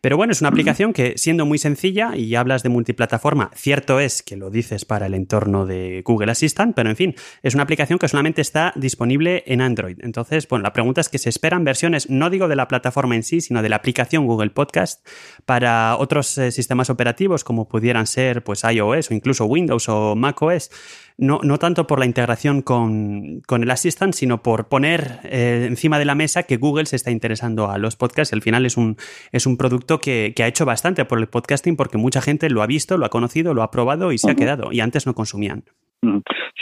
Pero 0.02 0.18
bueno, 0.18 0.32
es 0.32 0.42
una 0.42 0.50
aplicación 0.50 0.94
que 0.94 1.14
siendo 1.18 1.46
muy 1.46 1.60
sencilla 1.60 2.16
y 2.16 2.34
hablas 2.34 2.64
de 2.64 2.70
multiplataforma, 2.70 3.52
cierto 3.54 4.00
es 4.00 4.24
que 4.24 4.36
lo 4.36 4.50
dices 4.50 4.84
para 4.84 5.06
el 5.06 5.14
entorno 5.14 5.68
de 5.68 6.02
Google 6.04 6.32
Assistant, 6.32 6.76
pero 6.76 6.90
en 6.90 6.96
fin, 6.96 7.16
es 7.44 7.54
una 7.54 7.62
aplicación 7.62 8.00
que 8.00 8.08
solamente 8.08 8.42
está 8.42 8.74
disponible 8.76 9.44
en 9.46 9.62
Android. 9.62 10.00
Entonces, 10.02 10.48
bueno, 10.48 10.64
la 10.64 10.74
pregunta 10.74 11.02
es 11.02 11.10
que 11.10 11.20
se 11.20 11.30
esperan 11.30 11.64
versiones, 11.64 12.10
no 12.10 12.32
digo 12.32 12.48
de 12.48 12.56
la 12.56 12.68
plataforma 12.68 13.16
en 13.16 13.22
sí, 13.22 13.42
sino 13.42 13.62
de 13.62 13.70
la 13.70 13.76
aplicación 13.76 14.26
Google 14.26 14.50
Podcast 14.50 15.08
para 15.46 15.96
otros 15.98 16.36
eh, 16.40 16.52
sistemas 16.52 16.90
operativos 16.90 17.44
como 17.44 17.70
pudieran 17.70 18.08
ser 18.08 18.44
pues 18.44 18.64
iOS 18.64 19.12
o 19.12 19.14
incluso 19.14 19.46
Windows 19.46 19.88
o 19.88 20.16
macOS 20.16 20.72
no, 21.22 21.40
no 21.44 21.60
tanto 21.60 21.86
por 21.86 22.00
la 22.00 22.08
integración 22.08 22.64
con, 22.64 23.44
el 23.48 23.72
Assistant, 23.72 24.14
sino 24.14 24.42
por 24.42 24.68
poner 24.70 25.20
eh, 25.24 25.66
encima 25.68 26.00
de 26.00 26.06
la 26.06 26.16
mesa 26.16 26.44
que 26.44 26.58
Google 26.58 26.88
se 26.88 26.96
está 26.96 27.12
interesando 27.12 27.70
a 27.70 27.78
los 27.78 27.96
podcasts. 27.96 28.34
Al 28.34 28.42
final 28.42 28.66
es 28.66 28.76
un, 28.76 28.98
es 29.32 29.46
un 29.46 29.56
producto 29.56 29.91
que, 30.00 30.34
ha 30.42 30.48
hecho 30.48 30.66
bastante 30.66 31.06
por 31.06 31.20
el 31.20 31.28
podcasting 31.28 31.76
porque 31.76 31.98
mucha 31.98 32.22
gente 32.22 32.50
lo 32.50 32.62
ha 32.62 32.68
visto, 32.68 32.98
lo 32.98 33.06
ha 33.06 33.10
conocido, 33.10 33.54
lo 33.54 33.64
ha 33.64 33.72
probado 33.72 34.12
y 34.12 34.18
se 34.18 34.32
ha 34.32 34.36
quedado. 34.36 34.72
Y 34.72 34.80
antes 34.80 35.06
no 35.06 35.14
consumían. 35.14 35.64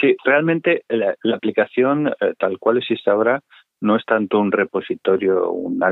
Sí, 0.00 0.16
realmente 0.24 0.84
la, 0.88 1.14
aplicación 1.34 2.08
eh, 2.08 2.34
tal 2.38 2.58
cual 2.58 2.78
existe 2.78 3.10
ahora 3.10 3.40
no 3.80 3.96
es 3.96 4.04
tanto 4.04 4.38
un 4.38 4.52
repositorio, 4.52 5.50
un, 5.50 5.82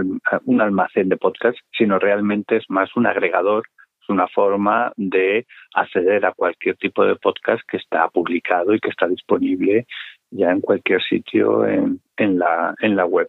un 0.45 0.61
almacén 0.61 1.09
de 1.09 1.17
podcasts, 1.17 1.61
sino 1.77 1.99
realmente 1.99 2.57
es 2.57 2.65
más 2.69 2.95
un 2.97 3.07
agregador 3.07 3.65
una 4.09 4.27
forma 4.29 4.93
de 4.97 5.47
acceder 5.75 6.25
a 6.27 6.33
cualquier 6.33 6.77
tipo 6.77 7.05
de 7.05 7.17
podcast 7.17 7.63
que 7.69 7.77
está 7.77 8.09
publicado 8.09 8.75
y 8.75 8.81
que 8.81 8.89
está 8.89 9.07
disponible 9.07 9.87
ya 10.31 10.51
en 10.51 10.61
cualquier 10.61 11.03
sitio 11.03 11.67
en, 11.67 12.01
en, 12.17 12.39
la, 12.39 12.75
en 12.81 12.97
la 12.97 13.07
web. 13.07 13.29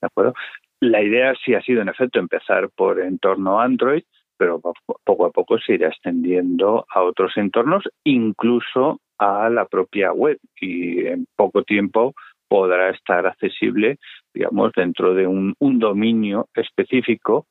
¿De 0.00 0.06
acuerdo? 0.06 0.34
La 0.80 1.02
idea 1.02 1.34
sí 1.44 1.54
ha 1.54 1.60
sido, 1.60 1.82
en 1.82 1.90
efecto, 1.90 2.18
empezar 2.18 2.70
por 2.74 3.00
entorno 3.00 3.60
Android, 3.60 4.02
pero 4.38 4.60
poco 5.04 5.26
a 5.26 5.30
poco 5.30 5.58
se 5.58 5.74
irá 5.74 5.88
extendiendo 5.88 6.86
a 6.88 7.02
otros 7.02 7.36
entornos, 7.36 7.84
incluso 8.04 9.00
a 9.18 9.50
la 9.50 9.66
propia 9.66 10.12
web. 10.12 10.38
Y 10.58 11.06
en 11.06 11.26
poco 11.36 11.62
tiempo 11.64 12.14
podrá 12.48 12.88
estar 12.88 13.26
accesible, 13.26 13.98
digamos, 14.32 14.72
dentro 14.74 15.14
de 15.14 15.26
un, 15.26 15.54
dominio 15.60 16.48
específico 16.54 17.46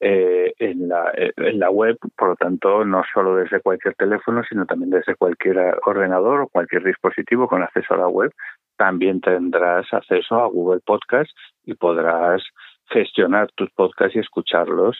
eh, 0.00 0.52
en, 0.58 0.88
la, 0.88 1.10
en 1.16 1.58
la 1.58 1.70
web, 1.70 1.96
por 2.16 2.28
lo 2.28 2.36
tanto, 2.36 2.84
no 2.84 3.02
solo 3.14 3.36
desde 3.36 3.60
cualquier 3.60 3.94
teléfono, 3.94 4.42
sino 4.46 4.66
también 4.66 4.90
desde 4.90 5.16
cualquier 5.16 5.78
ordenador 5.86 6.42
o 6.42 6.48
cualquier 6.48 6.84
dispositivo 6.84 7.48
con 7.48 7.62
acceso 7.62 7.94
a 7.94 7.98
la 7.98 8.08
web, 8.08 8.30
también 8.76 9.20
tendrás 9.20 9.86
acceso 9.92 10.36
a 10.36 10.46
Google 10.46 10.80
Podcast 10.84 11.30
y 11.64 11.74
podrás 11.74 12.42
gestionar 12.88 13.50
tus 13.56 13.70
podcasts 13.70 14.16
y 14.16 14.20
escucharlos 14.20 14.96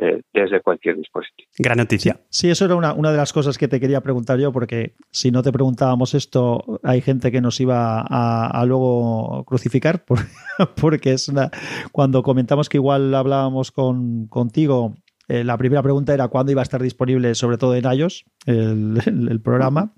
eh, 0.00 0.22
desde 0.32 0.60
cualquier 0.60 0.96
dispositivo. 0.96 1.50
Gran 1.58 1.78
noticia. 1.78 2.20
Sí, 2.30 2.48
eso 2.48 2.66
era 2.66 2.76
una, 2.76 2.92
una, 2.94 3.10
de 3.10 3.16
las 3.16 3.32
cosas 3.32 3.58
que 3.58 3.66
te 3.66 3.80
quería 3.80 4.00
preguntar 4.00 4.38
yo, 4.38 4.52
porque 4.52 4.94
si 5.10 5.32
no 5.32 5.42
te 5.42 5.50
preguntábamos 5.50 6.14
esto, 6.14 6.78
hay 6.84 7.00
gente 7.00 7.32
que 7.32 7.40
nos 7.40 7.60
iba 7.60 8.04
a, 8.08 8.64
luego 8.64 9.42
crucificar, 9.44 10.04
porque 10.80 11.14
es 11.14 11.28
una, 11.28 11.50
cuando 11.90 12.22
comentamos 12.22 12.68
que 12.68 12.76
igual 12.76 13.12
hablábamos 13.12 13.72
con, 13.72 14.28
contigo, 14.28 14.94
eh, 15.26 15.42
la 15.42 15.58
primera 15.58 15.82
pregunta 15.82 16.14
era 16.14 16.28
cuándo 16.28 16.52
iba 16.52 16.62
a 16.62 16.68
estar 16.68 16.80
disponible, 16.80 17.34
sobre 17.34 17.58
todo 17.58 17.74
en 17.74 17.84
iOS, 17.84 18.24
el, 18.46 19.02
el 19.04 19.40
programa, 19.40 19.94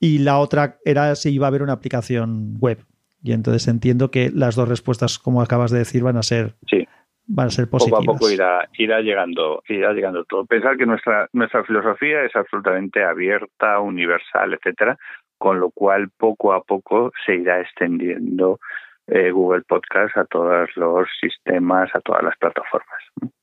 y 0.00 0.20
la 0.20 0.38
otra 0.38 0.78
era 0.82 1.14
si 1.14 1.28
iba 1.28 1.46
a 1.46 1.48
haber 1.48 1.62
una 1.62 1.74
aplicación 1.74 2.56
web. 2.58 2.86
Y 3.22 3.32
entonces 3.32 3.68
entiendo 3.68 4.10
que 4.10 4.30
las 4.34 4.54
dos 4.56 4.68
respuestas, 4.68 5.18
como 5.18 5.42
acabas 5.42 5.70
de 5.70 5.78
decir, 5.78 6.02
van 6.02 6.16
a 6.16 6.22
ser 6.22 6.54
sí 6.68 6.86
van 7.30 7.46
a 7.46 7.50
ser 7.50 7.68
positivas. 7.68 8.00
Poco 8.00 8.12
a 8.12 8.14
poco 8.14 8.30
irá, 8.30 8.68
irá 8.76 9.00
llegando, 9.00 9.62
irá 9.68 9.92
llegando 9.92 10.24
todo. 10.24 10.44
Pensar 10.46 10.76
que 10.76 10.86
nuestra, 10.86 11.28
nuestra 11.32 11.64
filosofía 11.64 12.24
es 12.24 12.34
absolutamente 12.34 13.04
abierta, 13.04 13.78
universal, 13.78 14.54
etcétera, 14.54 14.98
con 15.38 15.60
lo 15.60 15.70
cual 15.70 16.10
poco 16.10 16.52
a 16.52 16.62
poco 16.62 17.12
se 17.24 17.36
irá 17.36 17.60
extendiendo 17.60 18.58
eh, 19.06 19.30
Google 19.30 19.62
Podcast 19.62 20.16
a 20.16 20.24
todos 20.24 20.68
los 20.74 21.08
sistemas, 21.20 21.88
a 21.94 22.00
todas 22.00 22.22
las 22.22 22.36
plataformas. 22.36 23.02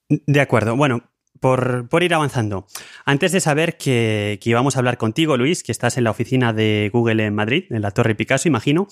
De 0.10 0.42
acuerdo. 0.42 0.76
Bueno, 0.76 1.02
por, 1.40 1.88
por, 1.88 2.04
ir 2.04 2.14
avanzando, 2.14 2.66
antes 3.06 3.32
de 3.32 3.40
saber 3.40 3.78
que, 3.78 4.40
que, 4.42 4.50
íbamos 4.50 4.76
a 4.76 4.80
hablar 4.80 4.98
contigo, 4.98 5.38
Luis, 5.38 5.64
que 5.64 5.72
estás 5.72 5.98
en 5.98 6.04
la 6.04 6.12
oficina 6.12 6.52
de 6.52 6.90
Google 6.92 7.26
en 7.26 7.36
Madrid, 7.36 7.66
en 7.70 7.82
la 7.82 7.92
Torre 7.92 8.16
Picasso, 8.16 8.48
imagino, 8.48 8.88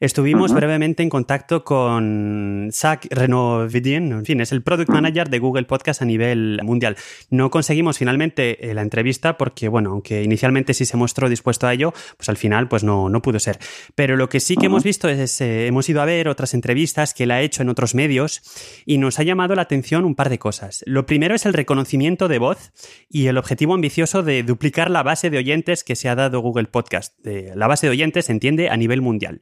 estuvimos 0.00 0.54
brevemente 0.54 1.02
en 1.02 1.10
contacto 1.10 1.62
con 1.62 2.70
Zach 2.72 3.06
Renovidien, 3.10 4.12
en 4.12 4.24
fin, 4.24 4.40
es 4.40 4.50
el 4.50 4.62
Product 4.62 4.88
Manager 4.88 5.28
de 5.28 5.38
Google 5.38 5.64
Podcast 5.64 6.00
a 6.00 6.06
nivel 6.06 6.58
mundial. 6.62 6.96
No 7.28 7.50
conseguimos 7.50 7.98
finalmente 7.98 8.70
eh, 8.70 8.74
la 8.74 8.80
entrevista 8.80 9.36
porque, 9.36 9.68
bueno, 9.68 9.90
aunque 9.90 10.22
inicialmente 10.22 10.72
sí 10.72 10.86
se 10.86 10.96
mostró 10.96 11.28
dispuesto 11.28 11.66
a 11.66 11.74
ello, 11.74 11.92
pues 12.16 12.30
al 12.30 12.38
final 12.38 12.66
pues 12.68 12.82
no, 12.82 13.10
no 13.10 13.20
pudo 13.20 13.38
ser. 13.38 13.58
Pero 13.94 14.16
lo 14.16 14.30
que 14.30 14.40
sí 14.40 14.56
que 14.56 14.66
hemos 14.66 14.84
visto 14.84 15.08
es, 15.08 15.40
eh, 15.42 15.66
hemos 15.66 15.88
ido 15.90 16.00
a 16.00 16.06
ver 16.06 16.28
otras 16.28 16.54
entrevistas 16.54 17.12
que 17.12 17.24
él 17.24 17.30
ha 17.30 17.42
hecho 17.42 17.62
en 17.62 17.68
otros 17.68 17.94
medios 17.94 18.42
y 18.86 18.96
nos 18.96 19.18
ha 19.18 19.22
llamado 19.22 19.54
la 19.54 19.62
atención 19.62 20.06
un 20.06 20.14
par 20.14 20.30
de 20.30 20.38
cosas. 20.38 20.82
Lo 20.86 21.04
primero 21.04 21.34
es 21.34 21.44
el 21.44 21.52
reconocimiento 21.52 22.28
de 22.28 22.38
voz 22.38 22.72
y 23.10 23.26
el 23.26 23.36
objetivo 23.36 23.74
ambicioso 23.74 24.22
de 24.22 24.42
duplicar 24.42 24.90
la 24.90 25.02
base 25.02 25.28
de 25.28 25.38
oyentes 25.38 25.84
que 25.84 25.94
se 25.94 26.08
ha 26.08 26.14
dado 26.14 26.40
Google 26.40 26.68
Podcast. 26.68 27.14
la 27.24 27.66
base 27.66 27.86
de 27.86 27.90
oyentes 27.90 28.26
se 28.26 28.32
entiende 28.32 28.70
a 28.70 28.76
nivel 28.76 29.02
mundial. 29.02 29.40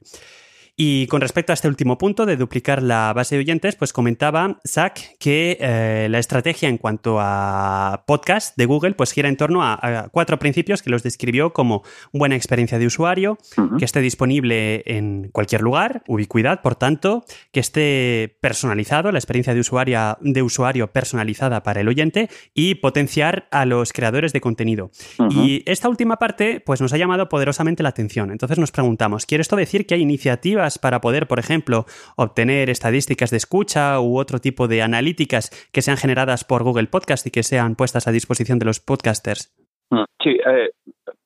Y 0.81 1.07
con 1.07 1.19
respecto 1.19 1.51
a 1.51 1.55
este 1.55 1.67
último 1.67 1.97
punto 1.97 2.25
de 2.25 2.37
duplicar 2.37 2.81
la 2.81 3.11
base 3.11 3.35
de 3.35 3.41
oyentes, 3.41 3.75
pues 3.75 3.91
comentaba 3.91 4.61
Zach 4.65 4.97
que 5.19 5.57
eh, 5.59 6.07
la 6.09 6.19
estrategia 6.19 6.69
en 6.69 6.77
cuanto 6.77 7.17
a 7.19 8.05
podcast 8.07 8.55
de 8.55 8.65
Google 8.65 8.93
pues 8.93 9.11
gira 9.11 9.27
en 9.27 9.35
torno 9.35 9.61
a, 9.61 10.07
cuatro 10.13 10.39
principios 10.39 10.81
que 10.81 10.89
los 10.89 11.03
describió 11.03 11.51
como 11.51 11.83
buena 12.13 12.37
experiencia 12.37 12.79
de 12.79 12.85
usuario, 12.85 13.37
que 13.77 13.83
esté 13.83 13.99
disponible 13.99 14.83
en 14.85 15.27
cualquier 15.33 15.63
lugar, 15.63 16.01
ubicuidad, 16.07 16.61
por 16.61 16.75
tanto, 16.75 17.25
que 17.51 17.59
esté 17.59 18.37
personalizado, 18.39 19.11
la 19.11 19.19
experiencia 19.19 19.53
de 19.53 19.59
usuario, 19.59 20.17
de 20.21 20.41
usuario 20.41 20.93
personalizada 20.93 21.61
para 21.61 21.81
el 21.81 21.89
oyente 21.89 22.29
y 22.53 22.75
potenciar 22.75 23.49
a 23.51 23.65
los 23.65 23.91
creadores 23.91 24.31
de 24.31 24.39
contenido. 24.39 24.91
Y 25.29 25.61
esta 25.65 25.89
última 25.89 26.15
parte 26.15 26.61
pues 26.65 26.79
nos 26.79 26.93
ha 26.93 26.97
llamado 26.97 27.27
poderosamente 27.27 27.83
la 27.83 27.89
atención. 27.89 28.31
Entonces 28.31 28.57
nos 28.57 28.71
preguntamos, 28.71 29.25
¿quiere 29.25 29.41
esto 29.41 29.57
decir 29.57 29.85
que 29.85 29.95
hay 29.95 30.01
iniciativas 30.03 30.68
para 30.77 31.01
poder, 31.01 31.27
por 31.27 31.39
ejemplo, 31.39 31.85
obtener 32.17 32.69
estadísticas 32.69 33.31
de 33.31 33.37
escucha 33.37 33.99
u 33.99 34.19
otro 34.19 34.39
tipo 34.39 34.67
de 34.67 34.81
analíticas 34.81 35.49
que 35.73 35.81
sean 35.81 35.97
generadas 35.97 36.43
por 36.43 36.63
Google 36.63 36.87
Podcast 36.87 37.25
y 37.25 37.31
que 37.31 37.43
sean 37.43 37.75
puestas 37.75 38.07
a 38.07 38.11
disposición 38.11 38.59
de 38.59 38.65
los 38.65 38.79
podcasters? 38.79 39.55
Mm, 39.89 40.03
sí, 40.21 40.37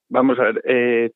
vamos 0.10 0.39
a 0.39 0.44
ver. 0.44 0.62
Eh, 0.66 1.12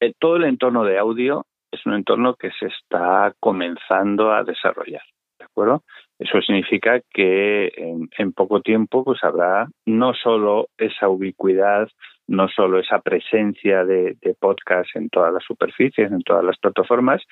eh, 0.00 0.12
todo 0.18 0.36
el 0.36 0.44
entorno 0.44 0.84
de 0.84 0.98
audio 0.98 1.44
es 1.70 1.86
un 1.86 1.94
entorno 1.94 2.34
que 2.34 2.50
se 2.58 2.66
está 2.66 3.34
comenzando 3.38 4.32
a 4.32 4.42
desarrollar, 4.42 5.02
¿de 5.38 5.44
acuerdo? 5.44 5.82
Eso 6.18 6.40
significa 6.40 7.00
que 7.12 7.72
en, 7.76 8.08
en, 8.18 8.32
poco 8.32 8.60
tiempo 8.60 9.04
pues 9.04 9.22
habrá 9.22 9.68
no 9.86 10.12
solo 10.14 10.68
esa 10.76 11.08
ubicuidad 11.08 11.88
no 12.32 12.48
solo 12.48 12.78
esa 12.78 12.98
presencia 13.00 13.84
de, 13.84 14.16
podcast 14.40 14.88
en 14.96 15.10
todas 15.10 15.32
las 15.34 15.44
superficies, 15.44 16.10
en 16.10 16.22
todas 16.22 16.42
las 16.42 16.56
plataformas, 16.58 17.22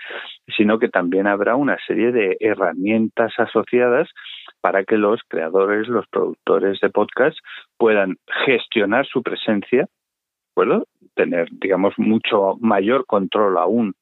sino 0.57 0.78
que 0.78 0.88
también 0.88 1.26
habrá 1.26 1.57
una 1.57 1.78
serie 1.86 2.12
de 2.12 2.36
herramientas 2.38 3.32
asociadas 3.38 4.09
para 4.61 4.84
que 4.84 4.98
los 4.98 5.20
creadores, 5.26 5.88
los 5.88 6.07
productores 6.09 6.78
de 6.80 6.90
podcast 6.90 7.38
puedan 7.78 8.18
gestionar 8.44 9.07
su 9.07 9.22
presencia, 9.22 9.86
¿puedo? 10.55 10.86
tener, 11.14 11.48
digamos, 11.51 11.94
mucho 11.96 12.57
mayor 12.61 13.07
control 13.07 13.57
aún 13.57 13.94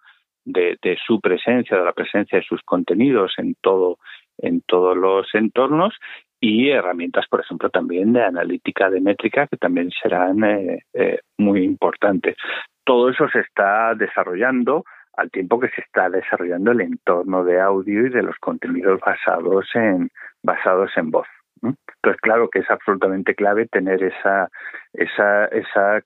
de, 0.45 0.79
de, 0.83 0.99
su 1.07 1.21
presencia, 1.21 1.79
de 1.79 1.85
la 1.85 1.93
presencia 1.93 2.39
de 2.39 2.45
sus 2.45 2.61
contenidos 2.63 3.35
en 3.39 3.55
todo 3.61 3.99
en 4.41 4.63
todos 4.63 4.97
los 4.97 5.27
entornos 5.35 5.95
y 6.41 6.71
herramientas, 6.71 7.27
por 7.29 7.41
ejemplo, 7.41 7.71
también 7.71 8.13
de 8.13 8.23
analítica 8.23 8.91
de 8.91 9.01
métrica 9.01 9.47
que 9.47 9.57
también 9.57 9.91
serán 10.03 10.45
eh, 10.45 10.85
eh, 10.95 11.21
muy 11.37 11.65
importantes. 11.65 12.37
Todo 12.85 13.11
eso 13.11 13.29
se 13.29 13.41
está 13.41 13.95
desarrollando 13.95 14.85
al 15.17 15.31
tiempo 15.31 15.59
que 15.59 15.69
se 15.71 15.81
está 15.81 16.09
desarrollando 16.09 16.71
el 16.71 16.81
entorno 16.81 17.43
de 17.45 17.61
audio 17.61 18.07
y 18.07 18.11
de 18.11 18.23
los 18.23 18.37
contenidos 18.37 19.01
basados 19.01 19.67
en 19.75 20.11
basados 20.43 20.91
en 20.97 21.11
voz. 21.11 21.27
Entonces, 21.63 22.21
claro 22.21 22.49
que 22.49 22.61
es 22.61 22.71
absolutamente 22.71 23.35
clave 23.35 23.67
tener 23.67 24.03
esa, 24.03 24.49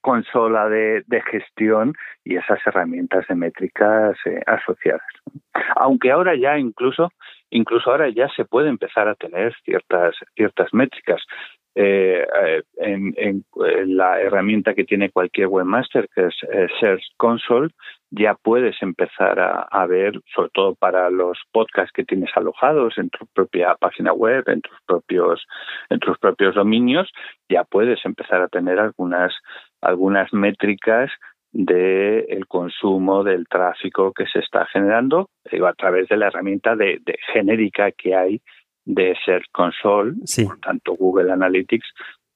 consola 0.01 0.69
de, 0.69 1.23
gestión 1.31 1.95
y 2.25 2.37
esas 2.37 2.59
herramientas 2.67 3.27
de 3.29 3.35
métricas 3.35 4.17
eh, 4.27 4.41
asociadas. 4.47 5.03
Aunque 5.77 6.11
ahora 6.11 6.35
ya 6.35 6.59
incluso, 6.59 7.11
incluso 7.51 7.91
ahora 7.91 8.09
ya 8.09 8.29
se 8.37 8.45
puede 8.45 8.69
empezar 8.69 9.09
a 9.09 9.15
tener 9.15 9.55
ciertas, 9.65 10.15
ciertas 10.35 10.73
métricas. 10.73 11.23
Eh, 11.75 12.27
eh, 12.45 12.63
en, 12.77 13.45
la 13.87 14.21
herramienta 14.21 14.75
que 14.75 14.85
tiene 14.85 15.11
cualquier 15.11 15.47
webmaster, 15.47 16.07
que 16.15 16.27
es 16.27 16.35
Search 16.81 17.03
Console, 17.17 17.71
ya 18.13 18.35
puedes 18.35 18.77
empezar 18.83 19.41
a, 19.41 19.87
ver, 19.87 20.21
sobre 20.35 20.51
todo 20.51 20.75
para 20.75 21.09
los 21.09 21.39
podcasts 21.51 21.93
que 21.95 22.05
tienes 22.05 22.31
alojados 22.37 22.99
en 22.99 23.09
tu 23.09 23.27
propia 23.33 23.75
página 23.81 24.13
web, 24.13 24.45
en 24.49 24.61
tus 24.61 24.77
propios, 24.87 25.47
en 25.89 25.99
tus 25.99 26.19
propios 26.19 26.55
dominios, 26.55 27.11
ya 27.49 27.65
puedes 27.65 28.05
empezar 28.05 28.43
a 28.43 28.49
tener 28.49 28.79
algunas, 28.79 29.33
algunas 29.81 30.31
métricas 30.33 31.11
del 31.53 32.27
el 32.29 32.47
consumo 32.47 33.25
del 33.25 33.47
tráfico 33.49 34.13
que 34.13 34.27
se 34.27 34.41
está 34.41 34.67
generando 34.67 35.29
a 35.67 35.73
través 35.73 36.09
de 36.09 36.17
la 36.19 36.27
herramienta 36.27 36.77
de, 36.77 37.01
genérica 37.33 37.93
que 37.93 38.15
hay 38.15 38.43
de 38.85 39.17
Search 39.25 39.47
Console, 39.53 40.15
por 40.47 40.59
tanto 40.61 40.95
Google 40.95 41.33
Analytics, 41.33 41.87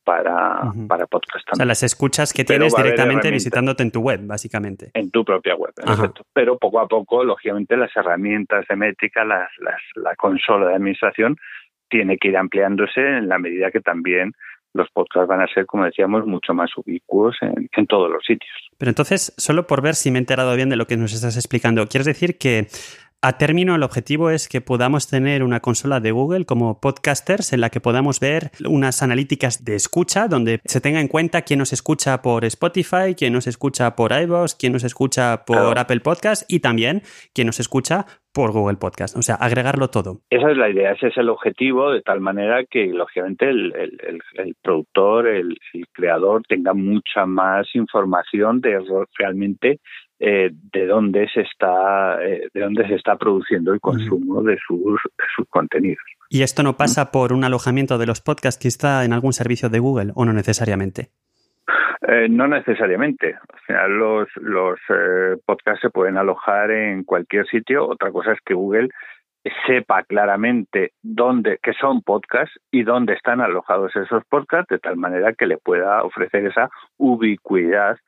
para, 0.07 0.73
para 0.87 1.07
podcast 1.09 1.45
también. 1.45 1.53
O 1.53 1.57
sea, 1.57 1.67
las 1.67 1.83
escuchas 1.83 2.33
que 2.33 2.45
tienes 2.45 2.75
directamente 2.75 3.29
visitándote 3.29 3.83
en 3.83 3.91
tu 3.91 4.01
web, 4.01 4.21
básicamente. 4.25 4.93
En 4.95 5.11
tu 5.11 5.25
propia 5.25 5.57
web, 5.57 5.73
exacto. 5.77 6.23
Pero 6.33 6.57
poco 6.59 6.79
a 6.79 6.87
poco, 6.87 7.25
lógicamente, 7.25 7.77
las 7.77 7.91
herramientas 7.97 8.65
de 8.69 8.77
métrica, 8.77 9.25
las, 9.25 9.51
las, 9.59 9.81
la 9.97 10.15
consola 10.15 10.69
de 10.69 10.75
administración, 10.77 11.37
tiene 11.91 12.19
que 12.19 12.29
ir 12.29 12.37
ampliándose 12.37 13.01
en 13.01 13.29
la 13.29 13.39
medida 13.39 13.73
que 13.73 13.81
también 13.81 14.33
los 14.75 14.89
podcasts 14.91 15.29
van 15.29 15.41
a 15.41 15.49
ser, 15.49 15.67
como 15.67 15.85
decíamos, 15.85 16.25
mucho 16.25 16.55
más 16.55 16.71
ubicuos 16.77 17.37
en, 17.41 17.69
en, 17.73 17.87
todos 17.87 18.11
los 18.11 18.23
sitios. 18.25 18.53
Pero 18.79 18.91
entonces, 18.91 19.35
solo 19.37 19.67
por 19.67 19.83
ver 19.83 19.95
si 19.95 20.11
me 20.11 20.19
he 20.19 20.21
enterado 20.21 20.55
bien 20.55 20.69
de 20.69 20.77
lo 20.77 20.87
que 20.87 20.97
nos 20.97 21.15
estás 21.15 21.37
explicando, 21.37 21.87
¿quieres 21.89 22.07
decir 22.07 22.39
que 22.39 22.69
a 23.23 23.39
término, 23.39 23.75
el 23.75 23.83
objetivo 23.83 24.31
es 24.31 24.49
que 24.49 24.61
podamos 24.61 25.09
tener 25.09 25.43
una 25.43 25.61
consola 25.61 26.01
de 26.01 26.13
Google 26.13 26.45
como 26.45 26.81
podcasters 26.81 27.53
en 27.53 27.61
la 27.61 27.71
que 27.71 27.81
podamos 27.81 28.21
ver 28.21 28.51
unas 28.69 29.03
analíticas 29.03 29.65
de 29.65 29.75
escucha 29.75 30.29
donde 30.29 30.61
se 30.65 30.81
tenga 30.81 31.01
en 31.01 31.09
cuenta 31.09 31.43
quién 31.43 31.59
nos 31.59 31.73
escucha 31.73 32.23
por 32.23 32.45
Spotify, 32.45 33.15
quién 33.17 33.33
nos 33.33 33.47
escucha 33.47 33.97
por 33.97 34.13
iVoox, 34.13 34.55
quién 34.55 34.75
nos 34.75 34.85
escucha 34.85 35.45
por 35.45 35.79
Apple 35.79 36.01
Podcast 36.01 36.45
y 36.49 36.61
también 36.61 37.03
quién 37.35 37.47
nos 37.47 37.59
escucha 37.59 38.07
por 38.37 38.53
Google 38.53 38.77
Podcast. 38.77 39.17
O 39.17 39.23
sea, 39.23 39.37
agregarlo 39.37 39.89
todo. 39.89 40.21
Esa 40.29 40.51
es 40.51 40.59
la 40.59 40.69
idea, 40.69 40.93
ese 40.93 41.07
es 41.07 41.17
el 41.17 41.31
objetivo, 41.31 41.91
de 41.91 42.03
tal 42.03 42.21
manera 42.21 42.65
que, 42.67 42.87
lógicamente, 42.89 43.49
el, 43.49 43.73
productor, 44.63 45.27
el, 45.27 45.57
creador 45.95 46.43
tenga 46.47 46.75
mucha 46.75 47.25
más 47.25 47.67
información 47.75 48.61
de 48.61 48.79
realmente 49.19 49.81
eh, 50.19 50.51
de 50.73 50.87
dónde 50.87 51.29
se 51.29 51.43
está 51.43 52.23
eh, 52.25 52.49
de 52.55 52.61
dónde 52.61 52.87
se 52.89 52.95
está 52.95 53.17
produciendo 53.17 53.75
el 53.75 53.81
consumo 53.81 54.43
de 54.43 54.57
sus, 54.67 55.01
sus 55.35 55.47
contenidos. 55.51 56.03
¿Y 56.31 56.43
esto 56.43 56.63
no 56.63 56.77
pasa 56.77 57.11
por 57.11 57.33
un 57.33 57.45
alojamiento 57.45 57.99
de 57.99 58.07
los 58.07 58.23
podcasts 58.23 58.61
que 58.61 58.69
está 58.69 59.05
en 59.05 59.13
algún 59.13 59.33
servicio 59.33 59.69
de 59.69 59.79
Google 59.79 60.13
o 60.15 60.25
no 60.25 60.33
necesariamente? 60.33 61.11
Eh, 62.09 62.29
no 62.31 62.49
necesariamente. 62.49 63.35
Al 63.35 63.61
final 63.67 63.99
los, 63.99 64.29
los 64.37 64.79
podcasts 65.45 65.83
se 65.83 65.91
pueden 65.91 66.17
alojar 66.17 66.71
en 66.71 67.05
cualquier 67.05 67.47
sitio. 67.47 67.87
Otra 67.87 68.11
cosa 68.11 68.33
es 68.33 68.39
que 68.45 68.55
Google 68.55 68.89
sepa 69.67 70.03
claramente 70.05 70.93
dónde 71.03 71.59
que 71.63 71.73
son 71.75 72.03
podcasts 72.03 72.59
y 72.71 72.83
dónde 72.83 73.15
están 73.15 73.41
alojados 73.41 73.95
esos 73.97 74.25
podcasts 74.27 74.69
de 74.71 74.79
tal 74.79 74.97
manera 74.97 75.35
que 75.35 75.47
le 75.47 75.59
pueda 75.59 76.03
ofrecer 76.03 76.47
esa 76.47 76.71
ubicuidad 76.97 77.97
eh, 77.97 78.01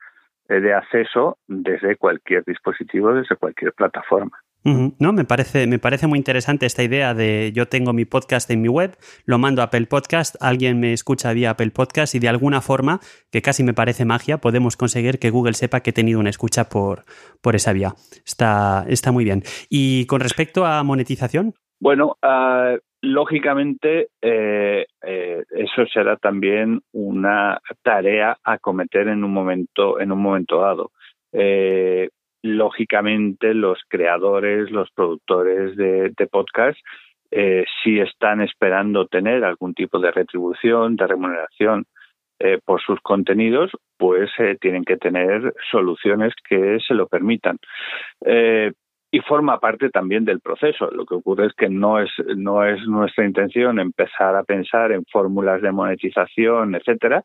de 0.55 0.73
acceso 0.73 1.37
desde 1.47 1.95
cualquier 1.95 2.43
dispositivo, 2.45 3.13
desde 3.13 3.35
cualquier 3.35 3.73
plataforma. 3.73 4.39
No, 4.63 5.13
me 5.13 5.23
parece, 5.23 5.67
me 5.67 5.79
parece 5.79 6.05
muy 6.05 6.19
interesante 6.19 6.65
esta 6.65 6.83
idea 6.83 7.13
de 7.13 7.51
yo 7.55 7.67
tengo 7.67 7.93
mi 7.93 8.03
podcast 8.03 8.51
en 8.51 8.61
mi 8.61 8.67
web, 8.67 8.97
lo 9.25 9.37
mando 9.37 9.61
a 9.61 9.65
Apple 9.65 9.85
Podcast, 9.85 10.35
alguien 10.41 10.79
me 10.79 10.91
escucha 10.91 11.31
vía 11.31 11.51
Apple 11.51 11.71
Podcast 11.71 12.13
y 12.13 12.19
de 12.19 12.27
alguna 12.27 12.59
forma, 12.61 12.99
que 13.31 13.41
casi 13.41 13.63
me 13.63 13.73
parece 13.73 14.03
magia, 14.03 14.39
podemos 14.39 14.75
conseguir 14.75 15.17
que 15.17 15.29
Google 15.29 15.53
sepa 15.53 15.79
que 15.79 15.91
he 15.91 15.93
tenido 15.93 16.19
una 16.19 16.29
escucha 16.29 16.67
por, 16.67 17.05
por 17.41 17.55
esa 17.55 17.71
vía. 17.71 17.95
Está, 18.25 18.85
está 18.89 19.11
muy 19.13 19.23
bien. 19.23 19.43
Y 19.69 20.05
con 20.07 20.19
respecto 20.19 20.65
a 20.65 20.83
monetización. 20.83 21.53
Bueno, 21.79 22.17
uh, 22.21 22.77
Lógicamente, 23.01 24.09
eh, 24.21 24.85
eh, 25.01 25.43
eso 25.51 25.85
será 25.85 26.17
también 26.17 26.81
una 26.91 27.61
tarea 27.81 28.37
a 28.43 28.57
cometer 28.57 29.07
en 29.07 29.23
un 29.23 29.31
momento, 29.31 30.01
en 30.01 30.11
un 30.11 30.21
momento 30.21 30.59
dado. 30.59 30.91
Eh, 31.31 32.09
lógicamente, 32.41 33.53
los 33.53 33.79
creadores, 33.87 34.69
los 34.71 34.91
productores 34.91 35.77
de, 35.77 36.11
podcast, 36.29 36.77
si 37.83 37.99
están 37.99 38.41
esperando 38.41 39.07
tener 39.07 39.45
algún 39.45 39.73
tipo 39.73 39.99
de 39.99 40.11
retribución, 40.11 40.95
de 40.95 41.07
remuneración 41.07 41.85
por 42.65 42.81
sus 42.81 42.99
contenidos, 43.01 43.71
pues 43.97 44.31
tienen 44.61 44.83
que 44.83 44.97
tener 44.97 45.53
soluciones 45.69 46.33
que 46.47 46.79
se 46.85 46.93
lo 46.93 47.07
permitan. 47.07 47.57
Y 49.11 49.19
forma 49.21 49.59
parte 49.59 49.89
también 49.89 50.25
del 50.25 50.39
proceso. 50.39 50.89
Lo 50.91 51.05
que 51.05 51.15
ocurre 51.15 51.47
es 51.47 51.53
que 51.53 51.69
no 51.69 51.99
es, 51.99 52.11
no 52.35 52.63
es 52.63 52.79
nuestra 52.87 53.25
intención 53.25 53.79
empezar 53.79 54.35
a 54.35 54.43
pensar 54.43 54.91
en 54.91 55.03
fórmulas 55.11 55.61
de 55.61 55.71
monetización, 55.71 56.75
etcétera, 56.75 57.23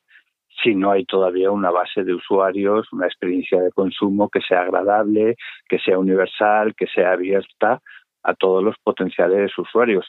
si 0.62 0.74
no 0.74 0.92
hay 0.92 1.04
todavía 1.04 1.50
una 1.50 1.70
base 1.70 2.04
de 2.04 2.14
usuarios, 2.14 2.90
una 2.92 3.06
experiencia 3.06 3.60
de 3.60 3.72
consumo 3.72 4.28
que 4.28 4.40
sea 4.40 4.62
agradable, 4.62 5.36
que 5.68 5.78
sea 5.78 5.98
universal, 5.98 6.74
que 6.76 6.86
sea 6.86 7.12
abierta 7.12 7.80
a 8.22 8.34
todos 8.34 8.62
los 8.62 8.76
potenciales 8.82 9.56
usuarios 9.58 10.08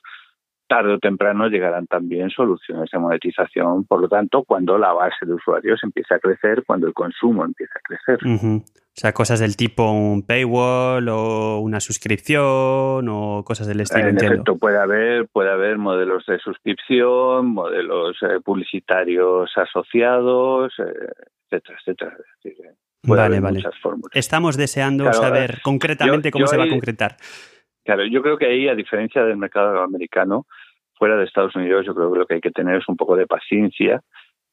tarde 0.68 0.93
o 0.93 0.99
temprano 0.99 1.47
llegarán 1.47 1.88
también 1.88 2.30
soluciones 2.30 2.89
de 2.91 2.99
monetización. 2.99 3.86
Por 3.86 4.01
lo 4.01 4.07
tanto, 4.07 4.43
cuando 4.43 4.78
la 4.78 4.93
base 4.93 5.26
de 5.26 5.34
usuarios 5.34 5.80
empiece 5.84 6.13
a 6.13 6.20
crecer, 6.20 6.63
cuando 6.66 6.88
el 6.88 6.93
consumo 6.93 7.43
empiece 7.45 7.74
a 7.76 7.82
crecer. 7.82 8.20
O 8.26 8.97
sea, 8.97 9.11
cosas 9.11 9.41
del 9.41 9.57
tipo 9.57 9.91
un 9.91 10.26
paywall 10.26 11.09
o 11.09 11.59
una 11.59 11.82
suscripción 11.82 13.07
o 13.09 13.43
cosas 13.43 13.68
del 13.68 13.82
estilo. 13.82 14.07
En 14.07 14.18
efecto, 14.18 14.57
puede 14.57 14.78
haber, 14.78 15.28
puede 15.28 15.51
haber 15.51 15.78
modelos 15.78 16.26
de 16.26 16.39
suscripción, 16.39 17.47
modelos 17.47 18.16
eh, 18.22 18.39
publicitarios 18.43 19.51
asociados, 19.57 20.74
eh, 20.80 21.11
etcétera, 21.51 22.16
etcétera. 22.38 22.74
vale, 23.03 23.39
vale. 23.41 23.63
Estamos 24.13 24.55
deseando 24.55 25.11
saber 25.11 25.59
concretamente 25.61 26.32
cómo 26.32 26.47
se 26.47 26.57
va 26.57 26.63
a 26.63 26.70
concretar. 26.70 27.18
Claro, 27.86 28.03
yo 28.05 28.23
creo 28.23 28.38
que 28.38 28.47
ahí, 28.47 28.67
a 28.67 28.73
diferencia 28.75 29.23
del 29.23 29.38
mercado 29.38 29.79
americano, 29.81 30.47
fuera 30.97 31.15
de 31.17 31.25
Estados 31.25 31.55
Unidos, 31.55 31.86
yo 31.86 31.93
creo 31.93 32.11
que 32.11 32.19
lo 32.19 32.25
que 32.25 32.33
hay 32.36 32.41
que 32.41 32.51
tener 32.51 32.77
es 32.77 32.89
un 32.89 32.97
poco 32.97 33.15
de 33.15 33.27
paciencia 33.27 34.01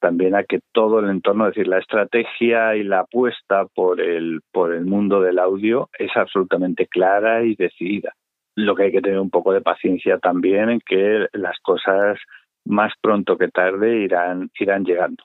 también 0.00 0.34
a 0.34 0.42
que 0.44 0.60
todo 0.72 0.98
el 0.98 1.08
entorno, 1.08 1.46
es 1.46 1.54
decir, 1.54 1.68
la 1.68 1.78
estrategia 1.78 2.76
y 2.76 2.82
la 2.82 3.00
apuesta 3.00 3.64
por 3.74 4.00
el, 4.00 4.40
por 4.52 4.74
el 4.74 4.84
mundo 4.84 5.20
del 5.22 5.38
audio 5.38 5.88
es 5.98 6.10
absolutamente 6.14 6.88
clara 6.88 7.44
y 7.44 7.54
decidida. 7.54 8.12
Lo 8.54 8.74
que 8.74 8.84
hay 8.84 8.92
que 8.92 9.00
tener 9.00 9.20
un 9.20 9.30
poco 9.30 9.52
de 9.52 9.62
paciencia 9.62 10.18
también 10.18 10.68
en 10.68 10.80
que 10.80 11.26
las 11.32 11.58
cosas 11.60 12.18
más 12.66 12.92
pronto 13.00 13.38
que 13.38 13.48
tarde 13.48 14.00
irán, 14.00 14.50
irán 14.58 14.84
llegando 14.84 15.24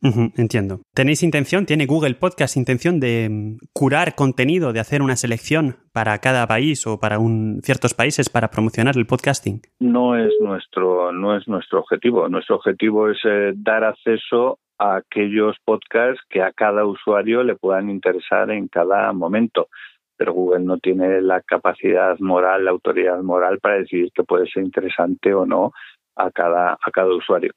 entiendo. 0.00 0.80
¿Tenéis 0.94 1.22
intención, 1.22 1.66
tiene 1.66 1.86
Google 1.86 2.14
Podcast 2.14 2.56
intención 2.56 3.00
de 3.00 3.28
mm, 3.30 3.56
curar 3.72 4.14
contenido, 4.14 4.72
de 4.72 4.80
hacer 4.80 5.02
una 5.02 5.16
selección 5.16 5.76
para 5.92 6.18
cada 6.18 6.46
país 6.46 6.86
o 6.86 6.98
para 7.00 7.18
un, 7.18 7.60
ciertos 7.62 7.94
países 7.94 8.28
para 8.28 8.48
promocionar 8.48 8.96
el 8.96 9.06
podcasting? 9.06 9.60
No 9.80 10.16
es 10.16 10.32
nuestro, 10.40 11.12
no 11.12 11.36
es 11.36 11.48
nuestro 11.48 11.80
objetivo. 11.80 12.28
Nuestro 12.28 12.56
objetivo 12.56 13.10
es 13.10 13.18
eh, 13.24 13.52
dar 13.56 13.84
acceso 13.84 14.58
a 14.78 14.96
aquellos 14.96 15.56
podcasts 15.64 16.22
que 16.28 16.42
a 16.42 16.52
cada 16.52 16.84
usuario 16.84 17.42
le 17.42 17.56
puedan 17.56 17.90
interesar 17.90 18.50
en 18.50 18.68
cada 18.68 19.12
momento. 19.12 19.68
Pero 20.16 20.32
Google 20.32 20.64
no 20.64 20.78
tiene 20.78 21.20
la 21.20 21.40
capacidad 21.42 22.18
moral, 22.20 22.64
la 22.64 22.70
autoridad 22.70 23.20
moral 23.22 23.58
para 23.60 23.78
decidir 23.78 24.10
que 24.12 24.24
puede 24.24 24.48
ser 24.48 24.64
interesante 24.64 25.34
o 25.34 25.46
no 25.46 25.72
a 26.16 26.30
cada, 26.30 26.72
a 26.72 26.90
cada 26.92 27.14
usuario. 27.14 27.52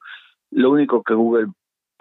Lo 0.51 0.71
único 0.71 1.01
que 1.01 1.13
Google 1.13 1.47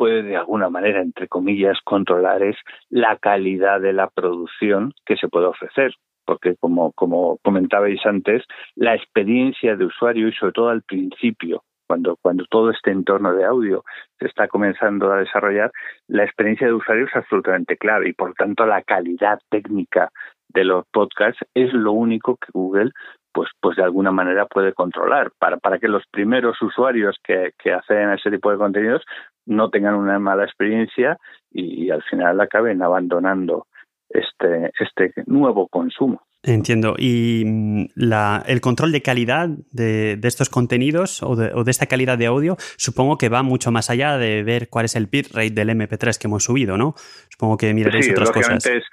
puede 0.01 0.23
de 0.23 0.35
alguna 0.35 0.71
manera, 0.71 1.03
entre 1.03 1.29
comillas, 1.29 1.77
controlar 1.85 2.43
es 2.43 2.57
la 2.89 3.19
calidad 3.19 3.83
de 3.83 3.93
la 3.93 4.09
producción 4.09 4.95
que 5.05 5.17
se 5.17 5.29
puede 5.29 5.45
ofrecer. 5.45 5.93
Porque 6.25 6.57
como, 6.59 6.93
como 6.93 7.37
comentabais 7.45 8.01
antes, 8.07 8.43
la 8.77 8.95
experiencia 8.95 9.77
de 9.77 9.85
usuario 9.85 10.29
y 10.29 10.33
sobre 10.33 10.53
todo 10.53 10.71
al 10.71 10.81
principio, 10.81 11.65
cuando, 11.87 12.17
cuando 12.23 12.47
todo 12.49 12.71
este 12.71 12.93
entorno 12.93 13.35
de 13.35 13.45
audio 13.45 13.85
se 14.19 14.27
está 14.27 14.49
comenzando 14.49 15.13
a 15.13 15.19
desarrollar, 15.19 15.71
la 16.09 16.25
experiencia 16.25 16.67
de 16.67 16.73
usuario 16.73 17.05
es 17.05 17.15
absolutamente 17.15 17.77
clave 17.77 18.09
y 18.09 18.15
por 18.15 18.33
tanto 18.33 18.65
la 18.65 18.81
calidad 18.81 19.39
técnica 19.51 20.09
de 20.49 20.65
los 20.65 20.87
podcasts 20.91 21.45
es 21.53 21.75
lo 21.75 21.93
único 21.93 22.37
que 22.37 22.49
Google 22.55 22.93
pues, 23.33 23.51
pues 23.61 23.77
de 23.77 23.85
alguna 23.85 24.11
manera 24.11 24.47
puede 24.47 24.73
controlar 24.73 25.31
para, 25.39 25.59
para 25.59 25.79
que 25.79 25.89
los 25.89 26.05
primeros 26.11 26.61
usuarios 26.63 27.17
que, 27.23 27.53
que 27.63 27.73
hacen 27.73 28.11
ese 28.11 28.31
tipo 28.31 28.51
de 28.51 28.59
contenidos 28.59 29.03
no 29.51 29.69
tengan 29.69 29.95
una 29.95 30.19
mala 30.19 30.45
experiencia 30.45 31.19
y, 31.51 31.91
al 31.91 32.03
final 32.05 32.41
acaben 32.41 32.83
abandonando 32.83 33.67
este, 34.09 34.71
este 34.79 35.13
nuevo 35.27 35.69
consumo. 35.69 36.23
Entiendo. 36.43 36.95
¿Y 36.97 37.43
mm, 37.45 37.85
la, 37.97 38.43
el 38.47 38.61
control 38.61 38.93
de 38.93 39.03
calidad 39.03 39.49
de, 39.73 40.17
de 40.17 40.29
estos 40.29 40.49
contenidos 40.49 41.23
o 41.23 41.37
de, 41.37 41.53
o 41.53 41.65
de, 41.65 41.71
esta 41.71 41.87
calidad 41.87 42.17
de 42.17 42.27
audio 42.27 42.57
supongo 42.77 43.19
que 43.19 43.29
va 43.29 43.43
mucho 43.43 43.71
más 43.71 43.91
allá 43.91 44.17
de 44.17 44.43
ver 44.43 44.69
cuál 44.71 44.87
es 44.87 44.97
el 44.97 45.07
bitrate 45.07 45.51
del 45.51 45.69
MP3 45.69 46.19
que 46.19 46.29
hemos 46.29 46.45
subido, 46.45 46.79
¿no? 46.79 46.95
Supongo 47.29 47.59
que 47.59 47.75
miraréis 47.75 48.07
sí, 48.07 48.13
otras 48.13 48.31
cosas. 48.31 48.65
Es, 48.65 48.85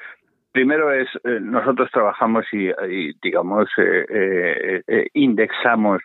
primero 0.51 0.91
es, 0.91 1.07
eh, 1.23 1.39
nosotros 1.39 1.89
trabajamos 1.91 2.45
y, 2.51 2.67
y 2.67 3.13
digamos, 3.21 3.69
eh, 3.77 4.81
eh 4.87 5.07
indexamos 5.13 6.01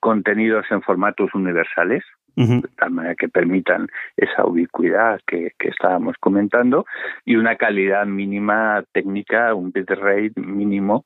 contenidos 0.00 0.66
en 0.70 0.82
formatos 0.82 1.34
universales, 1.34 2.04
de 2.36 2.68
tal 2.76 2.90
manera 2.90 3.14
que 3.14 3.28
permitan 3.28 3.88
esa 4.16 4.44
ubicuidad 4.44 5.20
que, 5.26 5.52
que, 5.58 5.68
estábamos 5.68 6.16
comentando 6.18 6.84
y 7.24 7.36
una 7.36 7.56
calidad 7.56 8.06
mínima 8.06 8.82
técnica, 8.92 9.54
un 9.54 9.70
bitrate 9.70 10.32
mínimo 10.36 11.04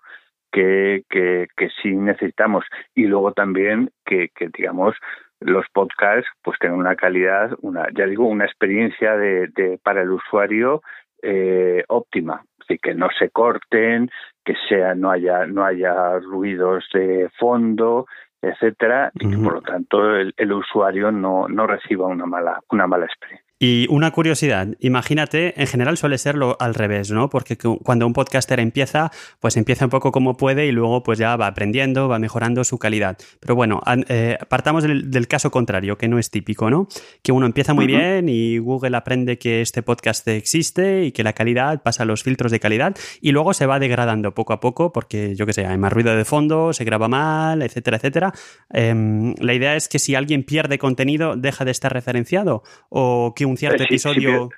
que, 0.50 1.04
que, 1.10 1.48
que 1.56 1.68
sí 1.82 1.94
necesitamos. 1.94 2.64
Y 2.94 3.04
luego 3.04 3.32
también 3.32 3.90
que, 4.04 4.30
que 4.34 4.48
digamos, 4.48 4.96
los 5.40 5.66
podcasts 5.72 6.28
pues 6.42 6.58
tengan 6.58 6.78
una 6.78 6.96
calidad, 6.96 7.52
una 7.60 7.88
ya 7.94 8.06
digo, 8.06 8.26
una 8.26 8.44
experiencia 8.44 9.16
de, 9.16 9.48
de 9.48 9.78
para 9.82 10.02
el 10.02 10.10
usuario 10.10 10.82
eh, 11.22 11.84
óptima, 11.88 12.44
así 12.60 12.78
que 12.78 12.94
no 12.94 13.08
se 13.18 13.30
corten, 13.30 14.10
que 14.44 14.54
sea 14.68 14.94
no 14.94 15.10
haya 15.10 15.46
no 15.46 15.64
haya 15.64 16.18
ruidos 16.18 16.84
de 16.92 17.28
fondo, 17.38 18.06
etcétera, 18.42 19.10
y 19.14 19.30
que 19.30 19.36
por 19.38 19.54
lo 19.54 19.62
tanto 19.62 20.16
el, 20.16 20.34
el 20.36 20.52
usuario 20.52 21.10
no, 21.10 21.48
no 21.48 21.66
reciba 21.66 22.06
una 22.06 22.26
mala, 22.26 22.60
una 22.70 22.86
mala 22.86 23.06
experiencia. 23.06 23.47
Y 23.60 23.86
una 23.90 24.12
curiosidad, 24.12 24.68
imagínate, 24.78 25.60
en 25.60 25.66
general 25.66 25.96
suele 25.96 26.16
serlo 26.18 26.56
al 26.60 26.74
revés, 26.74 27.10
¿no? 27.10 27.28
Porque 27.28 27.56
cuando 27.56 28.06
un 28.06 28.12
podcaster 28.12 28.60
empieza, 28.60 29.10
pues 29.40 29.56
empieza 29.56 29.84
un 29.84 29.90
poco 29.90 30.12
como 30.12 30.36
puede 30.36 30.66
y 30.66 30.72
luego 30.72 31.02
pues 31.02 31.18
ya 31.18 31.34
va 31.34 31.48
aprendiendo, 31.48 32.08
va 32.08 32.20
mejorando 32.20 32.62
su 32.62 32.78
calidad. 32.78 33.18
Pero 33.40 33.56
bueno, 33.56 33.80
eh, 34.08 34.38
partamos 34.48 34.84
del, 34.84 35.10
del, 35.10 35.26
caso 35.26 35.50
contrario, 35.50 35.98
que 35.98 36.06
no 36.06 36.20
es 36.20 36.30
típico, 36.30 36.70
¿no? 36.70 36.86
Que 37.22 37.32
uno 37.32 37.46
empieza 37.46 37.74
muy 37.74 37.86
uh 37.86 37.88
-huh. 37.88 37.98
bien 37.98 38.28
y 38.28 38.58
Google 38.58 38.96
aprende 38.96 39.38
que 39.38 39.60
este 39.60 39.82
podcast 39.82 40.28
existe 40.28 41.06
y 41.06 41.12
que 41.12 41.24
la 41.24 41.32
calidad 41.32 41.82
pasa 41.82 42.04
a 42.04 42.06
los 42.06 42.22
filtros 42.22 42.52
de 42.52 42.60
calidad 42.60 42.96
y 43.20 43.32
luego 43.32 43.54
se 43.54 43.66
va 43.66 43.80
degradando 43.80 44.34
poco 44.34 44.52
a 44.52 44.60
poco 44.60 44.92
porque, 44.92 45.34
yo 45.34 45.46
qué 45.46 45.52
sé, 45.52 45.66
hay 45.66 45.78
más 45.78 45.92
ruido 45.92 46.14
de 46.14 46.24
fondo, 46.24 46.72
se 46.72 46.84
graba 46.84 47.08
mal, 47.08 47.62
etcétera, 47.62 47.96
etcétera. 47.96 48.32
Eh, 48.72 49.34
la 49.40 49.54
idea 49.54 49.74
es 49.74 49.88
que 49.88 49.98
si 49.98 50.14
alguien 50.14 50.44
pierde 50.44 50.78
contenido, 50.78 51.34
deja 51.36 51.64
de 51.64 51.72
estar 51.72 51.92
referenciado 51.92 52.62
o 52.88 53.34
que 53.34 53.47
un 53.48 53.56
cierto 53.56 53.82
episodio. 53.82 54.50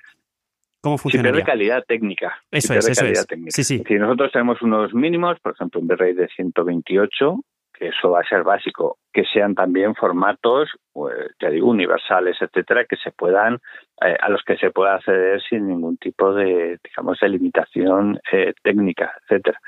¿Cómo 0.81 0.97
funciona? 0.97 1.29
Si 1.29 1.33
pierde 1.33 1.45
calidad 1.45 1.83
técnica. 1.87 2.41
Eso 2.49 2.73
es, 2.73 2.89
eso 2.89 3.05
es. 3.05 3.27
Técnica. 3.27 3.51
Sí, 3.51 3.63
sí. 3.63 3.83
Si 3.87 3.93
nosotros 3.95 4.31
tenemos 4.31 4.61
unos 4.61 4.93
mínimos, 4.93 5.39
por 5.39 5.53
ejemplo, 5.53 5.79
un 5.79 5.87
bitrate 5.87 6.15
de 6.15 6.27
128, 6.27 7.35
que 7.71 7.87
eso 7.89 8.11
va 8.11 8.21
a 8.21 8.27
ser 8.27 8.43
básico, 8.43 8.97
que 9.13 9.23
sean 9.25 9.53
también 9.53 9.93
formatos, 9.95 10.69
pues, 10.91 11.15
ya 11.39 11.49
digo, 11.49 11.69
universales, 11.69 12.37
etcétera, 12.41 12.85
que 12.85 12.95
se 12.95 13.11
puedan, 13.11 13.59
eh, 14.03 14.17
a 14.19 14.29
los 14.29 14.41
que 14.43 14.57
se 14.57 14.71
pueda 14.71 14.95
acceder 14.95 15.41
sin 15.47 15.67
ningún 15.67 15.97
tipo 15.97 16.33
de, 16.33 16.79
digamos, 16.83 17.19
de 17.19 17.29
limitación 17.29 18.19
eh, 18.31 18.53
técnica, 18.63 19.13
etcétera. 19.21 19.59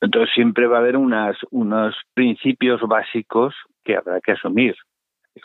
Entonces 0.00 0.34
siempre 0.34 0.66
va 0.66 0.78
a 0.78 0.80
haber 0.80 0.96
unas, 0.96 1.36
unos 1.50 1.94
principios 2.14 2.80
básicos 2.82 3.54
que 3.84 3.96
habrá 3.96 4.20
que 4.20 4.32
asumir 4.32 4.74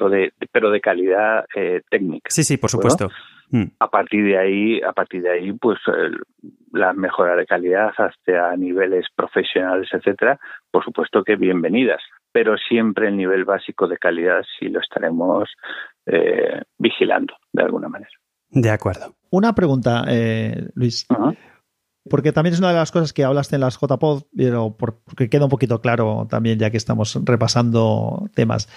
de, 0.09 0.33
pero 0.51 0.69
de 0.71 0.81
calidad 0.81 1.45
eh, 1.55 1.81
técnica. 1.89 2.29
Sí, 2.29 2.43
sí, 2.43 2.57
por 2.57 2.69
supuesto. 2.69 3.09
Bueno, 3.49 3.71
a 3.79 3.87
partir 3.89 4.25
de 4.25 4.37
ahí, 4.37 4.81
a 4.81 4.91
partir 4.91 5.21
de 5.21 5.31
ahí, 5.31 5.53
pues 5.53 5.77
el, 5.87 6.17
la 6.73 6.93
mejora 6.93 7.35
de 7.35 7.45
calidad 7.45 7.91
hasta 7.97 8.51
a 8.51 8.55
niveles 8.57 9.05
profesionales, 9.15 9.87
etcétera, 9.91 10.39
por 10.71 10.83
supuesto 10.83 11.23
que 11.23 11.35
bienvenidas. 11.35 12.01
Pero 12.31 12.57
siempre 12.57 13.07
el 13.07 13.15
nivel 13.15 13.45
básico 13.45 13.87
de 13.87 13.97
calidad 13.97 14.43
sí 14.59 14.67
lo 14.67 14.81
estaremos 14.81 15.49
eh, 16.05 16.61
vigilando 16.77 17.33
de 17.53 17.63
alguna 17.63 17.87
manera. 17.87 18.11
De 18.49 18.69
acuerdo. 18.69 19.15
Una 19.29 19.53
pregunta, 19.53 20.03
eh, 20.09 20.67
Luis. 20.75 21.05
Uh 21.09 21.13
-huh. 21.13 21.37
Porque 22.09 22.31
también 22.31 22.53
es 22.53 22.59
una 22.59 22.69
de 22.69 22.75
las 22.75 22.91
cosas 22.91 23.13
que 23.13 23.23
hablaste 23.23 23.55
en 23.55 23.61
las 23.61 23.79
JPod, 23.79 24.23
pero 24.35 24.75
porque 24.77 25.29
queda 25.29 25.45
un 25.45 25.49
poquito 25.49 25.81
claro 25.81 26.27
también 26.29 26.59
ya 26.59 26.69
que 26.69 26.77
estamos 26.77 27.19
repasando 27.23 28.29
temas. 28.35 28.69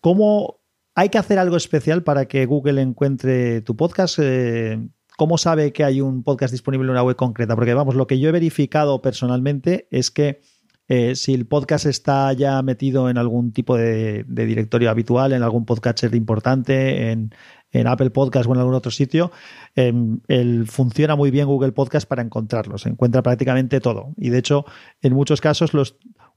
¿Cómo 0.00 0.60
hay 0.94 1.08
que 1.08 1.18
hacer 1.18 1.38
algo 1.38 1.56
especial 1.56 2.04
para 2.04 2.26
que 2.26 2.46
Google 2.46 2.80
encuentre 2.80 3.60
tu 3.62 3.76
podcast? 3.76 4.18
Eh, 4.22 4.78
¿Cómo 5.16 5.36
sabe 5.36 5.72
que 5.72 5.82
hay 5.82 6.00
un 6.00 6.22
podcast 6.22 6.52
disponible 6.52 6.86
en 6.86 6.90
una 6.92 7.02
web 7.02 7.16
concreta? 7.16 7.56
Porque 7.56 7.74
vamos, 7.74 7.96
lo 7.96 8.06
que 8.06 8.20
yo 8.20 8.28
he 8.28 8.32
verificado 8.32 9.02
personalmente 9.02 9.88
es 9.90 10.10
que 10.10 10.40
eh, 10.88 11.16
si 11.16 11.34
el 11.34 11.46
podcast 11.46 11.86
está 11.86 12.32
ya 12.34 12.62
metido 12.62 13.10
en 13.10 13.18
algún 13.18 13.52
tipo 13.52 13.76
de, 13.76 14.24
de, 14.28 14.46
directorio 14.46 14.88
habitual, 14.88 15.32
en 15.32 15.42
algún 15.42 15.64
podcatcher 15.64 16.14
importante, 16.14 17.10
en, 17.10 17.32
en 17.72 17.86
Apple 17.86 18.10
Podcast 18.10 18.48
o 18.48 18.52
en 18.52 18.58
algún 18.58 18.74
otro 18.74 18.90
sitio, 18.90 19.32
em, 19.74 20.20
el, 20.28 20.66
funciona 20.66 21.16
muy 21.16 21.30
bien 21.30 21.46
Google 21.46 21.72
Podcast 21.72 22.08
para 22.08 22.22
encontrarlos. 22.22 22.82
Se 22.82 22.88
encuentra 22.88 23.22
prácticamente 23.22 23.80
todo. 23.80 24.14
Y 24.16 24.30
de 24.30 24.38
hecho, 24.38 24.64
en 25.02 25.12
muchos 25.12 25.40
casos, 25.40 25.74
los, 25.74 25.96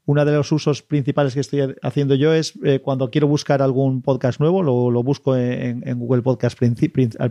uno 0.09 0.25
de 0.25 0.31
los 0.31 0.51
usos 0.51 0.81
principales 0.81 1.35
que 1.35 1.39
estoy 1.39 1.75
haciendo 1.83 2.15
yo 2.15 2.33
es 2.33 2.53
eh, 2.63 2.79
cuando 2.79 3.11
quiero 3.11 3.27
buscar 3.27 3.61
algún 3.61 4.01
podcast 4.01 4.39
nuevo, 4.39 4.63
lo, 4.63 5.03
busco 5.03 5.37
en, 5.37 5.81
Google 5.99 6.23
Podcast 6.23 6.57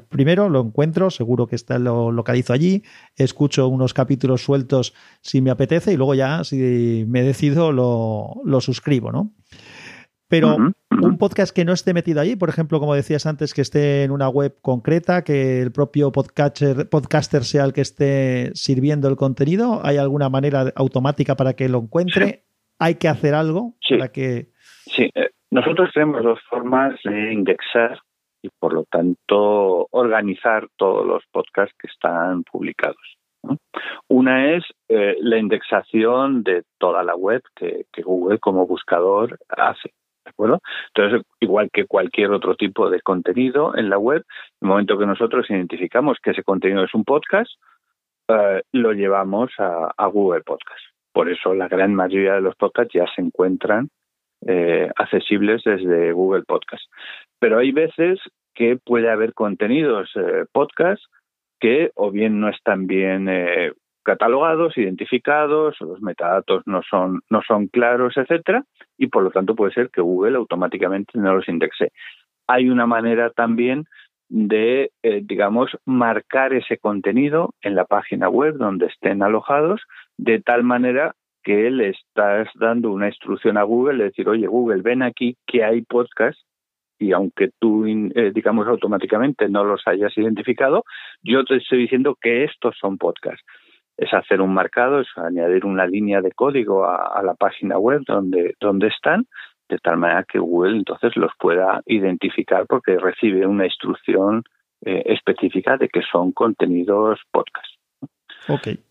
primero, 0.09 0.49
lo 0.49 0.61
encuentro, 0.61 1.11
seguro 1.11 1.49
que 1.49 1.57
está, 1.57 1.80
lo 1.80 2.12
localizo 2.12 2.53
allí, 2.53 2.84
escucho 3.16 3.66
unos 3.66 3.94
capítulos 3.94 4.44
sueltos 4.44 4.94
si 5.22 5.40
me 5.40 5.51
apetece 5.51 5.92
y 5.92 5.96
luego 5.96 6.14
ya, 6.14 6.44
si 6.44 7.05
me 7.09 7.22
decido, 7.22 7.72
lo, 7.72 8.40
lo 8.44 8.61
suscribo, 8.61 9.11
¿no? 9.11 9.32
Pero 10.29 10.57
un 10.91 11.18
podcast 11.18 11.55
que 11.55 11.64
no 11.64 11.72
esté 11.72 11.95
metido 11.95 12.20
allí, 12.20 12.37
por 12.37 12.49
ejemplo, 12.49 12.81
como 12.81 12.95
decías 12.95 13.26
antes, 13.26 13.55
que 13.55 13.62
esté 13.62 14.05
en 14.05 14.11
una 14.11 14.29
web 14.29 14.57
concreta, 14.61 15.22
que 15.22 15.62
el 15.62 15.72
propio 15.72 16.12
podcaster, 16.12 16.89
podcaster 16.89 17.45
sea 17.45 17.64
el 17.64 17.72
que 17.72 17.81
esté 17.81 18.51
sirviendo 18.55 19.09
el 19.09 19.16
contenido, 19.16 19.81
¿hay 19.85 19.97
alguna 19.97 20.29
manera 20.29 20.72
automática 20.76 21.35
para 21.35 21.55
que 21.55 21.68
lo 21.68 21.79
encuentre? 21.79 22.45
hay 22.79 22.95
que 22.95 23.09
hacer 23.09 23.35
algo 23.35 23.74
para 23.89 24.09
que... 24.09 24.49
Sí, 24.87 25.11
eh, 25.14 25.31
nosotros 25.51 25.91
tenemos 25.93 26.22
dos 26.22 26.41
formas 26.49 26.99
de 27.05 27.33
indexar 27.33 27.99
y 28.43 28.51
por 28.59 28.72
lo 28.72 28.85
tanto 28.85 29.89
organizar 29.91 30.68
todos 30.76 31.07
los 31.07 31.24
podcasts 31.33 31.74
que 31.79 31.89
están 31.89 32.45
publicados. 32.45 33.18
Una 34.09 34.55
es 34.55 34.64
eh, 34.89 35.16
la 35.20 35.39
indexación 35.39 36.43
de 36.43 36.64
toda 36.79 37.03
la 37.03 37.14
web 37.14 37.43
que, 37.55 37.87
Google 38.03 38.39
como 38.39 38.66
buscador 38.66 39.39
hace. 39.49 39.93
¿De 40.29 40.33
acuerdo? 40.33 40.61
Entonces, 40.95 41.26
igual 41.41 41.70
que 41.72 41.87
cualquier 41.87 42.31
otro 42.31 42.55
tipo 42.55 42.91
de 42.91 43.01
contenido 43.01 43.76
en 43.76 43.91
la 43.91 43.99
web, 43.99 44.24
en 44.61 44.66
el 44.66 44.68
momento 44.68 44.99
que 44.99 45.07
nosotros 45.07 45.49
identificamos 45.51 46.18
que 46.22 46.31
ese 46.31 46.45
contenido 46.45 46.85
es 46.85 46.95
un 46.95 47.05
podcast, 47.05 47.51
eh, 48.29 48.62
lo 48.72 48.93
llevamos 48.93 49.51
a 49.59 50.07
Google 50.07 50.43
Podcast. 50.43 50.81
Por 51.12 51.31
eso 51.31 51.55
la 51.55 51.68
gran 51.68 51.95
mayoría 51.95 52.35
de 52.35 52.41
los 52.41 52.55
podcasts 52.57 52.93
ya 52.95 53.07
se 53.14 53.22
encuentran 53.22 53.89
eh, 54.47 54.89
accesibles 54.95 55.62
desde 55.64 56.12
Google 56.12 56.45
Podcast. 56.47 56.85
Pero 57.41 57.59
hay 57.59 57.72
veces 57.72 58.20
que 58.55 58.76
puede 58.76 59.11
haber 59.11 59.35
contenidos 59.35 60.11
eh, 60.14 60.45
podcast 60.53 61.03
que 61.59 61.91
o 61.97 62.12
bien 62.12 62.39
no 62.39 62.49
están 62.49 62.87
bien 62.87 63.29
eh, 63.29 63.72
catalogados, 64.09 64.79
identificados, 64.79 65.77
los 65.81 66.01
metadatos 66.01 66.63
no 66.65 66.81
son, 66.89 67.21
no 67.29 67.43
son 67.47 67.67
claros, 67.67 68.17
etcétera, 68.17 68.65
y 68.97 69.09
por 69.09 69.23
lo 69.23 69.31
tanto 69.31 69.55
puede 69.55 69.75
ser 69.75 69.91
que 69.91 70.01
Google 70.01 70.39
automáticamente 70.39 71.19
no 71.19 71.35
los 71.35 71.47
indexe. 71.47 71.93
Hay 72.47 72.71
una 72.71 72.87
manera 72.87 73.29
también 73.29 73.85
de, 74.31 74.93
eh, 75.03 75.21
digamos, 75.23 75.77
marcar 75.85 76.55
ese 76.55 76.79
contenido 76.79 77.51
en 77.61 77.75
la 77.75 77.85
página 77.85 78.31
web 78.31 78.55
donde 78.57 78.87
estén 78.87 79.23
alojados, 79.23 79.83
de 80.17 80.41
tal 80.41 80.63
manera 80.65 81.15
que 81.43 81.71
le 81.71 81.91
estás 81.91 82.49
dando 82.55 82.91
una 82.91 83.09
instrucción 83.09 83.59
a 83.59 83.63
Google 83.65 83.99
de 83.99 84.05
decir, 84.05 84.27
oye, 84.27 84.47
Google, 84.47 84.81
ven 84.81 85.03
aquí 85.03 85.37
que 85.47 85.65
hay 85.65 85.83
podcast 85.83 86.41
y 86.99 87.13
aunque 87.13 87.51
tú, 87.59 87.85
eh, 87.87 88.33
digamos, 88.35 88.67
automáticamente 88.69 89.51
no 89.51 89.65
los 89.65 89.83
hayas 89.87 90.17
identificado, 90.17 90.85
yo 91.23 91.45
te 91.45 91.57
estoy 91.57 91.81
diciendo 91.81 92.17
que 92.19 92.45
estos 92.45 92.75
son 92.81 92.97
podcasts. 92.97 93.45
Es 93.99 94.14
hacer 94.14 94.40
un 94.40 94.55
marcado, 94.55 95.01
es 95.01 95.09
añadir 95.16 95.66
una 95.66 95.86
línea 95.86 96.22
de 96.22 96.32
código 96.32 96.86
a, 96.86 97.20
la 97.22 97.34
página 97.34 97.78
web 97.78 98.03
donde, 98.07 98.55
donde 98.61 98.86
están 98.88 99.26
de 99.68 99.78
tal 99.78 99.99
manera 99.99 100.24
que 100.24 100.38
Google 100.38 100.76
entonces 100.76 101.14
los 101.16 101.32
pueda 101.38 101.82
identificar 101.84 102.64
porque 102.66 102.96
recibe 102.99 103.46
una 103.46 103.66
instrucción 103.66 104.44
eh, 104.84 105.03
específica 105.07 105.76
de 105.76 105.88
que 105.88 106.01
son 106.11 106.32
contenidos 106.32 107.20
podcast. 107.30 107.66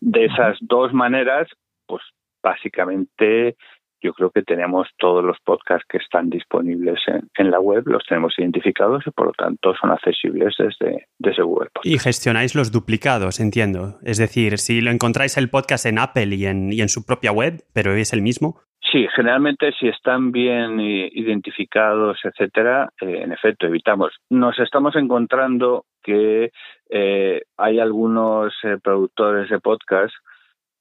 De 0.00 0.26
esas 0.26 0.56
dos 0.60 0.92
maneras, 0.92 1.48
pues 1.86 2.02
básicamente 2.42 3.56
yo 4.00 4.12
creo 4.12 4.30
que 4.30 4.42
tenemos 4.42 4.88
todos 4.98 5.24
los 5.24 5.38
podcasts 5.44 5.86
que 5.88 5.98
están 5.98 6.30
disponibles 6.30 7.00
en, 7.36 7.50
la 7.50 7.60
web, 7.60 7.84
los 7.86 8.04
tenemos 8.04 8.34
identificados 8.38 9.06
y 9.06 9.10
por 9.10 9.26
lo 9.26 9.32
tanto 9.32 9.74
son 9.80 9.90
accesibles 9.90 10.54
desde, 10.58 11.08
desde 11.18 11.42
Google 11.42 11.70
Podcast. 11.72 11.86
Y 11.86 11.98
gestionáis 11.98 12.54
los 12.54 12.72
duplicados, 12.72 13.40
entiendo. 13.40 13.98
Es 14.02 14.18
decir, 14.18 14.58
si 14.58 14.80
lo 14.80 14.90
encontráis 14.90 15.36
el 15.36 15.50
podcast 15.50 15.86
en 15.86 15.98
Apple 15.98 16.34
y 16.34 16.46
en, 16.46 16.72
y 16.72 16.80
en 16.80 16.88
su 16.88 17.04
propia 17.04 17.32
web, 17.32 17.62
pero 17.72 17.94
es 17.94 18.12
el 18.12 18.22
mismo, 18.22 18.60
Sí, 18.90 19.06
generalmente 19.14 19.72
si 19.78 19.88
están 19.88 20.32
bien 20.32 20.80
identificados, 20.80 22.18
etcétera, 22.24 22.88
eh, 23.00 23.20
en 23.22 23.32
efecto 23.32 23.66
evitamos. 23.66 24.14
Nos 24.30 24.58
estamos 24.58 24.96
encontrando 24.96 25.84
que 26.02 26.52
eh, 26.88 27.42
hay 27.58 27.80
algunos 27.80 28.54
eh, 28.62 28.78
productores 28.82 29.50
de 29.50 29.60
podcast 29.60 30.14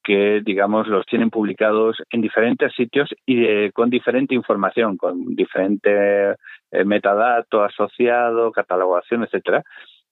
que, 0.08 0.42
digamos, 0.42 0.88
los 0.88 1.06
tienen 1.06 1.30
publicados 1.30 1.98
en 2.12 2.22
diferentes 2.22 2.74
sitios 2.74 3.14
y 3.26 3.70
con 3.72 3.90
diferente 3.90 4.34
información, 4.34 4.96
con 4.96 5.36
diferente 5.36 6.36
metadato 6.86 7.62
asociado, 7.62 8.54
catalogación, 8.54 9.26
etcétera. 9.26 9.64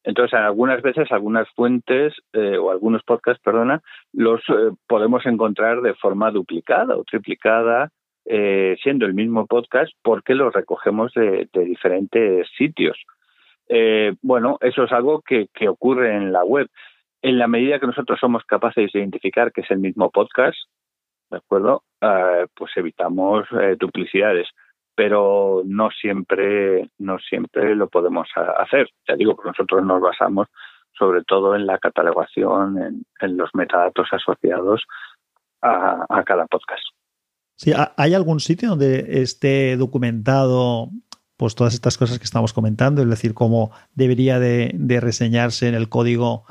Entonces, 0.06 0.40
algunas 0.40 0.84
veces, 0.84 1.12
algunas 1.12 1.50
fuentes 1.56 2.14
eh, 2.34 2.58
o 2.58 2.70
algunos 2.70 3.02
podcasts, 3.04 3.42
perdona, 3.44 3.82
los 4.14 4.40
eh, 4.50 4.72
podemos 4.88 5.26
encontrar 5.26 5.82
de 5.82 5.96
forma 5.96 6.30
duplicada 6.30 6.96
o 6.96 7.04
triplicada, 7.04 7.90
eh, 8.26 8.78
siendo 8.84 9.08
el 9.08 9.16
mismo 9.16 9.48
podcast, 9.48 9.92
porque 10.04 10.36
los 10.36 10.54
recogemos 10.54 11.12
de, 11.14 11.50
diferentes 11.54 12.48
sitios. 12.56 12.98
bueno, 14.22 14.58
eso 14.62 14.84
es 14.84 14.92
algo 14.92 15.22
que, 15.22 15.50
ocurre 15.68 16.16
en 16.16 16.32
la 16.32 16.44
web. 16.44 16.70
En 17.22 17.40
la 17.40 17.48
medida 17.48 17.80
que 17.80 17.88
nosotros 17.88 18.20
somos 18.20 18.44
capaces 18.46 18.92
de 18.92 19.00
identificar 19.00 19.52
que 19.52 19.62
es 19.62 19.72
el 19.72 19.80
mismo 19.80 20.12
podcast, 20.12 20.58
¿de 21.30 21.38
acuerdo? 21.38 21.84
pues 22.56 22.72
evitamos 22.76 23.48
duplicidades 23.80 24.48
pero 24.96 25.62
no 25.66 25.90
siempre, 25.92 26.90
no 26.98 27.20
siempre 27.20 27.76
lo 27.76 27.90
podemos 27.90 28.28
hacer. 28.58 28.90
Ya 29.08 29.16
digo, 29.16 29.38
nosotros 29.44 29.86
nos 29.86 30.02
basamos 30.02 30.48
sobre 30.98 31.24
todo 31.24 31.56
en 31.56 31.66
la 31.66 31.78
catalogación, 31.78 33.04
en, 33.20 33.38
los 33.38 33.50
metadatos 33.54 34.08
asociados 34.12 34.82
a, 35.62 36.24
cada 36.26 36.46
podcast. 36.46 36.84
Sí, 37.58 37.74
¿hay 37.98 38.14
algún 38.14 38.40
sitio 38.40 38.70
donde 38.70 39.22
esté 39.22 39.76
documentado 39.78 40.90
pues 41.38 41.54
todas 41.54 41.74
estas 41.74 41.98
cosas 41.98 42.18
que 42.18 42.24
estamos 42.24 42.54
comentando, 42.54 43.02
es 43.02 43.10
decir, 43.10 43.34
cómo 43.34 43.72
debería 43.94 44.40
de, 44.40 44.74
reseñarse 45.02 45.68
en 45.68 45.76
el 45.76 45.90
código 45.90 46.46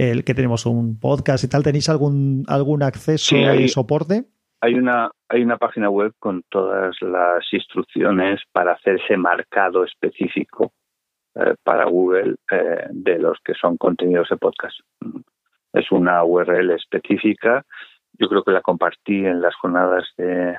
el 0.00 0.24
que 0.24 0.34
tenemos 0.34 0.66
un 0.66 0.98
podcast 0.98 1.44
y 1.44 1.48
tal? 1.48 1.62
¿Tenéis 1.62 1.88
algún, 1.88 2.44
algún 2.48 2.82
acceso 2.82 3.36
y 3.36 3.68
soporte? 3.68 4.26
hay 4.60 4.74
una, 4.74 5.10
hay 5.28 5.42
una 5.42 5.56
página 5.56 5.88
web 5.88 6.12
con 6.18 6.42
todas 6.48 6.94
las 7.00 7.44
instrucciones 7.52 8.40
para 8.52 8.72
hacer 8.72 9.00
ese 9.02 9.16
marcado 9.16 9.84
específico 9.84 10.72
eh, 11.34 11.54
para 11.62 11.86
Google 11.86 12.36
eh, 12.50 12.86
de 12.90 13.18
los 13.18 13.38
que 13.42 13.54
son 13.54 13.76
contenidos 13.78 14.28
de 14.28 14.36
podcast. 14.36 14.78
Es 15.72 15.90
una 15.90 16.24
URL 16.24 16.72
específica. 16.72 17.64
Yo 18.18 18.28
creo 18.28 18.42
que 18.42 18.52
la 18.52 18.60
compartí 18.60 19.24
en 19.24 19.40
las 19.40 19.54
jornadas 19.54 20.06
de, 20.18 20.56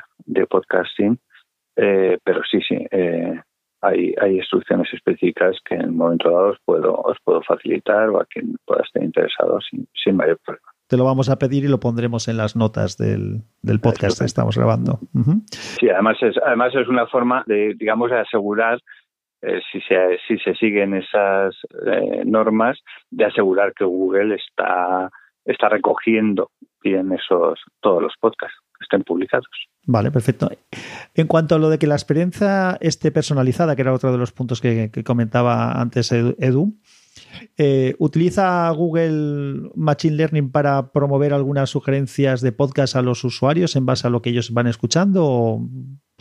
podcasting, 0.47 1.19
eh, 1.75 2.17
pero 2.23 2.41
sí, 2.49 2.59
sí, 2.67 2.77
hay, 3.81 4.13
hay 4.21 4.37
instrucciones 4.37 4.87
específicas 4.93 5.57
que 5.65 5.75
en 5.75 5.89
un 5.89 5.97
momento 5.97 6.29
dado 6.29 6.49
os 6.49 6.57
puedo, 6.65 6.95
os 6.95 7.17
puedo 7.23 7.41
facilitar 7.41 8.09
o 8.09 8.19
a 8.19 8.25
quien 8.25 8.55
pueda 8.65 8.83
estar 8.83 9.03
interesado 9.03 9.59
sin, 9.61 9.87
sin 10.03 10.15
mayor 10.15 10.39
problema. 10.45 10.67
Te 10.87 10.97
lo 10.97 11.05
vamos 11.05 11.29
a 11.29 11.39
pedir 11.39 11.63
y 11.63 11.69
lo 11.69 11.79
pondremos 11.79 12.27
en 12.27 12.37
las 12.37 12.55
notas 12.55 12.97
del, 12.97 13.43
podcast 13.81 14.19
que 14.19 14.25
estamos 14.25 14.57
grabando. 14.57 14.99
Sí, 15.79 15.89
además 15.89 16.17
es, 16.21 16.35
además 16.45 16.75
es 16.75 16.87
una 16.89 17.07
forma 17.07 17.43
de, 17.47 17.75
digamos, 17.75 18.11
de 18.11 18.19
asegurar 18.19 18.77
eh, 19.41 19.61
si, 19.71 19.79
se, 19.81 20.17
si 20.27 20.37
se 20.39 20.53
siguen 20.55 20.93
esas 20.93 21.55
eh, 21.87 22.23
normas, 22.25 22.77
de 23.09 23.23
asegurar 23.23 23.73
que 23.73 23.85
Google 23.85 24.35
está, 24.35 25.09
está 25.45 25.69
recogiendo 25.69 26.51
bien 26.83 27.13
esos 27.13 27.57
todos 27.79 28.01
los 28.01 28.13
podcasts 28.19 28.59
estén 28.81 29.03
publicados. 29.03 29.47
Vale, 29.85 30.11
perfecto. 30.11 30.49
En 31.15 31.27
cuanto 31.27 31.55
a 31.55 31.59
lo 31.59 31.69
de 31.69 31.79
que 31.79 31.87
la 31.87 31.95
experiencia 31.95 32.77
esté 32.81 33.11
personalizada, 33.11 33.75
que 33.75 33.81
era 33.81 33.93
otro 33.93 34.11
de 34.11 34.17
los 34.17 34.31
puntos 34.31 34.61
que, 34.61 34.91
que 34.91 35.03
comentaba 35.03 35.79
antes 35.79 36.11
Edu, 36.11 36.73
eh, 37.57 37.95
¿Utiliza 37.99 38.69
Google 38.71 39.69
Machine 39.75 40.15
Learning 40.15 40.51
para 40.51 40.91
promover 40.91 41.33
algunas 41.33 41.69
sugerencias 41.69 42.41
de 42.41 42.51
podcast 42.51 42.95
a 42.95 43.01
los 43.01 43.23
usuarios 43.23 43.75
en 43.75 43.85
base 43.85 44.07
a 44.07 44.09
lo 44.09 44.21
que 44.21 44.29
ellos 44.29 44.53
van 44.53 44.67
escuchando? 44.67 45.59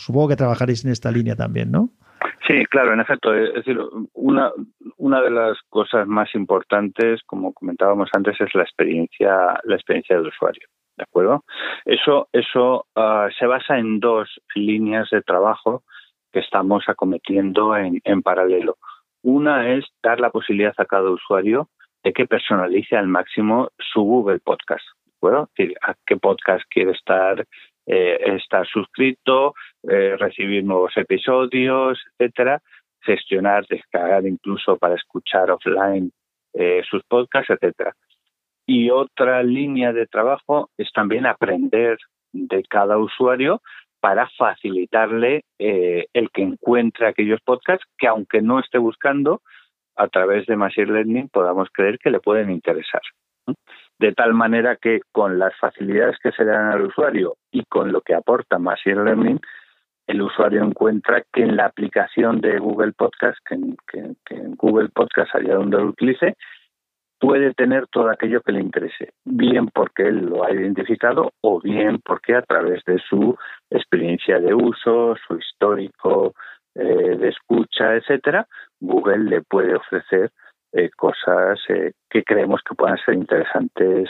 supongo 0.01 0.29
que 0.29 0.37
trabajaréis 0.37 0.85
en 0.85 0.91
esta 0.91 1.11
línea 1.11 1.37
también, 1.37 1.71
¿no? 1.71 1.91
Sí, 2.47 2.65
claro, 2.67 2.93
en 2.95 3.01
efecto. 3.01 3.35
Es 3.35 3.55
decir, 3.55 3.79
una, 4.15 4.51
una 4.97 5.21
de 5.21 5.31
las 5.31 5.59
cosas 5.69 6.07
más 6.07 6.35
importantes, 6.35 7.21
como 7.27 7.53
comentábamos 7.53 8.09
antes, 8.15 8.41
es 8.41 8.55
la 8.55 8.63
experiencia, 8.63 9.61
la 9.65 9.75
experiencia 9.75 10.17
del 10.17 10.29
usuario. 10.29 10.67
¿De 11.01 11.05
acuerdo? 11.05 11.45
Eso, 11.87 12.29
eso 12.31 12.85
ah, 12.95 13.31
se 13.39 13.47
basa 13.47 13.79
en 13.79 14.01
dos 14.01 14.29
líneas 14.55 15.09
de 15.09 15.23
trabajo 15.23 15.83
que 16.31 16.41
estamos 16.41 16.85
acometiendo 16.89 17.75
en, 17.75 18.03
en 18.05 18.21
paralelo. 18.21 18.77
Una 19.23 19.73
es 19.73 19.87
dar 20.03 20.21
la 20.21 20.29
posibilidad 20.29 20.75
a 20.77 20.85
cada 20.85 21.09
usuario 21.09 21.71
de 22.05 22.13
que 22.13 22.27
personalice 22.27 22.99
al 22.99 23.07
máximo 23.07 23.71
su 23.79 24.03
Google 24.03 24.41
Podcast. 24.41 24.85
Bueno, 25.23 25.49
a 25.81 25.95
qué 26.07 26.19
podcast 26.19 26.65
quiere 26.69 26.91
estar, 26.91 27.47
eh, 27.87 28.19
estar 28.37 28.67
suscrito, 28.67 29.55
eh, 29.89 30.17
recibir 30.19 30.63
nuevos 30.65 30.95
episodios, 30.99 31.99
etcétera, 32.19 32.61
gestionar, 33.01 33.65
descargar 33.69 34.27
incluso 34.27 34.77
para 34.77 34.97
escuchar 34.97 35.51
offline 35.51 36.13
eh, 36.53 36.83
sus 36.91 37.03
podcasts, 37.05 37.49
etcétera. 37.49 37.95
Y 38.67 38.91
otra 38.91 39.43
línea 39.43 39.93
de 39.93 40.07
trabajo 40.07 40.71
es 40.77 40.91
también 40.93 41.27
aprender 41.27 41.99
de 42.33 42.63
cada 42.69 42.99
usuario 42.99 43.61
para 44.01 44.29
facilitarle 44.39 45.43
eh, 45.59 46.07
el 46.13 46.31
que 46.31 46.43
encuentre 46.43 47.07
aquellos 47.07 47.41
podcasts 47.43 47.85
que 47.99 48.07
aunque 48.07 48.41
no 48.41 48.61
esté 48.61 48.79
buscando, 48.79 49.43
a 49.97 50.09
través 50.09 50.47
de 50.47 50.57
Machine 50.57 50.93
Learning 50.93 51.29
podamos 51.29 51.69
creer 51.73 51.99
que 51.99 52.11
le 52.11 52.21
pueden 52.21 52.51
interesar. 52.51 53.03
De 53.99 54.13
tal 54.13 54.33
manera 54.33 54.77
que 54.77 55.01
con 55.13 55.39
las 55.39 55.55
facilidades 55.59 56.17
que 56.23 56.33
se 56.33 56.45
dan 56.45 56.73
al 56.73 56.83
usuario 56.83 57.37
y 57.51 57.65
con 57.65 57.93
lo 57.93 58.01
que 58.01 58.15
aporta 58.15 58.59
Machine 58.59 59.05
Learning, 59.05 59.41
el 60.07 60.23
usuario 60.23 60.65
encuentra 60.65 61.23
que 61.33 61.43
en 61.43 61.57
la 61.57 61.67
aplicación 61.67 62.41
de 62.41 62.59
Google 62.59 62.93
Podcast, 62.93 63.39
que 63.47 63.55
en, 63.55 64.55
Google 64.57 64.89
Podcast 64.89 65.35
allá 65.35 65.55
donde 65.55 65.77
lo 65.77 65.89
utilice, 65.89 66.37
puede 67.21 67.53
tener 67.53 67.87
todo 67.89 68.11
aquello 68.11 68.41
que 68.41 68.53
le 68.53 68.61
interese, 68.61 69.12
bien 69.25 69.68
porque 69.68 70.09
él 70.09 70.25
lo 70.25 70.43
ha 70.43 70.53
identificado 70.53 71.33
o 71.43 71.61
bien 71.61 72.01
porque 72.03 72.35
a 72.35 72.43
través 72.43 72.83
de 72.87 72.99
su 73.09 73.37
experiencia 73.71 74.41
de 74.41 74.55
uso, 74.55 75.14
su 75.29 75.37
histórico 75.37 76.35
eh, 76.75 77.16
de 77.18 77.29
escucha, 77.29 77.95
etcétera, 77.95 78.49
Google 78.81 79.25
le 79.29 79.43
puede 79.43 79.75
ofrecer 79.75 80.31
eh, 80.73 80.89
cosas 80.97 81.61
eh, 81.68 81.93
que 82.09 82.25
creemos 82.25 82.62
que 82.66 82.75
puedan 82.75 82.97
ser 83.05 83.14
interesantes 83.14 84.09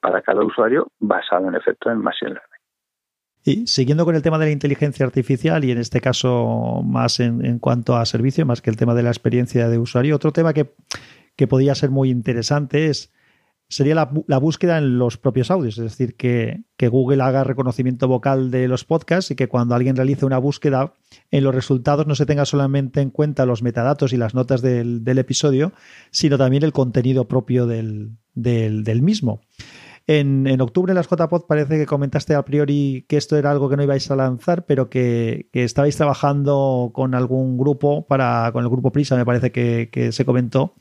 para 0.00 0.20
cada 0.20 0.44
usuario 0.44 0.88
basado 1.00 1.48
en 1.48 1.54
efecto 1.54 1.90
en 1.90 1.98
Machine 1.98 2.32
Learning. 2.32 2.48
Y 3.44 3.66
siguiendo 3.66 4.04
con 4.04 4.14
el 4.14 4.22
tema 4.22 4.38
de 4.38 4.46
la 4.46 4.52
inteligencia 4.52 5.06
artificial 5.06 5.64
y 5.64 5.70
en 5.70 5.78
este 5.78 6.00
caso 6.00 6.82
más 6.84 7.18
en, 7.18 7.44
en 7.44 7.58
cuanto 7.58 7.96
a 7.96 8.04
servicio, 8.04 8.44
más 8.44 8.60
que 8.60 8.70
el 8.70 8.76
tema 8.76 8.94
de 8.94 9.02
la 9.02 9.10
experiencia 9.10 9.68
de 9.68 9.78
usuario, 9.78 10.14
otro 10.14 10.32
tema 10.32 10.52
que 10.52 10.74
que 11.36 11.46
podría 11.46 11.74
ser 11.74 11.90
muy 11.90 12.10
interesante 12.10 12.86
es, 12.86 13.12
sería 13.72 13.94
la, 13.94 14.38
búsqueda 14.38 14.76
en 14.76 14.98
los 14.98 15.16
propios 15.16 15.50
audios, 15.50 15.78
es 15.78 15.84
decir, 15.84 16.14
que, 16.14 16.64
Google 16.78 17.22
haga 17.22 17.44
reconocimiento 17.44 18.08
vocal 18.08 18.50
de 18.50 18.66
los 18.66 18.84
podcasts 18.84 19.30
y 19.30 19.36
que 19.36 19.48
cuando 19.48 19.76
alguien 19.76 19.94
realice 19.94 20.26
una 20.26 20.38
búsqueda 20.38 20.94
en 21.30 21.44
los 21.44 21.54
resultados 21.54 22.08
no 22.08 22.16
se 22.16 22.26
tenga 22.26 22.44
solamente 22.44 23.00
en 23.00 23.10
cuenta 23.10 23.46
los 23.46 23.62
metadatos 23.62 24.12
y 24.12 24.16
las 24.16 24.34
notas 24.34 24.62
del, 24.62 25.18
episodio, 25.18 25.72
sino 26.10 26.36
también 26.38 26.64
el 26.64 26.72
contenido 26.72 27.28
propio 27.28 27.66
del, 27.66 28.18
mismo. 29.00 29.40
En, 30.08 30.60
octubre 30.60 30.90
en 30.90 30.96
las 30.96 31.08
JPod 31.08 31.46
parece 31.46 31.78
que 31.78 31.86
comentaste 31.86 32.34
a 32.34 32.44
priori 32.44 33.06
que 33.08 33.16
esto 33.16 33.36
era 33.36 33.52
algo 33.52 33.70
que 33.70 33.76
no 33.76 33.84
ibais 33.84 34.10
a 34.10 34.16
lanzar, 34.16 34.66
pero 34.66 34.90
que, 34.90 35.48
estabais 35.52 35.96
trabajando 35.96 36.90
con 36.92 37.14
algún 37.14 37.56
grupo, 37.56 38.06
para, 38.08 38.50
con 38.52 38.64
el 38.64 38.70
grupo 38.70 38.90
Prisa, 38.90 39.16
me 39.16 39.24
parece 39.24 39.52
que, 39.52 39.88
que 39.90 40.10
se 40.10 40.24
comentó, 40.24 40.74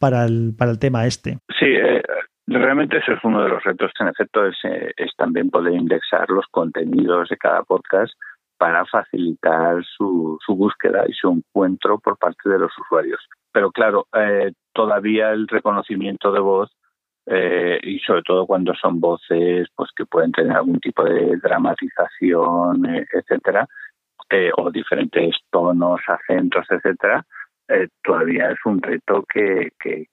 para 0.00 0.24
el, 0.24 0.54
para 0.58 0.72
el 0.72 0.78
tema 0.78 1.06
este. 1.06 1.38
Sí, 1.58 1.66
eh, 1.66 2.02
realmente 2.46 2.96
ese 2.96 3.12
es 3.12 3.18
uno 3.22 3.42
de 3.42 3.50
los 3.50 3.62
retos. 3.62 3.92
En 4.00 4.08
efecto, 4.08 4.46
es, 4.46 4.56
eh, 4.64 4.92
es 4.96 5.12
también 5.16 5.50
poder 5.50 5.74
indexar 5.74 6.28
los 6.30 6.46
contenidos 6.50 7.28
de 7.28 7.36
cada 7.36 7.62
podcast 7.62 8.12
para 8.58 8.84
facilitar 8.86 9.84
su, 9.84 10.38
su 10.44 10.56
búsqueda 10.56 11.04
y 11.06 11.12
su 11.12 11.30
encuentro 11.30 11.98
por 11.98 12.18
parte 12.18 12.48
de 12.48 12.58
los 12.58 12.72
usuarios. 12.78 13.20
Pero 13.52 13.70
claro, 13.70 14.06
eh, 14.14 14.52
todavía 14.72 15.30
el 15.30 15.46
reconocimiento 15.46 16.32
de 16.32 16.40
voz 16.40 16.70
y 17.82 18.00
sobre 18.00 18.22
todo 18.22 18.44
cuando 18.44 18.74
son 18.74 18.98
voces 18.98 19.68
pues 19.76 19.90
que 19.94 20.04
pueden 20.04 20.32
tener 20.32 20.56
algún 20.56 20.80
tipo 20.80 21.04
de 21.04 21.36
dramatización, 21.36 22.84
etcétera, 22.86 23.68
o 24.56 24.70
diferentes 24.72 25.36
tonos, 25.48 26.00
acentos, 26.08 26.66
etcétera, 26.68 27.24
eh, 27.70 27.88
todavía 28.02 28.50
es 28.50 28.58
un 28.64 28.82
reto 28.82 29.24
que, 29.32 29.70
que, 29.78 30.06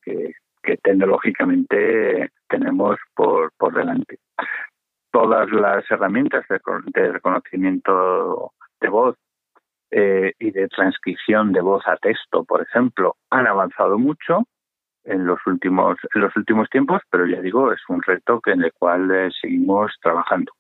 tecnológicamente 0.84 2.30
tenemos 2.50 2.98
por, 3.16 3.52
por 3.58 3.74
delante. 3.74 4.20
Todas 5.12 5.50
las 5.52 5.90
herramientas 5.90 6.46
de, 6.50 7.12
reconocimiento 7.12 8.52
de 8.82 8.90
voz 8.90 9.16
eh, 9.92 10.34
y 10.40 10.52
de 10.52 10.68
transcripción 10.68 11.54
de 11.54 11.62
voz 11.62 11.88
a 11.88 11.96
texto, 11.98 12.44
por 12.44 12.62
ejemplo, 12.62 13.16
han 13.30 13.48
avanzado 13.48 13.98
mucho 13.98 14.44
en 15.06 15.26
los 15.26 15.40
últimos 15.48 15.98
en 16.14 16.22
los 16.22 16.36
últimos 16.36 16.70
tiempos, 16.70 17.02
pero 17.10 17.26
ya 17.26 17.40
digo, 17.40 17.72
es 17.72 17.80
un 17.88 18.02
reto 18.02 18.42
que 18.42 18.52
en 18.52 18.64
el 18.64 18.74
cual 18.74 19.10
eh, 19.10 19.30
seguimos 19.42 19.94
trabajando. 20.02 20.52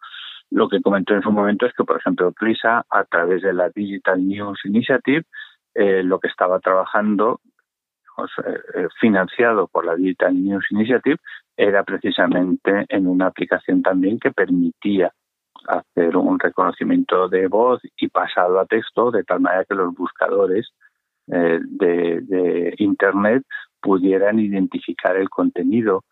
Lo 0.50 0.70
que 0.70 0.82
comentó 0.82 1.14
en 1.14 1.22
su 1.22 1.32
momento 1.32 1.66
es 1.66 1.74
que, 1.74 1.84
por 1.84 1.98
ejemplo, 1.98 2.32
PRISA, 2.32 2.86
a 2.90 3.04
través 3.04 3.42
de 3.42 3.52
la 3.52 3.70
Digital 3.70 4.26
News 4.26 4.62
Initiative, 4.64 5.26
eh, 5.80 6.02
lo 6.02 6.20
que 6.20 6.28
estaba 6.28 6.60
trabajando, 6.60 7.40
eh, 8.18 8.60
eh, 8.74 8.88
financiado 9.00 9.68
por 9.68 9.86
la 9.86 9.96
Digital 9.96 10.34
News 10.34 10.66
Initiative, 10.72 11.18
era 11.56 11.84
precisamente 11.84 12.88
en 12.90 13.06
una 13.06 13.28
aplicación 13.28 13.84
también 13.84 14.18
que 14.20 14.32
permitía 14.32 15.14
hacer 15.68 16.18
un 16.18 16.40
reconocimiento 16.40 17.30
de 17.30 17.46
voz 17.46 17.80
y 17.96 18.08
pasado 18.08 18.60
a 18.60 18.66
texto 18.66 19.12
de 19.12 19.24
tal 19.24 19.42
manera 19.42 19.66
que 19.66 19.76
los 19.76 19.94
buscadores 19.94 20.68
de, 21.28 22.74
Internet 22.80 23.44
pudieran 23.80 24.40
identificar 24.40 25.16
el 25.16 25.30
contenido 25.30 26.06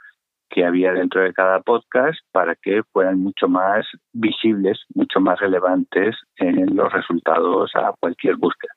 que 0.47 0.63
había 0.63 0.93
dentro 0.93 1.21
de 1.21 1.33
cada 1.33 1.61
podcast 1.61 2.19
para 2.31 2.55
que 2.55 2.83
fueran 2.91 3.19
mucho 3.19 3.47
más 3.47 3.87
visibles, 4.13 4.79
mucho 4.93 5.19
más 5.19 5.39
relevantes 5.39 6.15
en 6.35 6.75
los 6.75 6.93
resultados 6.93 7.71
a 7.75 7.93
cualquier 7.99 8.35
búsqueda. 8.35 8.74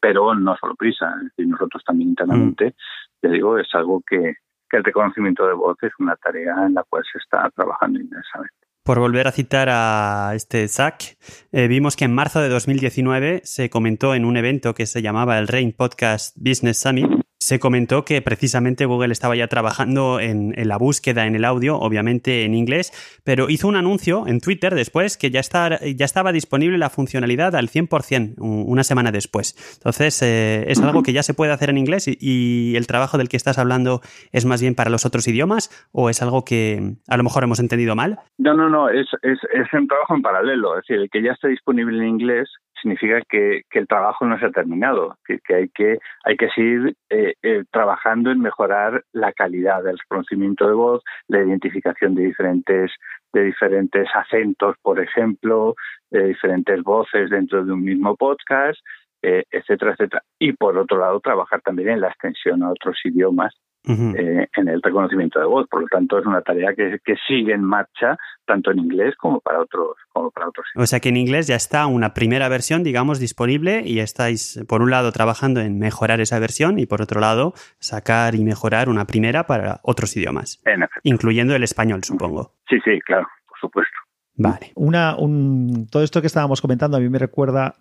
Pero 0.00 0.34
no 0.34 0.56
solo 0.56 0.74
prisa, 0.74 1.14
es 1.36 1.46
nosotros 1.46 1.82
también 1.84 2.10
internamente, 2.10 2.74
te 3.20 3.28
digo, 3.28 3.58
es 3.58 3.68
algo 3.74 4.02
que, 4.06 4.34
el 4.72 4.84
reconocimiento 4.84 5.46
de 5.46 5.54
voz 5.54 5.78
es 5.82 5.92
una 5.98 6.16
tarea 6.16 6.66
en 6.66 6.74
la 6.74 6.82
cual 6.82 7.02
se 7.10 7.16
está 7.16 7.48
trabajando 7.54 7.98
intensamente. 7.98 8.52
Por 8.84 8.98
volver 8.98 9.26
a 9.26 9.32
citar 9.32 9.68
a 9.70 10.32
este 10.34 10.68
Zach, 10.68 11.16
eh, 11.50 11.66
vimos 11.66 11.96
que 11.96 12.04
en 12.04 12.14
marzo 12.14 12.42
de 12.42 12.50
2019 12.50 13.40
se 13.44 13.70
comentó 13.70 14.14
en 14.14 14.26
un 14.26 14.36
evento 14.36 14.74
que 14.74 14.84
se 14.84 15.00
llamaba 15.00 15.38
el 15.38 15.48
Rain 15.48 15.72
Podcast 15.72 16.36
Business 16.36 16.78
Summit 16.78 17.25
se 17.38 17.60
comentó 17.60 18.04
que 18.04 18.22
precisamente 18.22 18.86
Google 18.86 19.12
estaba 19.12 19.36
ya 19.36 19.46
trabajando 19.46 20.20
en, 20.20 20.54
la 20.56 20.78
búsqueda 20.78 21.26
en 21.26 21.36
el 21.36 21.44
audio, 21.44 21.76
obviamente 21.78 22.44
en 22.44 22.54
inglés, 22.54 22.92
pero 23.24 23.50
hizo 23.50 23.68
un 23.68 23.76
anuncio 23.76 24.26
en 24.26 24.40
Twitter 24.40 24.74
después 24.74 25.16
que 25.16 25.30
ya, 25.30 25.40
está, 25.40 25.68
estaba 25.76 26.32
disponible 26.32 26.78
la 26.78 26.90
funcionalidad 26.90 27.54
al 27.54 27.68
100% 27.68 28.34
una 28.38 28.84
semana 28.84 29.12
después. 29.12 29.54
Entonces, 29.76 30.22
eh, 30.22 30.64
es 30.68 30.82
algo 30.82 31.02
que 31.02 31.12
ya 31.12 31.22
se 31.22 31.34
puede 31.34 31.52
hacer 31.52 31.70
en 31.70 31.78
inglés 31.78 32.08
y, 32.08 32.74
el 32.76 32.86
trabajo 32.86 33.16
del 33.16 33.28
que 33.28 33.36
estás 33.36 33.58
hablando 33.58 34.00
es 34.32 34.44
más 34.44 34.60
bien 34.60 34.74
para 34.74 34.90
los 34.90 35.06
otros 35.06 35.26
idiomas 35.28 35.70
o 35.92 36.10
es 36.10 36.20
algo 36.20 36.44
que 36.44 36.96
a 37.08 37.16
lo 37.16 37.22
mejor 37.22 37.44
hemos 37.44 37.60
entendido 37.60 37.96
mal? 37.96 38.18
No, 38.38 38.54
no, 38.54 38.68
no, 38.68 38.88
es, 38.88 39.06
es, 39.22 39.38
un 39.72 39.86
trabajo 39.86 40.14
en 40.14 40.22
paralelo. 40.22 40.78
Es 40.78 40.86
decir, 40.86 41.02
el 41.02 41.10
que 41.10 41.22
ya 41.22 41.32
esté 41.32 41.48
disponible 41.48 41.98
en 41.98 42.08
inglés 42.08 42.48
significa 42.86 43.20
que, 43.28 43.62
el 43.72 43.88
trabajo 43.88 44.24
no 44.24 44.38
se 44.38 44.46
ha 44.46 44.50
terminado, 44.50 45.16
que, 45.26 45.38
hay 45.54 45.68
que 45.68 45.98
hay 46.24 46.36
que 46.36 46.48
seguir 46.50 46.94
eh, 47.10 47.34
eh, 47.42 47.64
trabajando 47.70 48.30
en 48.30 48.40
mejorar 48.40 49.02
la 49.12 49.32
calidad 49.32 49.82
del 49.82 49.98
reconocimiento 49.98 50.66
de 50.66 50.74
voz, 50.74 51.02
la 51.28 51.42
identificación 51.42 52.14
de 52.14 52.26
diferentes 52.26 52.92
de 53.32 53.44
diferentes 53.44 54.08
acentos, 54.14 54.76
por 54.80 55.00
ejemplo, 55.00 55.74
de 56.10 56.28
diferentes 56.28 56.82
voces 56.82 57.28
dentro 57.28 57.64
de 57.64 57.72
un 57.72 57.84
mismo 57.84 58.16
podcast, 58.16 58.78
eh, 59.20 59.44
etcétera, 59.50 59.92
etcétera. 59.92 60.22
Y 60.38 60.52
por 60.52 60.78
otro 60.78 60.98
lado, 60.98 61.20
trabajar 61.20 61.60
también 61.60 61.90
en 61.90 62.00
la 62.00 62.08
extensión 62.08 62.62
a 62.62 62.70
otros 62.70 62.98
idiomas 63.04 63.52
eh, 63.86 64.48
en 64.56 64.68
el 64.68 64.82
reconocimiento 64.82 65.38
de 65.38 65.46
voz. 65.46 65.68
Por 65.68 65.82
lo 65.82 65.86
tanto, 65.88 66.18
es 66.18 66.26
una 66.26 66.42
tarea 66.42 66.74
que, 66.74 66.98
sigue 67.26 67.54
en 67.54 67.62
marcha 67.62 68.18
tanto 68.44 68.70
en 68.70 68.78
inglés 68.78 69.14
como 69.16 69.40
para 69.40 69.60
otros 69.60 69.96
como 70.12 70.30
para 70.30 70.48
otros. 70.48 70.66
O 70.76 70.86
sea 70.86 71.00
que 71.00 71.08
en 71.08 71.16
inglés 71.16 71.46
ya 71.46 71.56
está 71.56 71.86
una 71.86 72.14
primera 72.14 72.48
versión, 72.48 72.82
digamos, 72.82 73.18
disponible 73.18 73.82
y 73.84 74.00
estáis 74.00 74.64
por 74.68 74.82
un 74.82 74.90
lado 74.90 75.12
trabajando 75.12 75.60
en 75.60 75.78
mejorar 75.78 76.20
esa 76.20 76.38
versión 76.38 76.78
y 76.78 76.86
por 76.86 77.02
otro 77.02 77.20
lado 77.20 77.54
sacar 77.78 78.34
y 78.34 78.44
mejorar 78.44 78.88
una 78.88 79.06
primera 79.06 79.46
para 79.46 79.80
otros 79.82 80.16
idiomas, 80.16 80.62
incluyendo 81.02 81.54
el 81.54 81.62
español, 81.62 82.04
supongo. 82.04 82.52
Sí, 82.68 82.78
sí, 82.84 83.00
claro, 83.00 83.26
por 83.48 83.58
supuesto. 83.58 83.96
Vale. 84.36 84.72
Una, 84.74 85.16
un, 85.16 85.88
todo 85.90 86.02
esto 86.02 86.20
que 86.20 86.26
estábamos 86.26 86.60
comentando 86.60 86.96
a 86.96 87.00
mí 87.00 87.08
me 87.08 87.18
recuerda 87.18 87.76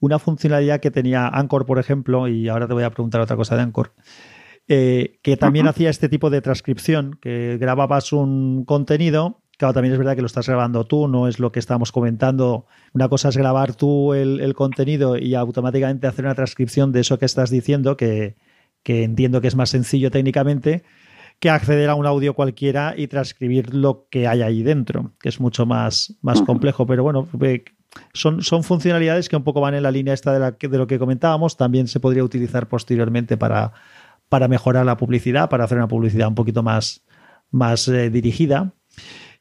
una 0.00 0.18
funcionalidad 0.18 0.80
que 0.80 0.90
tenía 0.90 1.28
Anchor, 1.28 1.66
por 1.66 1.78
ejemplo, 1.78 2.28
y 2.28 2.48
ahora 2.48 2.66
te 2.66 2.74
voy 2.74 2.84
a 2.84 2.90
preguntar 2.90 3.20
otra 3.20 3.36
cosa 3.36 3.56
de 3.56 3.62
Anchor, 3.62 3.92
eh, 4.68 5.18
que 5.22 5.36
también 5.36 5.66
hacía 5.66 5.90
este 5.90 6.08
tipo 6.08 6.30
de 6.30 6.40
transcripción, 6.40 7.18
que 7.20 7.56
grababas 7.58 8.12
un 8.12 8.64
contenido 8.64 9.42
Claro, 9.58 9.74
también 9.74 9.92
es 9.92 9.98
verdad 9.98 10.14
que 10.14 10.20
lo 10.20 10.28
estás 10.28 10.46
grabando 10.46 10.84
tú, 10.86 11.08
no 11.08 11.26
es 11.26 11.40
lo 11.40 11.50
que 11.50 11.58
estábamos 11.58 11.90
comentando. 11.90 12.66
Una 12.94 13.08
cosa 13.08 13.28
es 13.30 13.36
grabar 13.36 13.74
tú 13.74 14.14
el, 14.14 14.54
contenido 14.54 15.18
y 15.18 15.34
automáticamente 15.34 16.06
hacer 16.06 16.26
una 16.26 16.36
transcripción 16.36 16.92
de 16.92 17.00
eso 17.00 17.18
que 17.18 17.24
estás 17.24 17.50
diciendo, 17.50 17.96
que, 17.96 18.36
entiendo 18.84 19.40
que 19.40 19.48
es 19.48 19.56
más 19.56 19.70
sencillo 19.70 20.12
técnicamente, 20.12 20.84
que 21.40 21.50
acceder 21.50 21.90
a 21.90 21.96
un 21.96 22.06
audio 22.06 22.34
cualquiera 22.34 22.94
y 22.96 23.08
transcribir 23.08 23.74
lo 23.74 24.06
que 24.10 24.28
hay 24.28 24.42
ahí 24.42 24.62
dentro, 24.62 25.10
que 25.18 25.28
es 25.28 25.40
mucho 25.40 25.66
más, 25.66 26.16
más 26.22 26.40
complejo. 26.42 26.86
Pero 26.86 27.02
bueno, 27.02 27.28
son, 28.12 28.42
son 28.42 28.62
funcionalidades 28.62 29.28
que 29.28 29.34
un 29.34 29.42
poco 29.42 29.60
van 29.60 29.74
en 29.74 29.82
la 29.82 29.90
línea 29.90 30.14
esta 30.14 30.32
de, 30.32 30.38
la, 30.38 30.52
de 30.52 30.78
lo 30.78 30.86
que 30.86 31.00
comentábamos. 31.00 31.56
También 31.56 31.88
se 31.88 31.98
podría 31.98 32.22
utilizar 32.22 32.68
posteriormente 32.68 33.36
para, 33.36 33.72
para 34.28 34.48
mejorar 34.48 34.86
la 34.86 34.96
publicidad, 34.96 35.48
para 35.48 35.64
hacer 35.64 35.78
una 35.78 35.88
publicidad 35.88 36.28
un 36.28 36.34
poquito 36.34 36.62
más, 36.62 37.04
más 37.50 37.88
eh, 37.88 38.10
dirigida. 38.10 38.74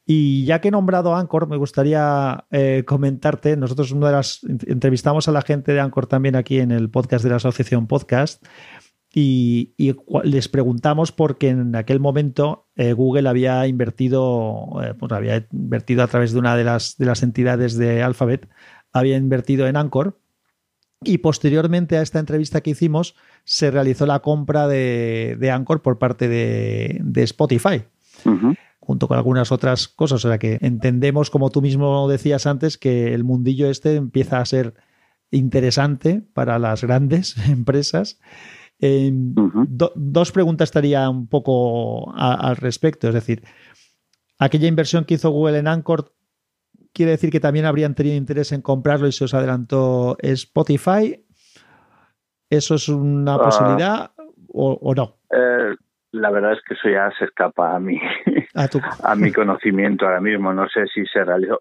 Y 0.06 0.46
ya 0.46 0.62
que 0.62 0.70
he 0.70 0.72
nombrado 0.72 1.16
Anchor, 1.16 1.50
me 1.50 1.58
gustaría 1.58 2.46
eh, 2.52 2.84
comentarte, 2.88 3.58
nosotros 3.58 3.92
una 3.92 4.08
de 4.08 4.14
las 4.14 4.40
entrevistamos 4.66 5.28
a 5.28 5.34
la 5.34 5.42
gente 5.42 5.74
de 5.74 5.82
Anchor 5.82 6.08
también 6.08 6.38
aquí 6.38 6.60
en 6.60 6.72
el 6.72 6.90
podcast 6.90 7.24
de 7.26 7.32
la 7.32 7.36
Asociación 7.36 7.88
Podcast 7.88 8.46
y, 9.14 9.74
les 10.24 10.48
preguntamos 10.48 11.12
porque 11.12 11.50
en 11.50 11.76
aquel 11.76 12.00
momento 12.00 12.68
eh, 12.76 12.94
Google 12.94 13.28
había 13.28 13.68
invertido, 13.68 14.80
pues 14.98 15.12
había 15.12 15.46
invertido 15.52 16.04
a 16.04 16.08
través 16.08 16.32
de 16.32 16.40
una 16.40 16.56
de 16.56 16.64
las, 16.64 16.98
de 16.98 17.06
las 17.06 17.24
entidades 17.24 17.78
de 17.78 18.04
Alphabet, 18.04 18.48
había 18.94 19.18
invertido 19.18 19.68
en 19.68 19.76
Anchor 19.76 20.20
y 21.04 21.20
posteriormente 21.20 21.98
a 21.98 22.02
esta 22.02 22.20
entrevista 22.20 22.62
que 22.62 22.72
hicimos 22.72 23.16
se 23.44 23.72
realizó 23.72 24.06
la 24.06 24.20
compra 24.20 24.68
de, 24.68 25.38
de 25.40 25.52
Anchor 25.52 25.82
por 25.82 26.00
parte 26.00 26.28
de, 26.28 27.00
de 27.02 27.24
Spotify 27.24 27.84
junto 28.88 29.10
con 29.10 29.18
algunas 29.18 29.52
otras 29.52 29.90
cosas. 29.90 30.24
O 30.24 30.30
sea 30.30 30.40
que 30.40 30.58
entendemos, 30.62 31.30
como 31.30 31.50
tú 31.50 31.62
mismo 31.62 32.08
decías 32.08 32.48
antes, 32.48 32.78
que 32.78 33.14
el 33.14 33.26
mundillo 33.26 33.70
este 33.70 33.96
empieza 33.96 34.40
a 34.40 34.46
ser 34.46 34.76
interesante 35.30 36.24
para 36.34 36.58
las 36.58 36.84
grandes 36.84 37.36
empresas. 37.50 38.18
dos 38.80 40.32
preguntas 40.32 40.70
estaría 40.70 41.10
un 41.10 41.28
poco 41.28 42.14
al 42.16 42.56
respecto. 42.56 43.10
Es 43.10 43.14
decir, 43.14 43.44
aquella 44.40 44.70
inversión 44.70 45.04
que 45.04 45.16
hizo 45.16 45.32
Google 45.32 45.58
en 45.60 45.68
Anchor, 45.68 46.14
¿quiere 46.98 47.12
decir 47.12 47.30
que 47.30 47.40
también 47.40 47.66
habrían 47.66 47.94
tenido 47.94 48.16
interés 48.16 48.52
en 48.52 48.64
comprarlo 48.64 49.08
y 49.08 49.12
se 49.12 49.26
os 49.26 49.36
adelantó 49.36 50.18
Spotify? 50.20 51.24
¿Eso 52.50 52.74
es 52.74 52.90
una 52.90 53.36
ah. 53.36 53.44
posibilidad 53.44 54.12
o, 54.52 54.96
no? 54.96 55.18
Eh, 55.30 55.76
la 56.14 56.32
verdad 56.32 56.54
es 56.54 56.60
que 56.68 56.74
eso 56.74 56.90
ya 56.90 57.12
se 57.20 57.26
escapa 57.26 57.76
a 57.76 57.80
mí, 57.80 58.00
a, 59.04 59.16
mi 59.16 59.32
conocimiento 59.32 60.08
ahora 60.08 60.22
mismo. 60.22 60.52
No 60.54 60.68
sé 60.70 60.88
si 60.88 61.06
se 61.06 61.24
realizó. 61.24 61.60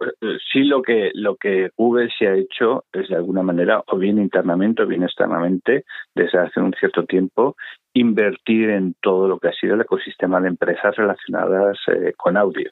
Sí, 0.50 0.64
lo 0.64 0.80
que 0.80 1.10
lo 1.12 1.36
que 1.36 1.68
Google 1.76 2.08
se 2.18 2.28
ha 2.28 2.34
hecho 2.34 2.84
es 2.90 3.10
de 3.10 3.16
alguna 3.16 3.42
manera, 3.42 3.82
o 3.88 3.98
bien 3.98 4.18
internamente 4.18 4.84
o 4.84 4.86
bien 4.86 5.02
externamente, 5.02 5.84
desde 6.14 6.38
hace 6.38 6.60
un 6.60 6.72
cierto 6.80 7.04
tiempo, 7.04 7.56
invertir 7.92 8.70
en 8.70 8.94
todo 9.02 9.28
lo 9.28 9.38
que 9.38 9.48
ha 9.48 9.52
sido 9.52 9.74
el 9.74 9.82
ecosistema 9.82 10.40
de 10.40 10.48
empresas 10.48 10.96
relacionadas 10.96 11.76
eh, 11.88 12.14
con 12.16 12.38
audio. 12.38 12.70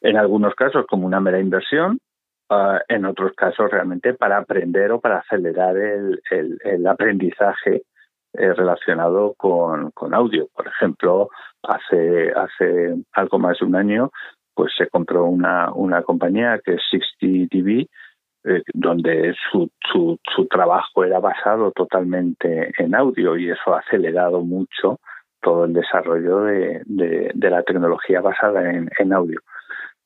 En 0.00 0.16
algunos 0.16 0.54
casos 0.54 0.86
como 0.86 1.06
una 1.06 1.20
mera 1.20 1.40
inversión, 1.40 1.98
ah, 2.50 2.80
en 2.88 3.04
otros 3.04 3.32
casos 3.34 3.70
realmente 3.70 4.14
para 4.14 4.38
aprender 4.38 4.92
o 4.92 5.00
para 5.00 5.18
acelerar 5.18 5.76
el, 5.76 6.86
aprendizaje 6.86 7.82
eh, 8.34 8.52
relacionado 8.52 9.34
con, 9.36 9.92
audio. 10.12 10.48
Por 10.54 10.68
ejemplo, 10.68 11.28
hace, 11.62 12.32
algo 13.12 13.38
más 13.38 13.58
de 13.58 13.66
un 13.66 13.76
año, 13.76 14.10
pues 14.54 14.72
se 14.76 14.88
compró 14.88 15.24
una, 15.24 16.02
compañía 16.02 16.60
que 16.64 16.74
es 16.74 16.82
60 16.90 17.48
TV, 17.50 17.88
eh, 18.46 18.62
donde 18.74 19.34
su, 19.50 19.70
su, 19.90 20.18
su, 20.34 20.46
trabajo 20.46 21.02
era 21.02 21.18
basado 21.18 21.72
totalmente 21.72 22.72
en 22.76 22.94
audio 22.94 23.38
y 23.38 23.50
eso 23.50 23.74
ha 23.74 23.78
acelerado 23.78 24.42
mucho 24.42 25.00
todo 25.44 25.66
el 25.66 25.74
desarrollo 25.74 26.40
de, 26.40 27.32
la 27.34 27.62
tecnología 27.62 28.20
basada 28.20 28.72
en, 28.72 29.12
audio. 29.12 29.38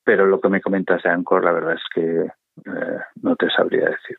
Pero 0.09 0.25
lo 0.25 0.41
que 0.41 0.49
me 0.49 0.59
comentas 0.59 1.03
de 1.03 1.09
Anchor, 1.11 1.45
la 1.45 1.51
verdad 1.51 1.75
es 1.75 1.83
que 1.93 2.01
eh, 2.01 2.97
no 3.21 3.35
te 3.35 3.47
sabría 3.55 3.81
decir. 3.81 4.17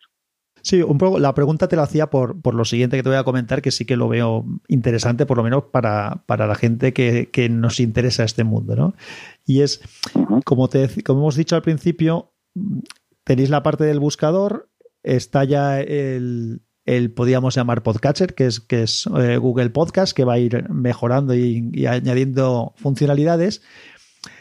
Sí, 0.63 0.83
un 0.83 0.99
poco, 0.99 1.19
la 1.19 1.35
pregunta 1.35 1.67
te 1.67 1.75
la 1.75 1.83
hacía 1.83 2.11
por, 2.11 2.41
por, 2.41 2.55
lo 2.55 2.65
siguiente 2.65 2.97
que 2.97 3.03
te 3.03 3.09
voy 3.09 3.19
a 3.19 3.25
comentar, 3.25 3.61
que 3.61 3.73
sí 3.73 3.85
que 3.85 3.97
lo 3.97 4.09
veo 4.09 4.45
interesante, 4.69 5.27
por 5.27 5.37
lo 5.37 5.43
menos 5.43 5.65
para, 5.65 6.23
para 6.27 6.47
la 6.47 6.55
gente 6.55 6.93
que, 6.93 7.31
que, 7.33 7.49
nos 7.49 7.81
interesa 7.81 8.23
este 8.23 8.45
mundo, 8.45 8.77
¿no? 8.77 8.95
Y 9.45 9.63
es, 9.63 9.83
como, 10.45 10.69
te, 10.69 11.03
como 11.03 11.23
hemos 11.23 11.35
dicho 11.35 11.57
al 11.57 11.63
principio, 11.63 12.35
tenéis 13.25 13.51
la 13.51 13.65
parte 13.65 13.83
del 13.83 13.99
buscador, 13.99 14.69
está 15.03 15.43
ya 15.43 15.81
el, 15.81 16.63
el 16.85 17.13
podríamos 17.13 17.57
llamar 17.57 17.83
podcatcher, 17.83 18.37
que 18.37 18.47
es, 18.47 18.61
que 18.61 18.85
es 18.85 19.09
eh, 19.19 19.39
Google 19.39 19.71
Podcast, 19.71 20.17
que 20.17 20.23
va 20.23 20.35
a 20.35 20.39
ir 20.39 20.71
mejorando 20.71 21.35
y, 21.35 21.69
y 21.73 21.87
añadiendo 21.87 22.75
funcionalidades. 22.77 23.61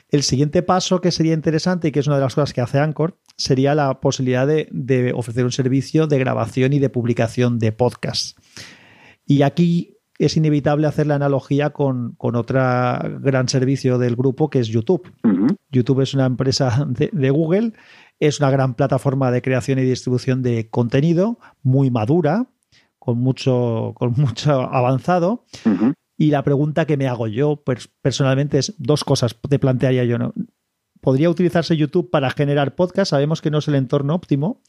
El 0.09 0.23
siguiente 0.23 0.63
paso 0.63 1.01
que 1.01 1.11
sería 1.11 1.33
interesante 1.33 1.87
y 1.87 1.91
que 1.91 1.99
es 1.99 2.07
una 2.07 2.15
de 2.15 2.23
las 2.23 2.33
cosas 2.33 2.51
que 2.51 2.61
hace 2.61 2.79
Anchor 2.79 3.19
sería 3.37 3.75
la 3.75 3.99
posibilidad 3.99 4.47
de, 4.47 5.13
ofrecer 5.15 5.45
un 5.45 5.51
servicio 5.51 6.07
de 6.07 6.17
grabación 6.17 6.73
y 6.73 6.79
de 6.79 6.89
publicación 6.89 7.59
de 7.59 7.71
podcasts. 7.71 8.35
Y 9.25 9.43
aquí 9.43 9.97
es 10.17 10.35
inevitable 10.35 10.87
hacer 10.87 11.05
la 11.05 11.15
analogía 11.15 11.69
con, 11.69 12.15
otro 12.17 12.59
gran 13.21 13.47
servicio 13.47 13.99
del 13.99 14.15
grupo 14.15 14.49
que 14.49 14.59
es 14.59 14.67
YouTube. 14.67 15.13
YouTube 15.71 16.01
es 16.01 16.15
una 16.15 16.25
empresa 16.25 16.87
de, 16.89 17.29
Google, 17.29 17.73
es 18.19 18.39
una 18.39 18.49
gran 18.49 18.73
plataforma 18.73 19.29
de 19.29 19.43
creación 19.43 19.77
y 19.77 19.83
distribución 19.83 20.41
de 20.41 20.69
contenido, 20.69 21.37
muy 21.61 21.91
madura, 21.91 22.47
con 22.97 23.19
mucho, 23.19 23.93
con 23.95 24.13
mucho 24.17 24.61
avanzado. 24.61 25.45
Y 26.21 26.31
la 26.31 26.43
pregunta 26.43 26.85
que 26.85 26.97
me 26.97 27.07
hago 27.07 27.27
yo 27.27 27.63
personalmente 28.01 28.57
es 28.57 28.75
dos 28.77 29.05
cosas, 29.05 29.39
te 29.47 29.57
plantearía 29.57 30.03
yo. 30.03 30.17
¿no? 30.17 30.33
¿Podría 30.99 31.29
utilizarse 31.29 31.77
YouTube 31.77 32.11
para 32.11 32.29
generar 32.29 32.75
podcast? 32.75 33.11
Sabemos 33.11 33.41
que 33.41 33.49
no 33.49 33.59
es 33.59 33.69
el 33.69 33.75
entorno 33.75 34.15
óptimo, 34.15 34.61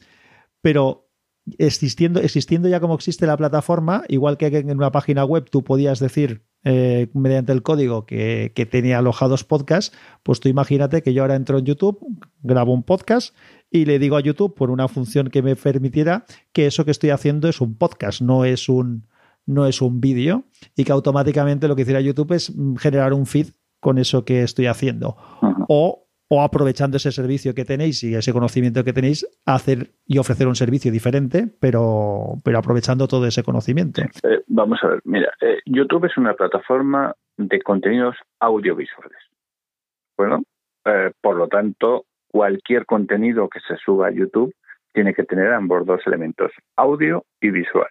pero 0.61 1.11
existiendo, 1.57 2.21
existiendo 2.21 2.69
ya 2.69 2.79
como 2.79 2.95
existe 2.95 3.27
la 3.27 3.35
plataforma, 3.35 4.05
igual 4.07 4.37
que 4.37 4.45
en 4.45 4.77
una 4.77 4.93
página 4.93 5.25
web 5.25 5.49
tú 5.49 5.65
podías 5.65 5.99
decir 5.99 6.45
eh, 6.63 7.09
mediante 7.13 7.51
el 7.51 7.63
código 7.63 8.05
que, 8.05 8.53
que, 8.55 8.65
tenía 8.65 8.99
alojados 8.99 9.43
podcasts, 9.43 9.93
pues 10.23 10.39
tú 10.39 10.47
imagínate 10.47 11.03
que 11.03 11.13
yo 11.13 11.23
ahora 11.23 11.35
entro 11.35 11.57
en 11.57 11.65
YouTube, 11.65 11.99
grabo 12.43 12.73
un 12.73 12.83
podcast 12.83 13.35
y 13.69 13.83
le 13.83 13.99
digo 13.99 14.15
a 14.15 14.21
YouTube 14.21 14.55
por 14.55 14.71
una 14.71 14.87
función 14.87 15.27
que 15.29 15.41
me 15.41 15.57
permitiera 15.57 16.23
que 16.53 16.67
eso 16.67 16.85
que 16.85 16.91
estoy 16.91 17.09
haciendo 17.09 17.49
es 17.49 17.59
un 17.59 17.75
podcast, 17.75 18.21
no 18.21 18.45
es 18.45 18.69
un, 18.69 19.10
no 19.51 19.65
es 19.65 19.81
un 19.81 20.01
vídeo 20.01 20.43
y 20.75 20.83
que 20.83 20.91
automáticamente 20.91 21.67
lo 21.67 21.75
que 21.75 21.83
hiciera 21.83 22.01
YouTube 22.01 22.33
es 22.33 22.55
mm, 22.55 22.75
generar 22.75 23.13
un 23.13 23.25
feed 23.25 23.47
con 23.79 23.97
eso 23.97 24.23
que 24.23 24.43
estoy 24.43 24.67
haciendo. 24.67 25.17
O, 25.67 26.07
o 26.29 26.41
aprovechando 26.41 26.97
ese 26.97 27.11
servicio 27.11 27.53
que 27.53 27.65
tenéis 27.65 28.03
y 28.03 28.15
ese 28.15 28.31
conocimiento 28.31 28.83
que 28.83 28.93
tenéis, 28.93 29.27
hacer 29.45 29.89
y 30.05 30.17
ofrecer 30.17 30.47
un 30.47 30.55
servicio 30.55 30.91
diferente, 30.91 31.47
pero, 31.59 32.39
pero 32.45 32.59
aprovechando 32.59 33.07
todo 33.07 33.25
ese 33.25 33.43
conocimiento. 33.43 34.01
Eh, 34.01 34.43
vamos 34.47 34.79
a 34.83 34.87
ver, 34.87 35.01
mira, 35.03 35.33
eh, 35.41 35.59
YouTube 35.65 36.05
es 36.05 36.15
una 36.17 36.33
plataforma 36.33 37.13
de 37.37 37.61
contenidos 37.61 38.15
audiovisuales. 38.39 39.17
Bueno, 40.17 40.43
eh, 40.85 41.11
por 41.19 41.35
lo 41.35 41.47
tanto, 41.47 42.05
cualquier 42.29 42.85
contenido 42.85 43.49
que 43.49 43.59
se 43.67 43.75
suba 43.77 44.07
a 44.07 44.11
YouTube 44.11 44.53
tiene 44.93 45.13
que 45.13 45.23
tener 45.23 45.51
ambos 45.51 45.85
dos 45.85 46.01
elementos, 46.05 46.51
audio 46.75 47.25
y 47.41 47.49
visual. 47.49 47.89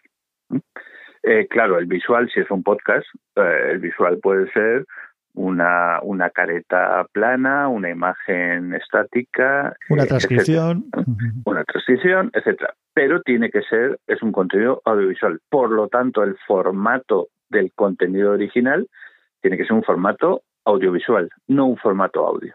Eh, 1.23 1.47
claro, 1.49 1.79
el 1.79 1.87
visual, 1.87 2.31
si 2.33 2.41
es 2.41 2.51
un 2.51 2.63
podcast, 2.63 3.07
eh, 3.37 3.71
el 3.73 3.79
visual 3.79 4.19
puede 4.23 4.51
ser 4.53 4.87
una, 5.35 6.01
una 6.03 6.31
careta 6.31 7.07
plana, 7.13 7.69
una 7.69 7.91
imagen 7.91 8.75
estática. 8.75 9.77
Una 9.89 10.07
transcripción. 10.07 10.87
Una 11.45 11.65
transcripción, 11.65 12.31
etcétera. 12.33 12.75
Pero 12.95 13.23
tiene 13.23 13.51
que 13.51 13.63
ser, 13.63 13.99
es 14.07 14.23
un 14.23 14.33
contenido 14.33 14.83
audiovisual. 14.85 15.41
Por 15.49 15.71
lo 15.71 15.89
tanto, 15.89 16.23
el 16.23 16.37
formato 16.47 17.29
del 17.49 17.73
contenido 17.75 18.33
original 18.33 18.89
tiene 19.41 19.57
que 19.57 19.65
ser 19.65 19.75
un 19.75 19.85
formato 19.85 20.43
audiovisual, 20.65 21.31
no 21.49 21.67
un 21.67 21.77
formato 21.77 22.27
audio. 22.27 22.55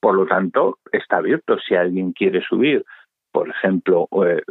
Por 0.00 0.14
lo 0.14 0.26
tanto, 0.26 0.78
está 0.90 1.18
abierto. 1.18 1.58
Si 1.58 1.74
alguien 1.74 2.12
quiere 2.12 2.40
subir, 2.40 2.84
por 3.30 3.48
ejemplo, 3.48 4.08
eh, 4.26 4.42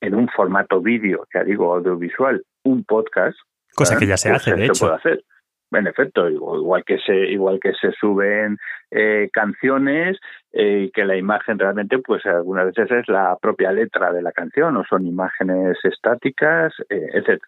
en 0.00 0.14
un 0.14 0.28
formato 0.28 0.80
vídeo, 0.80 1.26
ya 1.34 1.44
digo, 1.44 1.74
audiovisual, 1.74 2.42
un 2.64 2.84
podcast. 2.84 3.36
Cosa 3.74 3.98
que 3.98 4.06
ya 4.06 4.16
se 4.16 4.30
pues 4.30 4.42
hace, 4.42 4.54
de 4.54 4.66
hecho. 4.66 4.86
Puede 4.86 4.96
hacer. 4.96 5.24
En 5.70 5.86
efecto, 5.86 6.30
igual 6.30 6.82
que 6.84 6.98
se, 6.98 7.14
igual 7.14 7.60
que 7.60 7.74
se 7.74 7.92
suben 7.92 8.56
eh, 8.90 9.28
canciones 9.30 10.18
eh, 10.52 10.84
y 10.86 10.90
que 10.90 11.04
la 11.04 11.16
imagen 11.16 11.58
realmente, 11.58 11.98
pues 11.98 12.24
algunas 12.24 12.66
veces 12.66 12.90
es 12.90 13.08
la 13.08 13.36
propia 13.36 13.70
letra 13.70 14.10
de 14.10 14.22
la 14.22 14.32
canción 14.32 14.78
o 14.78 14.84
son 14.84 15.06
imágenes 15.06 15.76
estáticas, 15.84 16.72
eh, 16.88 17.10
etc. 17.12 17.42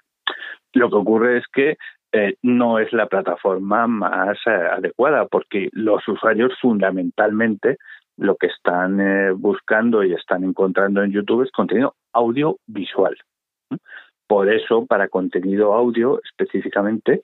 Lo 0.74 0.90
que 0.90 0.96
ocurre 0.96 1.38
es 1.38 1.44
que 1.50 1.78
eh, 2.12 2.34
no 2.42 2.80
es 2.80 2.92
la 2.92 3.06
plataforma 3.06 3.86
más 3.86 4.36
eh, 4.46 4.50
adecuada 4.50 5.26
porque 5.26 5.68
los 5.72 6.06
usuarios 6.08 6.52
fundamentalmente 6.60 7.76
lo 8.16 8.34
que 8.34 8.48
están 8.48 9.00
eh, 9.00 9.30
buscando 9.30 10.02
y 10.02 10.12
están 10.12 10.42
encontrando 10.42 11.04
en 11.04 11.12
YouTube 11.12 11.44
es 11.44 11.52
contenido 11.52 11.94
audiovisual. 12.12 13.16
Por 14.26 14.52
eso, 14.52 14.86
para 14.86 15.08
contenido 15.08 15.74
audio 15.74 16.20
específicamente, 16.24 17.22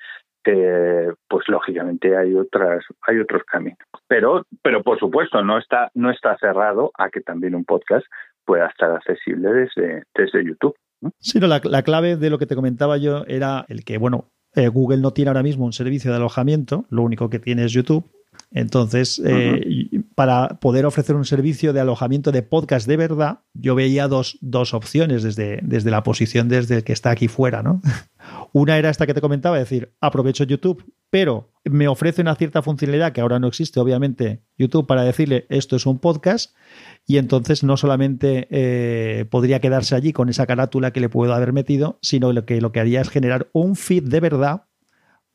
pues 1.29 1.49
lógicamente 1.49 2.17
hay 2.17 2.35
otras 2.35 2.85
hay 3.07 3.19
otros 3.19 3.43
caminos. 3.45 3.79
Pero 4.07 4.45
pero 4.63 4.83
por 4.83 4.99
supuesto 4.99 5.43
no 5.43 5.59
está 5.59 5.91
no 5.95 6.11
está 6.11 6.37
cerrado 6.39 6.93
a 6.97 7.11
que 7.11 7.21
también 7.21 7.55
un 7.55 7.65
podcast 7.65 8.07
pueda 8.45 8.67
estar 8.67 8.93
accesible 8.93 9.53
desde 9.53 10.05
desde 10.15 10.45
YouTube. 10.45 10.77
Sí, 11.19 11.41
la, 11.41 11.61
la, 11.63 11.83
clave 11.83 12.17
de 12.17 12.31
lo 12.31 12.39
que 12.39 12.47
te 12.47 12.55
comentaba 12.55 12.97
yo 12.97 13.25
era 13.27 13.67
el 13.69 13.85
que, 13.85 13.99
bueno, 13.99 14.31
eh, 14.55 14.69
Google 14.69 15.03
no 15.03 15.13
tiene 15.13 15.29
ahora 15.29 15.43
mismo 15.43 15.67
un 15.67 15.75
servicio 15.75 16.11
de 16.11 16.17
alojamiento, 16.17 16.87
lo 16.89 17.03
único 17.03 17.29
que 17.29 17.39
tiene 17.39 17.65
es 17.65 17.73
YouTube. 17.73 18.11
Entonces, 18.51 19.21
eh, 19.25 20.03
para 20.15 20.49
poder 20.61 20.87
ofrecer 20.87 21.15
un 21.17 21.25
servicio 21.25 21.73
de 21.73 21.81
alojamiento 21.81 22.33
de 22.33 22.43
podcast 22.43 22.87
de 22.87 22.97
verdad, 22.97 23.41
yo 23.53 23.75
veía 23.75 24.09
dos, 24.09 24.39
dos 24.41 24.73
opciones 24.73 25.23
desde, 25.23 25.61
desde 25.63 25.91
la 25.91 26.03
posición 26.03 26.49
desde 26.49 26.77
el 26.77 26.85
que 26.85 26.93
está 26.93 27.11
aquí 27.11 27.29
fuera, 27.29 27.63
¿no? 27.63 27.83
Una 28.53 28.79
era 28.79 28.89
esta 28.89 29.07
que 29.07 29.15
te 29.15 29.21
comentaba, 29.21 29.59
es 29.59 29.69
decir, 29.69 29.93
aprovecho 30.01 30.45
YouTube, 30.45 30.85
pero 31.11 31.53
me 31.65 31.89
ofrece 31.89 32.23
una 32.23 32.35
cierta 32.35 32.63
funcionalidad 32.63 33.13
que 33.13 33.21
ahora 33.21 33.39
no 33.39 33.47
existe, 33.47 33.79
obviamente, 33.79 34.43
YouTube, 34.57 34.87
para 34.87 35.03
decirle 35.03 35.47
esto 35.51 35.77
es 35.77 35.87
un 35.87 35.99
podcast, 35.99 36.55
y 37.07 37.19
entonces 37.19 37.63
no 37.63 37.77
solamente 37.77 38.49
eh, 38.51 39.27
podría 39.27 39.61
quedarse 39.61 39.95
allí 39.95 40.13
con 40.13 40.29
esa 40.29 40.47
carátula 40.47 40.93
que 40.93 41.01
le 41.01 41.09
puedo 41.09 41.35
haber 41.35 41.53
metido, 41.53 41.99
sino 42.03 42.33
lo 42.33 42.45
que 42.47 42.61
lo 42.61 42.73
que 42.73 42.81
haría 42.81 43.01
es 43.01 43.11
generar 43.11 43.49
un 43.53 43.77
feed 43.77 44.05
de 44.05 44.21
verdad 44.21 44.63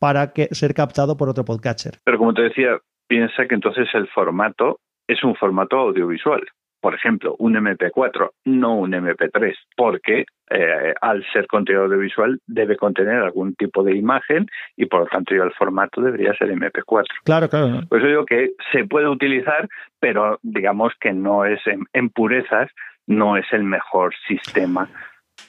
para 0.02 0.34
que 0.34 0.48
ser 0.52 0.74
captado 0.74 1.16
por 1.16 1.30
otro 1.30 1.46
podcatcher. 1.46 2.00
Pero 2.04 2.18
como 2.18 2.34
te 2.34 2.42
decía, 2.42 2.80
piensa 3.08 3.46
que 3.48 3.54
entonces 3.54 3.88
el 3.94 4.08
formato 4.08 4.80
es 5.08 5.24
un 5.24 5.36
formato 5.36 5.78
audiovisual 5.78 6.42
por 6.82 6.96
ejemplo, 6.96 7.36
un 7.38 7.54
MP4, 7.54 8.32
no 8.46 8.76
un 8.76 8.92
MP3, 8.92 9.54
porque 9.78 10.26
eh, 10.50 10.94
al 11.00 11.24
ser 11.32 11.46
contenido 11.46 11.84
audiovisual 11.86 12.40
debe 12.48 12.76
contener 12.76 13.18
algún 13.22 13.54
tipo 13.54 13.84
de 13.84 13.96
imagen 13.96 14.48
y 14.76 14.88
por 14.88 15.02
lo 15.02 15.06
tanto 15.06 15.36
el 15.36 15.54
formato 15.54 16.02
debería 16.02 16.34
ser 16.34 16.50
MP4. 16.50 17.06
Claro, 17.24 17.48
claro. 17.50 17.82
Por 17.88 18.00
eso 18.00 18.08
digo 18.08 18.26
que 18.26 18.54
se 18.72 18.86
puede 18.86 19.08
utilizar, 19.08 19.70
pero 20.00 20.40
digamos 20.42 20.94
que 21.00 21.14
no 21.14 21.46
es 21.46 21.60
en 21.94 22.10
purezas, 22.10 22.72
no 23.06 23.38
es 23.38 23.46
el 23.52 23.64
mejor 23.64 24.14
sistema 24.28 24.90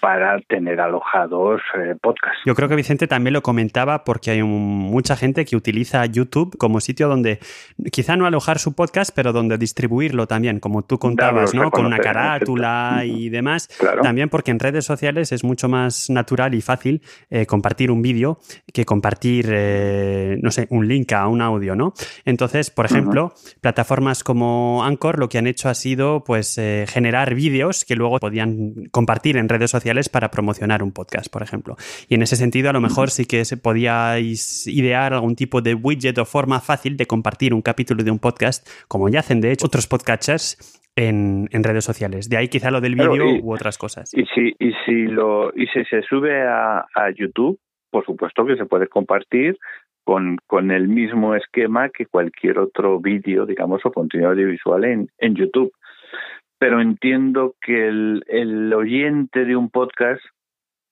para 0.02 0.40
tener 0.48 0.80
alojados 0.80 1.60
eh, 1.78 1.94
podcasts. 2.02 2.40
Yo 2.44 2.56
creo 2.56 2.68
que 2.68 2.74
Vicente 2.74 3.06
también 3.06 3.34
lo 3.34 3.40
comentaba 3.40 4.02
porque 4.02 4.32
hay 4.32 4.42
mucha 4.42 5.14
gente 5.14 5.44
que 5.44 5.54
utiliza 5.54 6.04
YouTube 6.06 6.58
como 6.58 6.80
sitio 6.80 7.06
donde 7.06 7.38
quizá 7.92 8.16
no 8.16 8.26
alojar 8.26 8.58
su 8.58 8.74
podcast, 8.74 9.12
pero 9.14 9.32
donde 9.32 9.58
distribuirlo 9.58 10.26
también, 10.26 10.58
como 10.58 10.82
tú 10.82 10.98
contabas, 10.98 11.54
¿no? 11.54 11.70
Con 11.70 11.86
una 11.86 12.00
carátula 12.00 13.02
y 13.04 13.28
demás. 13.28 13.68
También 14.02 14.28
porque 14.28 14.50
en 14.50 14.58
redes 14.58 14.84
sociales 14.84 15.30
es 15.30 15.44
mucho 15.44 15.68
más 15.68 16.10
natural 16.10 16.54
y 16.54 16.62
fácil 16.62 17.00
eh, 17.30 17.46
compartir 17.46 17.92
un 17.92 18.02
vídeo 18.02 18.40
que 18.74 18.84
compartir, 18.84 19.50
eh, 19.52 20.36
no 20.42 20.50
sé, 20.50 20.66
un 20.70 20.88
link 20.88 21.12
a 21.12 21.28
un 21.28 21.40
audio, 21.40 21.76
¿no? 21.76 21.94
Entonces, 22.24 22.72
por 22.72 22.86
ejemplo, 22.86 23.34
plataformas 23.60 24.24
como 24.24 24.82
Anchor 24.82 25.20
lo 25.20 25.28
que 25.28 25.38
han 25.38 25.46
hecho 25.46 25.68
ha 25.68 25.74
sido 25.74 26.24
pues 26.24 26.60
generar 26.88 27.36
vídeos 27.36 27.84
que 27.84 27.94
luego 27.94 28.18
podían 28.18 28.74
compartir 28.90 29.36
en 29.36 29.48
redes 29.48 29.70
sociales 29.70 29.91
para 30.08 30.30
promocionar 30.30 30.82
un 30.82 30.92
podcast, 30.92 31.32
por 31.32 31.42
ejemplo. 31.42 31.76
Y 32.08 32.14
en 32.14 32.22
ese 32.22 32.36
sentido, 32.36 32.70
a 32.70 32.72
lo 32.72 32.80
mejor 32.80 33.10
sí 33.10 33.26
que 33.26 33.44
se 33.44 33.56
podíais 33.56 34.66
idear 34.66 35.12
algún 35.12 35.36
tipo 35.36 35.60
de 35.60 35.74
widget 35.74 36.18
o 36.18 36.24
forma 36.24 36.60
fácil 36.60 36.96
de 36.96 37.06
compartir 37.06 37.54
un 37.54 37.62
capítulo 37.62 38.02
de 38.02 38.10
un 38.10 38.18
podcast, 38.18 38.66
como 38.88 39.08
ya 39.08 39.20
hacen 39.20 39.40
de 39.40 39.52
hecho 39.52 39.66
otros 39.66 39.86
podcasters 39.86 40.80
en, 40.96 41.48
redes 41.52 41.84
sociales. 41.84 42.28
De 42.28 42.36
ahí 42.36 42.48
quizá 42.48 42.70
lo 42.70 42.80
del 42.80 42.94
vídeo 42.94 43.40
u 43.42 43.52
otras 43.52 43.78
cosas. 43.78 44.12
Y 44.14 44.24
si, 44.34 44.54
y 44.58 44.72
si, 44.84 45.06
lo, 45.06 45.52
y 45.54 45.66
si 45.68 45.84
se 45.84 46.02
sube 46.02 46.42
a, 46.42 46.84
YouTube, 47.14 47.58
por 47.90 48.04
supuesto 48.04 48.46
que 48.46 48.56
se 48.56 48.64
puede 48.64 48.86
compartir 48.88 49.56
con, 50.04 50.38
con 50.46 50.70
el 50.70 50.88
mismo 50.88 51.34
esquema 51.34 51.88
que 51.90 52.06
cualquier 52.06 52.58
otro 52.58 53.00
vídeo, 53.00 53.46
digamos, 53.46 53.84
o 53.84 53.92
contenido 53.92 54.30
audiovisual 54.30 54.84
en, 54.84 55.08
en 55.18 55.34
YouTube 55.34 55.72
pero 56.62 56.80
entiendo 56.80 57.56
que 57.60 57.88
el, 57.88 58.22
el 58.28 58.72
oyente 58.72 59.44
de 59.44 59.56
un 59.56 59.68
podcast 59.68 60.22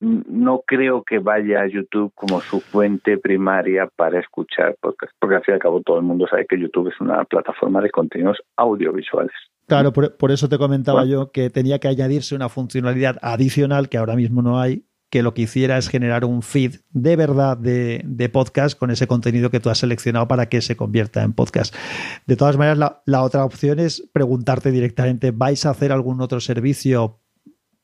no 0.00 0.64
creo 0.66 1.04
que 1.04 1.20
vaya 1.20 1.60
a 1.60 1.68
YouTube 1.68 2.10
como 2.16 2.40
su 2.40 2.60
fuente 2.60 3.18
primaria 3.18 3.88
para 3.94 4.18
escuchar 4.18 4.74
podcast, 4.80 5.12
porque 5.20 5.36
al 5.36 5.44
fin 5.44 5.52
y 5.52 5.54
al 5.54 5.60
cabo 5.60 5.80
todo 5.80 5.98
el 5.98 6.02
mundo 6.02 6.26
sabe 6.28 6.44
que 6.48 6.58
YouTube 6.58 6.88
es 6.88 7.00
una 7.00 7.24
plataforma 7.24 7.80
de 7.80 7.90
contenidos 7.90 8.38
audiovisuales. 8.56 9.30
Claro, 9.68 9.92
por, 9.92 10.32
eso 10.32 10.48
te 10.48 10.58
comentaba 10.58 11.04
yo 11.04 11.30
que 11.30 11.50
tenía 11.50 11.78
que 11.78 11.86
añadirse 11.86 12.34
una 12.34 12.48
funcionalidad 12.48 13.18
adicional 13.22 13.88
que 13.88 13.98
ahora 13.98 14.16
mismo 14.16 14.42
no 14.42 14.58
hay, 14.58 14.82
que 15.10 15.22
lo 15.22 15.34
que 15.34 15.42
hiciera 15.42 15.76
es 15.76 15.88
generar 15.88 16.24
un 16.24 16.42
feed 16.42 16.76
de 16.90 17.16
verdad 17.16 17.58
de, 17.58 18.30
podcast 18.32 18.78
con 18.78 18.90
ese 18.90 19.08
contenido 19.08 19.50
que 19.50 19.60
tú 19.60 19.70
has 19.70 19.78
seleccionado 19.78 20.28
para 20.28 20.48
que 20.48 20.60
se 20.60 20.76
convierta 20.76 21.22
en 21.22 21.32
podcast. 21.32 21.74
De 22.26 22.36
todas 22.36 22.56
maneras, 22.56 22.94
la, 23.04 23.22
otra 23.22 23.44
opción 23.44 23.80
es 23.80 24.08
preguntarte 24.12 24.70
directamente, 24.70 25.32
¿vais 25.32 25.66
a 25.66 25.70
hacer 25.70 25.90
algún 25.90 26.20
otro 26.20 26.40
servicio 26.40 27.18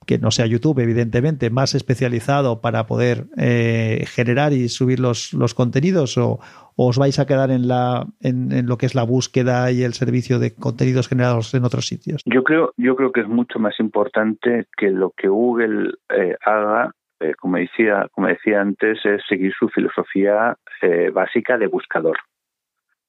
que 0.06 0.18
no 0.18 0.30
sea 0.30 0.46
YouTube, 0.46 0.78
evidentemente, 0.78 1.50
más 1.50 1.74
especializado 1.74 2.60
para 2.60 2.86
poder 2.86 3.26
eh, 3.36 4.04
generar 4.06 4.52
y 4.52 4.68
subir 4.68 5.00
los, 5.00 5.32
los 5.32 5.52
contenidos 5.52 6.16
o, 6.16 6.38
os 6.76 6.98
vais 6.98 7.18
a 7.18 7.26
quedar 7.26 7.50
en, 7.50 7.66
la, 7.66 8.06
en, 8.20 8.66
lo 8.66 8.76
que 8.76 8.86
es 8.86 8.94
la 8.94 9.02
búsqueda 9.02 9.72
y 9.72 9.82
el 9.82 9.94
servicio 9.94 10.38
de 10.38 10.54
contenidos 10.54 11.08
generados 11.08 11.52
en 11.54 11.64
otros 11.64 11.86
sitios? 11.86 12.22
Yo 12.26 12.44
creo, 12.44 12.72
yo 12.76 12.94
creo 12.94 13.10
que 13.12 13.22
es 13.22 13.28
mucho 13.28 13.58
más 13.58 13.80
importante 13.80 14.66
que 14.76 14.90
lo 14.90 15.12
que 15.16 15.28
Google 15.28 15.94
eh, 16.10 16.36
haga 16.44 16.92
eh, 17.20 17.34
como, 17.38 17.56
decía, 17.56 18.08
como 18.12 18.26
decía 18.26 18.60
antes, 18.60 19.04
es 19.04 19.22
seguir 19.28 19.52
su 19.58 19.68
filosofía 19.68 20.56
eh, 20.82 21.10
básica 21.10 21.56
de 21.56 21.66
buscador, 21.66 22.18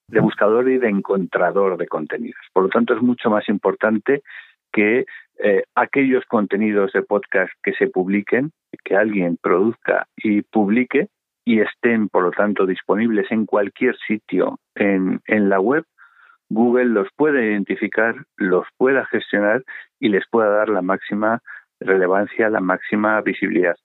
de 0.07 0.19
buscador 0.21 0.69
y 0.69 0.77
de 0.77 0.89
encontrador 0.89 1.77
de 1.77 1.87
contenidos. 1.87 2.41
Por 2.53 2.63
lo 2.63 2.69
tanto, 2.69 2.93
es 2.93 3.01
mucho 3.01 3.29
más 3.29 3.47
importante 3.49 4.21
que 4.71 5.05
eh, 5.39 5.63
aquellos 5.75 6.23
contenidos 6.25 6.93
de 6.93 7.01
podcast 7.01 7.51
que 7.63 7.73
se 7.73 7.87
publiquen, 7.87 8.51
que 8.83 8.95
alguien 8.95 9.37
produzca 9.41 10.07
y 10.15 10.41
publique 10.41 11.07
y 11.43 11.61
estén, 11.61 12.07
por 12.09 12.23
lo 12.23 12.31
tanto, 12.31 12.65
disponibles 12.65 13.29
en 13.31 13.45
cualquier 13.45 13.97
sitio 14.07 14.59
en, 14.75 15.21
en 15.27 15.49
la 15.49 15.59
web, 15.59 15.83
Google 16.49 16.85
los 16.85 17.07
puede 17.15 17.45
identificar, 17.45 18.15
los 18.37 18.65
pueda 18.77 19.05
gestionar 19.05 19.63
y 19.99 20.09
les 20.09 20.23
pueda 20.29 20.49
dar 20.49 20.69
la 20.69 20.81
máxima 20.81 21.41
relevancia, 21.79 22.49
la 22.49 22.61
máxima 22.61 23.19
visibilidad 23.21 23.75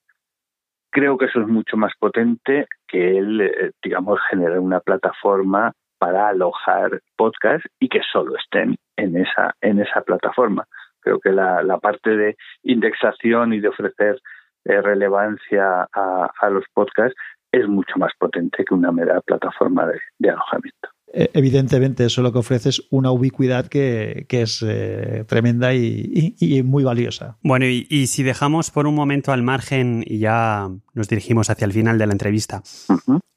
creo 0.92 1.18
que 1.18 1.24
eso 1.24 1.40
es 1.40 1.48
mucho 1.48 1.76
más 1.76 1.92
potente 1.98 2.66
que 2.86 3.18
el, 3.18 3.40
eh, 3.40 3.72
digamos, 3.82 4.20
generar 4.30 4.60
una 4.60 4.80
plataforma 4.80 5.72
para 5.98 6.28
alojar 6.28 7.00
podcasts 7.16 7.68
y 7.80 7.88
que 7.88 8.00
solo 8.12 8.36
estén 8.36 8.76
en 8.96 9.16
esa, 9.16 9.54
en 9.60 9.80
esa 9.80 10.02
plataforma. 10.02 10.66
Creo 11.00 11.18
que 11.18 11.32
la, 11.32 11.62
la 11.62 11.78
parte 11.78 12.10
de 12.16 12.36
indexación 12.62 13.52
y 13.54 13.60
de 13.60 13.68
ofrecer 13.68 14.20
eh, 14.64 14.80
relevancia 14.80 15.88
a, 15.92 16.30
a, 16.40 16.50
los 16.50 16.64
podcasts 16.72 17.18
es 17.50 17.66
mucho 17.66 17.94
más 17.96 18.12
potente 18.18 18.64
que 18.64 18.74
una 18.74 18.92
mera 18.92 19.20
plataforma 19.22 19.90
de 20.18 20.30
alojamiento. 20.30 20.91
Eh, 21.14 21.30
evidentemente 21.34 22.06
eso 22.06 22.22
lo 22.22 22.32
que 22.32 22.38
ofrece 22.38 22.70
es 22.70 22.82
una 22.90 23.10
ubicuidad 23.10 23.66
que, 23.66 24.26
es 24.28 24.64
eh, 24.66 25.24
tremenda 25.28 25.74
y, 25.74 26.62
muy 26.64 26.84
valiosa. 26.84 27.36
Bueno, 27.42 27.66
y, 27.66 28.06
si 28.06 28.22
dejamos 28.22 28.70
por 28.70 28.86
un 28.86 28.94
momento 28.94 29.32
al 29.32 29.42
margen 29.42 30.04
y 30.06 30.18
ya 30.18 30.70
nos 30.94 31.08
dirigimos 31.08 31.50
hacia 31.50 31.66
el 31.66 31.72
final 31.72 31.98
de 31.98 32.06
la 32.06 32.12
entrevista, 32.12 32.62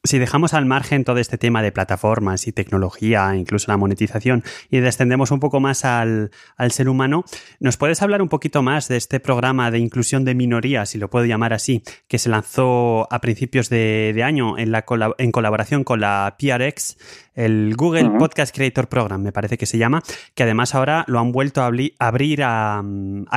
si 0.06 0.20
dejamos 0.20 0.54
al 0.54 0.66
margen 0.66 1.04
todo 1.04 1.18
este 1.18 1.38
tema 1.38 1.62
de 1.62 1.72
plataformas 1.72 2.48
y 2.48 2.52
tecnología, 2.52 3.36
incluso 3.36 3.72
la 3.72 3.78
monetización, 3.78 4.44
y 4.70 4.80
descendemos 4.80 5.32
un 5.32 5.40
poco 5.40 5.60
más 5.60 5.84
al, 5.84 6.32
ser 6.70 6.90
humano, 6.90 7.26
¿nos 7.60 7.78
puedes 7.78 8.02
hablar 8.02 8.22
un 8.22 8.30
poquito 8.30 8.62
más 8.62 8.88
de 8.88 8.98
este 8.98 9.20
programa 9.20 9.72
de 9.72 9.80
inclusión 9.80 10.24
de 10.24 10.36
minorías, 10.36 10.90
si 10.90 10.98
lo 10.98 11.10
puedo 11.10 11.26
llamar 11.26 11.54
así, 11.54 11.84
que 12.08 12.20
se 12.20 12.30
lanzó 12.30 13.12
a 13.12 13.20
principios 13.20 13.70
de, 13.70 14.22
año 14.24 14.58
en, 14.58 14.72
la, 14.72 14.86
en 15.18 15.32
colaboración 15.32 15.84
con 15.84 16.00
la 16.00 16.36
PRX, 16.40 16.98
el 17.36 17.76
Google 17.76 18.12
Podcast 18.18 18.56
Creator 18.56 18.88
Program, 18.88 19.22
me 19.22 19.32
parece 19.32 19.58
que 19.58 19.66
se 19.66 19.78
llama, 19.78 20.02
que 20.34 20.44
además 20.44 20.74
ahora 20.74 21.04
lo 21.08 21.20
han 21.20 21.32
vuelto 21.32 21.62
a 21.62 21.66
abrir 22.00 22.44
a, 22.44 22.84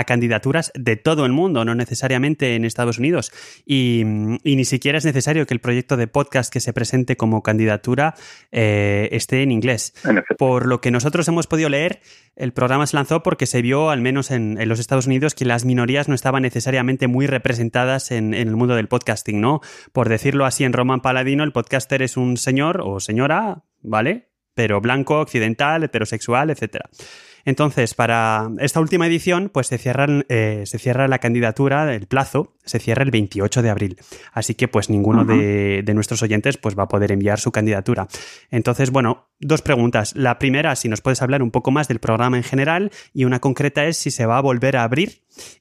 candidaturas 0.06 0.72
de 0.74 0.96
todo 0.96 1.26
el 1.26 1.32
mundo, 1.32 1.64
no 1.64 1.74
necesariamente 1.74 2.54
en 2.54 2.64
Estados 2.64 2.98
Unidos. 2.98 3.32
Y, 3.66 4.02
y 4.42 4.56
ni 4.56 4.64
siquiera 4.64 4.98
es 4.98 5.04
necesario 5.04 5.46
que 5.46 5.54
el 5.54 5.60
proyecto 5.60 5.96
de 5.96 6.06
podcast 6.06 6.52
que 6.52 6.60
se 6.60 6.72
presente 6.72 7.16
como 7.16 7.42
candidatura 7.42 8.14
eh, 8.52 9.08
esté 9.12 9.42
en 9.42 9.52
inglés. 9.52 9.92
Por 10.38 10.66
lo 10.66 10.80
que 10.80 10.90
nosotros 10.90 11.26
hemos 11.28 11.46
podido 11.46 11.68
leer, 11.68 12.00
el 12.36 12.52
programa 12.52 12.86
se 12.86 12.96
lanzó 12.96 13.22
porque 13.22 13.46
se 13.46 13.62
vio, 13.62 13.90
al 13.90 14.00
menos 14.00 14.30
en, 14.30 14.56
los 14.68 14.78
Estados 14.78 15.06
Unidos, 15.06 15.34
que 15.34 15.44
las 15.44 15.64
minorías 15.64 16.08
no 16.08 16.14
estaban 16.14 16.42
necesariamente 16.42 17.08
muy 17.08 17.26
representadas 17.26 18.10
en, 18.10 18.34
en, 18.34 18.48
el 18.48 18.56
mundo 18.56 18.74
del 18.74 18.88
podcasting, 18.88 19.40
¿no? 19.40 19.60
Por 19.92 20.08
decirlo 20.08 20.44
así, 20.44 20.64
en 20.64 20.72
Roman 20.72 21.00
Paladino, 21.00 21.44
el 21.44 21.52
podcaster 21.52 22.02
es 22.02 22.16
un 22.16 22.36
señor 22.36 22.80
o 22.82 23.00
señora, 23.00 23.64
¿vale? 23.88 24.28
Pero 24.54 24.80
blanco, 24.80 25.20
occidental, 25.20 25.84
heterosexual, 25.84 26.50
etcétera. 26.50 26.88
Entonces, 27.48 27.94
para 27.94 28.48
esta 28.58 28.78
última 28.78 29.06
edición, 29.06 29.50
pues 29.52 29.68
se, 29.68 29.78
cierran, 29.78 30.24
eh, 30.28 30.64
se 30.66 30.78
cierra 30.78 31.08
la 31.08 31.18
candidatura, 31.18 31.94
el 31.94 32.06
plazo, 32.06 32.52
se 32.64 32.78
cierra 32.78 33.02
el 33.04 33.10
28 33.10 33.62
de 33.62 33.70
abril. 33.70 33.96
Así 34.34 34.54
que, 34.54 34.68
pues 34.68 34.90
ninguno 34.90 35.24
de, 35.24 35.82
nuestros 35.94 36.22
oyentes 36.22 36.58
pues, 36.58 36.78
va 36.78 36.82
a 36.82 36.88
poder 36.88 37.10
enviar 37.10 37.38
su 37.38 37.50
candidatura. 37.50 38.06
Entonces, 38.50 38.90
bueno, 38.90 39.28
dos 39.40 39.62
preguntas. 39.62 40.14
La 40.14 40.38
primera, 40.38 40.76
si 40.76 40.90
nos 40.90 41.00
puedes 41.00 41.22
hablar 41.22 41.42
un 41.42 41.50
poco 41.50 41.70
más 41.70 41.88
del 41.88 42.00
programa 42.00 42.36
en 42.36 42.42
general, 42.42 42.90
y 43.14 43.24
una 43.24 43.38
concreta 43.38 43.86
es 43.86 43.96
si 43.96 44.10
se 44.10 44.26
va 44.26 44.36
a 44.36 44.42
volver 44.42 44.76
a 44.76 44.82
abrir 44.82 45.08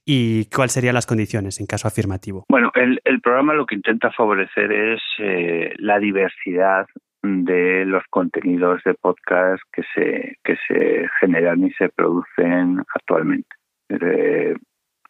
y 0.04 0.44
cuáles 0.54 0.72
serían 0.72 0.94
las 0.94 1.06
condiciones 1.06 1.58
en 1.58 1.66
caso 1.66 1.88
afirmativo. 1.88 2.44
Bueno, 2.50 2.70
el, 2.74 2.98
programa 3.22 3.54
lo 3.54 3.64
que 3.66 3.74
intenta 3.74 4.10
favorecer 4.12 4.70
es 4.72 5.00
eh, 5.18 5.72
la 5.78 5.98
diversidad 5.98 6.86
de 7.22 7.84
los 7.84 8.04
contenidos 8.10 8.82
de 8.84 8.94
podcast 8.94 9.62
que 9.72 9.82
se, 9.94 10.36
que 10.44 10.56
se 10.68 11.08
generan 11.20 11.64
y 11.64 11.72
se 11.72 11.88
producen 11.88 12.84
actualmente. 12.94 13.48
Eh, 13.88 14.54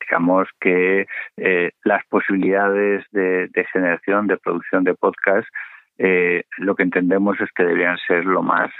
digamos 0.00 0.48
que 0.60 1.06
eh, 1.36 1.70
las 1.84 2.02
posibilidades 2.08 3.04
de, 3.10 3.50
generación, 3.72 4.26
de 4.26 4.38
producción 4.38 4.84
de 4.84 4.94
podcast, 4.94 5.46
eh, 5.98 6.44
lo 6.58 6.74
que 6.74 6.84
entendemos 6.84 7.38
es 7.40 7.50
que 7.54 7.64
deberían 7.64 7.98
ser 8.06 8.24
lo 8.24 8.42
más 8.42 8.70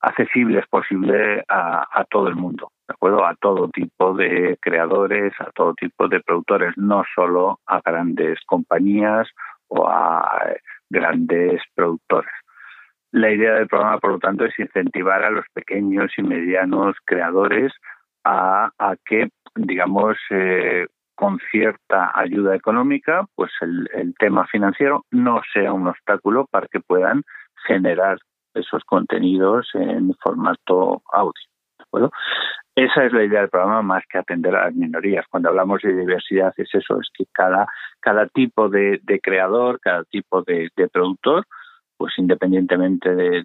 accesibles 0.00 0.66
posible 0.66 1.44
a, 1.48 1.86
a, 1.90 2.04
todo 2.04 2.28
el 2.28 2.34
mundo, 2.34 2.72
¿de 2.88 2.94
acuerdo? 2.94 3.24
A 3.24 3.34
todo 3.36 3.68
tipo 3.68 4.14
de 4.14 4.58
creadores, 4.60 5.32
a 5.38 5.50
todo 5.52 5.74
tipo 5.74 6.08
de 6.08 6.20
productores, 6.20 6.76
no 6.76 7.04
solo 7.14 7.60
a 7.66 7.80
grandes 7.84 8.38
compañías 8.46 9.28
o 9.68 9.88
a 9.88 10.54
grandes 10.94 11.60
productores. 11.74 12.32
La 13.10 13.30
idea 13.30 13.54
del 13.54 13.68
programa, 13.68 13.98
por 13.98 14.12
lo 14.12 14.18
tanto, 14.18 14.44
es 14.44 14.58
incentivar 14.58 15.22
a 15.22 15.30
los 15.30 15.44
pequeños 15.52 16.10
y 16.16 16.22
medianos 16.22 16.96
creadores 17.04 17.72
a, 18.24 18.70
que, 19.04 19.28
digamos, 19.54 20.16
eh, 20.30 20.86
con 21.14 21.38
cierta 21.50 22.10
ayuda 22.14 22.56
económica, 22.56 23.26
pues 23.34 23.52
el, 23.60 24.14
tema 24.18 24.46
financiero 24.46 25.04
no 25.10 25.42
sea 25.52 25.72
un 25.72 25.86
obstáculo 25.86 26.46
para 26.50 26.66
que 26.66 26.80
puedan 26.80 27.22
generar 27.66 28.18
esos 28.54 28.82
contenidos 28.84 29.68
en 29.74 30.12
formato 30.22 31.02
audio. 31.12 31.53
¿De 31.98 32.06
acuerdo? 32.06 32.10
Esa 32.76 33.04
es 33.04 33.12
la 33.12 33.22
idea 33.22 33.40
del 33.40 33.50
programa 33.50 33.82
más 33.82 34.02
que 34.08 34.18
atender 34.18 34.54
a 34.56 34.64
las 34.64 34.74
minorías. 34.74 35.24
Cuando 35.30 35.48
hablamos 35.48 35.80
de 35.82 35.94
diversidad 35.94 36.52
es 36.56 36.68
eso, 36.74 37.00
es 37.00 37.08
que 37.14 37.24
cada, 37.32 37.66
cada 38.00 38.26
tipo 38.26 38.68
de, 38.68 39.00
creador, 39.22 39.78
cada 39.80 40.02
tipo 40.04 40.42
de, 40.42 40.70
productor, 40.92 41.44
pues 41.96 42.12
independientemente 42.16 43.14
de, 43.14 43.44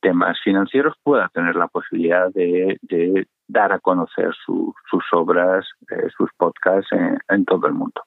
temas 0.00 0.36
financieros, 0.42 0.94
pueda 1.04 1.28
tener 1.28 1.54
la 1.54 1.68
posibilidad 1.68 2.28
de, 2.32 2.76
dar 3.46 3.72
a 3.72 3.78
conocer 3.78 4.30
sus 4.44 5.04
obras, 5.12 5.64
eh, 5.90 6.08
sus 6.16 6.28
podcasts 6.36 6.90
en, 7.28 7.44
todo 7.44 7.68
el 7.68 7.74
mundo. 7.74 8.02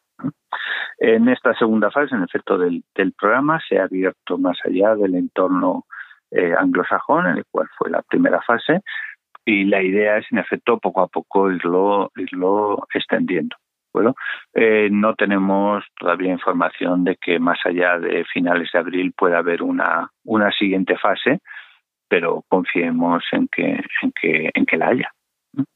En 0.97 1.29
esta 1.29 1.53
segunda 1.53 1.89
fase, 1.89 2.15
en 2.15 2.23
efecto, 2.23 2.57
del, 2.57 2.83
programa 3.17 3.61
se 3.69 3.79
ha 3.79 3.85
abierto 3.85 4.37
más 4.37 4.57
allá 4.65 4.95
del 4.95 5.15
entorno 5.15 5.85
eh, 6.31 6.53
anglosajón, 6.53 7.27
en 7.27 7.37
el 7.37 7.45
cual 7.49 7.69
fue 7.77 7.89
la 7.89 8.01
primera 8.01 8.41
fase, 8.41 8.81
y 9.45 9.65
la 9.65 9.81
idea 9.81 10.17
es, 10.17 10.25
en 10.31 10.37
efecto, 10.37 10.77
poco 10.79 11.01
a 11.01 11.07
poco 11.07 11.51
irlo, 11.51 12.11
irlo 12.15 12.87
extendiendo. 12.93 13.55
Bueno, 13.91 14.13
eh, 14.53 14.89
no 14.91 15.15
tenemos 15.15 15.83
todavía 15.99 16.31
información 16.31 17.03
de 17.03 17.15
que 17.15 17.39
más 17.39 17.57
allá 17.65 17.97
de 17.97 18.23
finales 18.25 18.69
de 18.71 18.79
abril 18.79 19.13
pueda 19.17 19.39
haber 19.39 19.63
una, 19.63 20.11
una 20.23 20.51
siguiente 20.51 20.95
fase, 20.97 21.39
pero 22.07 22.43
confiemos 22.47 23.23
en 23.31 23.47
que, 23.47 23.83
en 24.01 24.11
que, 24.19 24.51
en 24.53 24.65
que 24.65 24.77
la 24.77 24.89
haya. 24.89 25.11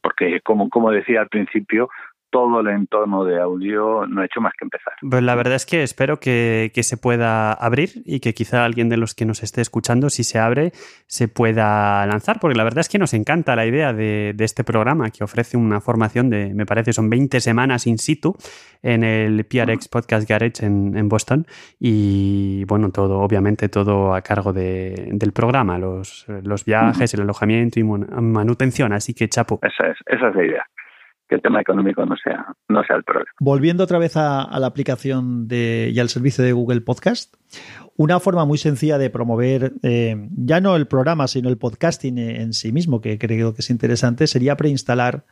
Porque, 0.00 0.40
como, 0.42 0.68
como 0.68 0.92
decía 0.92 1.22
al 1.22 1.28
principio, 1.28 1.88
todo 2.34 2.58
el 2.58 2.66
entorno 2.66 3.24
de 3.24 3.40
audio 3.40 4.08
no 4.08 4.20
ha 4.20 4.24
hecho 4.24 4.40
más 4.40 4.52
que 4.58 4.64
empezar. 4.64 4.92
Pues 5.08 5.22
la 5.22 5.36
verdad 5.36 5.54
es 5.54 5.66
que 5.66 5.84
espero 5.84 6.18
que, 6.18 6.72
se 6.74 6.96
pueda 6.96 7.52
abrir 7.52 7.90
y 8.04 8.18
que 8.18 8.34
quizá 8.34 8.64
alguien 8.64 8.88
de 8.88 8.96
los 8.96 9.14
que 9.14 9.24
nos 9.24 9.44
esté 9.44 9.60
escuchando, 9.60 10.10
si 10.10 10.24
se 10.24 10.40
abre, 10.40 10.72
se 11.06 11.28
pueda 11.28 12.04
lanzar, 12.06 12.40
porque 12.40 12.56
la 12.56 12.64
verdad 12.64 12.80
es 12.80 12.88
que 12.88 12.98
nos 12.98 13.14
encanta 13.14 13.54
la 13.54 13.66
idea 13.66 13.92
de, 13.92 14.34
este 14.40 14.64
programa 14.64 15.10
que 15.10 15.22
ofrece 15.22 15.56
una 15.56 15.80
formación 15.80 16.28
de, 16.28 16.52
me 16.54 16.66
parece, 16.66 16.92
son 16.92 17.08
20 17.08 17.40
semanas 17.40 17.86
in 17.86 17.98
situ 17.98 18.34
en 18.82 19.04
el 19.04 19.44
PRX 19.44 19.86
Podcast 19.86 20.28
Garage 20.28 20.66
en, 20.66 21.08
Boston. 21.08 21.46
Y 21.78 22.64
bueno, 22.64 22.90
todo, 22.90 23.20
obviamente 23.20 23.68
todo 23.68 24.12
a 24.12 24.22
cargo 24.22 24.52
del 24.52 25.32
programa, 25.32 25.78
los, 25.78 26.26
los 26.42 26.64
viajes, 26.64 27.14
el 27.14 27.20
alojamiento 27.20 27.78
y 27.78 27.84
manutención, 27.84 28.92
así 28.92 29.14
que 29.14 29.28
chapo. 29.28 29.60
Esa 29.62 29.86
es, 29.86 29.98
esa 30.06 30.30
es 30.30 30.34
la 30.34 30.44
idea 30.44 30.66
que 31.28 31.36
el 31.36 31.42
tema 31.42 31.60
económico 31.60 32.04
no 32.04 32.16
sea, 32.16 32.46
no 32.68 32.82
sea 32.84 32.96
el 32.96 33.04
problema. 33.04 33.30
Volviendo 33.40 33.84
otra 33.84 33.98
vez 33.98 34.16
a, 34.16 34.48
la 34.58 34.66
aplicación 34.66 35.48
de, 35.48 35.90
y 35.92 35.98
al 35.98 36.08
servicio 36.08 36.44
de 36.44 36.52
Google 36.52 36.80
Podcast, 36.80 37.34
una 37.96 38.20
forma 38.20 38.44
muy 38.44 38.58
sencilla 38.58 38.98
de 38.98 39.10
promover 39.10 39.72
eh, 39.82 40.28
ya 40.36 40.60
no 40.60 40.76
el 40.76 40.86
programa, 40.86 41.26
sino 41.28 41.48
el 41.48 41.58
podcasting 41.58 42.18
en 42.18 42.52
sí 42.52 42.72
mismo, 42.72 43.00
que 43.00 43.18
creo 43.18 43.54
que 43.54 43.60
es 43.60 43.70
interesante, 43.70 44.26
sería 44.26 44.56
preinstalar 44.56 45.24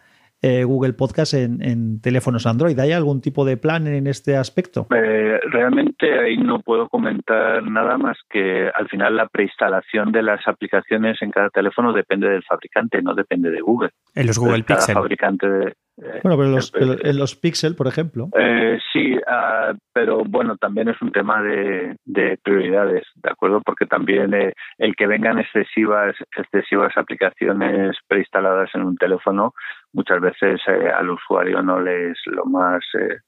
eh, 0.44 0.64
Google 0.64 0.94
Podcast 0.94 1.34
en, 1.34 2.00
teléfonos 2.00 2.46
Android. 2.46 2.76
¿Hay 2.80 2.90
algún 2.90 3.20
tipo 3.20 3.44
de 3.44 3.56
plan 3.56 3.86
en 3.86 4.08
este 4.08 4.36
aspecto? 4.36 4.88
Eh, 4.92 5.38
realmente 5.52 6.18
ahí 6.18 6.36
no 6.36 6.60
puedo 6.60 6.88
comentar 6.88 7.62
nada 7.62 7.96
más 7.96 8.18
que 8.28 8.68
al 8.74 8.88
final 8.88 9.16
la 9.16 9.28
preinstalación 9.28 10.10
de 10.10 10.22
las 10.22 10.40
aplicaciones 10.48 11.22
en 11.22 11.30
cada 11.30 11.48
teléfono 11.50 11.92
depende 11.92 12.28
del 12.28 12.42
fabricante, 12.42 13.00
no 13.02 13.14
depende 13.14 13.50
de 13.50 13.60
Google. 13.60 13.90
En 14.16 14.26
los 14.26 14.36
Google 14.36 14.64
Pixel. 14.64 14.94
fabricante 14.94 15.48
de, 15.48 15.68
eh, 15.68 15.74
bueno, 15.96 16.36
pero 16.36 16.48
los, 16.48 16.72
en 16.74 17.18
los 17.18 17.36
Pixel, 17.36 17.76
por 17.76 17.86
ejemplo. 17.86 18.28
Eh, 18.38 18.78
sí, 18.92 19.16
ah, 19.26 19.72
pero 19.92 20.24
bueno, 20.24 20.56
también 20.56 20.88
es 20.88 21.00
un 21.02 21.12
tema 21.12 21.42
de, 21.42 21.96
prioridades, 22.42 23.06
¿de 23.16 23.30
acuerdo? 23.30 23.60
Porque 23.60 23.86
también 23.86 24.32
eh, 24.34 24.52
el 24.78 24.96
que 24.96 25.06
vengan 25.06 25.38
excesivas, 25.38 26.16
excesivas 26.36 26.96
aplicaciones 26.96 27.96
preinstaladas 28.08 28.70
en 28.74 28.82
un 28.82 28.96
teléfono, 28.96 29.52
muchas 29.92 30.20
veces 30.20 30.60
al 30.66 31.10
usuario 31.10 31.62
no 31.62 31.80
le 31.80 32.10
es 32.10 32.18
lo 32.26 32.46
más 32.46 32.82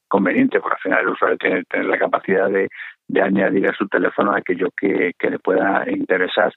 conveniente, 0.08 0.60
porque 0.60 0.76
al 0.76 0.82
final 0.82 1.00
el 1.02 1.12
usuario 1.12 1.38
tiene 1.38 1.56
que 1.60 1.64
tener 1.64 1.86
la 1.86 1.98
capacidad 1.98 2.48
de, 2.48 2.68
añadir 3.20 3.68
a 3.68 3.76
su 3.76 3.86
teléfono 3.88 4.32
aquello 4.32 4.68
que, 4.76 5.12
que 5.18 5.30
le 5.30 5.38
pueda 5.38 5.84
interesar. 5.90 6.52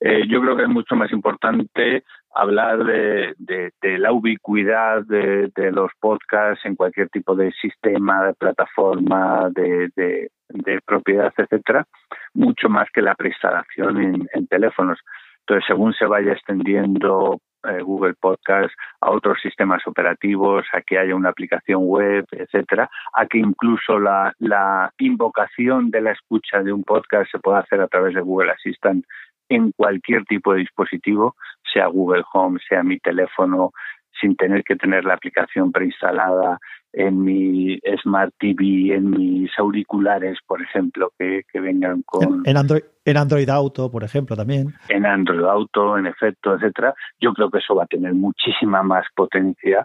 yo 0.00 0.40
creo 0.40 0.56
que 0.56 0.64
es 0.64 0.68
mucho 0.68 0.96
más 0.96 1.10
importante 1.12 2.04
hablar 2.34 2.84
de, 2.84 3.72
la 3.98 4.12
ubicuidad 4.12 5.04
de, 5.04 5.50
los 5.72 5.90
podcasts 6.00 6.64
en 6.66 6.74
cualquier 6.74 7.08
tipo 7.08 7.34
de 7.34 7.52
sistema, 7.52 8.26
de 8.26 8.34
plataforma, 8.34 9.48
de, 9.54 9.90
de, 9.94 10.80
propiedad, 10.84 11.32
etcétera, 11.36 11.86
mucho 12.34 12.68
más 12.68 12.88
que 12.92 13.02
la 13.02 13.14
preinstalación 13.14 14.28
en, 14.32 14.46
teléfonos. 14.48 14.98
Entonces, 15.40 15.64
según 15.66 15.92
se 15.94 16.06
vaya 16.06 16.32
extendiendo 16.32 17.38
eh, 17.64 17.80
Google 17.82 18.14
Podcast 18.14 18.72
a 19.00 19.10
otros 19.10 19.38
sistemas 19.42 19.86
operativos, 19.86 20.64
a 20.72 20.80
que 20.80 20.98
haya 20.98 21.14
una 21.14 21.30
aplicación 21.30 21.82
web, 21.86 22.26
etcétera, 22.32 22.90
a 23.12 23.26
que 23.26 23.38
incluso 23.38 23.98
la 23.98 24.92
invocación 24.98 25.90
de 25.90 26.00
la 26.00 26.12
escucha 26.12 26.62
de 26.62 26.72
un 26.72 26.82
podcast 26.82 27.30
se 27.30 27.38
pueda 27.38 27.60
hacer 27.60 27.80
a 27.80 27.88
través 27.88 28.14
de 28.14 28.20
Google 28.20 28.52
Assistant 28.52 29.04
en 29.48 29.72
cualquier 29.72 30.24
tipo 30.24 30.52
de 30.52 30.60
dispositivo, 30.60 31.36
sea 31.72 31.86
Google 31.86 32.24
Home, 32.32 32.60
sea 32.68 32.82
mi 32.82 32.98
teléfono, 32.98 33.72
sin 34.20 34.36
tener 34.36 34.62
que 34.64 34.76
tener 34.76 35.04
la 35.04 35.14
aplicación 35.14 35.72
preinstalada 35.72 36.58
en 36.92 37.22
mi 37.22 37.80
Smart 38.02 38.32
TV, 38.38 38.94
en 38.94 39.10
mis 39.10 39.50
auriculares, 39.58 40.38
por 40.46 40.62
ejemplo, 40.62 41.12
que, 41.18 41.42
vengan 41.54 42.02
con... 42.02 42.42
En, 42.44 42.56
Android, 42.56 42.82
en 43.04 43.16
Android 43.16 43.48
Auto, 43.48 43.90
por 43.90 44.04
ejemplo, 44.04 44.36
también. 44.36 44.74
En 44.88 45.04
Android 45.04 45.44
Auto, 45.44 45.98
en 45.98 46.06
efecto, 46.06 46.54
etcétera. 46.54 46.94
Yo 47.20 47.32
creo 47.32 47.50
que 47.50 47.58
eso 47.58 47.74
va 47.74 47.84
a 47.84 47.86
tener 47.86 48.14
muchísima 48.14 48.82
más 48.82 49.06
potencia 49.14 49.84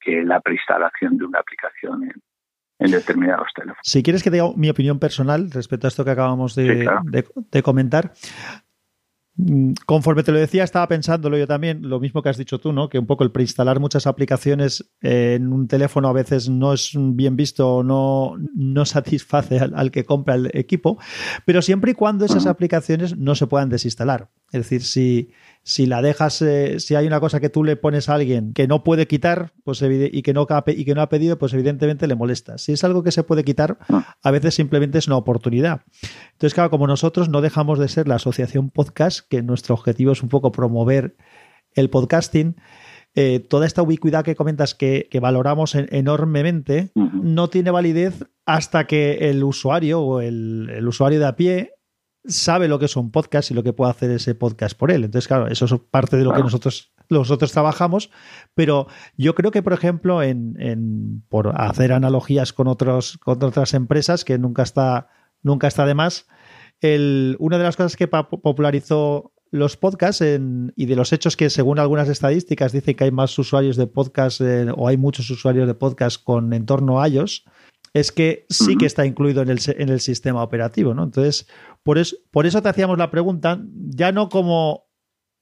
que 0.00 0.22
la 0.22 0.40
preinstalación 0.40 1.16
de 1.16 1.26
una 1.26 1.38
aplicación 1.38 2.02
en, 2.04 2.14
en 2.80 2.90
determinados 2.90 3.48
teléfonos. 3.54 3.80
Si 3.82 4.02
quieres 4.02 4.24
que 4.24 4.30
diga 4.30 4.46
mi 4.56 4.68
opinión 4.68 4.98
personal 4.98 5.50
respecto 5.52 5.86
a 5.86 5.88
esto 5.88 6.04
que 6.04 6.10
acabamos 6.10 6.56
de 6.56 7.62
comentar, 7.62 8.12
conforme 9.86 10.22
te 10.24 10.32
lo 10.32 10.38
decía, 10.38 10.64
estaba 10.64 10.88
pensándolo 10.88 11.38
yo 11.38 11.46
también, 11.46 11.88
lo 11.88 12.00
mismo 12.00 12.22
que 12.22 12.28
has 12.28 12.36
dicho 12.36 12.58
tú, 12.58 12.72
¿no? 12.72 12.88
Que 12.88 12.98
un 12.98 13.06
poco 13.06 13.22
el 13.22 13.30
preinstalar 13.30 13.78
muchas 13.78 14.06
aplicaciones 14.06 14.90
en 15.00 15.52
un 15.52 15.68
teléfono 15.68 16.08
a 16.08 16.12
veces 16.12 16.48
no 16.48 16.72
es 16.72 16.92
bien 16.94 17.36
visto 17.36 17.76
o 17.76 17.82
no, 17.84 18.34
no 18.54 18.84
satisface 18.84 19.60
al, 19.60 19.90
que 19.90 20.04
compra 20.04 20.34
el 20.34 20.50
equipo, 20.54 20.98
pero 21.46 21.62
siempre 21.62 21.92
y 21.92 21.94
cuando 21.94 22.24
esas 22.24 22.46
aplicaciones 22.46 23.16
no 23.16 23.34
se 23.34 23.46
puedan 23.46 23.68
desinstalar. 23.68 24.30
Es 24.50 24.62
decir, 24.62 24.82
si, 24.82 25.30
si 25.62 25.86
la 25.86 26.00
dejas, 26.00 26.40
eh, 26.40 26.80
si 26.80 26.94
hay 26.94 27.06
una 27.06 27.20
cosa 27.20 27.40
que 27.40 27.50
tú 27.50 27.64
le 27.64 27.76
pones 27.76 28.08
a 28.08 28.14
alguien 28.14 28.54
que 28.54 28.66
no 28.66 28.82
puede 28.82 29.06
quitar 29.06 29.52
pues 29.64 29.82
y, 29.82 30.22
que 30.22 30.32
no, 30.32 30.46
y 30.66 30.84
que 30.84 30.94
no 30.94 31.02
ha 31.02 31.08
pedido, 31.08 31.38
pues 31.38 31.52
evidentemente 31.52 32.06
le 32.06 32.14
molesta. 32.14 32.56
Si 32.58 32.72
es 32.72 32.82
algo 32.84 33.02
que 33.02 33.12
se 33.12 33.22
puede 33.22 33.44
quitar, 33.44 33.78
ah. 33.90 34.16
a 34.22 34.30
veces 34.30 34.54
simplemente 34.54 34.98
es 34.98 35.06
una 35.06 35.16
oportunidad. 35.16 35.82
Entonces, 36.32 36.54
claro, 36.54 36.70
como 36.70 36.86
nosotros 36.86 37.28
no 37.28 37.40
dejamos 37.40 37.78
de 37.78 37.88
ser 37.88 38.08
la 38.08 38.14
asociación 38.14 38.70
podcast, 38.70 39.20
que 39.28 39.42
nuestro 39.42 39.74
objetivo 39.74 40.12
es 40.12 40.22
un 40.22 40.30
poco 40.30 40.52
promover 40.52 41.16
el 41.74 41.90
podcasting, 41.90 42.56
eh, 43.14 43.40
toda 43.40 43.66
esta 43.66 43.82
ubicuidad 43.82 44.24
que 44.24 44.36
comentas 44.36 44.74
que, 44.74 45.08
valoramos 45.20 45.74
enormemente 45.74 46.92
no 46.94 47.50
tiene 47.50 47.70
validez 47.70 48.24
hasta 48.46 48.86
que 48.86 49.30
el 49.30 49.42
usuario 49.42 50.00
o 50.00 50.20
el, 50.20 50.86
usuario 50.86 51.18
de 51.18 51.26
a 51.26 51.34
pie 51.34 51.72
sabe 52.28 52.68
lo 52.68 52.78
que 52.78 52.84
es 52.84 52.96
un 52.96 53.10
podcast 53.10 53.50
y 53.50 53.54
lo 53.54 53.62
que 53.62 53.72
puede 53.72 53.90
hacer 53.90 54.10
ese 54.10 54.34
podcast 54.34 54.76
por 54.76 54.90
él. 54.90 55.04
Entonces, 55.04 55.26
claro, 55.26 55.48
eso 55.48 55.64
es 55.64 55.74
parte 55.90 56.16
de 56.16 56.24
lo 56.24 56.32
que 56.32 56.42
nosotros, 56.42 56.92
nosotros 57.08 57.50
trabajamos, 57.52 58.10
pero 58.54 58.86
yo 59.16 59.34
creo 59.34 59.50
que, 59.50 59.62
por 59.62 59.72
ejemplo, 59.72 60.22
en, 60.22 61.24
por 61.28 61.60
hacer 61.60 61.92
analogías 61.92 62.52
con, 62.52 62.68
otros, 62.68 63.18
con 63.18 63.42
otras 63.42 63.74
empresas, 63.74 64.24
que 64.24 64.38
nunca 64.38 64.62
está, 64.62 65.08
nunca 65.42 65.66
está 65.66 65.86
de 65.86 65.94
más, 65.94 66.26
el, 66.80 67.36
una 67.40 67.58
de 67.58 67.64
las 67.64 67.76
cosas 67.76 67.96
que 67.96 68.06
popularizó 68.06 69.32
los 69.50 69.76
podcasts 69.76 70.22
y 70.22 70.86
de 70.86 70.96
los 70.96 71.12
hechos 71.12 71.36
que 71.36 71.48
según 71.48 71.78
algunas 71.78 72.08
estadísticas 72.08 72.72
dicen 72.72 72.94
que 72.94 73.04
hay 73.04 73.10
más 73.10 73.36
usuarios 73.38 73.76
de 73.76 73.86
podcast 73.86 74.42
o 74.76 74.88
hay 74.88 74.96
muchos 74.98 75.30
usuarios 75.30 75.66
de 75.66 75.74
podcast 75.74 76.22
con 76.22 76.52
entorno 76.52 77.04
iOS, 77.04 77.44
es 77.94 78.12
que 78.12 78.46
sí 78.50 78.76
que 78.76 78.86
está 78.86 79.06
incluido 79.06 79.42
en 79.42 79.48
el, 79.48 79.58
en 79.66 79.88
el 79.88 80.00
sistema 80.00 80.42
operativo, 80.42 80.94
¿no? 80.94 81.04
Entonces, 81.04 81.46
por 81.88 81.96
eso, 81.96 82.16
por 82.30 82.44
eso 82.44 82.60
te 82.60 82.68
hacíamos 82.68 82.98
la 82.98 83.10
pregunta, 83.10 83.60
ya 83.72 84.12
no 84.12 84.28
como 84.28 84.90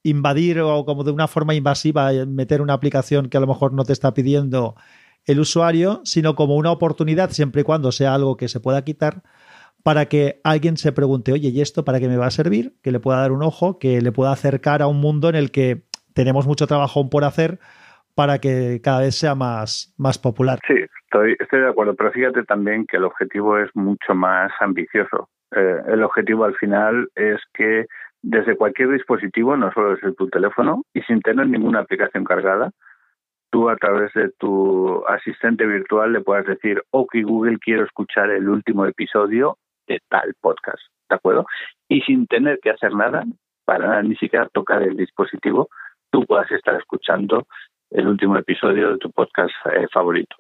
invadir 0.05 0.60
o 0.60 0.85
como 0.85 1.02
de 1.02 1.10
una 1.10 1.27
forma 1.27 1.56
invasiva 1.56 2.12
meter 2.24 2.62
una 2.62 2.73
aplicación 2.73 3.28
que 3.28 3.36
a 3.36 3.40
lo 3.40 3.48
mejor 3.48 3.73
no 3.73 3.82
te 3.82 3.93
está 3.93 4.14
pidiendo 4.14 4.77
el 5.24 5.40
usuario, 5.40 6.02
sino 6.05 6.36
como 6.36 6.55
una 6.55 6.70
oportunidad, 6.70 7.31
siempre 7.31 7.62
y 7.62 7.64
cuando 7.64 7.90
sea 7.90 8.14
algo 8.14 8.36
que 8.36 8.47
se 8.47 8.60
pueda 8.60 8.85
quitar, 8.85 9.24
para 9.82 10.06
que 10.06 10.40
alguien 10.44 10.77
se 10.77 10.93
pregunte, 10.93 11.32
oye, 11.32 11.48
¿y 11.48 11.60
esto 11.60 11.85
para 11.85 11.98
qué 11.98 12.06
me 12.06 12.16
va 12.16 12.27
a 12.27 12.31
servir? 12.31 12.74
Que 12.81 12.93
le 12.93 13.01
pueda 13.01 13.18
dar 13.18 13.32
un 13.32 13.43
ojo, 13.43 13.81
que 13.81 14.01
le 14.01 14.12
pueda 14.12 14.31
acercar 14.31 14.82
a 14.82 14.86
un 14.86 15.01
mundo 15.01 15.28
en 15.28 15.35
el 15.35 15.51
que 15.51 15.82
tenemos 16.14 16.47
mucho 16.47 16.68
trabajo 16.68 17.10
por 17.10 17.24
hacer 17.24 17.59
para 18.14 18.39
que 18.39 18.81
cada 18.85 19.01
vez 19.01 19.16
sea 19.16 19.35
más, 19.35 19.97
más 19.98 20.16
popular. 20.16 20.60
Sí, 20.68 20.77
estoy, 21.06 21.35
estoy 21.40 21.62
de 21.62 21.70
acuerdo, 21.70 21.97
pero 21.97 22.12
fíjate 22.12 22.44
también 22.44 22.86
que 22.86 22.98
el 22.98 23.05
objetivo 23.05 23.59
es 23.59 23.68
mucho 23.74 24.14
más 24.14 24.52
ambicioso. 24.60 25.28
Eh, 25.55 25.82
el 25.89 26.02
objetivo 26.02 26.44
al 26.44 26.56
final 26.56 27.09
es 27.14 27.40
que 27.55 27.86
desde 28.23 28.56
cualquier 28.56 28.90
dispositivo, 28.90 29.56
no 29.56 29.73
solo 29.73 29.94
desde 29.94 30.14
tu 30.14 30.28
teléfono, 30.28 30.82
y 30.93 31.02
sin 31.02 31.20
tener 31.20 31.47
ninguna 31.48 31.81
aplicación 31.81 32.24
cargada, 32.24 32.70
tú 33.51 33.68
a 33.68 33.77
través 33.77 34.12
de 34.14 34.31
tu 34.39 35.05
asistente 35.06 35.66
virtual 35.66 36.12
le 36.12 36.20
puedas 36.20 36.47
decir, 36.47 36.82
ok 36.90 37.14
Google, 37.23 37.59
quiero 37.59 37.85
escuchar 37.85 38.31
el 38.31 38.48
último 38.48 38.85
episodio 38.86 39.59
de 39.86 40.01
tal 40.09 40.35
podcast, 40.40 40.82
¿de 41.09 41.14
acuerdo? 41.14 41.47
Y 41.89 42.01
sin 42.02 42.27
tener 42.27 42.59
que 42.60 42.70
hacer 42.70 42.93
nada, 42.94 43.24
para 43.64 44.02
ni 44.02 44.16
siquiera 44.16 44.48
tocar 44.48 44.82
el 44.82 44.97
dispositivo, 44.97 45.68
tú 46.10 46.24
puedas 46.27 46.51
estar 46.51 46.74
escuchando 46.74 47.47
el 47.90 48.09
último 48.09 48.36
episodio 48.36 48.93
de 48.93 48.98
tu 48.98 49.10
podcast 49.10 49.55
eh, 49.73 49.86
favorito. 49.93 50.36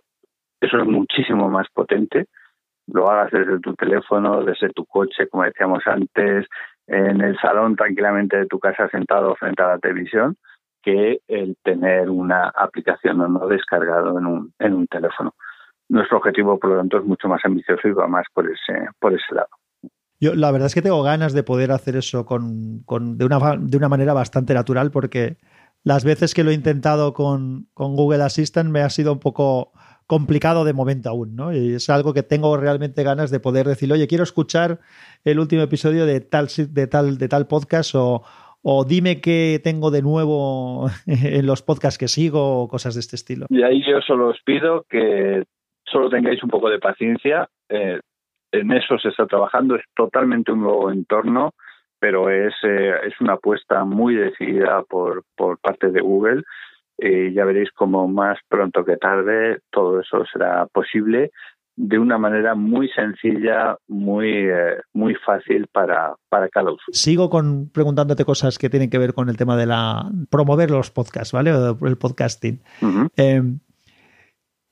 Eso 0.60 0.78
es 0.78 0.86
muchísimo 0.86 1.48
más 1.48 1.68
potente. 1.72 2.26
Lo 2.86 3.10
hagas 3.10 3.30
desde 3.32 3.60
tu 3.60 3.74
teléfono, 3.74 4.44
desde 4.44 4.70
tu 4.70 4.84
coche, 4.86 5.28
como 5.28 5.44
decíamos 5.44 5.82
antes, 5.86 6.46
en 6.86 7.20
el 7.20 7.36
salón 7.38 7.76
tranquilamente 7.76 8.36
de 8.36 8.46
tu 8.46 8.58
casa 8.58 8.88
sentado 8.88 9.34
frente 9.36 9.62
a 9.62 9.68
la 9.68 9.78
televisión, 9.78 10.36
que 10.82 11.18
el 11.26 11.56
tener 11.64 12.10
una 12.10 12.48
aplicación 12.48 13.20
o 13.20 13.28
no 13.28 13.48
descargado 13.48 14.18
en 14.18 14.26
un, 14.26 14.52
en 14.58 14.74
un 14.74 14.86
teléfono 14.86 15.34
nuestro 15.88 16.18
objetivo, 16.18 16.58
por 16.58 16.70
lo 16.70 16.78
tanto, 16.78 16.98
es 16.98 17.04
mucho 17.04 17.28
más 17.28 17.40
ambicioso 17.44 17.86
y 17.88 17.92
va 17.92 18.06
más 18.06 18.26
por 18.32 18.46
ese, 18.46 18.88
por 18.98 19.12
ese 19.12 19.34
lado. 19.34 19.48
Yo 20.18 20.34
la 20.34 20.50
verdad 20.50 20.66
es 20.66 20.74
que 20.74 20.82
tengo 20.82 21.02
ganas 21.02 21.32
de 21.34 21.42
poder 21.42 21.70
hacer 21.70 21.96
eso 21.96 22.24
con, 22.24 22.82
con, 22.84 23.18
de, 23.18 23.26
una, 23.26 23.38
de 23.58 23.76
una 23.76 23.88
manera 23.88 24.14
bastante 24.14 24.54
natural 24.54 24.90
porque 24.90 25.36
las 25.84 26.04
veces 26.04 26.32
que 26.34 26.42
lo 26.42 26.50
he 26.50 26.54
intentado 26.54 27.12
con, 27.12 27.68
con, 27.74 27.94
Google 27.94 28.22
Assistant 28.22 28.70
me 28.70 28.80
ha 28.80 28.88
sido 28.88 29.12
un 29.12 29.20
poco 29.20 29.72
complicado 30.06 30.64
de 30.64 30.72
momento 30.72 31.08
aún, 31.08 31.34
¿no? 31.34 31.52
Y 31.52 31.74
es 31.74 31.90
algo 31.90 32.14
que 32.14 32.22
tengo 32.22 32.56
realmente 32.56 33.02
ganas 33.02 33.30
de 33.30 33.40
poder 33.40 33.66
decir, 33.66 33.92
oye, 33.92 34.06
quiero 34.06 34.24
escuchar 34.24 34.78
el 35.24 35.38
último 35.38 35.62
episodio 35.62 36.06
de 36.06 36.20
tal, 36.20 36.46
de 36.56 36.86
tal, 36.86 37.18
de 37.18 37.28
tal 37.28 37.46
podcast 37.46 37.94
o, 37.94 38.22
o 38.62 38.84
dime 38.84 39.20
qué 39.20 39.60
tengo 39.62 39.90
de 39.90 40.02
nuevo 40.02 40.86
en 41.06 41.46
los 41.46 41.62
podcasts 41.62 41.98
que 41.98 42.08
sigo 42.08 42.62
o 42.62 42.68
cosas 42.68 42.94
de 42.94 43.00
este 43.00 43.16
estilo. 43.16 43.46
Y 43.48 43.62
ahí 43.62 43.82
yo 43.86 44.00
solo 44.00 44.28
os 44.28 44.40
pido 44.44 44.84
que 44.88 45.44
solo 45.84 46.08
tengáis 46.08 46.42
un 46.42 46.50
poco 46.50 46.68
de 46.68 46.78
paciencia. 46.78 47.48
Eh, 47.68 48.00
en 48.52 48.72
eso 48.72 48.98
se 48.98 49.08
está 49.08 49.26
trabajando, 49.26 49.76
es 49.76 49.84
totalmente 49.94 50.52
un 50.52 50.60
nuevo 50.60 50.90
entorno, 50.90 51.52
pero 51.98 52.30
es, 52.30 52.54
eh, 52.62 52.92
es 53.06 53.20
una 53.20 53.34
apuesta 53.34 53.84
muy 53.84 54.14
decidida 54.14 54.82
por, 54.82 55.24
por 55.36 55.58
parte 55.58 55.90
de 55.90 56.00
Google. 56.00 56.42
Y 56.98 57.32
ya 57.32 57.44
veréis 57.44 57.70
cómo 57.72 58.08
más 58.08 58.38
pronto 58.48 58.84
que 58.84 58.96
tarde 58.96 59.60
todo 59.70 60.00
eso 60.00 60.24
será 60.32 60.66
posible 60.66 61.30
de 61.76 61.98
una 61.98 62.16
manera 62.16 62.54
muy 62.54 62.88
sencilla, 62.88 63.76
muy, 63.86 64.30
eh, 64.30 64.78
muy 64.94 65.14
fácil 65.14 65.66
para, 65.70 66.14
para 66.30 66.48
cada 66.48 66.72
usuario. 66.72 66.92
Sigo 66.92 67.28
con 67.28 67.68
preguntándote 67.68 68.24
cosas 68.24 68.56
que 68.58 68.70
tienen 68.70 68.88
que 68.88 68.98
ver 68.98 69.12
con 69.12 69.28
el 69.28 69.36
tema 69.36 69.56
de 69.56 69.66
la 69.66 70.10
promover 70.30 70.70
los 70.70 70.90
podcasts, 70.90 71.32
¿vale? 71.32 71.52
O 71.52 71.76
el 71.86 71.98
podcasting 71.98 72.62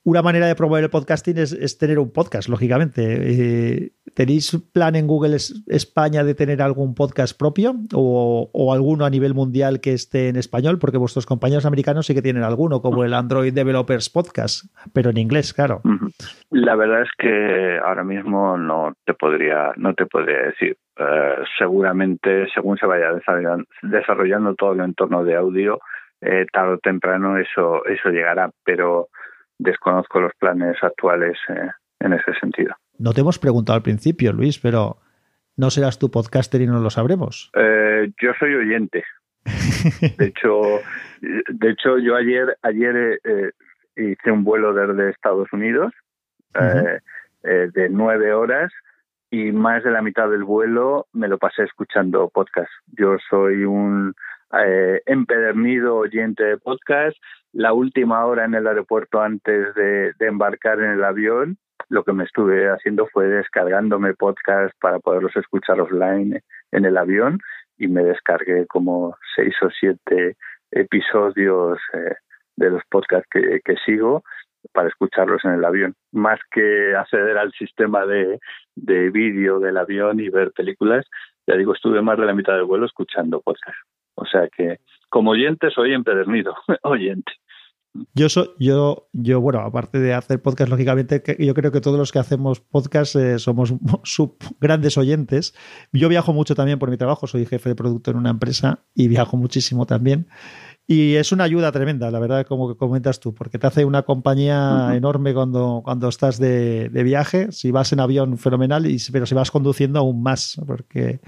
una 0.05 0.21
manera 0.21 0.45
de 0.45 0.55
promover 0.55 0.83
el 0.83 0.91
podcasting 0.91 1.39
es, 1.39 1.77
tener 1.79 1.97
un 1.97 2.13
podcast, 2.13 2.47
lógicamente. 2.47 3.01
Eh, 3.01 3.91
¿Tenéis 4.13 4.55
plan 4.71 4.95
en 4.95 5.07
Google 5.07 5.35
España 5.35 6.23
de 6.23 6.35
tener 6.35 6.61
algún 6.61 6.93
podcast 6.93 7.37
propio 7.37 7.73
o, 7.91 8.71
alguno 8.71 9.05
a 9.05 9.09
nivel 9.09 9.33
mundial 9.33 9.81
que 9.81 9.93
esté 9.93 10.29
en 10.29 10.35
español? 10.35 10.77
Porque 10.79 10.99
vuestros 10.99 11.25
compañeros 11.25 11.65
americanos 11.65 12.05
sí 12.05 12.13
que 12.13 12.21
tienen 12.21 12.43
alguno, 12.43 12.83
como 12.83 13.03
el 13.03 13.15
Android 13.15 13.51
Developers 13.51 14.11
Podcast, 14.11 14.65
pero 14.93 15.09
en 15.09 15.17
inglés, 15.17 15.55
claro. 15.55 15.81
La 16.51 16.75
verdad 16.75 17.01
es 17.01 17.09
que 17.17 17.79
ahora 17.83 18.03
mismo 18.03 18.59
no 18.59 18.93
te 19.05 19.15
podría, 19.15 19.71
no 19.75 19.95
te 19.95 20.05
podría 20.05 20.37
decir. 20.37 20.77
Eh, 20.97 21.35
seguramente, 21.57 22.47
según 22.53 22.77
se 22.77 22.85
vaya 22.85 23.07
desarrollando, 23.81 24.53
todo 24.53 24.73
el 24.73 24.81
entorno 24.81 25.23
de 25.23 25.35
audio, 25.35 25.79
eh, 26.21 26.45
tarde 26.53 26.75
o 26.75 26.77
temprano 26.77 27.39
eso, 27.39 27.83
eso 27.87 28.09
llegará, 28.09 28.51
pero 28.63 29.09
desconozco 29.57 30.19
los 30.19 30.33
planes 30.39 30.77
actuales 30.81 31.37
eh, 31.49 31.69
en 31.99 32.13
ese 32.13 32.33
sentido. 32.39 32.75
No 32.97 33.13
te 33.13 33.21
hemos 33.21 33.39
preguntado 33.39 33.75
al 33.75 33.83
principio, 33.83 34.33
Luis, 34.33 34.59
pero 34.59 34.97
¿no 35.57 35.69
serás 35.69 35.99
tu 35.99 36.11
podcaster 36.11 36.61
y 36.61 36.67
no 36.67 36.79
lo 36.79 36.89
sabremos? 36.89 37.51
Eh, 37.55 38.11
yo 38.21 38.31
soy 38.39 38.55
oyente. 38.55 39.03
De 40.17 40.25
hecho, 40.25 40.79
de 41.21 41.69
hecho 41.69 41.99
yo 41.99 42.15
ayer, 42.15 42.57
ayer 42.63 43.19
eh, 43.23 43.51
hice 43.95 44.31
un 44.31 44.43
vuelo 44.43 44.73
desde 44.73 45.11
Estados 45.11 45.51
Unidos 45.53 45.93
de 47.43 47.89
nueve 47.91 48.33
horas 48.33 48.71
y 49.29 49.51
más 49.51 49.83
de 49.83 49.91
la 49.91 50.01
mitad 50.01 50.29
del 50.29 50.43
vuelo 50.43 51.05
me 51.13 51.27
lo 51.27 51.37
pasé 51.37 51.63
escuchando 51.63 52.29
podcast. 52.29 52.71
Yo 52.97 53.17
soy 53.29 53.65
un 53.65 54.15
empedernido 55.05 55.97
oyente 55.97 56.43
de 56.43 56.57
podcast 56.57 57.17
la 57.55 57.71
última 57.71 58.25
hora 58.25 58.43
en 58.43 58.53
el 58.53 58.67
aeropuerto 58.67 59.21
antes 59.21 59.73
de, 59.75 60.13
embarcar 60.19 60.79
en 60.81 60.91
el 60.91 61.03
avión, 61.05 61.57
lo 61.87 62.03
que 62.03 62.11
me 62.11 62.25
estuve 62.25 62.69
haciendo 62.69 63.07
fue 63.07 63.27
descargándome 63.27 64.13
podcasts 64.13 64.77
para 64.81 64.99
poderlos 64.99 65.33
escuchar 65.37 65.79
offline 65.79 66.41
en 66.71 66.85
el 66.85 66.97
avión 66.97 67.39
y 67.77 67.87
me 67.87 68.03
descargué 68.03 68.67
como 68.67 69.15
seis 69.37 69.53
o 69.61 69.69
siete 69.69 70.35
episodios 70.71 71.79
eh, 71.93 72.15
de 72.57 72.71
los 72.71 72.81
podcasts 72.89 73.29
que, 73.31 73.75
sigo 73.85 74.23
para 74.73 74.89
escucharlos 74.89 75.45
en 75.45 75.51
el 75.51 75.63
avión, 75.63 75.95
más 76.11 76.39
que 76.51 76.93
acceder 76.93 77.37
al 77.37 77.53
sistema 77.53 78.05
de, 78.05 78.37
de 78.75 79.11
vídeo 79.11 79.59
del 79.59 79.77
avión 79.77 80.19
y 80.19 80.27
ver 80.27 80.51
películas, 80.51 81.05
ya 81.47 81.55
digo, 81.55 81.73
estuve 81.73 82.01
más 82.01 82.17
de 82.17 82.25
la 82.25 82.33
mitad 82.33 82.53
del 82.53 82.65
vuelo 82.65 82.85
escuchando 82.85 83.39
podcasts. 83.39 83.79
O 84.15 84.25
sea 84.25 84.49
que 84.49 84.79
como 85.09 85.31
oyente 85.31 85.69
soy 85.69 85.93
empedernido, 85.93 86.55
oyente. 86.81 87.31
Yo, 88.13 88.29
so, 88.29 88.55
yo, 88.59 89.07
yo, 89.13 89.41
bueno, 89.41 89.59
aparte 89.59 89.99
de 89.99 90.13
hacer 90.13 90.41
podcast, 90.41 90.69
lógicamente, 90.69 91.21
que 91.21 91.37
yo 91.43 91.53
creo 91.53 91.71
que 91.71 91.81
todos 91.81 91.97
los 91.97 92.11
que 92.11 92.19
hacemos 92.19 92.59
podcast 92.59 93.15
eh, 93.15 93.39
somos 93.39 93.73
sub 94.03 94.35
grandes 94.59 94.97
oyentes. 94.97 95.53
Yo 95.93 96.09
viajo 96.09 96.33
mucho 96.33 96.55
también 96.55 96.79
por 96.79 96.89
mi 96.89 96.97
trabajo, 96.97 97.27
soy 97.27 97.45
jefe 97.45 97.69
de 97.69 97.75
producto 97.75 98.11
en 98.11 98.17
una 98.17 98.31
empresa 98.31 98.79
y 98.93 99.07
viajo 99.07 99.37
muchísimo 99.37 99.85
también. 99.85 100.27
Y 100.87 101.15
es 101.15 101.31
una 101.31 101.45
ayuda 101.45 101.71
tremenda, 101.71 102.11
la 102.11 102.19
verdad, 102.19 102.45
como 102.45 102.69
que 102.69 102.77
comentas 102.77 103.19
tú, 103.19 103.33
porque 103.33 103.57
te 103.57 103.65
hace 103.65 103.85
una 103.85 104.03
compañía 104.03 104.91
enorme 104.93 105.33
cuando, 105.33 105.81
cuando 105.83 106.09
estás 106.09 106.37
de, 106.37 106.89
de, 106.89 107.03
viaje. 107.03 107.51
Si 107.51 107.71
vas 107.71 107.91
en 107.91 108.01
avión, 108.01 108.37
fenomenal, 108.37 108.85
y, 108.85 108.97
pero 109.11 109.25
si 109.25 109.33
vas 109.33 109.49
conduciendo, 109.49 109.97
aún 109.97 110.21
más, 110.21 110.61
porque 110.67 111.21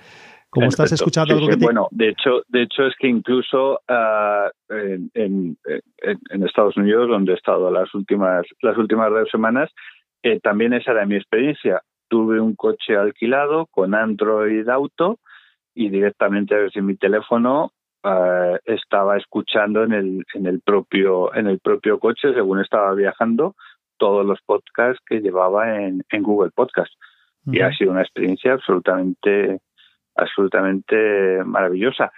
como 0.50 0.68
estás 0.68 0.92
escuchando 0.92 1.34
algo 1.34 1.48
sí, 1.48 1.52
que 1.52 1.58
te... 1.58 1.66
Bueno, 1.66 1.88
de 1.92 2.10
hecho, 2.10 2.44
de 2.48 2.64
hecho 2.64 2.86
es 2.88 2.96
que 2.98 3.08
incluso 3.08 3.82
uh, 3.90 4.74
en, 4.74 5.10
en, 5.14 5.58
en, 6.30 6.44
Estados 6.44 6.78
Unidos, 6.78 7.10
donde 7.10 7.34
he 7.34 7.36
estado 7.36 7.70
las 7.70 7.94
últimas, 7.94 8.46
las 8.62 8.78
últimas 8.78 9.10
dos 9.12 9.30
semanas, 9.30 9.70
eh, 10.24 10.40
también 10.40 10.74
esa 10.74 10.92
era 10.92 11.06
mi 11.06 11.16
experiencia. 11.16 11.82
Tuve 12.08 12.40
un 12.40 12.56
coche 12.56 12.96
alquilado 12.96 13.68
con 13.68 13.94
Android 13.94 14.68
Auto 14.70 15.20
y 15.76 15.90
directamente 15.90 16.56
desde 16.56 16.82
mi 16.82 16.96
teléfono 16.96 17.72
uh, 18.04 18.58
estaba 18.66 19.18
escuchando 19.18 19.84
en 19.84 19.92
el, 19.92 20.26
en 20.34 20.46
el 20.46 20.62
propio, 20.62 21.34
en 21.36 21.48
el 21.48 21.60
propio 21.60 22.00
coche, 22.00 22.34
según 22.34 22.62
estaba 22.62 22.94
viajando, 22.94 23.56
todos 23.98 24.26
los 24.26 24.40
podcasts 24.42 25.04
que 25.06 25.20
llevaba 25.20 25.84
en, 25.84 26.04
en 26.10 26.24
Google 26.24 26.52
Podcast. 26.56 26.94
Uh 27.46 27.52
-huh. 27.52 27.58
Y 27.58 27.62
ha 27.62 27.72
sido 27.74 27.92
una 27.92 28.02
experiencia 28.02 28.54
absolutamente 28.54 29.60
absolutamente 30.18 31.44
maravillosa. 31.46 32.12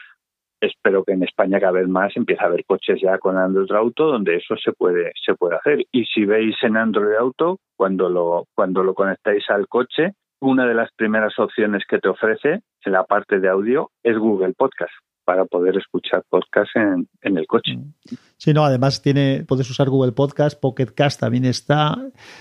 Espero 0.61 1.03
que 1.03 1.13
en 1.13 1.23
España 1.23 1.59
cada 1.59 1.73
vez 1.73 1.87
más 1.87 2.15
empiece 2.17 2.43
a 2.43 2.47
haber 2.47 2.65
coches 2.65 2.99
ya 3.01 3.17
con 3.17 3.37
Android 3.37 3.71
Auto 3.71 4.07
donde 4.07 4.35
eso 4.35 4.55
se 4.57 4.73
puede 4.73 5.13
se 5.25 5.35
puede 5.35 5.55
hacer. 5.55 5.85
Y 5.91 6.05
si 6.05 6.25
veis 6.25 6.55
en 6.63 6.75
Android 6.75 7.15
Auto 7.15 7.59
cuando 7.77 8.09
lo 8.09 8.45
cuando 8.55 8.83
lo 8.83 8.93
conectáis 8.93 9.49
al 9.49 9.67
coche, 9.67 10.13
una 10.41 10.67
de 10.67 10.73
las 10.73 10.91
primeras 10.95 11.37
opciones 11.39 11.83
que 11.87 11.99
te 11.99 12.09
ofrece 12.09 12.61
en 12.83 12.91
la 12.91 13.05
parte 13.05 13.39
de 13.39 13.49
audio 13.49 13.91
es 14.03 14.17
Google 14.17 14.53
Podcast 14.57 14.91
para 15.29 15.45
poder 15.45 15.77
escuchar 15.77 16.23
podcast 16.27 16.75
en, 16.75 17.07
en, 17.21 17.37
el 17.37 17.45
coche. 17.45 17.73
Sí, 18.37 18.51
no, 18.51 18.63
además 18.63 19.03
tiene, 19.03 19.45
puedes 19.47 19.69
usar 19.69 19.87
Google 19.87 20.11
Podcast, 20.11 20.59
Pocket 20.59 20.87
Cast 20.87 21.19
también 21.19 21.45
está. 21.45 21.95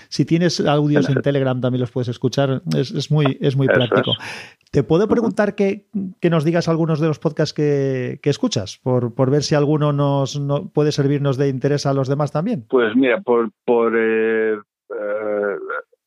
Si 0.07 0.25
tienes 0.25 0.59
audios 0.59 1.07
en 1.07 1.21
Telegram 1.21 1.61
también 1.61 1.81
los 1.81 1.91
puedes 1.91 2.07
escuchar. 2.07 2.63
Es, 2.75 2.89
es 2.89 3.11
muy, 3.11 3.37
es 3.41 3.55
muy 3.55 3.67
práctico. 3.67 4.13
Es. 4.19 4.61
¿Te 4.71 4.81
puedo 4.81 5.07
preguntar 5.07 5.53
que, 5.53 5.85
que, 6.19 6.31
nos 6.31 6.43
digas 6.43 6.67
algunos 6.67 6.99
de 6.99 7.09
los 7.09 7.19
podcasts 7.19 7.53
que, 7.53 8.19
que 8.23 8.31
escuchas? 8.31 8.79
Por, 8.81 9.13
por, 9.13 9.29
ver 9.29 9.43
si 9.43 9.53
alguno 9.53 9.93
nos 9.93 10.39
no, 10.39 10.71
puede 10.73 10.91
servirnos 10.91 11.37
de 11.37 11.49
interés 11.49 11.85
a 11.85 11.93
los 11.93 12.07
demás 12.07 12.31
también. 12.31 12.65
Pues 12.71 12.95
mira, 12.95 13.21
por, 13.21 13.51
por 13.65 13.93
eh, 13.95 14.53
eh, 14.55 15.55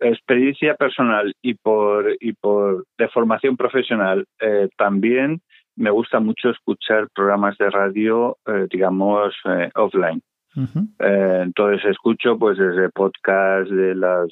experiencia 0.00 0.74
personal 0.74 1.32
y 1.42 1.54
por, 1.54 2.16
y 2.18 2.32
por 2.32 2.86
de 2.98 3.06
formación 3.06 3.56
profesional 3.56 4.24
eh, 4.40 4.68
también 4.76 5.42
me 5.76 5.90
gusta 5.90 6.20
mucho 6.20 6.50
escuchar 6.50 7.08
programas 7.14 7.56
de 7.58 7.70
radio, 7.70 8.36
eh, 8.46 8.66
digamos, 8.70 9.34
eh, 9.44 9.70
offline. 9.74 10.22
Uh 10.54 10.60
-huh. 10.60 10.86
eh, 10.98 11.40
entonces 11.44 11.82
escucho 11.90 12.38
pues 12.38 12.58
desde 12.58 12.90
podcast 12.90 13.70
de 13.70 13.94
las 13.94 14.28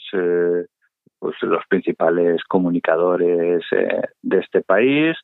pues 1.19 1.35
los 1.43 1.65
principales 1.67 2.43
comunicadores 2.45 3.65
de 4.23 4.39
este 4.39 4.61
país 4.61 5.17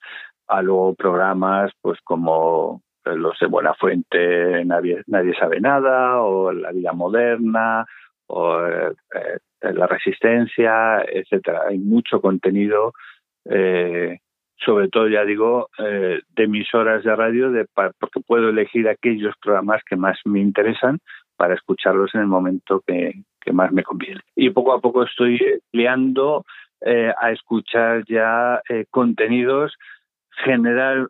a 0.49 0.63
luego 0.63 0.95
programas 0.95 1.71
pues 1.83 1.99
como 2.03 2.81
los 3.05 3.39
de 3.39 3.47
Buenafuente 3.47 4.65
Nadie, 4.65 5.03
Nadie 5.07 5.35
sabe 5.39 5.61
nada 5.61 6.23
o 6.23 6.51
La 6.53 6.73
vida 6.73 6.93
moderna 6.93 7.85
o 8.27 8.59
La 9.61 9.87
resistencia, 9.87 11.03
etcétera. 11.03 11.65
Hay 11.69 11.79
mucho 11.79 12.21
contenido 12.23 12.93
eh, 13.49 14.19
sobre 14.65 14.89
todo, 14.89 15.09
ya 15.09 15.25
digo, 15.25 15.69
eh, 15.79 16.21
de 16.35 16.45
emisoras 16.45 17.05
de 17.05 17.15
radio, 17.15 17.51
de, 17.51 17.67
porque 17.75 18.21
puedo 18.27 18.49
elegir 18.49 18.89
aquellos 18.89 19.35
programas 19.43 19.83
que 19.85 19.97
más 19.97 20.19
me 20.25 20.41
interesan 20.41 20.99
para 21.37 21.55
escucharlos 21.55 22.15
en 22.15 22.23
el 22.23 22.27
momento 22.27 22.83
que, 22.87 23.13
que 23.41 23.53
más 23.53 23.71
me 23.73 23.83
conviene. 23.83 24.21
Y 24.35 24.51
poco 24.51 24.73
a 24.73 24.81
poco 24.81 25.05
estoy 25.05 25.39
liando 25.73 26.45
eh, 26.81 27.13
a 27.21 27.31
escuchar 27.33 28.05
ya 28.07 28.61
eh, 28.69 28.87
contenidos 28.91 29.75
general, 30.45 31.09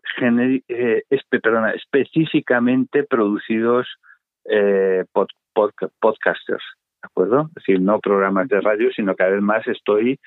perdona, 1.43 1.73
específicamente 1.73 3.03
producidos 3.03 3.89
pod, 5.13 5.29
podcasters, 5.99 6.63
¿de 7.03 7.07
acuerdo? 7.07 7.49
Es 7.49 7.55
decir, 7.55 7.81
no 7.81 7.99
programas 7.99 8.47
de 8.47 8.61
radio, 8.61 8.93
sino 8.93 9.17
cada 9.17 9.31
vez 9.31 9.43
más 9.43 9.67
estoy 9.67 10.21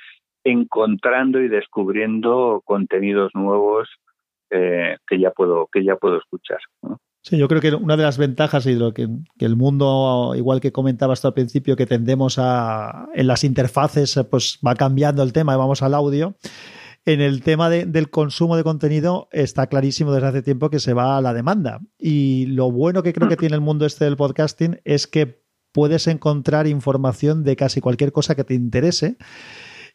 encontrando 0.50 1.42
y 1.42 1.48
descubriendo 1.48 2.62
contenidos 2.66 3.32
nuevos 3.34 3.90
eh, 4.50 4.98
que 5.08 5.20
ya 5.20 5.32
puedo 5.32 5.68
que 5.72 5.84
ya 5.84 5.96
puedo 5.96 6.18
escuchar 6.18 6.60
¿no? 6.82 7.00
Sí, 7.22 7.38
yo 7.38 7.48
creo 7.50 7.60
que 7.60 7.76
una 7.76 7.98
de 7.98 8.04
las 8.04 8.18
ventajas 8.18 8.66
y 8.66 8.76
lo 8.76 8.94
que, 8.94 9.08
que, 9.38 9.46
el 9.46 9.58
mundo, 9.58 10.34
igual 10.38 10.62
que 10.62 10.72
comentaba 10.72 11.12
hasta 11.12 11.28
al 11.28 11.34
principio, 11.34 11.76
que 11.76 11.86
tendemos 11.86 12.40
a 12.40 13.10
en 13.14 13.28
las 13.28 13.44
interfaces, 13.44 14.20
pues 14.32 14.58
va 14.66 14.74
cambiando 14.76 15.22
el 15.22 15.34
tema 15.34 15.54
y 15.54 15.58
vamos 15.58 15.84
al 15.84 15.96
audio. 15.96 16.38
En 17.06 17.22
el 17.22 17.44
tema 17.44 17.70
de, 17.70 17.86
del 17.86 18.10
consumo 18.10 18.56
de 18.56 18.64
contenido 18.64 19.28
está 19.32 19.68
clarísimo 19.68 20.14
desde 20.14 20.28
hace 20.28 20.42
tiempo 20.44 20.70
que 20.70 20.80
se 20.80 20.94
va 20.94 21.18
a 21.18 21.22
la 21.22 21.34
demanda. 21.34 21.82
Y 21.98 22.46
lo 22.48 22.72
bueno 22.72 23.04
que 23.04 23.14
creo 23.14 23.28
que 23.28 23.36
tiene 23.38 23.56
el 23.56 23.62
mundo 23.62 23.86
este 23.86 24.06
del 24.06 24.16
podcasting 24.16 24.80
es 24.86 25.06
que 25.06 25.42
puedes 25.74 26.08
encontrar 26.08 26.68
información 26.68 27.44
de 27.44 27.56
casi 27.56 27.82
cualquier 27.82 28.12
cosa 28.12 28.36
que 28.36 28.44
te 28.44 28.54
interese 28.54 29.18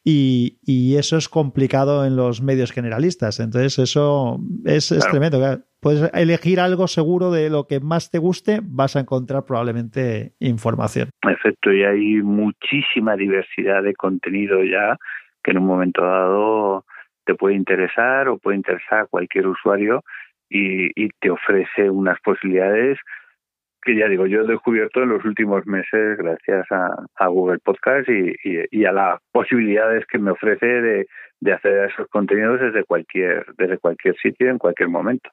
y, 0.05 0.59
y, 0.63 0.97
eso 0.97 1.17
es 1.17 1.31
complicado 1.31 2.05
en 2.05 2.15
los 2.15 2.43
medios 2.43 2.73
generalistas. 2.73 3.41
Entonces, 3.41 3.79
eso 3.79 4.39
es, 4.67 4.91
claro. 4.91 5.11
tremendo. 5.11 5.65
Puedes 5.81 6.13
elegir 6.13 6.61
algo 6.61 6.89
seguro 6.89 7.31
de 7.31 7.49
lo 7.49 7.67
que 7.67 7.81
más 7.81 8.11
te 8.11 8.19
guste, 8.19 8.61
vas 8.63 8.97
a 8.97 9.01
encontrar 9.01 9.45
probablemente 9.47 10.35
información. 10.41 11.09
Perfecto, 11.23 11.73
y 11.73 11.85
hay 11.85 12.23
muchísima 12.23 13.17
diversidad 13.17 13.83
de 13.83 13.95
contenido 13.95 14.63
ya 14.63 14.99
que 15.43 15.53
en 15.53 15.59
un 15.59 15.67
momento 15.67 16.03
dado 16.03 16.85
te 17.25 17.35
puede 17.35 17.55
interesar 17.55 18.29
o 18.29 18.39
puede 18.39 18.57
interesar 18.59 19.01
a 19.01 19.07
cualquier 19.07 19.47
usuario 19.47 20.03
y, 20.51 20.89
y 21.03 21.09
te 21.21 21.31
ofrece 21.31 21.89
unas 21.89 22.21
posibilidades 22.21 22.99
que 23.85 23.97
ya 23.97 24.09
digo, 24.09 24.27
yo 24.27 24.41
he 24.41 24.47
descubierto 24.47 25.03
en 25.03 25.11
los 25.11 25.25
últimos 25.25 25.67
meses 25.67 26.17
gracias 26.17 26.67
a, 26.71 27.05
a 27.17 27.27
Google 27.29 27.59
Podcast 27.59 28.09
y, 28.09 28.35
y, 28.43 28.65
y, 28.71 28.85
a 28.87 28.93
las 28.93 29.21
posibilidades 29.35 30.05
que 30.07 30.17
me 30.17 30.31
ofrece 30.31 30.65
de, 30.65 31.09
de 31.41 31.53
hacer 31.53 31.91
esos 31.93 32.07
contenidos 32.09 32.61
desde 32.61 32.85
cualquier, 32.85 33.45
desde 33.59 33.79
cualquier 33.79 34.15
sitio, 34.23 34.49
en 34.49 34.59
cualquier 34.59 34.89
momento. 34.89 35.29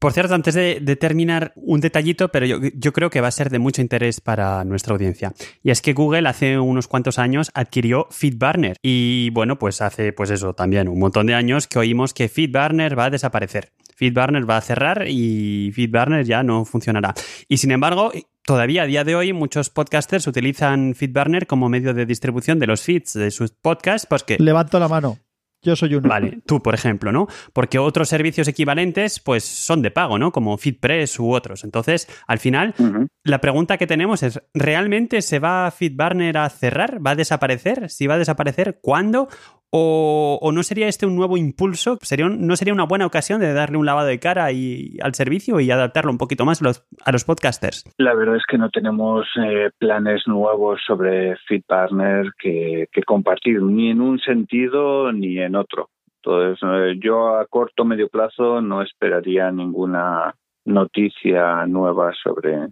Por 0.00 0.12
cierto, 0.12 0.34
antes 0.34 0.54
de, 0.54 0.80
de 0.82 0.96
terminar, 0.96 1.52
un 1.54 1.80
detallito, 1.80 2.30
pero 2.30 2.46
yo, 2.46 2.56
yo, 2.74 2.92
creo 2.92 3.10
que 3.10 3.20
va 3.20 3.28
a 3.28 3.30
ser 3.30 3.50
de 3.50 3.60
mucho 3.60 3.80
interés 3.80 4.20
para 4.20 4.64
nuestra 4.64 4.92
audiencia. 4.92 5.30
Y 5.62 5.70
es 5.70 5.82
que 5.82 5.92
Google 5.92 6.28
hace 6.28 6.58
unos 6.58 6.88
cuantos 6.88 7.20
años 7.20 7.52
adquirió 7.54 8.08
FeedBurner. 8.10 8.76
Y 8.82 9.30
bueno, 9.30 9.56
pues 9.56 9.80
hace 9.82 10.12
pues 10.12 10.30
eso 10.30 10.54
también 10.54 10.88
un 10.88 10.98
montón 10.98 11.26
de 11.26 11.34
años 11.34 11.68
que 11.68 11.78
oímos 11.78 12.12
que 12.12 12.28
FeedBurner 12.28 12.98
va 12.98 13.04
a 13.04 13.10
desaparecer. 13.10 13.68
FeedBurner 13.94 14.50
va 14.50 14.56
a 14.56 14.62
cerrar 14.62 15.04
y 15.06 15.70
FeedBurner 15.72 16.24
ya 16.24 16.42
no 16.42 16.64
funcionará. 16.64 17.14
Y 17.48 17.58
sin 17.58 17.70
embargo, 17.70 18.10
todavía 18.44 18.82
a 18.82 18.86
día 18.86 19.04
de 19.04 19.14
hoy 19.16 19.32
muchos 19.32 19.70
podcasters 19.70 20.26
utilizan 20.26 20.94
FeedBurner 20.94 21.46
como 21.46 21.68
medio 21.68 21.94
de 21.94 22.06
distribución 22.06 22.58
de 22.58 22.66
los 22.66 22.82
feeds 22.82 23.14
de 23.14 23.30
sus 23.30 23.50
podcasts 23.52 24.06
porque... 24.06 24.36
Levanto 24.38 24.78
la 24.78 24.88
mano. 24.88 25.18
Yo 25.64 25.74
soy 25.76 25.94
uno. 25.94 26.08
Vale, 26.08 26.40
tú, 26.46 26.62
por 26.62 26.74
ejemplo, 26.74 27.10
¿no? 27.10 27.26
Porque 27.54 27.78
otros 27.78 28.10
servicios 28.10 28.46
equivalentes, 28.48 29.18
pues 29.18 29.44
son 29.44 29.80
de 29.80 29.90
pago, 29.90 30.18
¿no? 30.18 30.30
Como 30.30 30.58
FeedPress 30.58 31.18
u 31.18 31.32
otros. 31.32 31.64
Entonces, 31.64 32.06
al 32.26 32.38
final, 32.38 32.74
uh 32.78 32.82
-huh. 32.82 33.06
la 33.24 33.40
pregunta 33.40 33.78
que 33.78 33.86
tenemos 33.86 34.22
es: 34.22 34.42
¿realmente 34.52 35.22
se 35.22 35.38
va 35.38 35.70
FeedBurner 35.70 36.36
a 36.36 36.50
cerrar? 36.50 37.04
¿Va 37.04 37.12
a 37.12 37.16
desaparecer? 37.16 37.88
Si 37.88 38.06
va 38.06 38.14
a 38.16 38.18
desaparecer, 38.18 38.78
¿cuándo? 38.82 39.28
¿O, 39.76 40.52
no 40.52 40.62
sería 40.62 40.86
este 40.86 41.04
un 41.04 41.16
nuevo 41.16 41.36
impulso? 41.36 41.98
¿Sería 42.00 42.28
¿No 42.28 42.54
sería 42.54 42.72
una 42.72 42.84
buena 42.84 43.06
ocasión 43.06 43.40
de 43.40 43.52
darle 43.52 43.76
un 43.76 43.86
lavado 43.86 44.06
de 44.06 44.20
cara 44.20 44.52
y, 44.52 44.98
al 45.02 45.14
servicio 45.14 45.58
y 45.58 45.68
adaptarlo 45.68 46.12
un 46.12 46.18
poquito 46.18 46.44
más 46.44 46.62
los, 46.62 46.86
a 47.04 47.10
los 47.10 47.24
podcasters? 47.24 47.82
La 47.98 48.14
verdad 48.14 48.36
es 48.36 48.44
que 48.48 48.56
no 48.56 48.70
tenemos 48.70 49.26
eh, 49.44 49.70
planes 49.76 50.28
nuevos 50.28 50.80
sobre 50.86 51.34
FeedBurner 51.48 52.30
que, 52.38 52.86
que 52.92 53.02
compartir, 53.02 53.62
ni 53.62 53.90
en 53.90 54.00
un 54.00 54.20
sentido 54.20 55.10
ni 55.10 55.40
en 55.40 55.56
otro. 55.56 55.88
Entonces, 56.22 56.60
eh, 56.62 56.94
yo 57.02 57.36
a 57.36 57.44
corto 57.46 57.82
o 57.82 57.84
medio 57.84 58.08
plazo 58.08 58.60
no 58.60 58.80
esperaría 58.80 59.50
ninguna 59.50 60.36
noticia 60.66 61.66
nueva 61.66 62.12
sobre, 62.22 62.68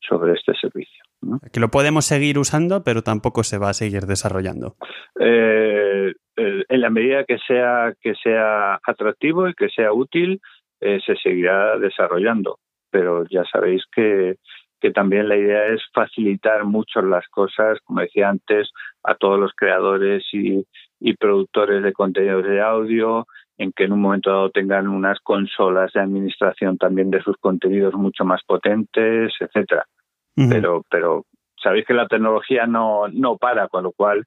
sobre 0.00 0.32
este 0.32 0.54
servicio. 0.60 1.01
¿No? 1.22 1.40
Que 1.52 1.60
lo 1.60 1.70
podemos 1.70 2.04
seguir 2.04 2.38
usando, 2.38 2.82
pero 2.84 3.02
tampoco 3.02 3.42
se 3.44 3.58
va 3.58 3.70
a 3.70 3.74
seguir 3.74 4.02
desarrollando. 4.02 4.76
Eh, 5.18 6.12
en 6.36 6.80
la 6.80 6.90
medida 6.90 7.24
que 7.24 7.38
sea, 7.38 7.94
que 8.00 8.14
sea 8.14 8.80
atractivo 8.86 9.48
y 9.48 9.54
que 9.54 9.68
sea 9.68 9.92
útil, 9.92 10.40
eh, 10.80 11.00
se 11.04 11.16
seguirá 11.16 11.78
desarrollando. 11.78 12.58
Pero 12.90 13.24
ya 13.30 13.44
sabéis 13.50 13.84
que, 13.94 14.36
que 14.80 14.90
también 14.90 15.28
la 15.28 15.36
idea 15.36 15.66
es 15.66 15.80
facilitar 15.94 16.64
mucho 16.64 17.02
las 17.02 17.26
cosas, 17.28 17.78
como 17.84 18.00
decía 18.00 18.28
antes, 18.28 18.70
a 19.04 19.14
todos 19.14 19.38
los 19.38 19.52
creadores 19.54 20.24
y, 20.32 20.66
y 21.00 21.16
productores 21.16 21.82
de 21.82 21.92
contenidos 21.92 22.44
de 22.44 22.60
audio, 22.60 23.26
en 23.58 23.72
que 23.72 23.84
en 23.84 23.92
un 23.92 24.00
momento 24.00 24.30
dado 24.30 24.50
tengan 24.50 24.88
unas 24.88 25.20
consolas 25.20 25.92
de 25.92 26.00
administración 26.00 26.78
también 26.78 27.10
de 27.10 27.22
sus 27.22 27.36
contenidos 27.36 27.94
mucho 27.94 28.24
más 28.24 28.42
potentes, 28.44 29.32
etcétera. 29.38 29.86
Pero, 30.34 30.84
pero 30.90 31.26
sabéis 31.62 31.86
que 31.86 31.94
la 31.94 32.08
tecnología 32.08 32.66
no, 32.66 33.08
no 33.08 33.36
para, 33.36 33.68
con 33.68 33.84
lo 33.84 33.92
cual 33.92 34.26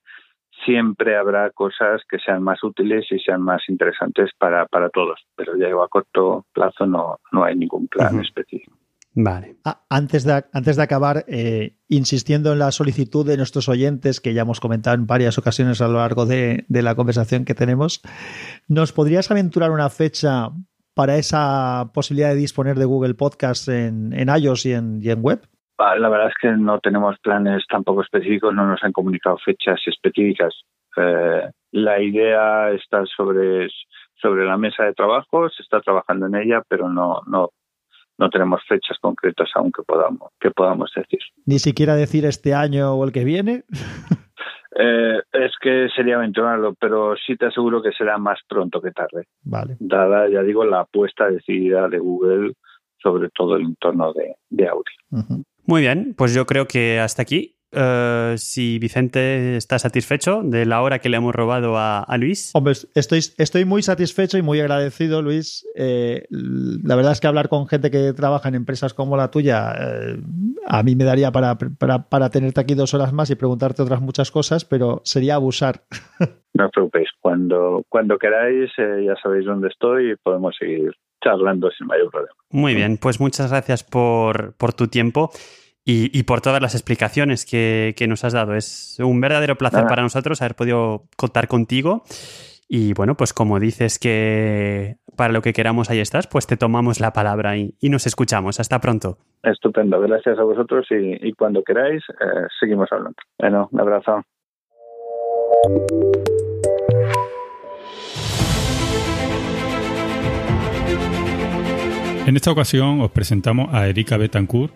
siempre 0.64 1.18
habrá 1.18 1.50
cosas 1.52 2.02
que 2.10 2.20
sean 2.20 2.42
más 2.44 2.64
útiles 2.64 3.06
y 3.12 3.20
sean 3.20 3.42
más 3.42 3.62
interesantes 3.68 4.32
para, 4.38 4.66
para 4.68 4.90
todos. 4.90 5.20
Pero 5.36 5.58
ya 5.58 5.68
digo, 5.68 5.84
a 5.84 5.90
corto 5.90 6.46
plazo 6.54 6.86
no, 6.86 7.20
no 7.32 7.44
hay 7.44 7.56
ningún 7.56 7.88
plan 7.88 8.20
específico. 8.20 8.78
Vale. 9.18 9.56
Ah, 9.64 9.86
antes, 9.90 10.26
de, 10.26 10.44
antes 10.52 10.76
de 10.76 10.84
acabar, 10.84 11.24
eh, 11.30 11.78
insistiendo 11.88 12.52
en 12.52 12.60
la 12.60 12.72
solicitud 12.72 13.26
de 13.26 13.38
nuestros 13.38 13.70
oyentes, 13.70 14.20
que 14.20 14.34
ya 14.34 14.42
hemos 14.42 14.60
comentado 14.60 14.96
en 14.96 15.08
varias 15.08 15.38
ocasiones 15.38 15.80
a 15.82 15.88
lo 15.88 16.00
largo 16.00 16.26
de, 16.26 16.66
la 16.68 16.96
conversación 16.96 17.46
que 17.46 17.56
tenemos, 17.56 18.02
¿nos 18.68 18.92
podrías 18.92 19.32
aventurar 19.32 19.72
una 19.72 19.90
fecha 19.90 20.50
para 20.94 21.18
esa 21.18 21.92
posibilidad 21.94 22.30
de 22.30 22.36
disponer 22.36 22.78
de 22.78 22.86
Google 22.86 23.14
Podcast 23.14 23.70
en, 23.70 24.12
en 24.12 24.28
iOS 24.30 24.66
y 24.66 24.74
en, 24.74 25.00
y 25.02 25.10
en 25.10 25.22
web? 25.22 25.48
Ah, 25.78 25.96
la 25.96 26.10
verdad 26.10 26.30
es 26.30 26.36
que 26.42 26.52
no 26.52 26.80
tenemos 26.80 27.18
planes 27.20 27.66
tampoco 27.68 28.02
específicos, 28.02 28.54
no 28.54 28.66
nos 28.66 28.84
han 28.84 28.94
comunicado 28.94 29.38
fechas 29.38 29.80
específicas. 29.86 30.54
Eh, 30.98 31.50
la 31.72 32.02
idea 32.02 32.72
está 32.72 33.04
sobre, 33.06 33.68
sobre 34.16 34.46
la 34.46 34.58
mesa 34.58 34.84
de 34.84 34.94
trabajo, 34.94 35.50
se 35.50 35.64
está 35.64 35.82
trabajando 35.82 36.28
en 36.28 36.36
ella, 36.36 36.64
pero 36.68 36.90
no, 36.90 37.22
no 37.28 37.50
no 38.18 38.30
tenemos 38.30 38.62
fechas 38.66 38.98
concretas 39.02 39.50
aún 39.56 39.74
que 39.74 39.84
podamos, 39.84 40.32
que 40.40 40.50
podamos 40.50 40.90
decir. 40.96 41.20
Ni 41.46 41.60
siquiera 41.60 41.96
decir 41.96 42.24
este 42.26 42.54
año 42.54 42.94
o 42.94 43.04
el 43.04 43.12
que 43.12 43.24
viene. 43.24 43.64
Eh, 44.78 45.22
es 45.32 45.54
que 45.62 45.88
sería 45.96 46.18
mencionarlo, 46.18 46.74
pero 46.78 47.16
sí 47.16 47.38
te 47.38 47.46
aseguro 47.46 47.82
que 47.82 47.94
será 47.94 48.18
más 48.18 48.42
pronto 48.46 48.82
que 48.82 48.92
tarde. 48.92 49.24
Vale. 49.42 49.78
Dada, 49.80 50.28
ya 50.28 50.42
digo, 50.42 50.66
la 50.66 50.82
apuesta 50.82 51.30
decidida 51.30 51.88
de 51.88 51.98
Google 51.98 52.56
sobre 53.02 53.30
todo 53.30 53.56
el 53.56 53.68
entorno 53.68 54.12
de, 54.12 54.36
de 54.50 54.68
audio. 54.68 55.46
Muy 55.66 55.82
bien, 55.82 56.14
pues 56.18 56.34
yo 56.34 56.46
creo 56.46 56.68
que 56.68 57.00
hasta 57.00 57.22
aquí 57.22 57.56
eh, 57.78 58.36
si 58.38 58.80
Vicente 58.80 59.58
está 59.58 59.78
satisfecho 59.80 60.42
de 60.44 60.66
la 60.66 60.82
hora 60.82 61.00
que 61.00 61.10
le 61.10 61.18
hemos 61.18 61.36
robado 61.36 61.76
a, 61.78 62.06
Luis. 62.18 62.52
Hombre, 62.56 62.74
estoy, 62.96 63.20
estoy 63.38 63.66
muy 63.66 63.82
satisfecho 63.82 64.38
y 64.38 64.42
muy 64.42 64.62
agradecido, 64.62 65.22
Luis. 65.22 65.68
Eh, 65.76 66.26
la 66.30 66.96
verdad 66.96 67.12
es 67.12 67.20
que 67.20 67.28
hablar 67.28 67.50
con 67.50 67.68
gente 67.68 67.92
que 67.92 68.14
trabaja 68.14 68.48
en 68.48 68.56
empresas 68.56 68.94
como 68.94 69.18
la 69.18 69.30
tuya, 69.30 69.74
eh, 69.78 70.18
a 70.66 70.84
mí 70.84 70.96
me 70.96 71.04
daría 71.04 71.32
para, 71.32 71.58
para, 71.58 72.30
tenerte 72.30 72.62
aquí 72.62 72.76
dos 72.76 72.94
horas 72.94 73.12
más 73.12 73.30
y 73.30 73.36
preguntarte 73.36 73.82
otras 73.82 74.02
muchas 74.02 74.32
cosas, 74.32 74.64
pero 74.64 75.02
sería 75.04 75.36
abusar. 75.36 75.82
No 76.58 76.68
os 76.68 76.72
preocupéis, 76.72 77.10
cuando, 77.20 77.84
cuando 77.90 78.18
queráis 78.18 78.72
ya 78.78 79.14
sabéis 79.22 79.46
dónde 79.46 79.68
estoy 79.68 80.12
y 80.12 80.16
podemos 80.16 80.56
seguir 80.58 80.94
charlando 81.24 81.70
sin 81.72 81.88
mayor 81.88 82.10
problema. 82.12 82.36
Muy 82.52 82.76
bien, 82.76 82.98
pues 82.98 83.20
muchas 83.20 83.52
gracias 83.52 83.84
por, 83.84 84.56
por 84.58 84.74
tu 84.74 84.88
tiempo 84.88 85.32
y, 85.88 86.24
por 86.24 86.42
todas 86.42 86.62
las 86.62 86.74
explicaciones 86.74 87.46
que, 87.46 87.94
nos 88.08 88.24
has 88.24 88.34
dado. 88.34 88.56
Es 88.56 89.00
un 89.00 89.22
verdadero 89.22 89.56
placer 89.56 89.86
para 89.88 90.02
nosotros 90.02 90.42
haber 90.42 90.56
podido 90.56 91.04
contar 91.16 91.48
contigo. 91.48 92.04
Y 92.68 92.94
bueno, 92.94 93.16
pues 93.16 93.34
como 93.34 93.60
dices 93.60 94.00
que 94.00 94.96
para 95.16 95.32
lo 95.32 95.44
que 95.44 95.54
queramos 95.54 95.92
ahí 95.92 96.00
estás, 96.00 96.26
pues 96.26 96.48
te 96.48 96.58
tomamos 96.58 97.00
la 97.00 97.14
palabra 97.14 97.56
y, 97.58 97.76
nos 97.84 98.08
escuchamos. 98.08 98.60
Hasta 98.60 98.82
pronto. 98.82 99.20
Estupendo, 99.44 100.02
gracias 100.02 100.40
a 100.40 100.44
vosotros 100.44 100.88
y, 100.90 101.32
cuando 101.34 101.64
queráis 101.64 102.02
eh, 102.10 102.48
seguimos 102.60 102.92
hablando. 102.92 103.18
Bueno, 103.38 103.70
un 103.72 103.80
abrazo. 103.80 104.24
En 112.26 112.36
esta 112.36 112.52
ocasión 112.52 113.02
os 113.02 113.12
presentamos 113.12 113.72
a 113.72 113.88
Erika 113.88 114.18
Betancourt, 114.18 114.74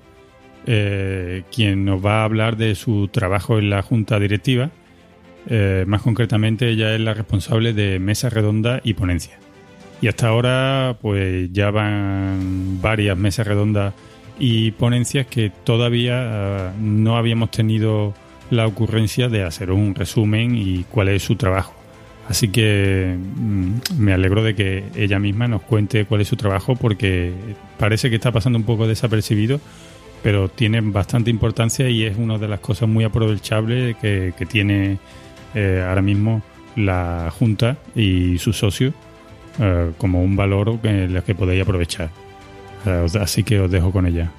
eh, 0.67 1.41
quien 1.51 1.83
nos 1.83 2.05
va 2.05 2.21
a 2.21 2.23
hablar 2.23 2.57
de 2.57 2.75
su 2.75 3.07
trabajo 3.07 3.57
en 3.57 3.71
la 3.71 3.81
junta 3.81 4.19
directiva. 4.19 4.69
Eh, 5.47 5.83
más 5.87 6.03
concretamente, 6.03 6.69
ella 6.69 6.93
es 6.93 7.01
la 7.01 7.15
responsable 7.15 7.73
de 7.73 7.97
mesa 7.97 8.29
redonda 8.29 8.81
y 8.83 8.93
ponencia. 8.93 9.39
Y 9.99 10.09
hasta 10.09 10.27
ahora, 10.27 10.97
pues 11.01 11.51
ya 11.51 11.71
van 11.71 12.79
varias 12.83 13.17
mesas 13.17 13.47
redondas 13.47 13.95
y 14.37 14.69
ponencias 14.71 15.25
que 15.25 15.51
todavía 15.63 16.67
ah, 16.69 16.73
no 16.79 17.17
habíamos 17.17 17.49
tenido 17.49 18.13
la 18.51 18.67
ocurrencia 18.67 19.27
de 19.27 19.43
hacer 19.43 19.71
un 19.71 19.95
resumen 19.95 20.55
y 20.55 20.83
cuál 20.83 21.09
es 21.09 21.23
su 21.23 21.35
trabajo. 21.35 21.78
Así 22.29 22.47
que 22.49 23.17
mm, 23.17 23.73
me 23.97 24.13
alegro 24.13 24.43
de 24.43 24.55
que 24.55 24.85
ella 24.95 25.19
misma 25.19 25.47
nos 25.47 25.63
cuente 25.63 26.05
cuál 26.05 26.21
es 26.21 26.27
su 26.29 26.37
trabajo 26.37 26.75
porque 26.75 27.33
parece 27.77 28.09
que 28.09 28.15
está 28.15 28.31
pasando 28.31 28.57
un 28.57 28.65
poco 28.65 28.87
desapercibido 28.87 29.59
pero 30.21 30.49
tiene 30.49 30.81
bastante 30.81 31.29
importancia 31.29 31.89
y 31.89 32.03
es 32.03 32.17
una 32.17 32.37
de 32.37 32.47
las 32.47 32.59
cosas 32.59 32.89
muy 32.89 33.03
aprovechables 33.03 33.95
que, 33.97 34.33
tiene 34.49 34.99
eh, 35.55 35.83
ahora 35.87 36.01
mismo 36.01 36.41
la 36.75 37.31
Junta 37.37 37.77
y 37.95 38.37
sus 38.37 38.57
socios 38.57 38.93
eh, 39.59 39.91
como 39.97 40.21
un 40.23 40.35
valor 40.35 40.79
que, 40.79 41.21
que 41.25 41.35
podéis 41.35 41.63
aprovechar. 41.63 42.09
Eh, 42.85 43.05
así 43.19 43.43
que 43.43 43.59
os 43.59 43.71
dejo 43.71 43.91
con 43.91 44.05
ella. 44.05 44.31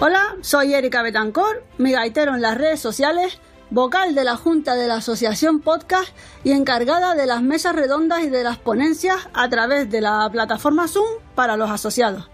Hola, 0.00 0.36
soy 0.40 0.72
Erika 0.72 1.02
Betancor, 1.02 1.64
mi 1.76 1.92
gaitero 1.92 2.34
en 2.34 2.40
las 2.40 2.56
redes 2.56 2.80
sociales, 2.80 3.38
vocal 3.70 4.14
de 4.14 4.24
la 4.24 4.36
Junta 4.36 4.74
de 4.74 4.88
la 4.88 4.96
Asociación 4.96 5.60
Podcast 5.60 6.08
y 6.44 6.52
encargada 6.52 7.14
de 7.14 7.26
las 7.26 7.42
mesas 7.42 7.74
redondas 7.74 8.22
y 8.22 8.28
de 8.28 8.42
las 8.42 8.58
ponencias 8.58 9.28
a 9.32 9.48
través 9.48 9.88
de 9.90 10.00
la 10.00 10.28
plataforma 10.30 10.88
Zoom 10.88 11.06
para 11.34 11.56
los 11.56 11.70
asociados. 11.70 12.28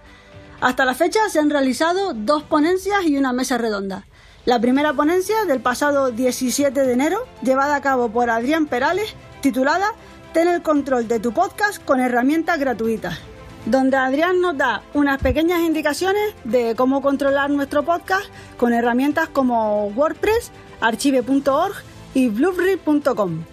Hasta 0.60 0.84
la 0.86 0.94
fecha 0.94 1.28
se 1.28 1.38
han 1.38 1.50
realizado 1.50 2.14
dos 2.14 2.42
ponencias 2.42 3.04
y 3.04 3.18
una 3.18 3.32
mesa 3.32 3.58
redonda. 3.58 4.06
La 4.46 4.60
primera 4.60 4.94
ponencia 4.94 5.44
del 5.44 5.60
pasado 5.60 6.10
17 6.10 6.80
de 6.80 6.92
enero, 6.92 7.18
llevada 7.42 7.76
a 7.76 7.82
cabo 7.82 8.08
por 8.10 8.30
Adrián 8.30 8.66
Perales, 8.66 9.14
titulada 9.42 9.92
Ten 10.32 10.48
el 10.48 10.62
control 10.62 11.08
de 11.08 11.18
tu 11.18 11.32
podcast 11.32 11.82
con 11.84 11.98
herramientas 12.00 12.58
gratuitas, 12.58 13.18
donde 13.64 13.96
Adrián 13.96 14.40
nos 14.40 14.56
da 14.56 14.82
unas 14.94 15.20
pequeñas 15.20 15.60
indicaciones 15.60 16.34
de 16.44 16.74
cómo 16.76 17.02
controlar 17.02 17.50
nuestro 17.50 17.84
podcast 17.84 18.26
con 18.56 18.72
herramientas 18.72 19.28
como 19.28 19.88
WordPress, 19.88 20.52
archive.org 20.80 21.74
y 22.14 22.28
blueberry.com. 22.28 23.44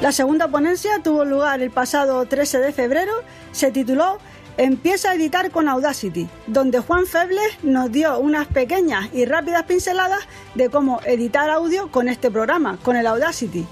La 0.00 0.12
segunda 0.12 0.48
ponencia 0.48 1.00
tuvo 1.02 1.24
lugar 1.24 1.60
el 1.60 1.70
pasado 1.70 2.24
13 2.24 2.58
de 2.58 2.72
febrero, 2.72 3.12
se 3.52 3.70
tituló 3.72 4.18
Empieza 4.58 5.10
a 5.10 5.14
editar 5.14 5.52
con 5.52 5.68
Audacity, 5.68 6.28
donde 6.48 6.80
Juan 6.80 7.06
Febles 7.06 7.62
nos 7.62 7.92
dio 7.92 8.18
unas 8.18 8.48
pequeñas 8.48 9.08
y 9.12 9.24
rápidas 9.24 9.62
pinceladas 9.62 10.18
de 10.56 10.68
cómo 10.68 11.00
editar 11.04 11.48
audio 11.48 11.92
con 11.92 12.08
este 12.08 12.28
programa, 12.28 12.76
con 12.82 12.96
el 12.96 13.06
Audacity. 13.06 13.64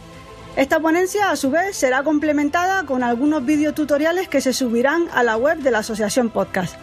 Esta 0.55 0.79
ponencia, 0.79 1.33
a 1.33 1.37
su 1.37 1.51
vez, 1.51 1.77
será 1.77 2.05
complementada 2.05 2.87
con 2.87 3.03
algunos 3.03 3.45
videotutoriales 3.45 4.29
que 4.29 4.41
se 4.41 4.53
subirán 4.53 5.09
a 5.13 5.25
la 5.25 5.37
web 5.37 5.59
de 5.59 5.73
la 5.73 5.79
Asociación 5.79 6.31
Podcast. 6.31 6.77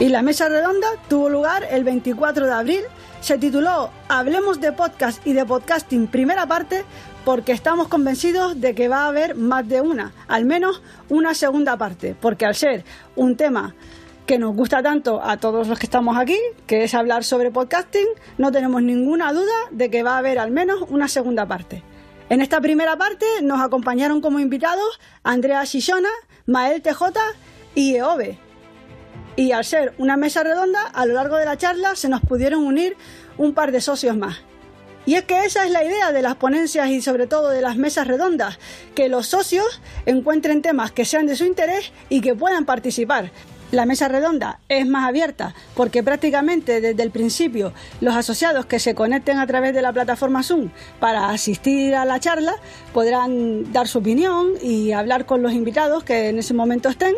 Y 0.00 0.08
la 0.08 0.22
mesa 0.22 0.48
redonda 0.48 0.88
tuvo 1.08 1.28
lugar 1.28 1.68
el 1.70 1.84
24 1.84 2.46
de 2.46 2.52
abril, 2.52 2.84
se 3.24 3.38
tituló 3.38 3.88
Hablemos 4.10 4.60
de 4.60 4.70
podcast 4.72 5.26
y 5.26 5.32
de 5.32 5.46
podcasting 5.46 6.08
primera 6.08 6.46
parte 6.46 6.84
porque 7.24 7.52
estamos 7.52 7.88
convencidos 7.88 8.60
de 8.60 8.74
que 8.74 8.88
va 8.88 9.04
a 9.04 9.08
haber 9.08 9.34
más 9.34 9.66
de 9.66 9.80
una, 9.80 10.12
al 10.28 10.44
menos 10.44 10.82
una 11.08 11.32
segunda 11.32 11.78
parte, 11.78 12.14
porque 12.20 12.44
al 12.44 12.54
ser 12.54 12.84
un 13.16 13.34
tema 13.38 13.74
que 14.26 14.38
nos 14.38 14.54
gusta 14.54 14.82
tanto 14.82 15.22
a 15.24 15.38
todos 15.38 15.68
los 15.68 15.78
que 15.78 15.86
estamos 15.86 16.18
aquí, 16.18 16.36
que 16.66 16.84
es 16.84 16.92
hablar 16.92 17.24
sobre 17.24 17.50
podcasting, 17.50 18.08
no 18.36 18.52
tenemos 18.52 18.82
ninguna 18.82 19.32
duda 19.32 19.54
de 19.70 19.88
que 19.88 20.02
va 20.02 20.16
a 20.16 20.18
haber 20.18 20.38
al 20.38 20.50
menos 20.50 20.82
una 20.90 21.08
segunda 21.08 21.46
parte. 21.46 21.82
En 22.28 22.42
esta 22.42 22.60
primera 22.60 22.98
parte 22.98 23.24
nos 23.40 23.62
acompañaron 23.62 24.20
como 24.20 24.38
invitados 24.38 25.00
Andrea 25.22 25.64
Shishona, 25.64 26.10
Mael 26.44 26.82
TJ 26.82 27.04
y 27.74 27.94
Eove. 27.96 28.43
Y 29.36 29.52
al 29.52 29.64
ser 29.64 29.94
una 29.98 30.16
mesa 30.16 30.44
redonda, 30.44 30.82
a 30.82 31.06
lo 31.06 31.14
largo 31.14 31.36
de 31.36 31.44
la 31.44 31.58
charla 31.58 31.96
se 31.96 32.08
nos 32.08 32.20
pudieron 32.20 32.62
unir 32.64 32.96
un 33.36 33.52
par 33.52 33.72
de 33.72 33.80
socios 33.80 34.16
más. 34.16 34.38
Y 35.06 35.14
es 35.14 35.24
que 35.24 35.44
esa 35.44 35.66
es 35.66 35.70
la 35.70 35.84
idea 35.84 36.12
de 36.12 36.22
las 36.22 36.36
ponencias 36.36 36.88
y 36.88 37.02
sobre 37.02 37.26
todo 37.26 37.50
de 37.50 37.60
las 37.60 37.76
mesas 37.76 38.06
redondas, 38.06 38.58
que 38.94 39.08
los 39.08 39.26
socios 39.26 39.82
encuentren 40.06 40.62
temas 40.62 40.92
que 40.92 41.04
sean 41.04 41.26
de 41.26 41.36
su 41.36 41.44
interés 41.44 41.92
y 42.08 42.20
que 42.20 42.34
puedan 42.34 42.64
participar. 42.64 43.30
La 43.70 43.86
mesa 43.86 44.06
redonda 44.06 44.60
es 44.68 44.86
más 44.86 45.08
abierta 45.08 45.52
porque 45.74 46.04
prácticamente 46.04 46.80
desde 46.80 47.02
el 47.02 47.10
principio 47.10 47.72
los 48.00 48.14
asociados 48.14 48.66
que 48.66 48.78
se 48.78 48.94
conecten 48.94 49.38
a 49.38 49.46
través 49.48 49.74
de 49.74 49.82
la 49.82 49.92
plataforma 49.92 50.44
Zoom 50.44 50.70
para 51.00 51.30
asistir 51.30 51.96
a 51.96 52.04
la 52.04 52.20
charla 52.20 52.54
podrán 52.92 53.72
dar 53.72 53.88
su 53.88 53.98
opinión 53.98 54.52
y 54.62 54.92
hablar 54.92 55.26
con 55.26 55.42
los 55.42 55.52
invitados 55.52 56.04
que 56.04 56.28
en 56.28 56.38
ese 56.38 56.54
momento 56.54 56.88
estén 56.88 57.16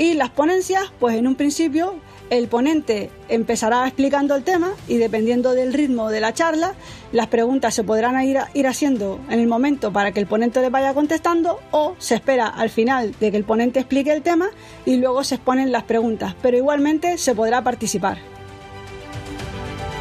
Y 0.00 0.14
las 0.14 0.30
ponencias, 0.30 0.84
pues 0.98 1.14
en 1.16 1.26
un 1.26 1.34
principio 1.34 1.94
el 2.30 2.48
ponente 2.48 3.10
empezará 3.28 3.86
explicando 3.86 4.34
el 4.34 4.44
tema 4.44 4.72
y 4.88 4.96
dependiendo 4.96 5.52
del 5.52 5.74
ritmo 5.74 6.08
de 6.08 6.20
la 6.20 6.32
charla, 6.32 6.72
las 7.12 7.26
preguntas 7.26 7.74
se 7.74 7.84
podrán 7.84 8.18
ir, 8.24 8.66
haciendo 8.66 9.20
en 9.28 9.40
el 9.40 9.46
momento 9.46 9.92
para 9.92 10.10
que 10.12 10.20
el 10.20 10.26
ponente 10.26 10.62
le 10.62 10.70
vaya 10.70 10.94
contestando 10.94 11.60
o 11.70 11.96
se 11.98 12.14
espera 12.14 12.46
al 12.46 12.70
final 12.70 13.14
de 13.20 13.30
que 13.30 13.36
el 13.36 13.44
ponente 13.44 13.78
explique 13.78 14.10
el 14.10 14.22
tema 14.22 14.48
y 14.86 14.96
luego 14.96 15.22
se 15.22 15.34
exponen 15.34 15.70
las 15.70 15.82
preguntas, 15.82 16.34
pero 16.40 16.56
igualmente 16.56 17.18
se 17.18 17.34
podrá 17.34 17.62
participar. 17.62 18.16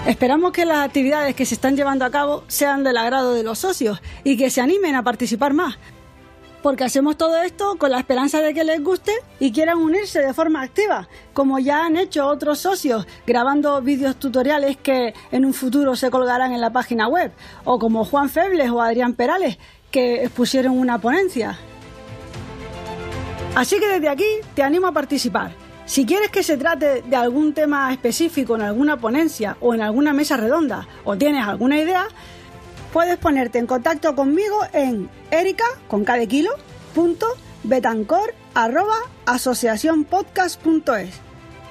Esperamos 0.08 0.54
que 0.54 0.64
las 0.64 0.86
actividades 0.86 1.36
que 1.36 1.46
se 1.46 1.56
están 1.56 1.76
llevando 1.76 2.06
a 2.06 2.10
cabo 2.10 2.46
sean 2.48 2.86
del 2.86 2.96
agrado 2.96 3.34
de 3.34 3.44
los 3.44 3.60
socios 3.60 4.02
y 4.24 4.38
que 4.38 4.50
se 4.50 4.62
animen 4.62 4.96
a 4.96 5.04
participar 5.04 5.54
más, 5.54 5.78
porque 6.62 6.84
hacemos 6.84 7.18
todo 7.18 7.42
esto 7.42 7.78
con 7.78 7.92
la 7.92 8.00
esperanza 8.00 8.42
de 8.42 8.54
que 8.54 8.64
les 8.64 8.84
guste 8.84 9.14
y 9.40 9.52
quieran 9.52 9.78
unirse 9.78 10.22
de 10.22 10.34
forma 10.34 10.62
activa, 10.62 11.08
como 11.34 11.60
ya 11.60 11.86
han 11.86 11.98
hecho 11.98 12.28
otros 12.28 12.60
socios 12.60 13.08
grabando 13.26 13.82
vídeos 13.82 14.18
tutoriales 14.18 14.78
que 14.78 15.14
en 15.32 15.46
un 15.46 15.54
futuro 15.54 15.96
se 15.96 16.12
colgarán 16.12 16.52
en 16.52 16.62
la 16.62 16.72
página 16.72 17.08
web, 17.08 17.32
o 17.64 17.80
como 17.80 18.06
Juan 18.06 18.30
Febles 18.30 18.70
o 18.70 18.82
Adrián 18.82 19.14
Perales, 19.14 19.58
que 19.92 20.24
expusieron 20.24 20.78
una 20.78 21.00
ponencia. 21.00 21.58
Así 23.56 23.80
que 23.80 23.88
desde 23.88 24.10
aquí 24.10 24.28
te 24.54 24.64
animo 24.64 24.88
a 24.88 24.92
participar. 24.92 25.52
Si 25.86 26.06
quieres 26.06 26.30
que 26.30 26.44
se 26.44 26.56
trate 26.56 27.02
de 27.02 27.16
algún 27.16 27.54
tema 27.54 27.92
específico 27.92 28.56
en 28.56 28.62
alguna 28.62 28.98
ponencia 28.98 29.58
o 29.60 29.74
en 29.74 29.82
alguna 29.82 30.14
mesa 30.14 30.38
redonda, 30.38 30.88
o 31.04 31.18
tienes 31.18 31.44
alguna 31.48 31.80
idea, 31.80 32.08
puedes 32.94 33.18
ponerte 33.18 33.60
en 33.60 33.68
contacto 33.68 34.16
conmigo 34.16 34.60
en 34.74 35.10
erica, 35.32 35.66
con 35.88 36.04
cada 36.04 36.26
kilo, 36.26 36.52
punto, 36.94 37.28
betancor, 37.64 38.34
arroba, 38.54 38.98
asociacionpodcast.es. 39.26 41.10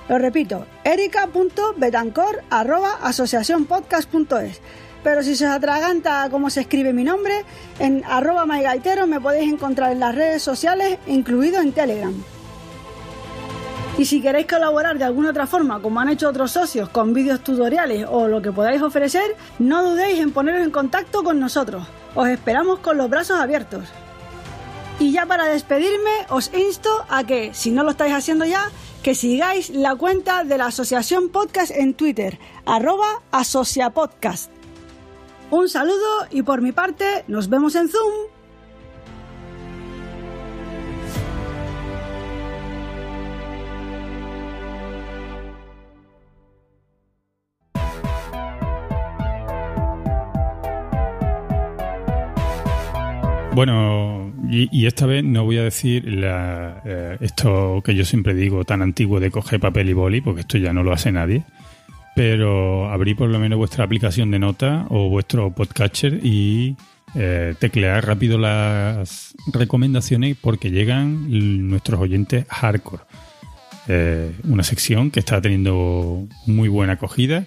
Lo 0.08 0.18
repito, 0.18 0.64
erica.betancor, 0.84 2.42
arroba, 2.50 2.98
asociacionpodcast.es. 3.02 4.60
Pero 5.04 5.22
si 5.22 5.36
se 5.36 5.46
os 5.46 5.52
atraganta 5.52 6.28
cómo 6.30 6.50
se 6.50 6.62
escribe 6.62 6.92
mi 6.92 7.04
nombre, 7.04 7.44
en 7.78 8.04
arroba 8.04 8.46
mygaitero 8.46 9.06
me 9.06 9.20
podéis 9.20 9.52
encontrar 9.52 9.92
en 9.92 10.00
las 10.00 10.14
redes 10.14 10.42
sociales, 10.42 10.98
incluido 11.06 11.60
en 11.60 11.72
Telegram. 11.72 12.14
Y 13.98 14.04
si 14.04 14.22
queréis 14.22 14.46
colaborar 14.46 14.96
de 14.96 15.04
alguna 15.04 15.30
otra 15.30 15.48
forma, 15.48 15.82
como 15.82 15.98
han 15.98 16.08
hecho 16.08 16.28
otros 16.28 16.52
socios, 16.52 16.88
con 16.88 17.12
vídeos 17.12 17.42
tutoriales 17.42 18.06
o 18.08 18.28
lo 18.28 18.40
que 18.40 18.52
podáis 18.52 18.80
ofrecer, 18.80 19.36
no 19.58 19.82
dudéis 19.82 20.20
en 20.20 20.30
poneros 20.30 20.62
en 20.62 20.70
contacto 20.70 21.24
con 21.24 21.40
nosotros. 21.40 21.84
Os 22.14 22.28
esperamos 22.28 22.78
con 22.78 22.96
los 22.96 23.10
brazos 23.10 23.40
abiertos. 23.40 23.88
Y 25.00 25.10
ya 25.10 25.26
para 25.26 25.46
despedirme, 25.46 26.12
os 26.28 26.52
insto 26.54 26.90
a 27.08 27.24
que, 27.24 27.52
si 27.54 27.72
no 27.72 27.82
lo 27.82 27.90
estáis 27.90 28.14
haciendo 28.14 28.44
ya, 28.44 28.70
que 29.02 29.16
sigáis 29.16 29.70
la 29.70 29.96
cuenta 29.96 30.44
de 30.44 30.58
la 30.58 30.66
Asociación 30.66 31.30
Podcast 31.30 31.72
en 31.72 31.94
Twitter, 31.94 32.38
arroba 32.66 33.22
asociapodcast. 33.32 34.52
Un 35.50 35.68
saludo 35.68 36.26
y 36.30 36.42
por 36.42 36.62
mi 36.62 36.70
parte, 36.70 37.24
nos 37.26 37.48
vemos 37.48 37.74
en 37.74 37.88
Zoom. 37.88 38.37
Bueno, 53.58 54.32
y, 54.48 54.86
esta 54.86 55.04
vez 55.04 55.24
no 55.24 55.42
voy 55.42 55.58
a 55.58 55.64
decir 55.64 56.04
eh, 56.06 57.16
esto 57.18 57.82
que 57.84 57.96
yo 57.96 58.04
siempre 58.04 58.32
digo 58.32 58.64
tan 58.64 58.82
antiguo 58.82 59.18
de 59.18 59.32
coger 59.32 59.58
papel 59.58 59.88
y 59.88 59.94
boli, 59.94 60.20
porque 60.20 60.42
esto 60.42 60.58
ya 60.58 60.72
no 60.72 60.84
lo 60.84 60.92
hace 60.92 61.10
nadie. 61.10 61.42
Pero 62.14 62.88
abrí 62.88 63.16
por 63.16 63.28
lo 63.28 63.40
menos 63.40 63.58
vuestra 63.58 63.82
aplicación 63.82 64.30
de 64.30 64.38
nota 64.38 64.86
o 64.90 65.08
vuestro 65.08 65.50
podcatcher 65.50 66.20
y 66.24 66.76
eh, 67.16 67.56
teclear 67.58 68.06
rápido 68.06 68.38
las 68.38 69.34
recomendaciones 69.52 70.36
porque 70.40 70.70
llegan 70.70 71.26
nuestros 71.68 72.00
oyentes 72.00 72.46
hardcore. 72.48 73.02
Eh, 73.88 74.36
una 74.44 74.62
sección 74.62 75.10
que 75.10 75.18
está 75.18 75.40
teniendo 75.40 76.28
muy 76.46 76.68
buena 76.68 76.92
acogida 76.92 77.44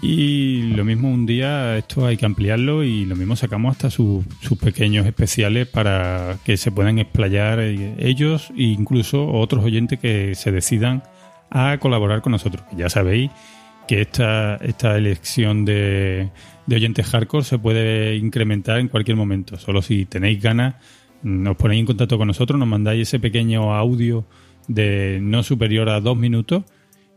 y 0.00 0.62
lo 0.74 0.84
mismo 0.84 1.10
un 1.10 1.26
día 1.26 1.76
esto 1.76 2.06
hay 2.06 2.16
que 2.16 2.24
ampliarlo 2.24 2.82
y 2.82 3.04
lo 3.04 3.14
mismo 3.14 3.36
sacamos 3.36 3.72
hasta 3.72 3.90
sus, 3.90 4.24
sus 4.40 4.56
pequeños 4.58 5.06
especiales 5.06 5.68
para 5.68 6.38
que 6.44 6.56
se 6.56 6.72
puedan 6.72 6.98
explayar 6.98 7.60
eh, 7.60 7.94
ellos 7.98 8.50
e 8.56 8.62
incluso 8.62 9.28
otros 9.28 9.64
oyentes 9.64 9.98
que 9.98 10.34
se 10.34 10.50
decidan 10.50 11.02
a 11.50 11.76
colaborar 11.78 12.22
con 12.22 12.32
nosotros. 12.32 12.64
Ya 12.74 12.88
sabéis 12.88 13.30
que 13.86 14.00
esta, 14.00 14.56
esta 14.56 14.96
elección 14.96 15.66
de, 15.66 16.30
de 16.66 16.76
oyentes 16.76 17.06
hardcore 17.06 17.44
se 17.44 17.58
puede 17.58 18.16
incrementar 18.16 18.78
en 18.78 18.88
cualquier 18.88 19.18
momento. 19.18 19.58
Solo 19.58 19.82
si 19.82 20.06
tenéis 20.06 20.40
ganas, 20.42 20.76
nos 21.22 21.56
ponéis 21.56 21.80
en 21.80 21.86
contacto 21.86 22.16
con 22.16 22.28
nosotros, 22.28 22.58
nos 22.58 22.68
mandáis 22.68 23.08
ese 23.08 23.20
pequeño 23.20 23.74
audio 23.74 24.24
de 24.68 25.18
no 25.20 25.42
superior 25.42 25.90
a 25.90 26.00
dos 26.00 26.16
minutos 26.16 26.64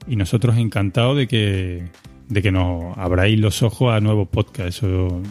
y 0.07 0.17
nosotros 0.17 0.57
encantados 0.57 1.17
de 1.17 1.27
que 1.27 1.83
de 2.29 2.41
que 2.41 2.51
nos 2.51 2.97
abráis 2.97 3.39
los 3.39 3.63
ojos 3.63 3.93
a 3.93 3.99
nuevos 3.99 4.27
podcasts. 4.27 4.77
Eso, 4.77 5.21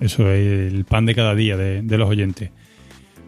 eso 0.00 0.30
es 0.30 0.72
el 0.72 0.84
pan 0.84 1.06
de 1.06 1.14
cada 1.14 1.34
día 1.34 1.56
de, 1.56 1.98
los 1.98 2.08
oyentes. 2.08 2.50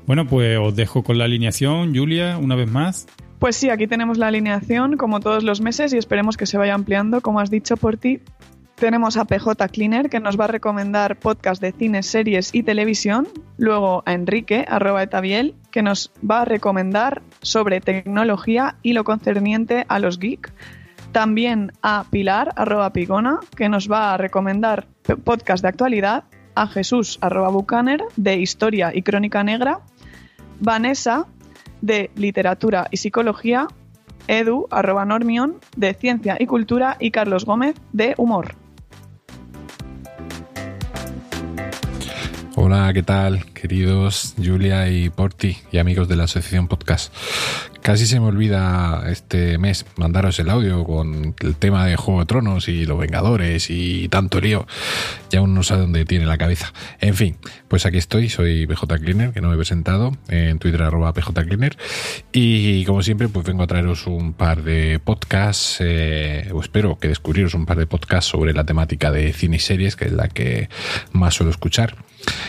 Bueno, 0.07 0.27
pues 0.27 0.59
os 0.59 0.75
dejo 0.75 1.03
con 1.03 1.19
la 1.19 1.25
alineación, 1.25 1.95
Julia, 1.95 2.39
una 2.39 2.57
vez 2.57 2.71
más. 2.71 3.07
Pues 3.39 3.57
sí, 3.57 3.71
aquí 3.71 3.87
tenemos 3.87 4.19
la 4.19 4.29
alineación 4.29 4.97
como 4.97 5.21
todos 5.21 5.45
los 5.45 5.61
meses 5.61 5.93
y 5.93 5.99
esperemos 5.99 6.37
que 6.37 6.47
se 6.47 6.59
vaya 6.59 6.75
ampliando, 6.75 7.21
como 7.21 7.41
has 7.41 7.51
dicho 7.51 7.77
por 7.77 7.97
ti. 7.97 8.21
Tenemos 8.77 9.17
a 9.17 9.27
PJ 9.27 9.69
Cleaner 9.69 10.11
que 10.11 10.19
nos 10.19 10.39
va 10.39 10.45
a 10.45 10.49
recomendar 10.49 11.19
podcast 11.19 11.63
de 11.63 11.73
cine, 11.73 12.03
series 12.03 12.53
y 12.53 12.65
televisión. 12.65 13.29
Luego 13.57 14.03
a 14.07 14.13
Enrique, 14.13 14.65
arroba 14.67 15.05
etabiel, 15.05 15.55
que 15.71 15.83
nos 15.83 16.11
va 16.29 16.43
a 16.43 16.45
recomendar 16.45 17.23
sobre 17.43 17.81
tecnología 17.81 18.77
y 18.83 18.95
lo 18.95 19.05
concerniente 19.05 19.85
a 19.89 20.01
los 20.01 20.19
geeks. 20.19 20.53
También 21.13 21.73
a 21.83 22.07
Pilar, 22.11 22.55
arroba 22.57 22.91
Pigona, 22.95 23.41
que 23.55 23.69
nos 23.69 23.91
va 23.91 24.15
a 24.15 24.17
recomendar 24.17 24.87
podcast 25.25 25.63
de 25.63 25.69
actualidad. 25.69 26.25
A 26.55 26.67
Jesús, 26.67 27.19
arroba 27.21 27.51
Bucaner, 27.51 28.03
de 28.17 28.37
historia 28.37 28.93
y 28.95 29.03
crónica 29.03 29.45
negra. 29.45 29.81
Vanessa, 30.61 31.27
de 31.83 32.11
literatura 32.17 32.89
y 32.91 32.97
psicología. 32.97 33.69
Edu, 34.27 34.69
arroba 34.71 35.05
Normion, 35.05 35.61
de 35.77 35.93
ciencia 35.93 36.39
y 36.41 36.47
cultura. 36.47 36.97
Y 36.99 37.11
Carlos 37.11 37.45
Gómez, 37.45 37.75
de 37.93 38.15
humor. 38.17 38.55
Hola, 42.55 42.91
¿qué 42.95 43.03
tal, 43.03 43.45
queridos 43.53 44.35
Julia 44.43 44.89
y 44.89 45.11
Porti 45.11 45.59
y 45.71 45.79
amigos 45.79 46.09
de 46.09 46.17
la 46.17 46.25
Asociación 46.25 46.69
Podcast? 46.69 47.13
Casi 47.83 48.07
se 48.07 48.21
me 48.21 48.27
olvida 48.27 49.03
este 49.09 49.59
mes 49.59 49.85
mandaros 49.97 50.39
el 50.39 50.51
audio 50.51 50.85
con 50.85 51.35
el 51.41 51.57
tema 51.57 51.85
de 51.85 51.97
Juego 51.97 52.21
de 52.21 52.27
Tronos 52.27 52.69
y 52.69 52.87
los 52.87 52.97
Vengadores 52.97 53.71
y 53.71 54.09
tanto 54.09 54.41
lío. 54.41 54.69
Ya 55.31 55.43
uno 55.43 55.55
no 55.55 55.63
sabe 55.65 55.81
dónde 55.81 56.05
tiene 56.05 56.25
la 56.25 56.39
cabeza. 56.39 56.73
En 57.01 57.17
fin, 57.17 57.39
pues 57.67 57.85
aquí 57.85 57.99
estoy, 57.99 58.29
soy 58.29 58.69
PJ 58.69 58.99
Cleaner, 59.01 59.33
que 59.33 59.41
no 59.41 59.49
me 59.49 59.55
he 59.55 59.57
presentado, 59.57 60.17
en 60.29 60.61
Twitter 60.61 60.81
arroba 60.83 61.13
PJ 61.13 61.45
Cleaner. 61.45 61.77
Y 62.33 62.85
como 62.85 63.03
siempre, 63.03 63.27
pues 63.27 63.45
vengo 63.45 63.65
a 63.65 63.67
traeros 63.67 64.07
un 64.07 64.33
par 64.33 64.63
de 64.63 65.01
podcasts, 65.01 65.79
eh, 65.81 66.51
o 66.53 66.61
espero 66.61 67.01
que 67.01 67.09
descubriros 67.09 67.55
un 67.55 67.67
par 67.67 67.79
de 67.79 67.89
podcasts 67.89 68.31
sobre 68.31 68.53
la 68.53 68.63
temática 68.65 69.11
de 69.11 69.33
cine 69.33 69.57
y 69.57 69.61
series, 69.61 69.97
que 69.97 70.05
es 70.05 70.13
la 70.13 70.29
que 70.29 70.69
más 71.11 71.35
suelo 71.35 71.51
escuchar. 71.51 71.97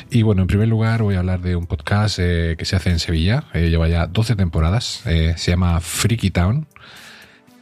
Y 0.10 0.22
bueno, 0.22 0.42
en 0.42 0.48
primer 0.48 0.68
lugar 0.68 1.04
voy 1.04 1.16
a 1.16 1.20
hablar 1.20 1.42
de 1.42 1.56
un 1.56 1.66
podcast 1.66 2.20
eh, 2.20 2.56
que 2.58 2.66
se 2.66 2.76
hace 2.76 2.90
en 2.90 3.00
Sevilla, 3.00 3.46
eh, 3.54 3.70
lleva 3.70 3.88
ya 3.88 4.08
12 4.08 4.36
temporadas, 4.36 5.02
eh, 5.06 5.34
se 5.38 5.52
llama 5.52 5.80
Freaky 5.80 6.32
Town. 6.32 6.68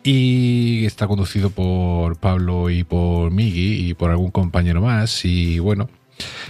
Y 0.03 0.85
está 0.85 1.07
conducido 1.07 1.51
por 1.51 2.17
Pablo 2.17 2.71
y 2.71 2.83
por 2.83 3.29
Migi 3.29 3.87
y 3.87 3.93
por 3.93 4.09
algún 4.09 4.31
compañero 4.31 4.81
más. 4.81 5.25
Y 5.25 5.59
bueno, 5.59 5.89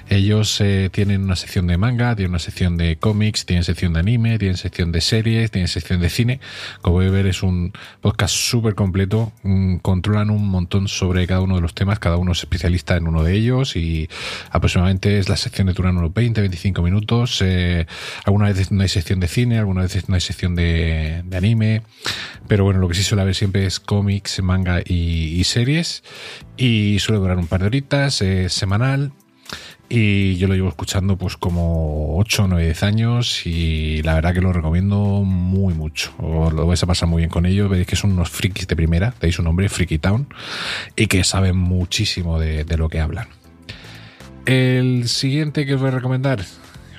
ellos 0.10 0.62
eh, 0.62 0.90
tienen 0.92 1.24
una 1.24 1.36
sección 1.36 1.68
de 1.68 1.78
manga, 1.78 2.16
tienen 2.16 2.32
una 2.32 2.40
sección 2.40 2.78
de 2.78 2.98
cómics, 2.98 3.46
tienen 3.46 3.64
sección 3.64 3.94
de 3.94 4.00
anime, 4.00 4.38
tienen 4.40 4.58
sección 4.58 4.92
de 4.92 5.02
series, 5.02 5.52
tienen 5.52 5.68
sección 5.68 6.00
de 6.02 6.10
cine. 6.10 6.40
Como 6.82 7.02
a 7.02 7.10
ver, 7.10 7.28
es 7.28 7.44
un 7.44 7.74
podcast 8.02 8.36
súper 8.36 8.76
completo. 8.76 9.32
Controlan 9.82 10.30
un 10.30 10.48
montón 10.48 10.88
sobre 10.88 11.28
cada 11.28 11.42
uno 11.42 11.56
de 11.56 11.62
los 11.62 11.74
temas, 11.74 12.00
cada 12.00 12.18
uno 12.18 12.34
es 12.34 12.40
especialista 12.40 12.96
en 12.98 13.08
uno 13.08 13.24
de 13.24 13.34
ellos 13.34 13.76
y 13.76 14.10
aproximadamente 14.52 15.20
es 15.20 15.30
la 15.30 15.38
sección 15.38 15.68
de 15.68 15.74
duran 15.74 15.98
unos 15.98 16.12
20-25 16.12 16.84
minutos. 16.84 17.42
Eh, 17.42 17.86
algunas 18.26 18.50
veces 18.50 18.72
no 18.72 18.82
hay 18.82 18.90
sección 18.90 19.20
de 19.20 19.28
cine, 19.28 19.58
algunas 19.58 19.86
veces 19.86 20.10
no 20.10 20.16
hay 20.16 20.22
sección 20.22 20.56
de, 20.56 21.24
anime. 21.34 21.82
Pero 22.48 22.64
bueno, 22.64 22.80
lo 22.80 22.88
que 22.88 22.96
sí 22.96 23.04
suele 23.04 23.24
haber 23.24 23.36
siempre 23.36 23.66
es 23.66 23.80
cómics, 23.80 24.42
manga 24.42 24.82
y, 24.82 25.40
y 25.40 25.44
series. 25.44 26.04
Y 26.58 27.00
suele 27.00 27.20
durar 27.20 27.38
un 27.38 27.48
par 27.48 27.62
de 27.62 27.68
horitas, 27.68 28.22
eh, 28.22 28.50
semanal 28.50 29.12
y 29.94 30.38
yo 30.38 30.48
lo 30.48 30.56
llevo 30.56 30.70
escuchando 30.70 31.18
pues 31.18 31.36
como 31.36 32.18
8 32.18 32.46
o 32.46 32.48
9 32.48 32.64
10 32.64 32.84
años 32.84 33.46
y 33.46 34.02
la 34.04 34.14
verdad 34.14 34.34
que 34.34 34.40
lo 34.40 34.54
recomiendo 34.54 34.96
muy 35.26 35.74
mucho. 35.74 36.14
Os 36.18 36.54
lo 36.54 36.66
vais 36.66 36.82
a 36.82 36.88
pasar 36.88 37.10
muy 37.10 37.24
bien 37.24 37.30
con 37.30 37.46
ellos, 37.46 37.70
veis 37.70 37.86
que 37.86 37.98
son 37.98 38.14
unos 38.14 38.30
frikis 38.30 38.68
de 38.68 38.78
primera, 38.78 39.12
tenéis 39.12 39.38
un 39.40 39.46
nombre, 39.46 39.68
Freaky 39.68 39.98
Town, 39.98 40.34
y 40.96 41.08
que 41.08 41.26
saben 41.26 41.58
muchísimo 41.58 42.40
de, 42.40 42.64
lo 42.78 42.88
que 42.88 43.02
hablan. 43.02 43.28
El 44.46 45.10
siguiente 45.10 45.66
que 45.66 45.76
os 45.76 45.82
voy 45.82 45.90
a 45.90 45.92
recomendar 45.92 46.42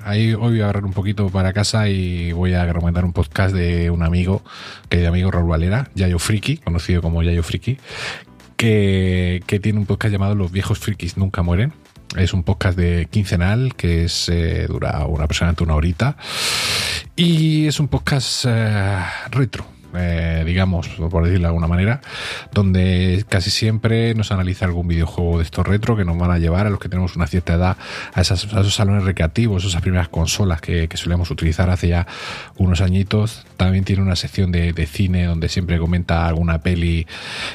Ahí 0.05 0.35
hoy 0.35 0.51
voy 0.51 0.60
a 0.60 0.64
agarrar 0.64 0.85
un 0.85 0.93
poquito 0.93 1.31
para 1.31 1.52
casa 1.52 1.89
y 1.89 2.32
voy 2.32 2.52
a 2.55 2.66
recomendar 2.66 3.05
un 3.05 3.12
podcast 3.12 3.55
de 3.55 3.89
un 3.89 4.02
amigo, 4.02 4.43
querido 4.89 5.09
amigo 5.09 5.31
Raúl 5.31 5.48
Valera, 5.48 5.89
Yayo 5.94 6.19
Friki, 6.19 6.59
conocido 6.59 7.01
como 7.01 7.23
Yayo 7.23 7.44
Friki, 7.44 7.78
que, 8.56 9.43
que 9.47 9.60
tiene 9.60 9.78
un 9.78 9.86
podcast 9.86 10.12
llamado 10.12 10.35
Los 10.35 10.51
viejos 10.51 10.81
frikis 10.81 11.16
nunca 11.16 11.43
mueren. 11.43 11.73
Es 12.16 12.34
un 12.34 12.43
podcast 12.43 12.76
de 12.76 13.09
quincenal 13.10 13.74
que 13.74 14.05
es, 14.05 14.28
eh, 14.28 14.66
dura 14.68 15.06
una 15.06 15.24
aproximadamente 15.24 15.64
una 15.64 15.74
horita 15.74 16.16
y 17.16 17.66
es 17.66 17.80
un 17.80 17.89
podcast 17.89 18.44
eh, 18.48 19.02
retro 19.30 19.66
eh, 19.94 20.43
digamos, 20.47 20.89
por 20.89 21.24
decirlo 21.24 21.43
de 21.43 21.48
alguna 21.48 21.66
manera, 21.66 22.01
donde 22.52 23.24
casi 23.28 23.51
siempre 23.51 24.14
nos 24.14 24.32
analiza 24.32 24.64
algún 24.64 24.89
videojuego 24.89 25.39
de 25.39 25.44
estos 25.44 25.66
retro 25.66 25.97
que 25.97 26.05
nos 26.05 26.16
van 26.16 26.30
a 26.30 26.39
llevar 26.39 26.66
a 26.66 26.70
los 26.70 26.78
que 26.78 26.89
tenemos 26.89 27.14
una 27.14 27.26
cierta 27.26 27.55
edad 27.55 27.76
a, 28.14 28.20
esos 28.22 28.74
salones 28.74 29.05
recreativos, 29.05 29.64
esas 29.64 29.82
primeras 29.82 30.09
consolas 30.09 30.62
que, 30.62 30.89
solíamos 30.94 31.30
utilizar 31.30 31.68
hace 31.68 31.89
ya 31.89 32.06
unos 32.56 32.80
añitos. 32.80 33.44
También 33.56 33.84
tiene 33.84 34.02
una 34.02 34.16
sección 34.16 34.51
de, 34.52 34.72
cine 34.86 35.24
donde 35.24 35.48
siempre 35.48 35.78
comenta 35.78 36.26
alguna 36.26 36.60
peli 36.60 37.06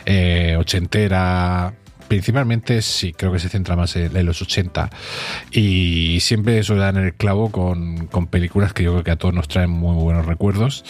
eh, 0.06 0.56
ochentera 0.60 1.74
principalmente 2.08 2.82
sí, 2.82 3.14
creo 3.14 3.32
que 3.32 3.40
se 3.40 3.50
centra 3.50 3.76
más 3.76 3.96
en, 3.96 4.26
los 4.26 4.42
80 4.42 4.90
y 5.52 6.20
siempre 6.22 6.62
suele 6.64 6.82
dar 6.82 6.98
en 6.98 7.06
el 7.06 7.14
clavo 7.14 7.52
con, 7.52 8.08
con, 8.08 8.28
películas 8.28 8.74
que 8.74 8.84
yo 8.84 8.92
creo 8.92 9.04
que 9.04 9.12
a 9.12 9.16
todos 9.16 9.34
nos 9.34 9.48
traen 9.48 9.70
muy 9.70 9.96
buenos 9.96 10.26
recuerdos. 10.26 10.84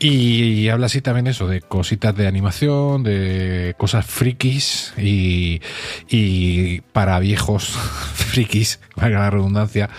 Y, 0.00 0.68
habla 0.68 0.86
así 0.86 1.00
también 1.00 1.26
eso, 1.26 1.48
de 1.48 1.60
cositas 1.60 2.14
de 2.14 2.28
animación, 2.28 3.02
de 3.02 3.74
cosas 3.78 4.06
frikis 4.06 4.94
y, 4.96 5.60
y 6.08 6.82
para 6.92 7.18
viejos 7.18 7.68
frikis, 8.14 8.78
valga 8.94 9.18
la 9.18 9.30
redundancia, 9.30 9.90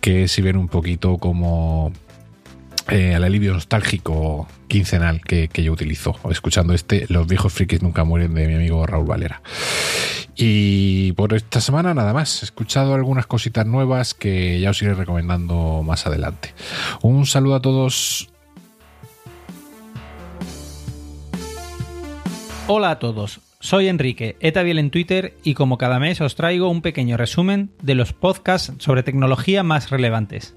que 0.00 0.26
si 0.26 0.42
ven 0.42 0.56
un 0.56 0.68
poquito 0.68 1.18
como 1.18 1.92
eh, 2.88 3.12
el 3.14 3.24
alivio 3.24 3.52
nostálgico 3.52 4.48
quincenal 4.66 5.20
que, 5.20 5.48
que, 5.48 5.62
yo 5.62 5.72
utilizo, 5.72 6.16
escuchando 6.30 6.72
este 6.72 7.06
Los 7.08 7.26
viejos 7.26 7.52
frikis 7.52 7.82
nunca 7.82 8.04
mueren 8.04 8.34
de 8.34 8.46
mi 8.46 8.54
amigo 8.54 8.86
Raúl 8.86 9.06
Valera. 9.06 9.42
Y 10.36 11.12
por 11.12 11.34
esta 11.34 11.60
semana 11.60 11.94
nada 11.94 12.12
más, 12.12 12.42
he 12.42 12.44
escuchado 12.44 12.94
algunas 12.94 13.26
cositas 13.26 13.66
nuevas 13.66 14.14
que 14.14 14.60
ya 14.60 14.70
os 14.70 14.80
iré 14.80 14.94
recomendando 14.94 15.82
más 15.82 16.06
adelante. 16.06 16.54
Un 17.02 17.26
saludo 17.26 17.56
a 17.56 17.60
todos. 17.60 18.30
Hola 22.68 22.90
a 22.90 22.98
todos, 22.98 23.40
soy 23.60 23.88
Enrique, 23.88 24.36
Etabiel 24.40 24.78
en 24.78 24.90
Twitter 24.90 25.34
y 25.42 25.54
como 25.54 25.78
cada 25.78 25.98
mes 25.98 26.20
os 26.20 26.36
traigo 26.36 26.68
un 26.68 26.82
pequeño 26.82 27.16
resumen 27.16 27.70
de 27.82 27.94
los 27.94 28.12
podcasts 28.12 28.74
sobre 28.78 29.02
tecnología 29.02 29.62
más 29.62 29.90
relevantes. 29.90 30.54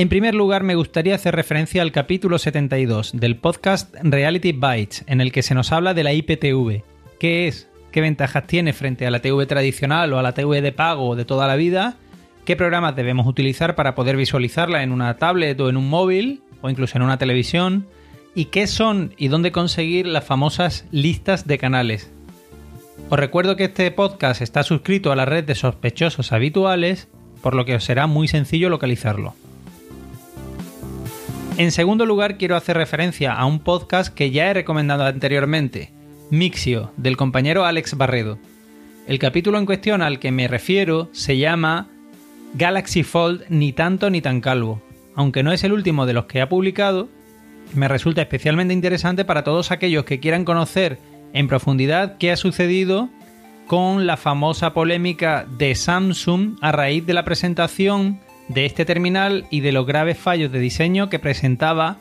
En 0.00 0.08
primer 0.08 0.34
lugar, 0.34 0.62
me 0.62 0.76
gustaría 0.76 1.14
hacer 1.14 1.36
referencia 1.36 1.82
al 1.82 1.92
capítulo 1.92 2.38
72 2.38 3.12
del 3.12 3.36
podcast 3.36 3.94
Reality 4.02 4.52
Bytes, 4.52 5.04
en 5.06 5.20
el 5.20 5.30
que 5.30 5.42
se 5.42 5.54
nos 5.54 5.72
habla 5.72 5.92
de 5.92 6.02
la 6.02 6.14
IPTV. 6.14 6.82
¿Qué 7.18 7.46
es? 7.46 7.68
¿Qué 7.92 8.00
ventajas 8.00 8.46
tiene 8.46 8.72
frente 8.72 9.06
a 9.06 9.10
la 9.10 9.20
TV 9.20 9.44
tradicional 9.44 10.14
o 10.14 10.18
a 10.18 10.22
la 10.22 10.32
TV 10.32 10.62
de 10.62 10.72
pago 10.72 11.16
de 11.16 11.26
toda 11.26 11.46
la 11.46 11.54
vida? 11.54 11.98
¿Qué 12.46 12.56
programas 12.56 12.96
debemos 12.96 13.26
utilizar 13.26 13.74
para 13.74 13.94
poder 13.94 14.16
visualizarla 14.16 14.82
en 14.82 14.92
una 14.92 15.18
tablet 15.18 15.60
o 15.60 15.68
en 15.68 15.76
un 15.76 15.90
móvil 15.90 16.40
o 16.62 16.70
incluso 16.70 16.96
en 16.96 17.02
una 17.02 17.18
televisión? 17.18 17.86
¿Y 18.34 18.46
qué 18.46 18.66
son 18.68 19.12
y 19.18 19.28
dónde 19.28 19.52
conseguir 19.52 20.06
las 20.06 20.24
famosas 20.24 20.86
listas 20.90 21.46
de 21.46 21.58
canales? 21.58 22.10
Os 23.10 23.18
recuerdo 23.18 23.54
que 23.54 23.64
este 23.64 23.90
podcast 23.90 24.40
está 24.40 24.62
suscrito 24.62 25.12
a 25.12 25.16
la 25.16 25.26
red 25.26 25.44
de 25.44 25.54
sospechosos 25.54 26.32
habituales, 26.32 27.08
por 27.42 27.54
lo 27.54 27.66
que 27.66 27.74
os 27.74 27.84
será 27.84 28.06
muy 28.06 28.28
sencillo 28.28 28.70
localizarlo. 28.70 29.34
En 31.60 31.72
segundo 31.72 32.06
lugar, 32.06 32.38
quiero 32.38 32.56
hacer 32.56 32.74
referencia 32.78 33.34
a 33.34 33.44
un 33.44 33.58
podcast 33.58 34.14
que 34.14 34.30
ya 34.30 34.46
he 34.46 34.54
recomendado 34.54 35.04
anteriormente, 35.04 35.92
Mixio, 36.30 36.90
del 36.96 37.18
compañero 37.18 37.66
Alex 37.66 37.98
Barredo. 37.98 38.38
El 39.06 39.18
capítulo 39.18 39.58
en 39.58 39.66
cuestión 39.66 40.00
al 40.00 40.20
que 40.20 40.32
me 40.32 40.48
refiero 40.48 41.10
se 41.12 41.36
llama 41.36 41.88
Galaxy 42.54 43.02
Fold 43.02 43.42
ni 43.50 43.74
tanto 43.74 44.08
ni 44.08 44.22
tan 44.22 44.40
calvo. 44.40 44.80
Aunque 45.14 45.42
no 45.42 45.52
es 45.52 45.62
el 45.62 45.74
último 45.74 46.06
de 46.06 46.14
los 46.14 46.24
que 46.24 46.40
ha 46.40 46.48
publicado, 46.48 47.10
me 47.74 47.88
resulta 47.88 48.22
especialmente 48.22 48.72
interesante 48.72 49.26
para 49.26 49.44
todos 49.44 49.70
aquellos 49.70 50.06
que 50.06 50.18
quieran 50.18 50.46
conocer 50.46 50.96
en 51.34 51.46
profundidad 51.46 52.16
qué 52.16 52.32
ha 52.32 52.38
sucedido 52.38 53.10
con 53.66 54.06
la 54.06 54.16
famosa 54.16 54.72
polémica 54.72 55.44
de 55.58 55.74
Samsung 55.74 56.56
a 56.62 56.72
raíz 56.72 57.04
de 57.04 57.12
la 57.12 57.26
presentación 57.26 58.18
de 58.52 58.66
este 58.66 58.84
terminal 58.84 59.46
y 59.50 59.60
de 59.60 59.72
los 59.72 59.86
graves 59.86 60.18
fallos 60.18 60.50
de 60.50 60.58
diseño 60.58 61.08
que 61.08 61.20
presentaba 61.20 61.98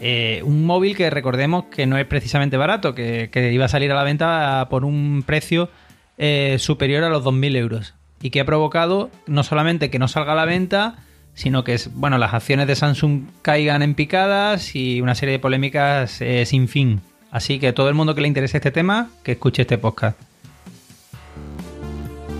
eh, 0.00 0.42
un 0.44 0.66
móvil 0.66 0.94
que 0.94 1.08
recordemos 1.08 1.64
que 1.64 1.86
no 1.86 1.96
es 1.96 2.04
precisamente 2.04 2.58
barato, 2.58 2.94
que, 2.94 3.30
iba 3.52 3.64
a 3.64 3.68
salir 3.68 3.90
a 3.90 3.94
la 3.94 4.04
venta 4.04 4.66
por 4.68 4.84
un 4.84 5.24
precio 5.24 5.70
eh, 6.18 6.56
superior 6.58 7.02
a 7.02 7.08
los 7.08 7.24
2.000 7.24 7.56
euros 7.56 7.94
y 8.20 8.28
que 8.28 8.40
ha 8.40 8.44
provocado 8.44 9.10
no 9.26 9.42
solamente 9.42 9.88
que 9.90 9.98
no 9.98 10.06
salga 10.06 10.32
a 10.32 10.36
la 10.36 10.44
venta, 10.44 10.96
sino 11.32 11.64
que 11.64 11.78
bueno, 11.94 12.18
las 12.18 12.34
acciones 12.34 12.66
de 12.66 12.76
Samsung 12.76 13.22
caigan 13.40 13.82
en 13.82 13.94
picadas 13.94 14.76
y 14.76 15.00
una 15.00 15.14
serie 15.14 15.32
de 15.32 15.38
polémicas 15.38 16.20
eh, 16.20 16.44
sin 16.44 16.68
fin. 16.68 17.00
Así 17.30 17.58
que 17.58 17.72
todo 17.72 17.88
el 17.88 17.94
mundo 17.94 18.14
que 18.14 18.20
le 18.20 18.28
interese 18.28 18.58
este 18.58 18.70
tema, 18.70 19.10
que 19.22 19.32
escuche 19.32 19.62
este 19.62 19.78
podcast. 19.78 20.25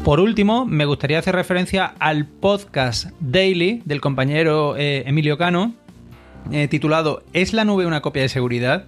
Por 0.06 0.20
último, 0.20 0.66
me 0.66 0.84
gustaría 0.84 1.18
hacer 1.18 1.34
referencia 1.34 1.92
al 1.98 2.26
podcast 2.26 3.06
Daily 3.18 3.82
del 3.84 4.00
compañero 4.00 4.76
eh, 4.76 5.02
Emilio 5.04 5.36
Cano, 5.36 5.74
eh, 6.52 6.68
titulado 6.68 7.24
¿Es 7.32 7.52
la 7.52 7.64
nube 7.64 7.86
una 7.86 8.02
copia 8.02 8.22
de 8.22 8.28
seguridad? 8.28 8.84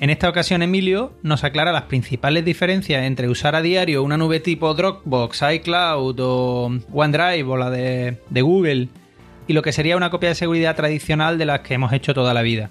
En 0.00 0.10
esta 0.10 0.28
ocasión, 0.28 0.60
Emilio 0.60 1.14
nos 1.22 1.44
aclara 1.44 1.72
las 1.72 1.84
principales 1.84 2.44
diferencias 2.44 3.04
entre 3.04 3.30
usar 3.30 3.54
a 3.54 3.62
diario 3.62 4.02
una 4.02 4.18
nube 4.18 4.38
tipo 4.38 4.74
Dropbox, 4.74 5.44
iCloud 5.50 6.20
o 6.20 6.78
OneDrive 6.92 7.44
o 7.44 7.56
la 7.56 7.70
de 7.70 8.42
Google 8.42 8.88
y 9.48 9.54
lo 9.54 9.62
que 9.62 9.72
sería 9.72 9.96
una 9.96 10.10
copia 10.10 10.28
de 10.28 10.34
seguridad 10.34 10.76
tradicional 10.76 11.38
de 11.38 11.46
las 11.46 11.60
que 11.60 11.72
hemos 11.72 11.90
hecho 11.94 12.12
toda 12.12 12.34
la 12.34 12.42
vida. 12.42 12.68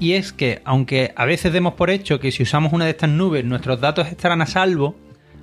Y 0.00 0.14
es 0.14 0.32
que, 0.32 0.60
aunque 0.64 1.12
a 1.14 1.24
veces 1.24 1.52
demos 1.52 1.74
por 1.74 1.88
hecho 1.88 2.18
que 2.18 2.32
si 2.32 2.42
usamos 2.42 2.72
una 2.72 2.86
de 2.86 2.90
estas 2.90 3.10
nubes 3.10 3.44
nuestros 3.44 3.80
datos 3.80 4.08
estarán 4.08 4.42
a 4.42 4.46
salvo, 4.46 4.96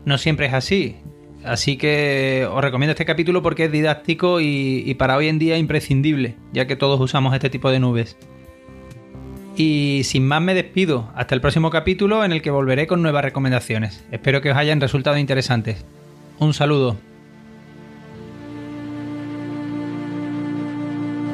no 0.03 0.18
siempre 0.18 0.48
es 0.48 0.53
así. 0.53 0.98
Así 1.48 1.78
que 1.78 2.48
os 2.52 2.61
recomiendo 2.61 2.91
este 2.91 3.06
capítulo 3.06 3.41
porque 3.41 3.65
es 3.65 3.72
didáctico 3.72 4.41
y, 4.41 4.94
para 4.95 5.15
hoy 5.15 5.30
en 5.30 5.40
día 5.40 5.57
imprescindible, 5.57 6.36
ya 6.52 6.68
que 6.68 6.76
todos 6.76 6.99
usamos 6.99 7.34
este 7.34 7.49
tipo 7.49 7.72
de 7.72 7.80
nubes. 7.80 8.18
Y 9.56 10.02
sin 10.03 10.28
más 10.28 10.41
me 10.41 10.53
despido, 10.53 11.10
hasta 11.15 11.34
el 11.34 11.41
próximo 11.41 11.69
capítulo 11.69 12.24
en 12.26 12.34
el 12.34 12.41
que 12.41 12.52
volveré 12.52 12.86
con 12.86 13.02
nuevas 13.02 13.24
recomendaciones. 13.24 14.03
Espero 14.11 14.41
que 14.41 14.52
os 14.52 14.57
hayan 14.57 14.82
resultado 14.82 15.18
interesantes. 15.18 15.86
Un 16.38 16.53
saludo. 16.53 16.98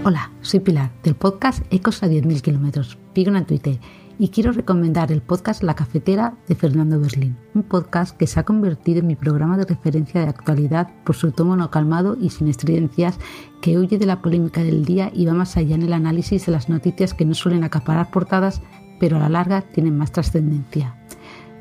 Hola, 0.06 0.31
soy 0.41 0.60
Pilar, 0.60 0.91
del 1.02 1.15
podcast 1.15 1.64
Ecos 1.73 2.03
a 2.03 2.07
10.000 2.07 2.41
kilómetros, 2.41 2.98
Pigon 3.14 3.35
en 3.35 3.45
Twitter, 3.45 3.80
y 4.19 4.30
quiero 4.30 4.52
recomendar 4.52 5.11
el 5.11 5.22
podcast 5.22 5.64
La 5.64 5.76
Cafetera 5.76 6.35
de 6.48 6.56
Fernando 6.56 6.99
Berlín, 6.99 7.38
un 7.53 7.64
podcast 7.64 8.15
que 8.15 8.27
se 8.27 8.40
ha 8.40 8.44
convertido 8.44 8.99
en 8.99 9.07
mi 9.07 9.15
programa 9.15 9.57
de 9.57 9.65
referencia 9.65 10.22
de 10.22 10.30
actualidad 10.30 10.90
por 11.03 11.15
su 11.15 11.31
tono 11.31 11.56
no 11.56 11.72
calmado 11.72 12.15
y 12.19 12.30
sin 12.30 12.48
estridencias 12.48 13.18
que 13.61 13.77
huye 13.77 13.98
de 13.98 14.06
la 14.06 14.22
polémica 14.22 14.64
del 14.64 14.85
día 14.85 15.11
y 15.14 15.26
va 15.26 15.34
más 15.34 15.57
allá 15.57 15.76
en 15.76 15.84
el 15.84 15.94
análisis 15.94 16.45
de 16.45 16.52
las 16.52 16.69
noticias 16.69 17.14
que 17.14 17.26
no 17.26 17.34
suelen 17.34 17.64
acaparar 17.64 18.11
portadas, 18.11 18.61
pero 18.99 19.18
a 19.18 19.19
la 19.19 19.30
larga 19.30 19.61
tienen 19.61 19.98
más 19.98 20.11
trascendencia. 20.11 20.95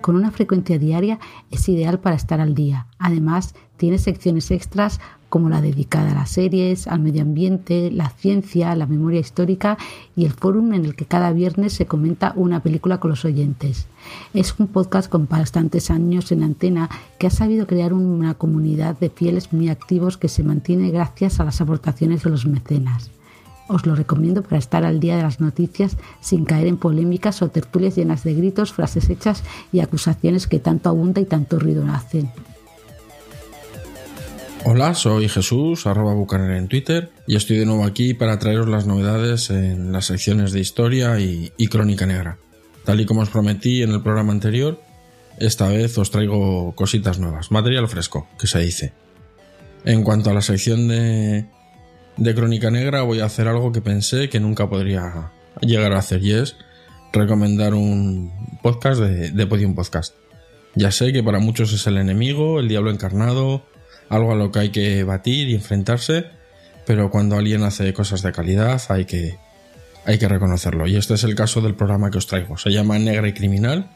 Con 0.01 0.16
una 0.16 0.31
frecuencia 0.31 0.79
diaria 0.79 1.20
es 1.51 1.69
ideal 1.69 2.01
para 2.01 2.16
estar 2.16 2.41
al 2.41 2.55
día. 2.55 2.89
Además, 2.99 3.55
tiene 3.77 3.99
secciones 3.99 4.51
extras 4.51 5.01
como 5.33 5.49
la 5.49 5.63
dedicada 5.63 6.13
a 6.13 6.15
las 6.15 6.31
series, 6.31 6.87
al 6.87 7.01
medio 7.01 7.23
ambiente, 7.23 7.91
la 7.91 8.11
ciencia, 8.11 8.77
la 8.77 8.85
memoria 8.85 9.19
histórica 9.19 9.79
y 10.15 10.27
el 10.27 10.33
fórum 10.33 10.75
en 10.75 10.85
el 10.85 10.95
que 10.95 11.07
cada 11.07 11.33
viernes 11.33 11.73
se 11.73 11.87
comenta 11.87 12.35
una 12.37 12.61
película 12.61 13.01
con 13.01 13.13
los 13.13 13.25
oyentes. 13.25 13.87
Es 14.35 14.55
un 14.59 14.67
podcast 14.67 15.09
con 15.09 15.27
bastantes 15.27 15.91
años 15.91 16.33
en 16.33 16.43
antena 16.43 16.91
que 17.19 17.29
ha 17.29 17.31
sabido 17.31 17.67
crear 17.67 17.95
una 17.95 18.35
comunidad 18.35 18.99
de 18.99 19.09
fieles 19.09 19.55
muy 19.55 19.71
activos 19.71 20.19
que 20.19 20.29
se 20.29 20.43
mantiene 20.43 20.91
gracias 20.91 21.41
a 21.41 21.45
las 21.45 21.63
aportaciones 21.63 22.25
de 22.25 22.29
los 22.29 22.45
mecenas. 22.45 23.11
Os 23.69 23.87
lo 23.87 23.95
recomiendo 23.95 24.43
para 24.43 24.59
estar 24.59 24.85
al 24.85 25.01
día 25.01 25.17
de 25.17 25.23
las 25.23 25.41
noticias 25.41 25.97
sin 26.21 26.45
caer 26.45 26.67
en 26.67 26.77
polémicas 26.77 27.41
o 27.41 27.49
tertulias 27.49 27.97
llenas 27.97 28.23
de 28.23 28.35
gritos, 28.35 28.75
frases 28.75 29.09
hechas 29.09 29.45
y 29.73 29.81
acusaciones 29.81 30.47
que 30.47 30.59
tanto 30.59 30.91
abunda 30.91 31.23
y 31.23 31.25
tanto 31.25 31.59
ruido 31.59 31.87
hacen. 31.91 32.29
Hola, 34.65 34.95
soy 34.95 35.29
Jesús, 35.29 35.89
arroba 35.89 36.15
bucaner 36.15 36.53
en 36.53 36.69
Twitter, 36.69 37.11
y 37.27 37.35
estoy 37.35 37.59
de 37.59 37.67
nuevo 37.67 37.85
aquí 37.85 38.15
para 38.15 38.39
traeros 38.39 38.69
las 38.69 38.87
novedades 38.87 39.51
en 39.51 39.91
las 39.91 40.07
secciones 40.07 40.53
de 40.53 40.61
historia 40.61 41.19
y, 41.19 41.51
crónica 41.67 42.07
negra. 42.07 42.39
Tal 42.85 43.01
y 43.01 43.05
como 43.05 43.23
os 43.23 43.29
prometí 43.29 43.83
en 43.83 43.91
el 43.91 44.03
programa 44.03 44.33
anterior, 44.33 44.81
esta 45.39 45.67
vez 45.67 45.99
os 45.99 46.13
traigo 46.13 46.77
cositas 46.77 47.19
nuevas, 47.19 47.51
material 47.51 47.89
fresco, 47.89 48.29
que 48.39 48.47
se 48.47 48.61
dice. 48.61 48.93
En 49.85 50.05
cuanto 50.05 50.31
a 50.31 50.35
la 50.35 50.43
sección 50.43 50.87
de, 50.87 51.47
de 52.17 52.35
Crónica 52.37 52.71
Negra, 52.71 53.03
voy 53.03 53.19
a 53.19 53.25
hacer 53.25 53.49
algo 53.49 53.73
que 53.73 53.81
pensé 53.81 54.29
que 54.29 54.39
nunca 54.39 54.71
podría 54.71 55.33
llegar 55.61 55.93
a 55.93 55.99
hacer 55.99 56.23
y 56.23 56.35
es 56.35 56.57
recomendar 57.13 57.75
un 57.75 58.31
podcast 58.63 59.01
de, 59.01 59.33
de 59.33 59.47
Podium 59.49 59.75
Podcast. 59.75 60.15
Ya 60.77 60.93
sé 60.93 61.13
que 61.13 61.25
para 61.25 61.41
muchos 61.41 61.73
es 61.73 61.85
el 61.89 61.99
enemigo, 61.99 62.61
el 62.61 62.69
diablo 62.69 62.93
encarnado, 62.93 63.65
algo 64.13 64.33
a 64.33 64.35
lo 64.37 64.53
que 64.53 64.59
hay 64.59 64.69
que 64.69 65.05
batir 65.05 65.49
y 65.49 65.55
enfrentarse, 65.55 66.27
pero 66.87 67.11
cuando 67.11 67.37
alguien 67.37 67.63
hace 67.63 67.93
cosas 67.95 68.23
de 68.23 68.31
calidad 68.31 68.81
hay 68.91 69.07
que, 69.07 69.39
hay 70.05 70.19
que 70.19 70.29
reconocerlo. 70.29 70.87
Y 70.87 70.97
este 70.97 71.15
es 71.15 71.25
el 71.25 71.35
caso 71.35 71.63
del 71.63 71.75
programa 71.75 72.11
que 72.11 72.19
os 72.19 72.27
traigo. 72.27 72.59
Se 72.59 72.71
llama 72.71 72.99
Negra 72.99 73.27
y 73.27 73.33
Criminal 73.33 73.89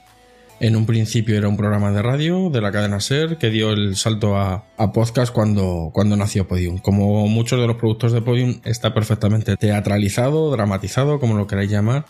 en 0.58 0.74
un 0.74 0.86
principio 0.86 1.36
era 1.36 1.48
un 1.48 1.58
programa 1.58 1.92
de 1.92 2.00
radio 2.00 2.48
de 2.48 2.62
la 2.62 2.72
cadena 2.72 2.98
Ser 3.00 3.36
que 3.36 3.50
dio 3.50 3.72
el 3.72 3.94
salto 3.94 4.38
a, 4.38 4.64
a, 4.78 4.92
podcast 4.92 5.30
cuando, 5.30 5.90
cuando 5.92 6.16
nació 6.16 6.48
Podium. 6.48 6.78
Como 6.78 7.28
muchos 7.28 7.60
de 7.60 7.66
los 7.66 7.76
productos 7.76 8.12
de 8.12 8.22
Podium, 8.22 8.60
está 8.64 8.94
perfectamente 8.94 9.58
teatralizado, 9.58 10.50
dramatizado, 10.50 11.20
como 11.20 11.34
lo 11.34 11.46
queráis 11.46 11.70
llamar. 11.70 12.06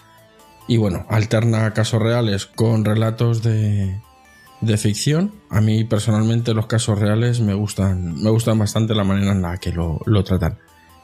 Y 0.68 0.76
bueno, 0.76 1.06
alterna 1.08 1.72
casos 1.74 2.00
reales 2.00 2.46
con 2.46 2.84
relatos 2.84 3.42
de, 3.42 4.00
de 4.60 4.76
ficción. 4.76 5.32
A 5.50 5.60
mí 5.60 5.84
personalmente 5.84 6.54
los 6.54 6.66
casos 6.66 6.98
reales 6.98 7.40
me 7.40 7.54
gustan, 7.54 8.20
me 8.22 8.30
gustan 8.30 8.58
bastante 8.58 8.94
la 8.94 9.04
manera 9.04 9.32
en 9.32 9.42
la 9.42 9.58
que 9.58 9.72
lo, 9.72 10.00
lo 10.06 10.24
tratan. 10.24 10.58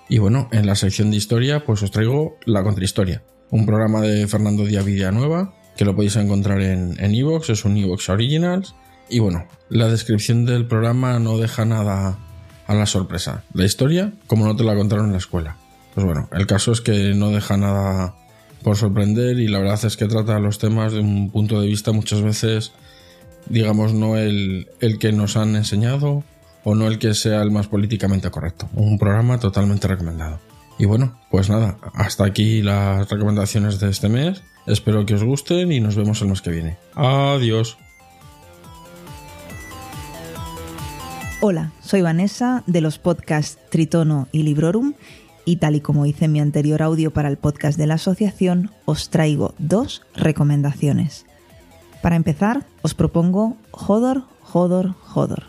Y 0.08 0.18
bueno, 0.18 0.48
en 0.52 0.66
la 0.66 0.74
sección 0.74 1.10
de 1.10 1.16
historia, 1.16 1.64
pues 1.64 1.82
os 1.82 1.90
traigo 1.90 2.36
La 2.44 2.62
Contrahistoria, 2.62 3.22
un 3.50 3.66
programa 3.66 4.00
de 4.00 4.26
Fernando 4.26 4.64
Díaz 4.64 4.84
Villanueva 4.84 5.54
que 5.76 5.84
lo 5.84 5.94
podéis 5.94 6.16
encontrar 6.16 6.60
en 6.60 7.14
Evox, 7.14 7.50
es 7.50 7.64
un 7.64 7.76
Evox 7.76 8.10
Originals. 8.10 8.74
Y 9.08 9.20
bueno, 9.20 9.46
la 9.68 9.88
descripción 9.88 10.44
del 10.44 10.66
programa 10.66 11.18
no 11.18 11.38
deja 11.38 11.64
nada 11.64 12.18
a 12.66 12.74
la 12.74 12.86
sorpresa. 12.86 13.44
La 13.52 13.64
historia, 13.64 14.12
como 14.26 14.46
no 14.46 14.56
te 14.56 14.64
la 14.64 14.74
contaron 14.74 15.06
en 15.06 15.12
la 15.12 15.18
escuela. 15.18 15.56
Pues 15.94 16.06
bueno, 16.06 16.28
el 16.32 16.46
caso 16.46 16.72
es 16.72 16.80
que 16.80 17.14
no 17.14 17.30
deja 17.30 17.56
nada 17.56 18.14
por 18.62 18.76
sorprender 18.76 19.38
y 19.38 19.48
la 19.48 19.58
verdad 19.58 19.84
es 19.84 19.96
que 19.96 20.06
trata 20.06 20.38
los 20.38 20.58
temas 20.58 20.92
de 20.92 21.00
un 21.00 21.30
punto 21.30 21.60
de 21.60 21.66
vista 21.66 21.92
muchas 21.92 22.22
veces, 22.22 22.72
digamos, 23.46 23.92
no 23.92 24.16
el, 24.16 24.68
el 24.80 24.98
que 24.98 25.12
nos 25.12 25.36
han 25.36 25.56
enseñado 25.56 26.24
o 26.64 26.74
no 26.74 26.86
el 26.86 26.98
que 26.98 27.14
sea 27.14 27.42
el 27.42 27.50
más 27.50 27.66
políticamente 27.66 28.30
correcto. 28.30 28.68
Un 28.74 28.98
programa 28.98 29.38
totalmente 29.38 29.88
recomendado. 29.88 30.40
Y 30.78 30.84
bueno, 30.84 31.18
pues 31.30 31.50
nada, 31.50 31.78
hasta 31.94 32.24
aquí 32.24 32.62
las 32.62 33.08
recomendaciones 33.08 33.78
de 33.78 33.90
este 33.90 34.08
mes. 34.08 34.42
Espero 34.66 35.04
que 35.06 35.14
os 35.14 35.24
gusten 35.24 35.72
y 35.72 35.80
nos 35.80 35.96
vemos 35.96 36.22
el 36.22 36.28
mes 36.28 36.40
que 36.40 36.50
viene. 36.50 36.76
Adiós. 36.94 37.76
Hola, 41.40 41.72
soy 41.80 42.02
Vanessa 42.02 42.62
de 42.66 42.80
los 42.80 42.98
podcasts 42.98 43.58
Tritono 43.68 44.28
y 44.30 44.44
Librorum 44.44 44.94
y 45.44 45.56
tal 45.56 45.74
y 45.74 45.80
como 45.80 46.06
hice 46.06 46.26
en 46.26 46.32
mi 46.32 46.40
anterior 46.40 46.82
audio 46.82 47.12
para 47.12 47.28
el 47.28 47.36
podcast 47.36 47.76
de 47.76 47.88
la 47.88 47.94
asociación, 47.94 48.70
os 48.84 49.10
traigo 49.10 49.54
dos 49.58 50.02
recomendaciones. 50.14 51.26
Para 52.02 52.16
empezar, 52.16 52.66
os 52.82 52.94
propongo 52.94 53.56
Jodor, 53.70 54.24
Jodor, 54.42 54.94
Jodor, 55.00 55.44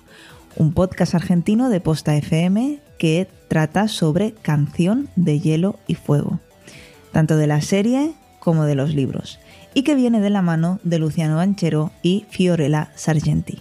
un 0.55 0.71
podcast 0.71 1.15
argentino 1.15 1.69
de 1.69 1.81
Posta 1.81 2.15
FM 2.15 2.79
que 2.99 3.27
trata 3.47 3.87
sobre 3.87 4.33
Canción 4.33 5.09
de 5.15 5.39
Hielo 5.39 5.79
y 5.87 5.95
Fuego, 5.95 6.39
tanto 7.11 7.37
de 7.37 7.47
la 7.47 7.59
serie 7.61 8.13
como 8.39 8.65
de 8.65 8.75
los 8.75 8.93
libros, 8.93 9.39
y 9.73 9.81
que 9.81 9.95
viene 9.95 10.21
de 10.21 10.29
la 10.29 10.43
mano 10.43 10.79
de 10.83 10.99
Luciano 10.99 11.37
Banchero 11.37 11.91
y 12.03 12.25
Fiorella 12.29 12.91
Sargenti. 12.95 13.59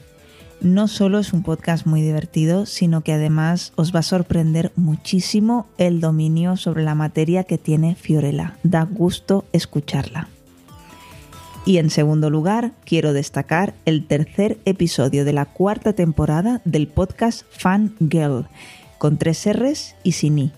No 0.61 0.87
solo 0.87 1.19
es 1.19 1.33
un 1.33 1.43
podcast 1.43 1.87
muy 1.87 2.03
divertido, 2.03 2.67
sino 2.67 3.01
que 3.01 3.15
además 3.15 3.73
os 3.75 3.95
va 3.95 4.01
a 4.01 4.05
sorprender 4.05 4.71
muchísimo 4.77 5.67
el 5.79 6.01
dominio 6.01 6.57
sobre 6.57 6.85
la 6.85 6.95
materia 6.95 7.45
que 7.45 7.59
tiene 7.59 7.95
Fiorella. 7.95 8.59
Da 8.63 8.85
gusto 8.85 9.45
escucharla. 9.53 10.29
Y 11.65 11.79
en 11.79 11.91
segundo 11.91 12.29
lugar, 12.29 12.73
quiero 12.85 13.13
destacar 13.13 13.75
el 13.85 14.07
tercer 14.07 14.59
episodio 14.65 15.25
de 15.25 15.33
la 15.33 15.45
cuarta 15.45 15.93
temporada 15.93 16.61
del 16.65 16.89
podcast 16.89 17.43
Fan 17.51 17.95
Girl, 18.11 18.47
con 18.99 19.17
tres 19.17 19.47
R's 19.47 19.95
y 20.03 20.13
sin 20.13 20.39
I, 20.39 20.53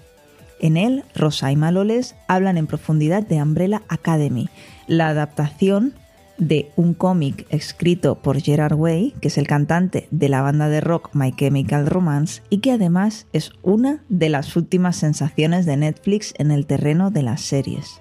en 0.64 0.78
él, 0.78 1.05
Rosa 1.14 1.52
y 1.52 1.56
Maloles 1.56 2.14
hablan 2.26 2.56
en 2.56 2.66
profundidad 2.66 3.22
de 3.22 3.43
Umbrella 3.43 3.82
Academy, 3.89 4.48
la 4.86 5.09
adaptación 5.09 5.93
de 6.39 6.70
un 6.74 6.94
cómic 6.94 7.47
escrito 7.51 8.14
por 8.16 8.40
Gerard 8.40 8.74
Way, 8.74 9.14
que 9.20 9.28
es 9.28 9.36
el 9.36 9.47
cantante 9.47 10.09
de 10.10 10.28
la 10.31 10.40
banda 10.40 10.70
de 10.70 10.81
rock 10.81 11.10
My 11.12 11.32
Chemical 11.32 11.86
Romance, 11.86 12.40
y 12.48 12.59
que 12.59 12.72
además 12.72 13.26
es 13.35 13.52
una 13.62 14.02
de 14.09 14.31
las 14.31 14.56
últimas 14.56 14.97
sensaciones 14.97 15.66
de 15.66 15.76
Netflix 15.76 16.32
en 16.39 16.51
el 16.51 16.64
terreno 16.64 17.10
de 17.10 17.22
las 17.24 17.43
series. 17.43 18.01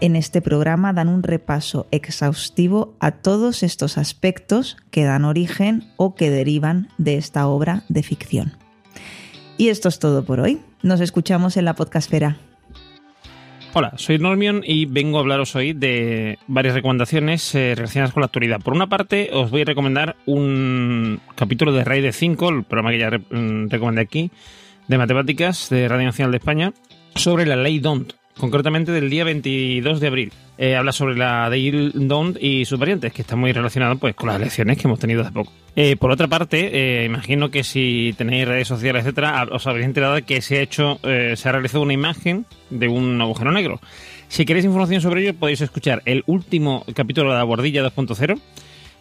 En 0.00 0.16
este 0.16 0.40
programa 0.40 0.94
dan 0.94 1.08
un 1.08 1.22
repaso 1.22 1.86
exhaustivo 1.90 2.94
a 3.00 3.10
todos 3.10 3.62
estos 3.62 3.98
aspectos 3.98 4.78
que 4.90 5.04
dan 5.04 5.26
origen 5.26 5.84
o 5.98 6.14
que 6.14 6.30
derivan 6.30 6.88
de 6.96 7.16
esta 7.16 7.46
obra 7.46 7.82
de 7.90 8.02
ficción. 8.02 8.52
Y 9.58 9.68
esto 9.68 9.90
es 9.90 9.98
todo 9.98 10.24
por 10.24 10.40
hoy. 10.40 10.58
Nos 10.82 11.02
escuchamos 11.02 11.58
en 11.58 11.66
la 11.66 11.74
podcastfera. 11.74 12.38
Hola, 13.74 13.92
soy 13.96 14.18
Normion 14.18 14.62
y 14.64 14.86
vengo 14.86 15.18
a 15.18 15.20
hablaros 15.20 15.54
hoy 15.54 15.74
de 15.74 16.38
varias 16.46 16.74
recomendaciones 16.74 17.54
eh, 17.54 17.74
relacionadas 17.76 18.14
con 18.14 18.22
la 18.22 18.26
actualidad. 18.26 18.60
Por 18.60 18.72
una 18.72 18.88
parte, 18.88 19.28
os 19.34 19.50
voy 19.50 19.62
a 19.62 19.66
recomendar 19.66 20.16
un 20.24 21.20
capítulo 21.34 21.74
de 21.74 21.84
Raid 21.84 22.10
5, 22.10 22.48
el 22.48 22.64
programa 22.64 22.90
que 22.90 22.98
ya 22.98 23.10
re 23.10 23.18
mm, 23.18 23.68
recomendé 23.68 24.00
aquí, 24.00 24.30
de 24.88 24.96
matemáticas 24.96 25.68
de 25.68 25.88
Radio 25.88 26.06
Nacional 26.06 26.32
de 26.32 26.38
España, 26.38 26.72
sobre 27.14 27.44
la 27.44 27.56
ley 27.56 27.78
DONT, 27.80 28.14
concretamente 28.40 28.90
del 28.90 29.10
día 29.10 29.24
22 29.24 30.00
de 30.00 30.06
abril. 30.06 30.32
Eh, 30.58 30.76
habla 30.76 30.92
sobre 30.92 31.16
la 31.16 31.48
ley 31.48 31.70
DONT 31.94 32.38
y 32.40 32.64
sus 32.64 32.78
variantes, 32.78 33.12
que 33.12 33.22
está 33.22 33.36
muy 33.36 33.52
relacionado 33.52 33.96
pues, 33.96 34.14
con 34.14 34.28
las 34.28 34.36
elecciones 34.36 34.78
que 34.78 34.88
hemos 34.88 34.98
tenido 34.98 35.22
hace 35.22 35.32
poco. 35.32 35.52
Eh, 35.76 35.96
por 35.96 36.10
otra 36.10 36.28
parte, 36.28 36.70
eh, 36.72 37.04
imagino 37.04 37.50
que 37.50 37.62
si 37.62 38.14
tenéis 38.18 38.48
redes 38.48 38.68
sociales, 38.68 39.04
etcétera, 39.04 39.46
os 39.50 39.66
habréis 39.66 39.86
enterado 39.86 40.20
que 40.24 40.42
se 40.42 40.58
ha 40.58 40.62
hecho, 40.62 40.98
se 41.02 41.48
ha 41.48 41.52
realizado 41.52 41.82
una 41.82 41.92
imagen 41.92 42.46
de 42.70 42.88
un 42.88 43.20
agujero 43.20 43.52
negro. 43.52 43.80
Si 44.28 44.44
queréis 44.44 44.64
información 44.64 45.00
sobre 45.00 45.22
ello, 45.22 45.34
podéis 45.34 45.60
escuchar 45.60 46.02
el 46.04 46.24
último 46.26 46.84
capítulo 46.94 47.30
de 47.30 47.38
la 47.38 47.44
Bordilla 47.44 47.82
2.0. 47.82 48.40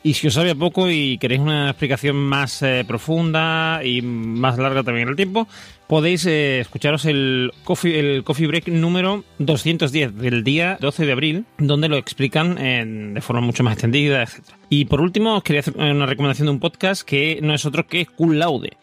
Y 0.01 0.13
si 0.13 0.27
os 0.27 0.33
sabe 0.33 0.55
poco 0.55 0.89
y 0.89 1.17
queréis 1.17 1.41
una 1.41 1.69
explicación 1.69 2.15
más 2.15 2.61
eh, 2.61 2.85
profunda 2.87 3.81
y 3.83 4.01
más 4.01 4.57
larga 4.57 4.83
también 4.83 5.07
en 5.07 5.09
el 5.09 5.15
tiempo, 5.17 5.47
podéis 5.87 6.25
eh, 6.25 6.61
escucharos 6.61 7.03
el 7.05 7.51
coffee, 7.65 7.99
el 7.99 8.23
coffee 8.23 8.47
Break 8.47 8.69
número 8.69 9.25
210 9.39 10.15
del 10.15 10.43
día 10.45 10.77
12 10.79 11.05
de 11.05 11.11
abril, 11.11 11.45
donde 11.57 11.89
lo 11.89 11.97
explican 11.97 12.55
de 12.55 13.21
forma 13.21 13.41
mucho 13.41 13.63
más 13.63 13.73
extendida, 13.73 14.23
etc. 14.23 14.39
Y 14.69 14.85
por 14.85 15.01
último, 15.01 15.35
os 15.35 15.43
quería 15.43 15.59
hacer 15.59 15.75
una 15.75 16.05
recomendación 16.05 16.45
de 16.45 16.51
un 16.51 16.59
podcast 16.59 17.01
que 17.01 17.39
no 17.41 17.53
es 17.53 17.65
otro 17.65 17.85
que 17.85 18.05
Cool 18.05 18.39
Laude, 18.39 18.77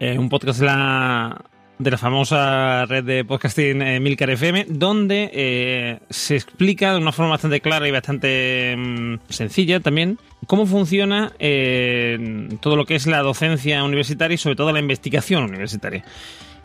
un 0.00 0.28
podcast 0.28 0.60
de 0.60 0.66
la, 0.66 1.44
de 1.80 1.90
la 1.90 1.96
famosa 1.96 2.84
red 2.84 3.04
de 3.04 3.24
podcasting 3.24 3.80
eh, 3.80 4.00
Milcar 4.00 4.28
FM, 4.28 4.66
donde 4.68 5.30
eh, 5.32 5.98
se 6.10 6.36
explica 6.36 6.92
de 6.92 6.98
una 6.98 7.10
forma 7.10 7.30
bastante 7.30 7.62
clara 7.62 7.88
y 7.88 7.90
bastante 7.90 8.76
mm, 8.76 9.20
sencilla 9.30 9.80
también 9.80 10.18
cómo 10.46 10.66
funciona 10.66 11.32
eh, 11.38 12.48
todo 12.60 12.76
lo 12.76 12.84
que 12.84 12.96
es 12.96 13.06
la 13.06 13.22
docencia 13.22 13.82
universitaria 13.82 14.34
y 14.34 14.38
sobre 14.38 14.56
todo 14.56 14.72
la 14.72 14.80
investigación 14.80 15.44
universitaria. 15.44 16.04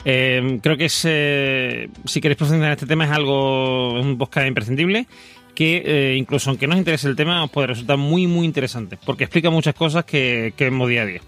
Eh, 0.03 0.59
creo 0.61 0.75
que 0.75 0.85
es, 0.85 0.93
si 0.93 2.21
queréis 2.21 2.37
profundizar 2.37 2.67
en 2.67 2.73
este 2.73 2.85
tema 2.85 3.05
es 3.05 3.11
algo, 3.11 3.97
es 3.97 4.05
un 4.05 4.17
podcast 4.17 4.47
imprescindible 4.47 5.07
que 5.55 6.15
incluso 6.17 6.49
aunque 6.49 6.67
no 6.67 6.73
os 6.73 6.79
interese 6.79 7.07
el 7.07 7.15
tema 7.15 7.41
os 7.41 7.49
puede 7.49 7.67
resultar 7.67 7.95
muy 7.95 8.27
muy 8.27 8.45
interesante 8.45 8.97
porque 9.05 9.23
explica 9.23 9.49
muchas 9.49 9.73
cosas 9.73 10.03
que, 10.03 10.53
que 10.57 10.65
vemos 10.65 10.89
día 10.89 11.03
a 11.03 11.05
día. 11.05 11.21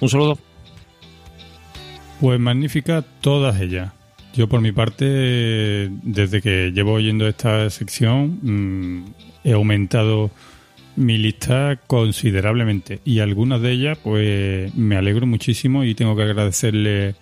Un 0.00 0.10
saludo. 0.10 0.53
Pues 2.20 2.40
magnífica 2.40 3.04
todas 3.20 3.60
ellas. 3.60 3.92
Yo 4.34 4.48
por 4.48 4.60
mi 4.60 4.72
parte, 4.72 5.04
desde 6.02 6.42
que 6.42 6.72
llevo 6.72 6.94
oyendo 6.94 7.28
esta 7.28 7.70
sección, 7.70 8.38
mm, 8.42 9.04
he 9.44 9.52
aumentado 9.52 10.30
mi 10.96 11.18
lista 11.18 11.80
considerablemente 11.86 13.00
y 13.04 13.20
algunas 13.20 13.60
de 13.60 13.72
ellas 13.72 13.98
pues 14.02 14.74
me 14.74 14.96
alegro 14.96 15.26
muchísimo 15.26 15.84
y 15.84 15.94
tengo 15.94 16.16
que 16.16 16.22
agradecerle 16.22 17.16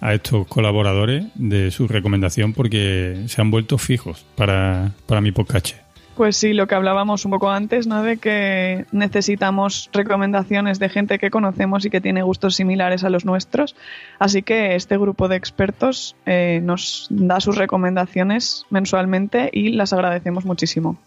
a 0.00 0.14
estos 0.14 0.46
colaboradores 0.46 1.24
de 1.34 1.70
su 1.70 1.86
recomendación 1.86 2.54
porque 2.54 3.24
se 3.26 3.40
han 3.40 3.50
vuelto 3.50 3.76
fijos 3.78 4.24
para, 4.36 4.92
para 5.06 5.20
mi 5.20 5.32
podcast. 5.32 5.79
Pues 6.20 6.36
sí, 6.36 6.52
lo 6.52 6.66
que 6.66 6.74
hablábamos 6.74 7.24
un 7.24 7.30
poco 7.30 7.48
antes, 7.48 7.86
¿no? 7.86 8.02
De 8.02 8.18
que 8.18 8.84
necesitamos 8.92 9.88
recomendaciones 9.90 10.78
de 10.78 10.90
gente 10.90 11.18
que 11.18 11.30
conocemos 11.30 11.86
y 11.86 11.88
que 11.88 12.02
tiene 12.02 12.22
gustos 12.22 12.56
similares 12.56 13.04
a 13.04 13.08
los 13.08 13.24
nuestros. 13.24 13.74
Así 14.18 14.42
que 14.42 14.74
este 14.74 14.98
grupo 14.98 15.28
de 15.28 15.36
expertos 15.36 16.16
eh, 16.26 16.60
nos 16.62 17.06
da 17.08 17.40
sus 17.40 17.56
recomendaciones 17.56 18.66
mensualmente 18.68 19.48
y 19.50 19.70
las 19.70 19.94
agradecemos 19.94 20.44
muchísimo. 20.44 20.98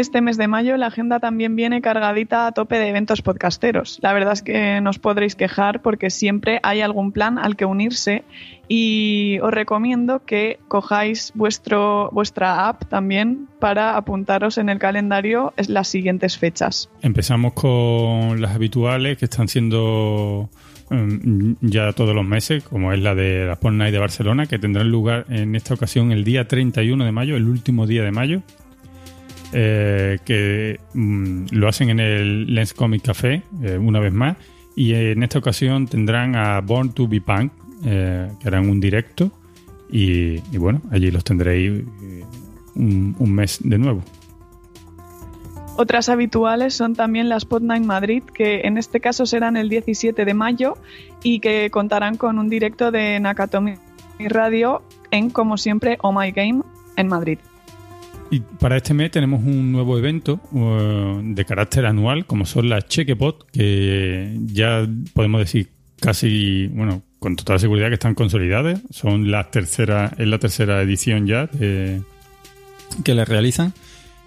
Este 0.00 0.22
mes 0.22 0.38
de 0.38 0.48
mayo 0.48 0.78
la 0.78 0.86
agenda 0.86 1.20
también 1.20 1.56
viene 1.56 1.82
cargadita 1.82 2.46
a 2.46 2.52
tope 2.52 2.78
de 2.78 2.88
eventos 2.88 3.20
podcasteros. 3.20 3.98
La 4.00 4.14
verdad 4.14 4.32
es 4.32 4.40
que 4.40 4.80
no 4.80 4.88
os 4.88 4.98
podréis 4.98 5.34
quejar 5.34 5.82
porque 5.82 6.08
siempre 6.08 6.58
hay 6.62 6.80
algún 6.80 7.12
plan 7.12 7.38
al 7.38 7.54
que 7.54 7.66
unirse 7.66 8.24
y 8.66 9.38
os 9.42 9.52
recomiendo 9.52 10.24
que 10.24 10.58
cojáis 10.68 11.32
vuestro, 11.34 12.08
vuestra 12.12 12.66
app 12.66 12.86
también 12.88 13.46
para 13.58 13.98
apuntaros 13.98 14.56
en 14.56 14.70
el 14.70 14.78
calendario 14.78 15.52
las 15.68 15.88
siguientes 15.88 16.38
fechas. 16.38 16.88
Empezamos 17.02 17.52
con 17.52 18.40
las 18.40 18.54
habituales 18.54 19.18
que 19.18 19.26
están 19.26 19.48
siendo 19.48 20.48
mm, 20.88 21.56
ya 21.60 21.92
todos 21.92 22.14
los 22.14 22.24
meses, 22.24 22.64
como 22.64 22.94
es 22.94 23.00
la 23.00 23.14
de 23.14 23.44
la 23.44 23.52
Sport 23.52 23.76
de 23.76 23.98
Barcelona, 23.98 24.46
que 24.46 24.58
tendrá 24.58 24.82
lugar 24.82 25.26
en 25.28 25.54
esta 25.56 25.74
ocasión 25.74 26.10
el 26.10 26.24
día 26.24 26.48
31 26.48 27.04
de 27.04 27.12
mayo, 27.12 27.36
el 27.36 27.46
último 27.46 27.86
día 27.86 28.02
de 28.02 28.12
mayo. 28.12 28.40
Eh, 29.52 30.18
que 30.24 30.78
mm, 30.94 31.46
lo 31.50 31.68
hacen 31.68 31.90
en 31.90 32.00
el 32.00 32.54
Lens 32.54 32.72
Comic 32.72 33.02
Café, 33.02 33.42
eh, 33.62 33.78
una 33.78 34.00
vez 34.00 34.12
más. 34.12 34.36
Y 34.76 34.94
en 34.94 35.22
esta 35.22 35.38
ocasión 35.38 35.86
tendrán 35.86 36.36
a 36.36 36.60
Born 36.60 36.92
to 36.92 37.08
Be 37.08 37.20
Punk, 37.20 37.52
eh, 37.84 38.30
que 38.40 38.48
harán 38.48 38.68
un 38.68 38.80
directo. 38.80 39.30
Y, 39.90 40.38
bueno, 40.56 40.80
allí 40.92 41.10
los 41.10 41.24
tendréis 41.24 41.82
un, 42.76 43.16
mes 43.18 43.58
de 43.62 43.76
nuevo. 43.76 44.04
Otras 45.76 46.08
habituales 46.08 46.74
son 46.74 46.94
también 46.94 47.28
las 47.28 47.44
Pod 47.44 47.62
Night 47.62 47.84
Madrid, 47.84 48.22
que 48.22 48.60
en 48.60 48.78
este 48.78 49.00
caso 49.00 49.26
serán 49.26 49.56
el 49.56 49.68
17 49.68 50.24
de 50.24 50.34
mayo 50.34 50.74
y 51.24 51.40
que 51.40 51.70
contarán 51.70 52.16
con 52.16 52.38
un 52.38 52.48
directo 52.48 52.92
de 52.92 53.18
Nakatomi 53.18 53.74
Radio 54.20 54.82
en, 55.10 55.30
como 55.30 55.56
siempre, 55.56 55.98
Oh 56.02 56.12
My 56.12 56.30
Game 56.30 56.62
en 56.96 57.08
Madrid. 57.08 57.38
Y 58.30 58.40
para 58.40 58.76
este 58.76 58.94
mes 58.94 59.10
tenemos 59.10 59.42
un 59.44 59.72
nuevo 59.72 59.98
evento 59.98 60.40
uh, 60.52 61.20
de 61.22 61.44
carácter 61.44 61.84
anual, 61.84 62.26
como 62.26 62.46
son 62.46 62.68
las 62.68 62.86
Chequepot, 62.86 63.50
que 63.50 64.38
ya 64.46 64.88
podemos 65.14 65.40
decir 65.40 65.70
casi, 66.00 66.68
bueno, 66.68 67.02
con 67.18 67.34
total 67.34 67.58
seguridad 67.58 67.88
que 67.88 67.94
están 67.94 68.14
consolidadas. 68.14 68.80
Son 68.90 69.32
las 69.32 69.50
tercera, 69.50 70.12
es 70.16 70.28
la 70.28 70.38
tercera 70.38 70.80
edición 70.80 71.26
ya 71.26 71.48
que 71.48 73.14
las 73.14 73.28
realizan. 73.28 73.72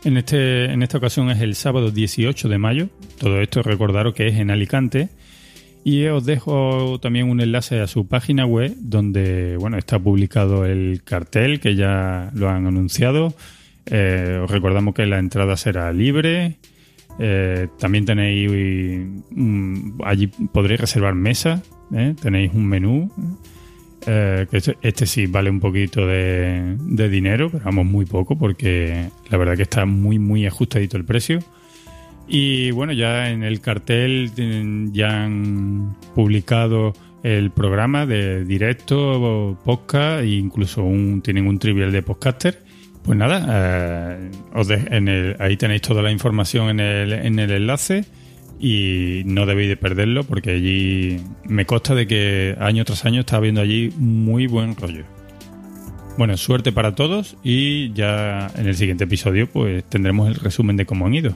En, 0.03 0.17
este, 0.17 0.65
en 0.65 0.83
esta 0.83 0.97
ocasión 0.97 1.29
es 1.31 1.39
el 1.39 1.55
sábado 1.55 1.89
18 1.89 2.49
de 2.49 2.57
mayo. 2.57 2.89
Todo 3.19 3.39
esto 3.41 3.63
recordaros 3.63 4.13
que 4.13 4.27
es 4.27 4.35
en 4.35 4.51
Alicante. 4.51 5.09
Y 5.85 6.05
os 6.05 6.25
dejo 6.25 6.99
también 7.01 7.29
un 7.29 7.39
enlace 7.39 7.79
a 7.79 7.87
su 7.87 8.07
página 8.07 8.45
web 8.45 8.73
donde 8.79 9.57
bueno 9.57 9.77
está 9.77 9.99
publicado 9.99 10.65
el 10.65 11.01
cartel 11.03 11.59
que 11.59 11.75
ya 11.75 12.31
lo 12.33 12.49
han 12.49 12.67
anunciado 12.67 13.33
eh, 13.85 14.39
os 14.41 14.49
recordamos 14.49 14.93
que 14.93 15.05
la 15.05 15.19
entrada 15.19 15.57
será 15.57 15.91
libre. 15.91 16.57
Eh, 17.19 17.67
también 17.77 18.05
tenéis 18.05 18.49
un, 18.49 20.01
allí 20.03 20.27
podréis 20.27 20.81
reservar 20.81 21.15
mesa. 21.15 21.61
¿eh? 21.93 22.15
Tenéis 22.21 22.51
un 22.53 22.65
menú. 22.65 23.11
que 24.05 24.47
este, 24.51 24.77
este, 24.81 25.05
sí 25.05 25.27
vale 25.27 25.49
un 25.49 25.59
poquito 25.59 26.05
de, 26.05 26.75
dinero, 27.09 27.49
pero 27.49 27.65
vamos 27.65 27.85
muy 27.85 28.05
poco 28.05 28.37
porque 28.37 29.09
la 29.29 29.37
verdad 29.37 29.55
que 29.55 29.63
está 29.63 29.85
muy 29.85 30.19
muy 30.19 30.45
ajustadito 30.45 30.97
el 30.97 31.05
precio. 31.05 31.39
Y 32.27 32.71
bueno, 32.71 32.93
ya 32.93 33.29
en 33.29 33.43
el 33.43 33.59
cartel 33.59 34.31
ya 34.93 35.23
han 35.23 35.95
publicado 36.15 36.93
el 37.21 37.51
programa 37.51 38.05
de 38.05 38.43
directo, 38.45 39.57
podcast 39.63 40.23
e 40.23 40.27
incluso 40.27 40.85
tienen 41.21 41.47
un 41.47 41.59
trivial 41.59 41.91
de 41.91 42.01
podcaster 42.01 42.63
pues 43.03 43.17
nada, 43.17 43.45
eh, 43.49 44.31
os 44.53 44.69
en 44.69 45.07
el, 45.07 45.35
ahí 45.39 45.57
tenéis 45.57 45.81
toda 45.81 46.01
la 46.01 46.11
información 46.11 46.69
en 46.69 46.79
el, 46.79 47.13
en 47.13 47.39
el 47.39 47.51
enlace 47.51 48.05
y 48.59 49.23
no 49.25 49.45
debéis 49.45 49.69
de 49.69 49.77
perderlo 49.77 50.23
porque 50.23 50.51
allí 50.51 51.19
me 51.45 51.65
consta 51.65 51.95
de 51.95 52.07
que 52.07 52.55
año 52.59 52.85
tras 52.85 53.05
año 53.05 53.21
está 53.21 53.37
habiendo 53.37 53.61
allí 53.61 53.91
muy 53.97 54.47
buen 54.47 54.75
rollo. 54.75 55.03
Bueno, 56.17 56.37
suerte 56.37 56.71
para 56.71 56.95
todos 56.95 57.35
y 57.43 57.91
ya 57.93 58.49
en 58.55 58.67
el 58.67 58.75
siguiente 58.75 59.03
episodio 59.03 59.49
pues 59.49 59.83
tendremos 59.83 60.27
el 60.27 60.35
resumen 60.35 60.77
de 60.77 60.85
cómo 60.85 61.07
han 61.07 61.15
ido. 61.15 61.35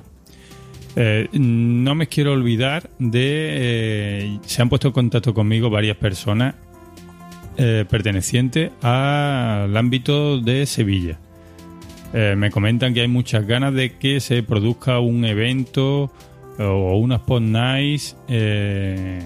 Eh, 0.96 1.28
no 1.34 1.96
me 1.96 2.08
quiero 2.08 2.34
olvidar 2.34 2.90
de... 2.98 3.50
Eh, 3.52 4.40
se 4.46 4.62
han 4.62 4.70
puesto 4.70 4.88
en 4.88 4.94
contacto 4.94 5.34
conmigo 5.34 5.70
varias 5.70 5.98
personas 5.98 6.56
eh, 7.58 7.86
pertenecientes 7.90 8.72
al 8.82 9.76
ámbito 9.76 10.40
de 10.40 10.66
Sevilla. 10.66 11.20
Eh, 12.14 12.36
me 12.38 12.52
comentan 12.52 12.94
que 12.94 13.02
hay 13.02 13.08
muchas 13.08 13.46
ganas 13.46 13.74
de 13.74 13.94
que 13.98 14.20
se 14.20 14.44
produzca 14.44 15.00
un 15.00 15.26
evento 15.26 16.12
o 16.60 16.98
unas 16.98 17.22
Pod 17.22 17.42
Nights. 17.42 18.16
Eh, 18.28 19.22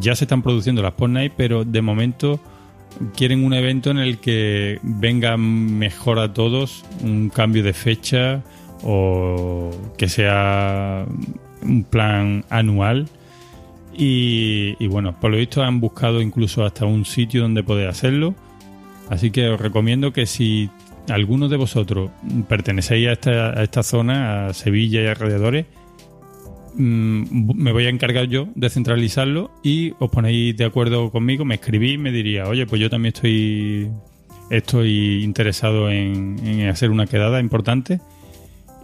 ya 0.00 0.14
se 0.14 0.24
están 0.24 0.42
produciendo 0.42 0.82
las 0.82 0.92
Pod 0.92 1.10
Nights, 1.10 1.34
pero 1.36 1.64
de 1.64 1.82
momento 1.82 2.40
quieren 3.16 3.44
un 3.44 3.54
evento 3.54 3.90
en 3.90 3.98
el 3.98 4.18
que 4.18 4.78
venga 4.82 5.36
mejor 5.36 6.18
a 6.18 6.32
todos, 6.32 6.84
un 7.02 7.30
cambio 7.30 7.62
de 7.62 7.72
fecha 7.72 8.42
o 8.82 9.70
que 9.96 10.08
sea 10.08 11.06
un 11.62 11.84
plan 11.84 12.44
anual. 12.48 13.08
Y, 13.94 14.74
y, 14.78 14.86
bueno, 14.86 15.14
por 15.20 15.30
lo 15.30 15.36
visto 15.36 15.62
han 15.62 15.78
buscado 15.78 16.22
incluso 16.22 16.64
hasta 16.64 16.86
un 16.86 17.04
sitio 17.04 17.42
donde 17.42 17.62
poder 17.62 17.88
hacerlo. 17.88 18.34
Así 19.10 19.30
que 19.30 19.48
os 19.50 19.60
recomiendo 19.60 20.14
que 20.14 20.24
si 20.24 20.70
algunos 21.08 21.50
de 21.50 21.56
vosotros 21.56 22.10
pertenecéis 22.48 23.08
a 23.08 23.62
esta, 23.62 23.82
zona, 23.82 24.46
a 24.46 24.54
Sevilla 24.54 25.02
y 25.02 25.06
alrededores, 25.06 25.66
mm, 26.74 27.54
me 27.54 27.72
voy 27.72 27.86
a 27.86 27.88
encargar 27.88 28.26
yo 28.26 28.48
de 28.54 28.70
centralizarlo 28.70 29.50
y 29.62 29.92
os 29.98 30.10
ponéis 30.10 30.56
de 30.56 30.64
acuerdo 30.64 31.10
conmigo, 31.10 31.44
me 31.44 31.56
escribís, 31.56 31.98
me 31.98 32.12
diría, 32.12 32.46
oye, 32.46 32.66
pues 32.66 32.80
yo 32.80 32.90
también 32.90 33.12
estoy, 33.14 33.88
estoy 34.50 35.22
interesado 35.24 35.90
en, 35.90 36.68
hacer 36.68 36.90
una 36.90 37.06
quedada 37.06 37.40
importante 37.40 38.00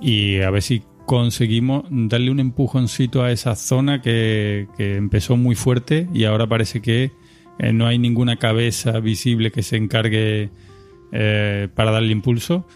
y 0.01 0.41
a 0.41 0.51
ver 0.51 0.63
si 0.63 0.83
conseguimos 1.07 1.85
darle 1.91 2.31
un 2.31 2.41
empujoncito 2.41 3.23
a 3.23 3.33
esa 3.33 3.57
zona 3.57 4.03
que, 4.03 4.67
que 4.77 4.97
empezó 4.97 5.37
muy 5.37 5.55
fuerte 5.55 6.07
y 6.13 6.25
ahora 6.25 6.47
parece 6.47 6.83
que 6.83 7.13
eh, 7.59 7.73
no 7.73 7.87
hay 7.87 7.99
ninguna 7.99 8.37
cabeza 8.37 9.01
visible 9.01 9.51
que 9.51 9.63
se 9.63 9.77
encargue 9.77 10.51
eh, 11.13 11.69
para 11.75 11.91
darle 11.91 12.13
impulso. 12.13 12.67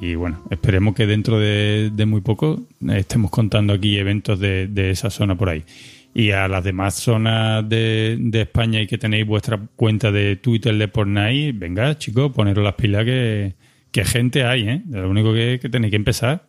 Y 0.00 0.16
bueno, 0.16 0.42
esperemos 0.50 0.94
que 0.94 1.06
dentro 1.06 1.38
de, 1.38 1.90
muy 2.06 2.20
poco 2.20 2.62
estemos 2.88 3.30
contando 3.30 3.72
aquí 3.72 3.96
eventos 3.96 4.38
de, 4.38 4.90
esa 4.90 5.10
zona 5.10 5.36
por 5.36 5.48
ahí. 5.48 5.64
Y 6.12 6.30
a 6.30 6.46
las 6.46 6.62
demás 6.62 6.94
zonas 6.94 7.68
de, 7.68 8.30
España 8.32 8.80
y 8.80 8.86
que 8.86 8.98
tenéis 8.98 9.26
vuestra 9.26 9.58
cuenta 9.76 10.12
de 10.12 10.36
Twitter 10.36 10.76
de 10.76 10.88
Pornay, 10.88 11.52
venga 11.52 11.96
chicos, 11.98 12.32
poneros 12.32 12.64
las 12.64 12.74
pilas 12.74 13.04
que, 13.04 13.54
gente 14.04 14.44
hay, 14.44 14.68
¿eh? 14.68 14.82
Lo 14.90 15.08
único 15.08 15.32
que, 15.32 15.58
tenéis 15.70 15.90
que 15.90 15.96
empezar, 15.96 16.44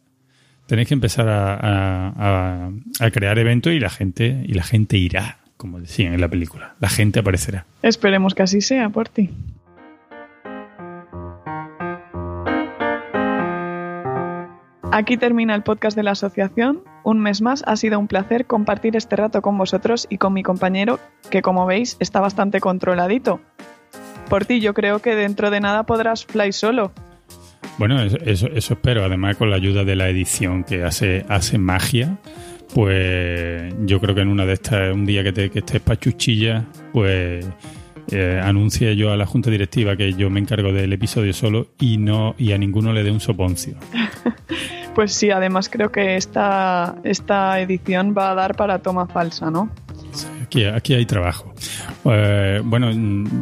tenéis 0.66 0.88
que 0.88 0.95
empezar 0.95 1.28
a, 1.30 2.72
a, 2.99 3.12
crear 3.12 3.38
eventos 3.40 3.74
y 3.74 3.80
la 3.80 3.90
gente, 3.90 4.44
y 4.45 4.53
la 4.53 4.64
gente 4.64 4.98
irá, 4.98 5.40
como 5.56 5.80
decían 5.80 6.14
en 6.14 6.22
la 6.22 6.28
película. 6.28 6.76
La 6.80 6.90
gente 6.90 7.20
aparecerá. 7.20 7.66
Esperemos 7.84 8.34
que 8.34 8.44
así 8.44 8.62
sea 8.62 8.90
por 8.90 9.07
ti. 9.07 9.30
Aquí 14.96 15.18
termina 15.18 15.54
el 15.56 15.62
podcast 15.62 15.98
de 15.98 16.04
la 16.04 16.12
asociación. 16.12 16.82
Un 17.04 17.20
mes 17.20 17.42
más 17.42 17.66
ha 17.68 17.76
sido 17.76 18.00
un 18.00 18.08
placer 18.08 18.46
compartir 18.46 18.96
este 18.96 19.18
rato 19.18 19.42
con 19.42 19.58
vosotros 19.58 20.08
y 20.10 20.18
con 20.20 20.32
mi 20.32 20.42
compañero, 20.42 21.02
que 21.30 21.42
como 21.42 21.66
veis 21.66 21.98
está 22.00 22.22
bastante 22.22 22.62
controladito. 22.62 23.42
Por 24.30 24.46
ti 24.46 24.62
yo 24.62 24.74
creo 24.74 25.00
que 25.00 25.14
dentro 25.16 25.52
de 25.52 25.60
nada 25.60 25.86
podrás 25.86 26.26
fly 26.26 26.54
solo. 26.54 26.94
Bueno, 27.78 28.02
eso, 28.02 28.48
espero. 28.48 29.04
Además 29.04 29.36
con 29.36 29.50
la 29.50 29.58
ayuda 29.58 29.84
de 29.84 29.98
la 29.98 30.08
edición 30.08 30.64
que 30.64 30.86
hace, 30.86 31.26
hace 31.28 31.58
magia, 31.58 32.18
pues 32.74 33.76
yo 33.82 34.00
creo 34.00 34.16
que 34.16 34.22
en 34.22 34.30
una 34.30 34.46
de 34.46 34.54
estas, 34.54 34.94
un 34.94 35.06
día 35.06 35.26
que, 35.26 35.34
te, 35.34 35.50
que 35.50 35.60
estés 35.60 35.82
pachuchilla, 35.82 36.64
pues 36.94 37.46
eh, 38.11 38.40
anuncie 38.44 38.95
yo 38.95 39.11
a 39.11 39.18
la 39.18 39.26
junta 39.26 39.49
directiva 39.49 39.95
que 39.95 40.14
yo 40.14 40.30
me 40.30 40.40
encargo 40.40 40.72
del 40.72 40.94
episodio 40.94 41.34
solo 41.34 41.68
y 41.80 41.98
no 41.98 42.36
y 42.38 42.52
a 42.52 42.57
ninguno 42.57 42.94
le 42.94 43.03
dé 43.03 43.11
un 43.11 43.19
soponcio. 43.19 43.76
pues 44.95 45.14
sí, 45.14 45.32
además 45.32 45.69
creo 45.69 45.91
que 45.91 46.15
esta, 46.15 46.95
esta 47.03 47.60
edición 47.60 48.14
va 48.18 48.32
a 48.32 48.36
dar 48.36 48.56
para 48.56 48.80
toma 48.80 49.07
falsa, 49.07 49.49
¿no? 49.49 49.69
aquí, 50.44 50.65
aquí 50.65 50.94
hay 50.94 51.06
trabajo. 51.06 51.53
Eh, 52.06 52.61
bueno, 52.64 52.91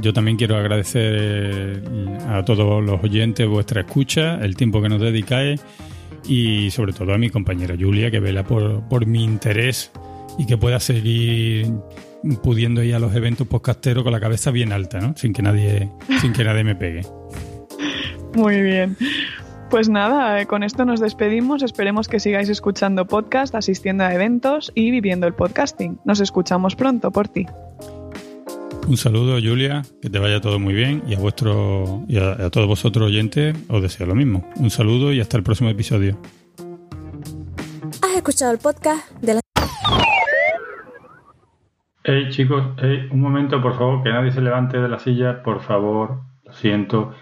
yo 0.02 0.14
también 0.14 0.38
quiero 0.38 0.58
agradecer 0.58 1.14
eh, 1.18 2.18
a 2.30 2.44
todos 2.44 2.84
los 2.84 3.04
oyentes 3.04 3.48
vuestra 3.48 3.82
escucha, 3.82 4.36
el 4.36 4.56
tiempo 4.56 4.82
que 4.82 4.90
nos 4.90 5.02
dedicáis 5.02 5.62
y 6.26 6.72
sobre 6.72 6.94
todo 6.94 7.14
a 7.14 7.18
mi 7.18 7.30
compañera 7.30 7.76
Julia 7.78 8.10
que 8.10 8.20
vela 8.20 8.44
por, 8.44 8.88
por 8.88 9.06
mi 9.06 9.24
interés 9.24 9.92
y 10.38 10.46
que 10.46 10.58
pueda 10.58 10.80
seguir 10.80 11.68
pudiendo 12.42 12.84
ir 12.84 12.96
a 12.96 13.00
los 13.00 13.16
eventos 13.16 13.48
podcasteros 13.48 14.04
con 14.04 14.14
la 14.14 14.20
cabeza 14.20 14.52
bien 14.52 14.72
alta, 14.72 15.00
¿no? 15.00 15.16
Sin 15.18 15.34
que 15.34 15.42
nadie, 15.42 15.92
sin 16.22 16.34
que 16.34 16.44
nadie 16.44 16.64
me 16.64 16.76
pegue. 16.76 17.02
Muy 18.36 18.62
bien. 18.62 18.98
Pues 19.70 19.90
nada, 19.90 20.40
eh, 20.40 20.46
con 20.46 20.64
esto 20.64 20.86
nos 20.86 21.00
despedimos. 21.00 21.64
Esperemos 21.64 22.08
que 22.08 22.20
sigáis 22.20 22.50
escuchando 22.50 23.08
podcast, 23.08 23.56
asistiendo 23.56 24.04
a 24.04 24.14
eventos 24.14 24.72
y 24.76 24.92
viviendo 24.92 25.26
el 25.26 25.34
podcasting. 25.34 26.00
Nos 26.06 26.20
escuchamos 26.20 26.76
pronto 26.76 27.12
por 27.12 27.28
ti. 27.28 27.48
Un 28.88 28.98
saludo, 28.98 29.40
Julia, 29.42 29.84
que 30.02 30.10
te 30.10 30.20
vaya 30.20 30.42
todo 30.42 30.60
muy 30.60 30.74
bien 30.74 31.04
y 31.08 31.16
a 31.16 31.20
vuestro 31.20 32.04
y 32.08 32.18
a, 32.18 32.34
a 32.34 32.50
todos 32.50 32.68
vosotros 32.68 33.08
oyentes 33.08 33.56
os 33.70 33.82
deseo 33.82 34.06
lo 34.06 34.14
mismo. 34.14 34.48
Un 34.58 34.70
saludo 34.70 35.14
y 35.14 35.22
hasta 35.22 35.38
el 35.38 35.44
próximo 35.44 35.70
episodio. 35.70 36.20
Has 38.02 38.16
escuchado 38.16 38.52
el 38.52 38.60
podcast 38.60 39.10
de 39.22 39.36
la 39.36 39.40
Hey 42.06 42.28
chicos, 42.32 42.66
hey, 42.82 43.08
un 43.12 43.22
momento 43.22 43.62
por 43.62 43.78
favor, 43.78 44.04
que 44.04 44.10
nadie 44.10 44.32
se 44.32 44.42
levante 44.42 44.78
de 44.78 44.90
la 44.90 45.00
silla, 45.00 45.42
por 45.42 45.62
favor, 45.62 46.20
lo 46.44 46.52
siento. 46.52 47.16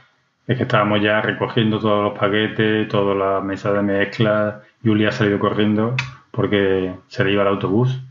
Es 0.48 0.58
que 0.58 0.64
estábamos 0.64 1.02
ya 1.02 1.22
recogiendo 1.22 1.80
todos 1.80 2.04
los 2.04 2.18
paquetes, 2.18 2.88
toda 2.88 3.14
la 3.14 3.42
mesa 3.42 3.72
de 3.74 3.84
mezcla. 3.84 4.64
Julia 4.84 5.10
ha 5.10 5.12
salido 5.12 5.38
corriendo 5.38 5.96
porque 6.32 6.96
se 7.08 7.24
le 7.24 7.32
iba 7.34 7.44
el 7.44 7.50
autobús. 7.50 8.02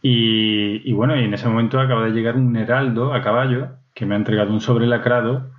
Y, 0.00 0.92
bueno, 0.92 1.16
y 1.16 1.24
en 1.24 1.34
ese 1.34 1.48
momento 1.48 1.80
acaba 1.80 2.04
de 2.04 2.12
llegar 2.12 2.36
un 2.36 2.56
heraldo 2.56 3.12
a 3.12 3.22
caballo 3.22 3.70
que 3.92 4.06
me 4.06 4.14
ha 4.14 4.18
entregado 4.18 4.52
un 4.52 4.60
sobre 4.60 4.86
lacrado 4.86 5.50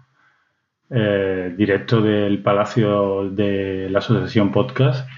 eh, 0.90 1.54
directo 1.58 2.02
del 2.02 2.42
Palacio 2.42 3.30
de 3.32 3.90
la 3.90 4.00
Asociación 4.00 4.54
Podcast 4.54 5.10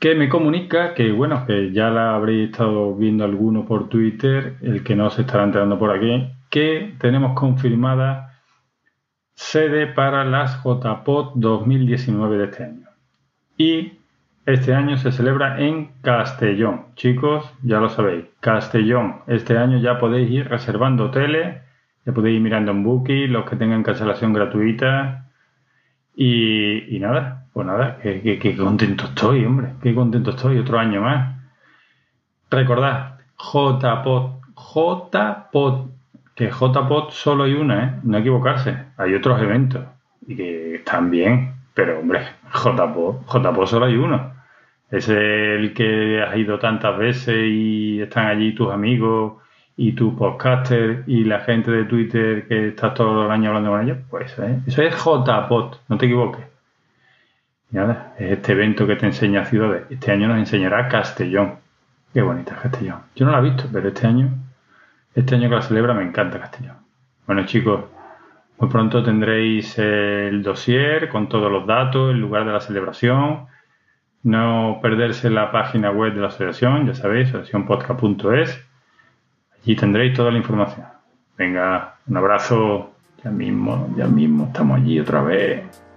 que 0.00 0.14
me 0.14 0.30
comunica 0.30 0.94
que, 0.94 1.12
bueno, 1.12 1.44
que 1.46 1.72
ya 1.72 1.90
la 1.90 2.14
habréis 2.14 2.50
estado 2.50 2.96
viendo 2.96 3.22
alguno 3.22 3.66
por 3.66 3.90
Twitter, 3.90 4.56
el 4.62 4.82
que 4.82 4.96
no 4.96 5.10
se 5.10 5.20
estará 5.20 5.44
enterando 5.44 5.78
por 5.78 5.90
aquí, 5.94 6.26
que 6.48 6.94
tenemos 6.98 7.38
confirmada 7.38 8.40
sede 9.34 9.86
para 9.86 10.24
las 10.24 10.62
JPOT 10.64 11.34
2019 11.34 12.38
de 12.38 12.44
este 12.44 12.64
año. 12.64 12.88
Y 13.58 13.98
este 14.46 14.74
año 14.74 14.96
se 14.96 15.12
celebra 15.12 15.60
en 15.60 15.90
Castellón. 16.00 16.86
Chicos, 16.96 17.52
ya 17.62 17.78
lo 17.78 17.90
sabéis, 17.90 18.24
Castellón. 18.40 19.20
Este 19.26 19.58
año 19.58 19.78
ya 19.80 19.98
podéis 19.98 20.30
ir 20.30 20.48
reservando 20.48 21.06
hoteles, 21.06 21.60
ya 22.06 22.14
podéis 22.14 22.36
ir 22.36 22.42
mirando 22.42 22.70
en 22.70 22.82
Booking, 22.82 23.32
los 23.34 23.48
que 23.48 23.56
tengan 23.56 23.82
cancelación 23.82 24.32
gratuita. 24.32 25.30
Y, 26.14 26.96
y 26.96 27.00
nada, 27.00 27.39
pues 27.52 27.66
nada, 27.66 27.98
que, 27.98 28.38
que- 28.38 28.56
contento 28.56 29.04
estoy, 29.06 29.44
hombre, 29.44 29.68
qué 29.82 29.94
contento 29.94 30.30
estoy, 30.30 30.58
otro 30.58 30.78
año 30.78 31.02
más. 31.02 31.36
Recordad, 32.50 33.18
JPOT, 33.38 34.40
JPOT, 34.56 35.90
que 36.34 36.50
JPOT 36.50 37.10
solo 37.12 37.44
hay 37.44 37.54
una, 37.54 37.84
¿eh? 37.84 37.92
No 38.02 38.18
equivocarse, 38.18 38.76
hay 38.96 39.14
otros 39.14 39.40
eventos 39.40 39.84
y 40.26 40.36
que 40.36 40.74
están 40.76 41.10
bien, 41.10 41.54
pero 41.74 42.00
hombre, 42.00 42.20
JPOT, 42.52 43.26
JPOT 43.26 43.66
solo 43.66 43.86
hay 43.86 43.96
uno. 43.96 44.32
Es 44.90 45.08
el 45.08 45.72
que 45.72 46.20
has 46.22 46.36
ido 46.36 46.58
tantas 46.58 46.98
veces 46.98 47.36
y 47.46 48.00
están 48.00 48.26
allí 48.26 48.52
tus 48.54 48.72
amigos 48.72 49.34
y 49.76 49.92
tus 49.92 50.14
podcasters 50.14 51.06
y 51.06 51.22
la 51.24 51.40
gente 51.40 51.70
de 51.70 51.84
Twitter 51.84 52.46
que 52.48 52.68
estás 52.68 52.94
todo 52.94 53.24
el 53.26 53.30
año 53.30 53.48
hablando 53.50 53.70
con 53.70 53.82
ellos, 53.82 53.98
pues 54.10 54.36
¿eh? 54.40 54.58
eso 54.66 54.82
es 54.82 54.94
JPOT, 54.96 55.80
no 55.88 55.96
te 55.96 56.06
equivoques. 56.06 56.44
Nada, 57.70 58.14
es 58.18 58.32
este 58.32 58.52
evento 58.52 58.86
que 58.86 58.96
te 58.96 59.06
enseña 59.06 59.44
ciudades. 59.44 59.84
Este 59.90 60.10
año 60.10 60.26
nos 60.26 60.38
enseñará 60.38 60.88
Castellón. 60.88 61.54
Qué 62.12 62.20
bonita 62.20 62.56
Castellón. 62.60 63.02
Yo 63.14 63.26
no 63.26 63.32
la 63.32 63.38
he 63.38 63.42
visto, 63.42 63.64
pero 63.72 63.88
este 63.88 64.06
año, 64.08 64.28
este 65.14 65.36
año 65.36 65.48
que 65.48 65.54
la 65.54 65.62
celebra 65.62 65.94
me 65.94 66.02
encanta 66.02 66.40
Castellón. 66.40 66.76
Bueno 67.26 67.46
chicos, 67.46 67.84
muy 68.58 68.68
pronto 68.68 69.04
tendréis 69.04 69.78
el 69.78 70.42
dossier 70.42 71.08
con 71.08 71.28
todos 71.28 71.50
los 71.50 71.64
datos, 71.64 72.10
el 72.10 72.20
lugar 72.20 72.44
de 72.44 72.52
la 72.52 72.60
celebración. 72.60 73.46
No 74.24 74.80
perderse 74.82 75.30
la 75.30 75.52
página 75.52 75.92
web 75.92 76.12
de 76.12 76.20
la 76.20 76.26
asociación, 76.26 76.86
ya 76.86 76.94
sabéis, 76.94 77.28
asociacionpodcast.es. 77.28 78.66
Allí 79.62 79.76
tendréis 79.76 80.14
toda 80.14 80.32
la 80.32 80.38
información. 80.38 80.86
Venga, 81.38 81.94
un 82.06 82.16
abrazo. 82.16 82.92
Ya 83.22 83.30
mismo, 83.30 83.94
ya 83.96 84.06
mismo 84.06 84.46
estamos 84.46 84.78
allí 84.78 84.98
otra 84.98 85.22
vez. 85.22 85.89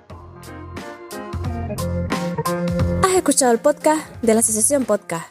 Has 3.03 3.14
escuchado 3.15 3.52
el 3.52 3.60
podcast 3.60 4.22
de 4.22 4.34
la 4.34 4.40
Asociación 4.41 4.85
Podcast. 4.85 5.27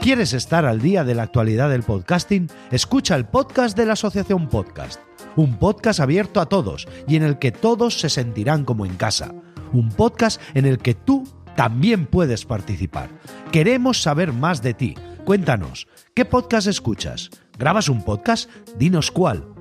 ¿Quieres 0.00 0.32
estar 0.32 0.64
al 0.64 0.80
día 0.80 1.04
de 1.04 1.14
la 1.14 1.22
actualidad 1.22 1.70
del 1.70 1.82
podcasting? 1.82 2.48
Escucha 2.70 3.14
el 3.14 3.24
podcast 3.24 3.76
de 3.76 3.86
la 3.86 3.92
Asociación 3.92 4.48
Podcast. 4.48 5.00
Un 5.36 5.58
podcast 5.58 6.00
abierto 6.00 6.40
a 6.40 6.46
todos 6.46 6.88
y 7.06 7.16
en 7.16 7.22
el 7.22 7.38
que 7.38 7.52
todos 7.52 8.00
se 8.00 8.10
sentirán 8.10 8.64
como 8.64 8.84
en 8.84 8.96
casa. 8.96 9.32
Un 9.72 9.90
podcast 9.90 10.40
en 10.54 10.66
el 10.66 10.78
que 10.78 10.94
tú 10.94 11.24
también 11.56 12.06
puedes 12.06 12.44
participar. 12.44 13.08
Queremos 13.52 14.02
saber 14.02 14.32
más 14.32 14.60
de 14.60 14.74
ti. 14.74 14.94
Cuéntanos, 15.24 15.86
¿qué 16.14 16.24
podcast 16.24 16.66
escuchas? 16.66 17.30
¿Grabas 17.58 17.88
un 17.88 18.02
podcast? 18.02 18.50
Dinos 18.76 19.10
cuál. 19.10 19.51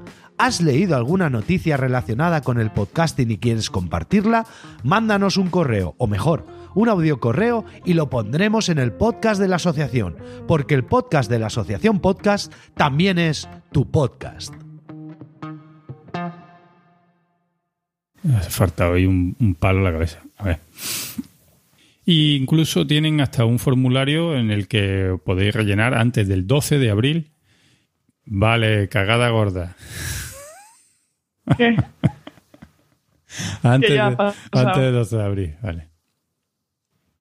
¿Has 0.42 0.60
leído 0.60 0.96
alguna 0.96 1.30
noticia 1.30 1.78
relacionada 1.78 2.42
con 2.42 2.60
el 2.60 2.72
podcasting 2.72 3.30
y 3.30 3.38
quieres 3.38 3.70
compartirla? 3.70 4.48
Mándanos 4.84 5.38
un 5.38 5.52
correo, 5.52 5.94
o 6.00 6.08
mejor, 6.08 6.48
un 6.74 6.90
audio 6.90 7.20
correo 7.20 7.64
y 7.86 7.94
lo 7.94 8.10
pondremos 8.10 8.68
en 8.70 8.80
el 8.80 8.92
podcast 8.92 9.40
de 9.40 9.48
la 9.48 9.58
asociación, 9.58 10.18
porque 10.48 10.74
el 10.74 10.84
podcast 10.84 11.30
de 11.30 11.38
la 11.38 11.46
asociación 11.46 12.00
podcast 12.00 12.52
también 12.74 13.20
es 13.20 13.48
tu 13.72 13.92
podcast. 13.92 14.52
Hace 18.36 18.50
falta 18.50 18.90
hoy 18.90 19.06
un, 19.06 19.56
palo 19.60 19.78
en 19.78 19.84
la 19.84 19.92
cabeza. 19.92 20.24
A 20.38 20.46
ver. 20.46 20.60
Y 22.04 22.36
incluso 22.36 22.88
tienen 22.88 23.22
hasta 23.22 23.46
un 23.46 23.60
formulario 23.60 24.36
en 24.36 24.50
el 24.50 24.68
que 24.68 25.20
podéis 25.24 25.54
rellenar 25.54 25.94
antes 25.94 26.28
del 26.28 26.48
12 26.48 26.80
de 26.80 26.90
abril. 26.90 27.32
Vale, 28.26 28.90
cagada 28.90 29.30
gorda. 29.30 29.76
¿Qué? 31.58 31.78
Antes, 33.64 33.90
de, 33.90 34.00
antes 34.00 34.78
del 34.78 34.94
12 34.94 35.16
de 35.18 35.24
abril, 35.24 35.58
vale. 35.62 35.91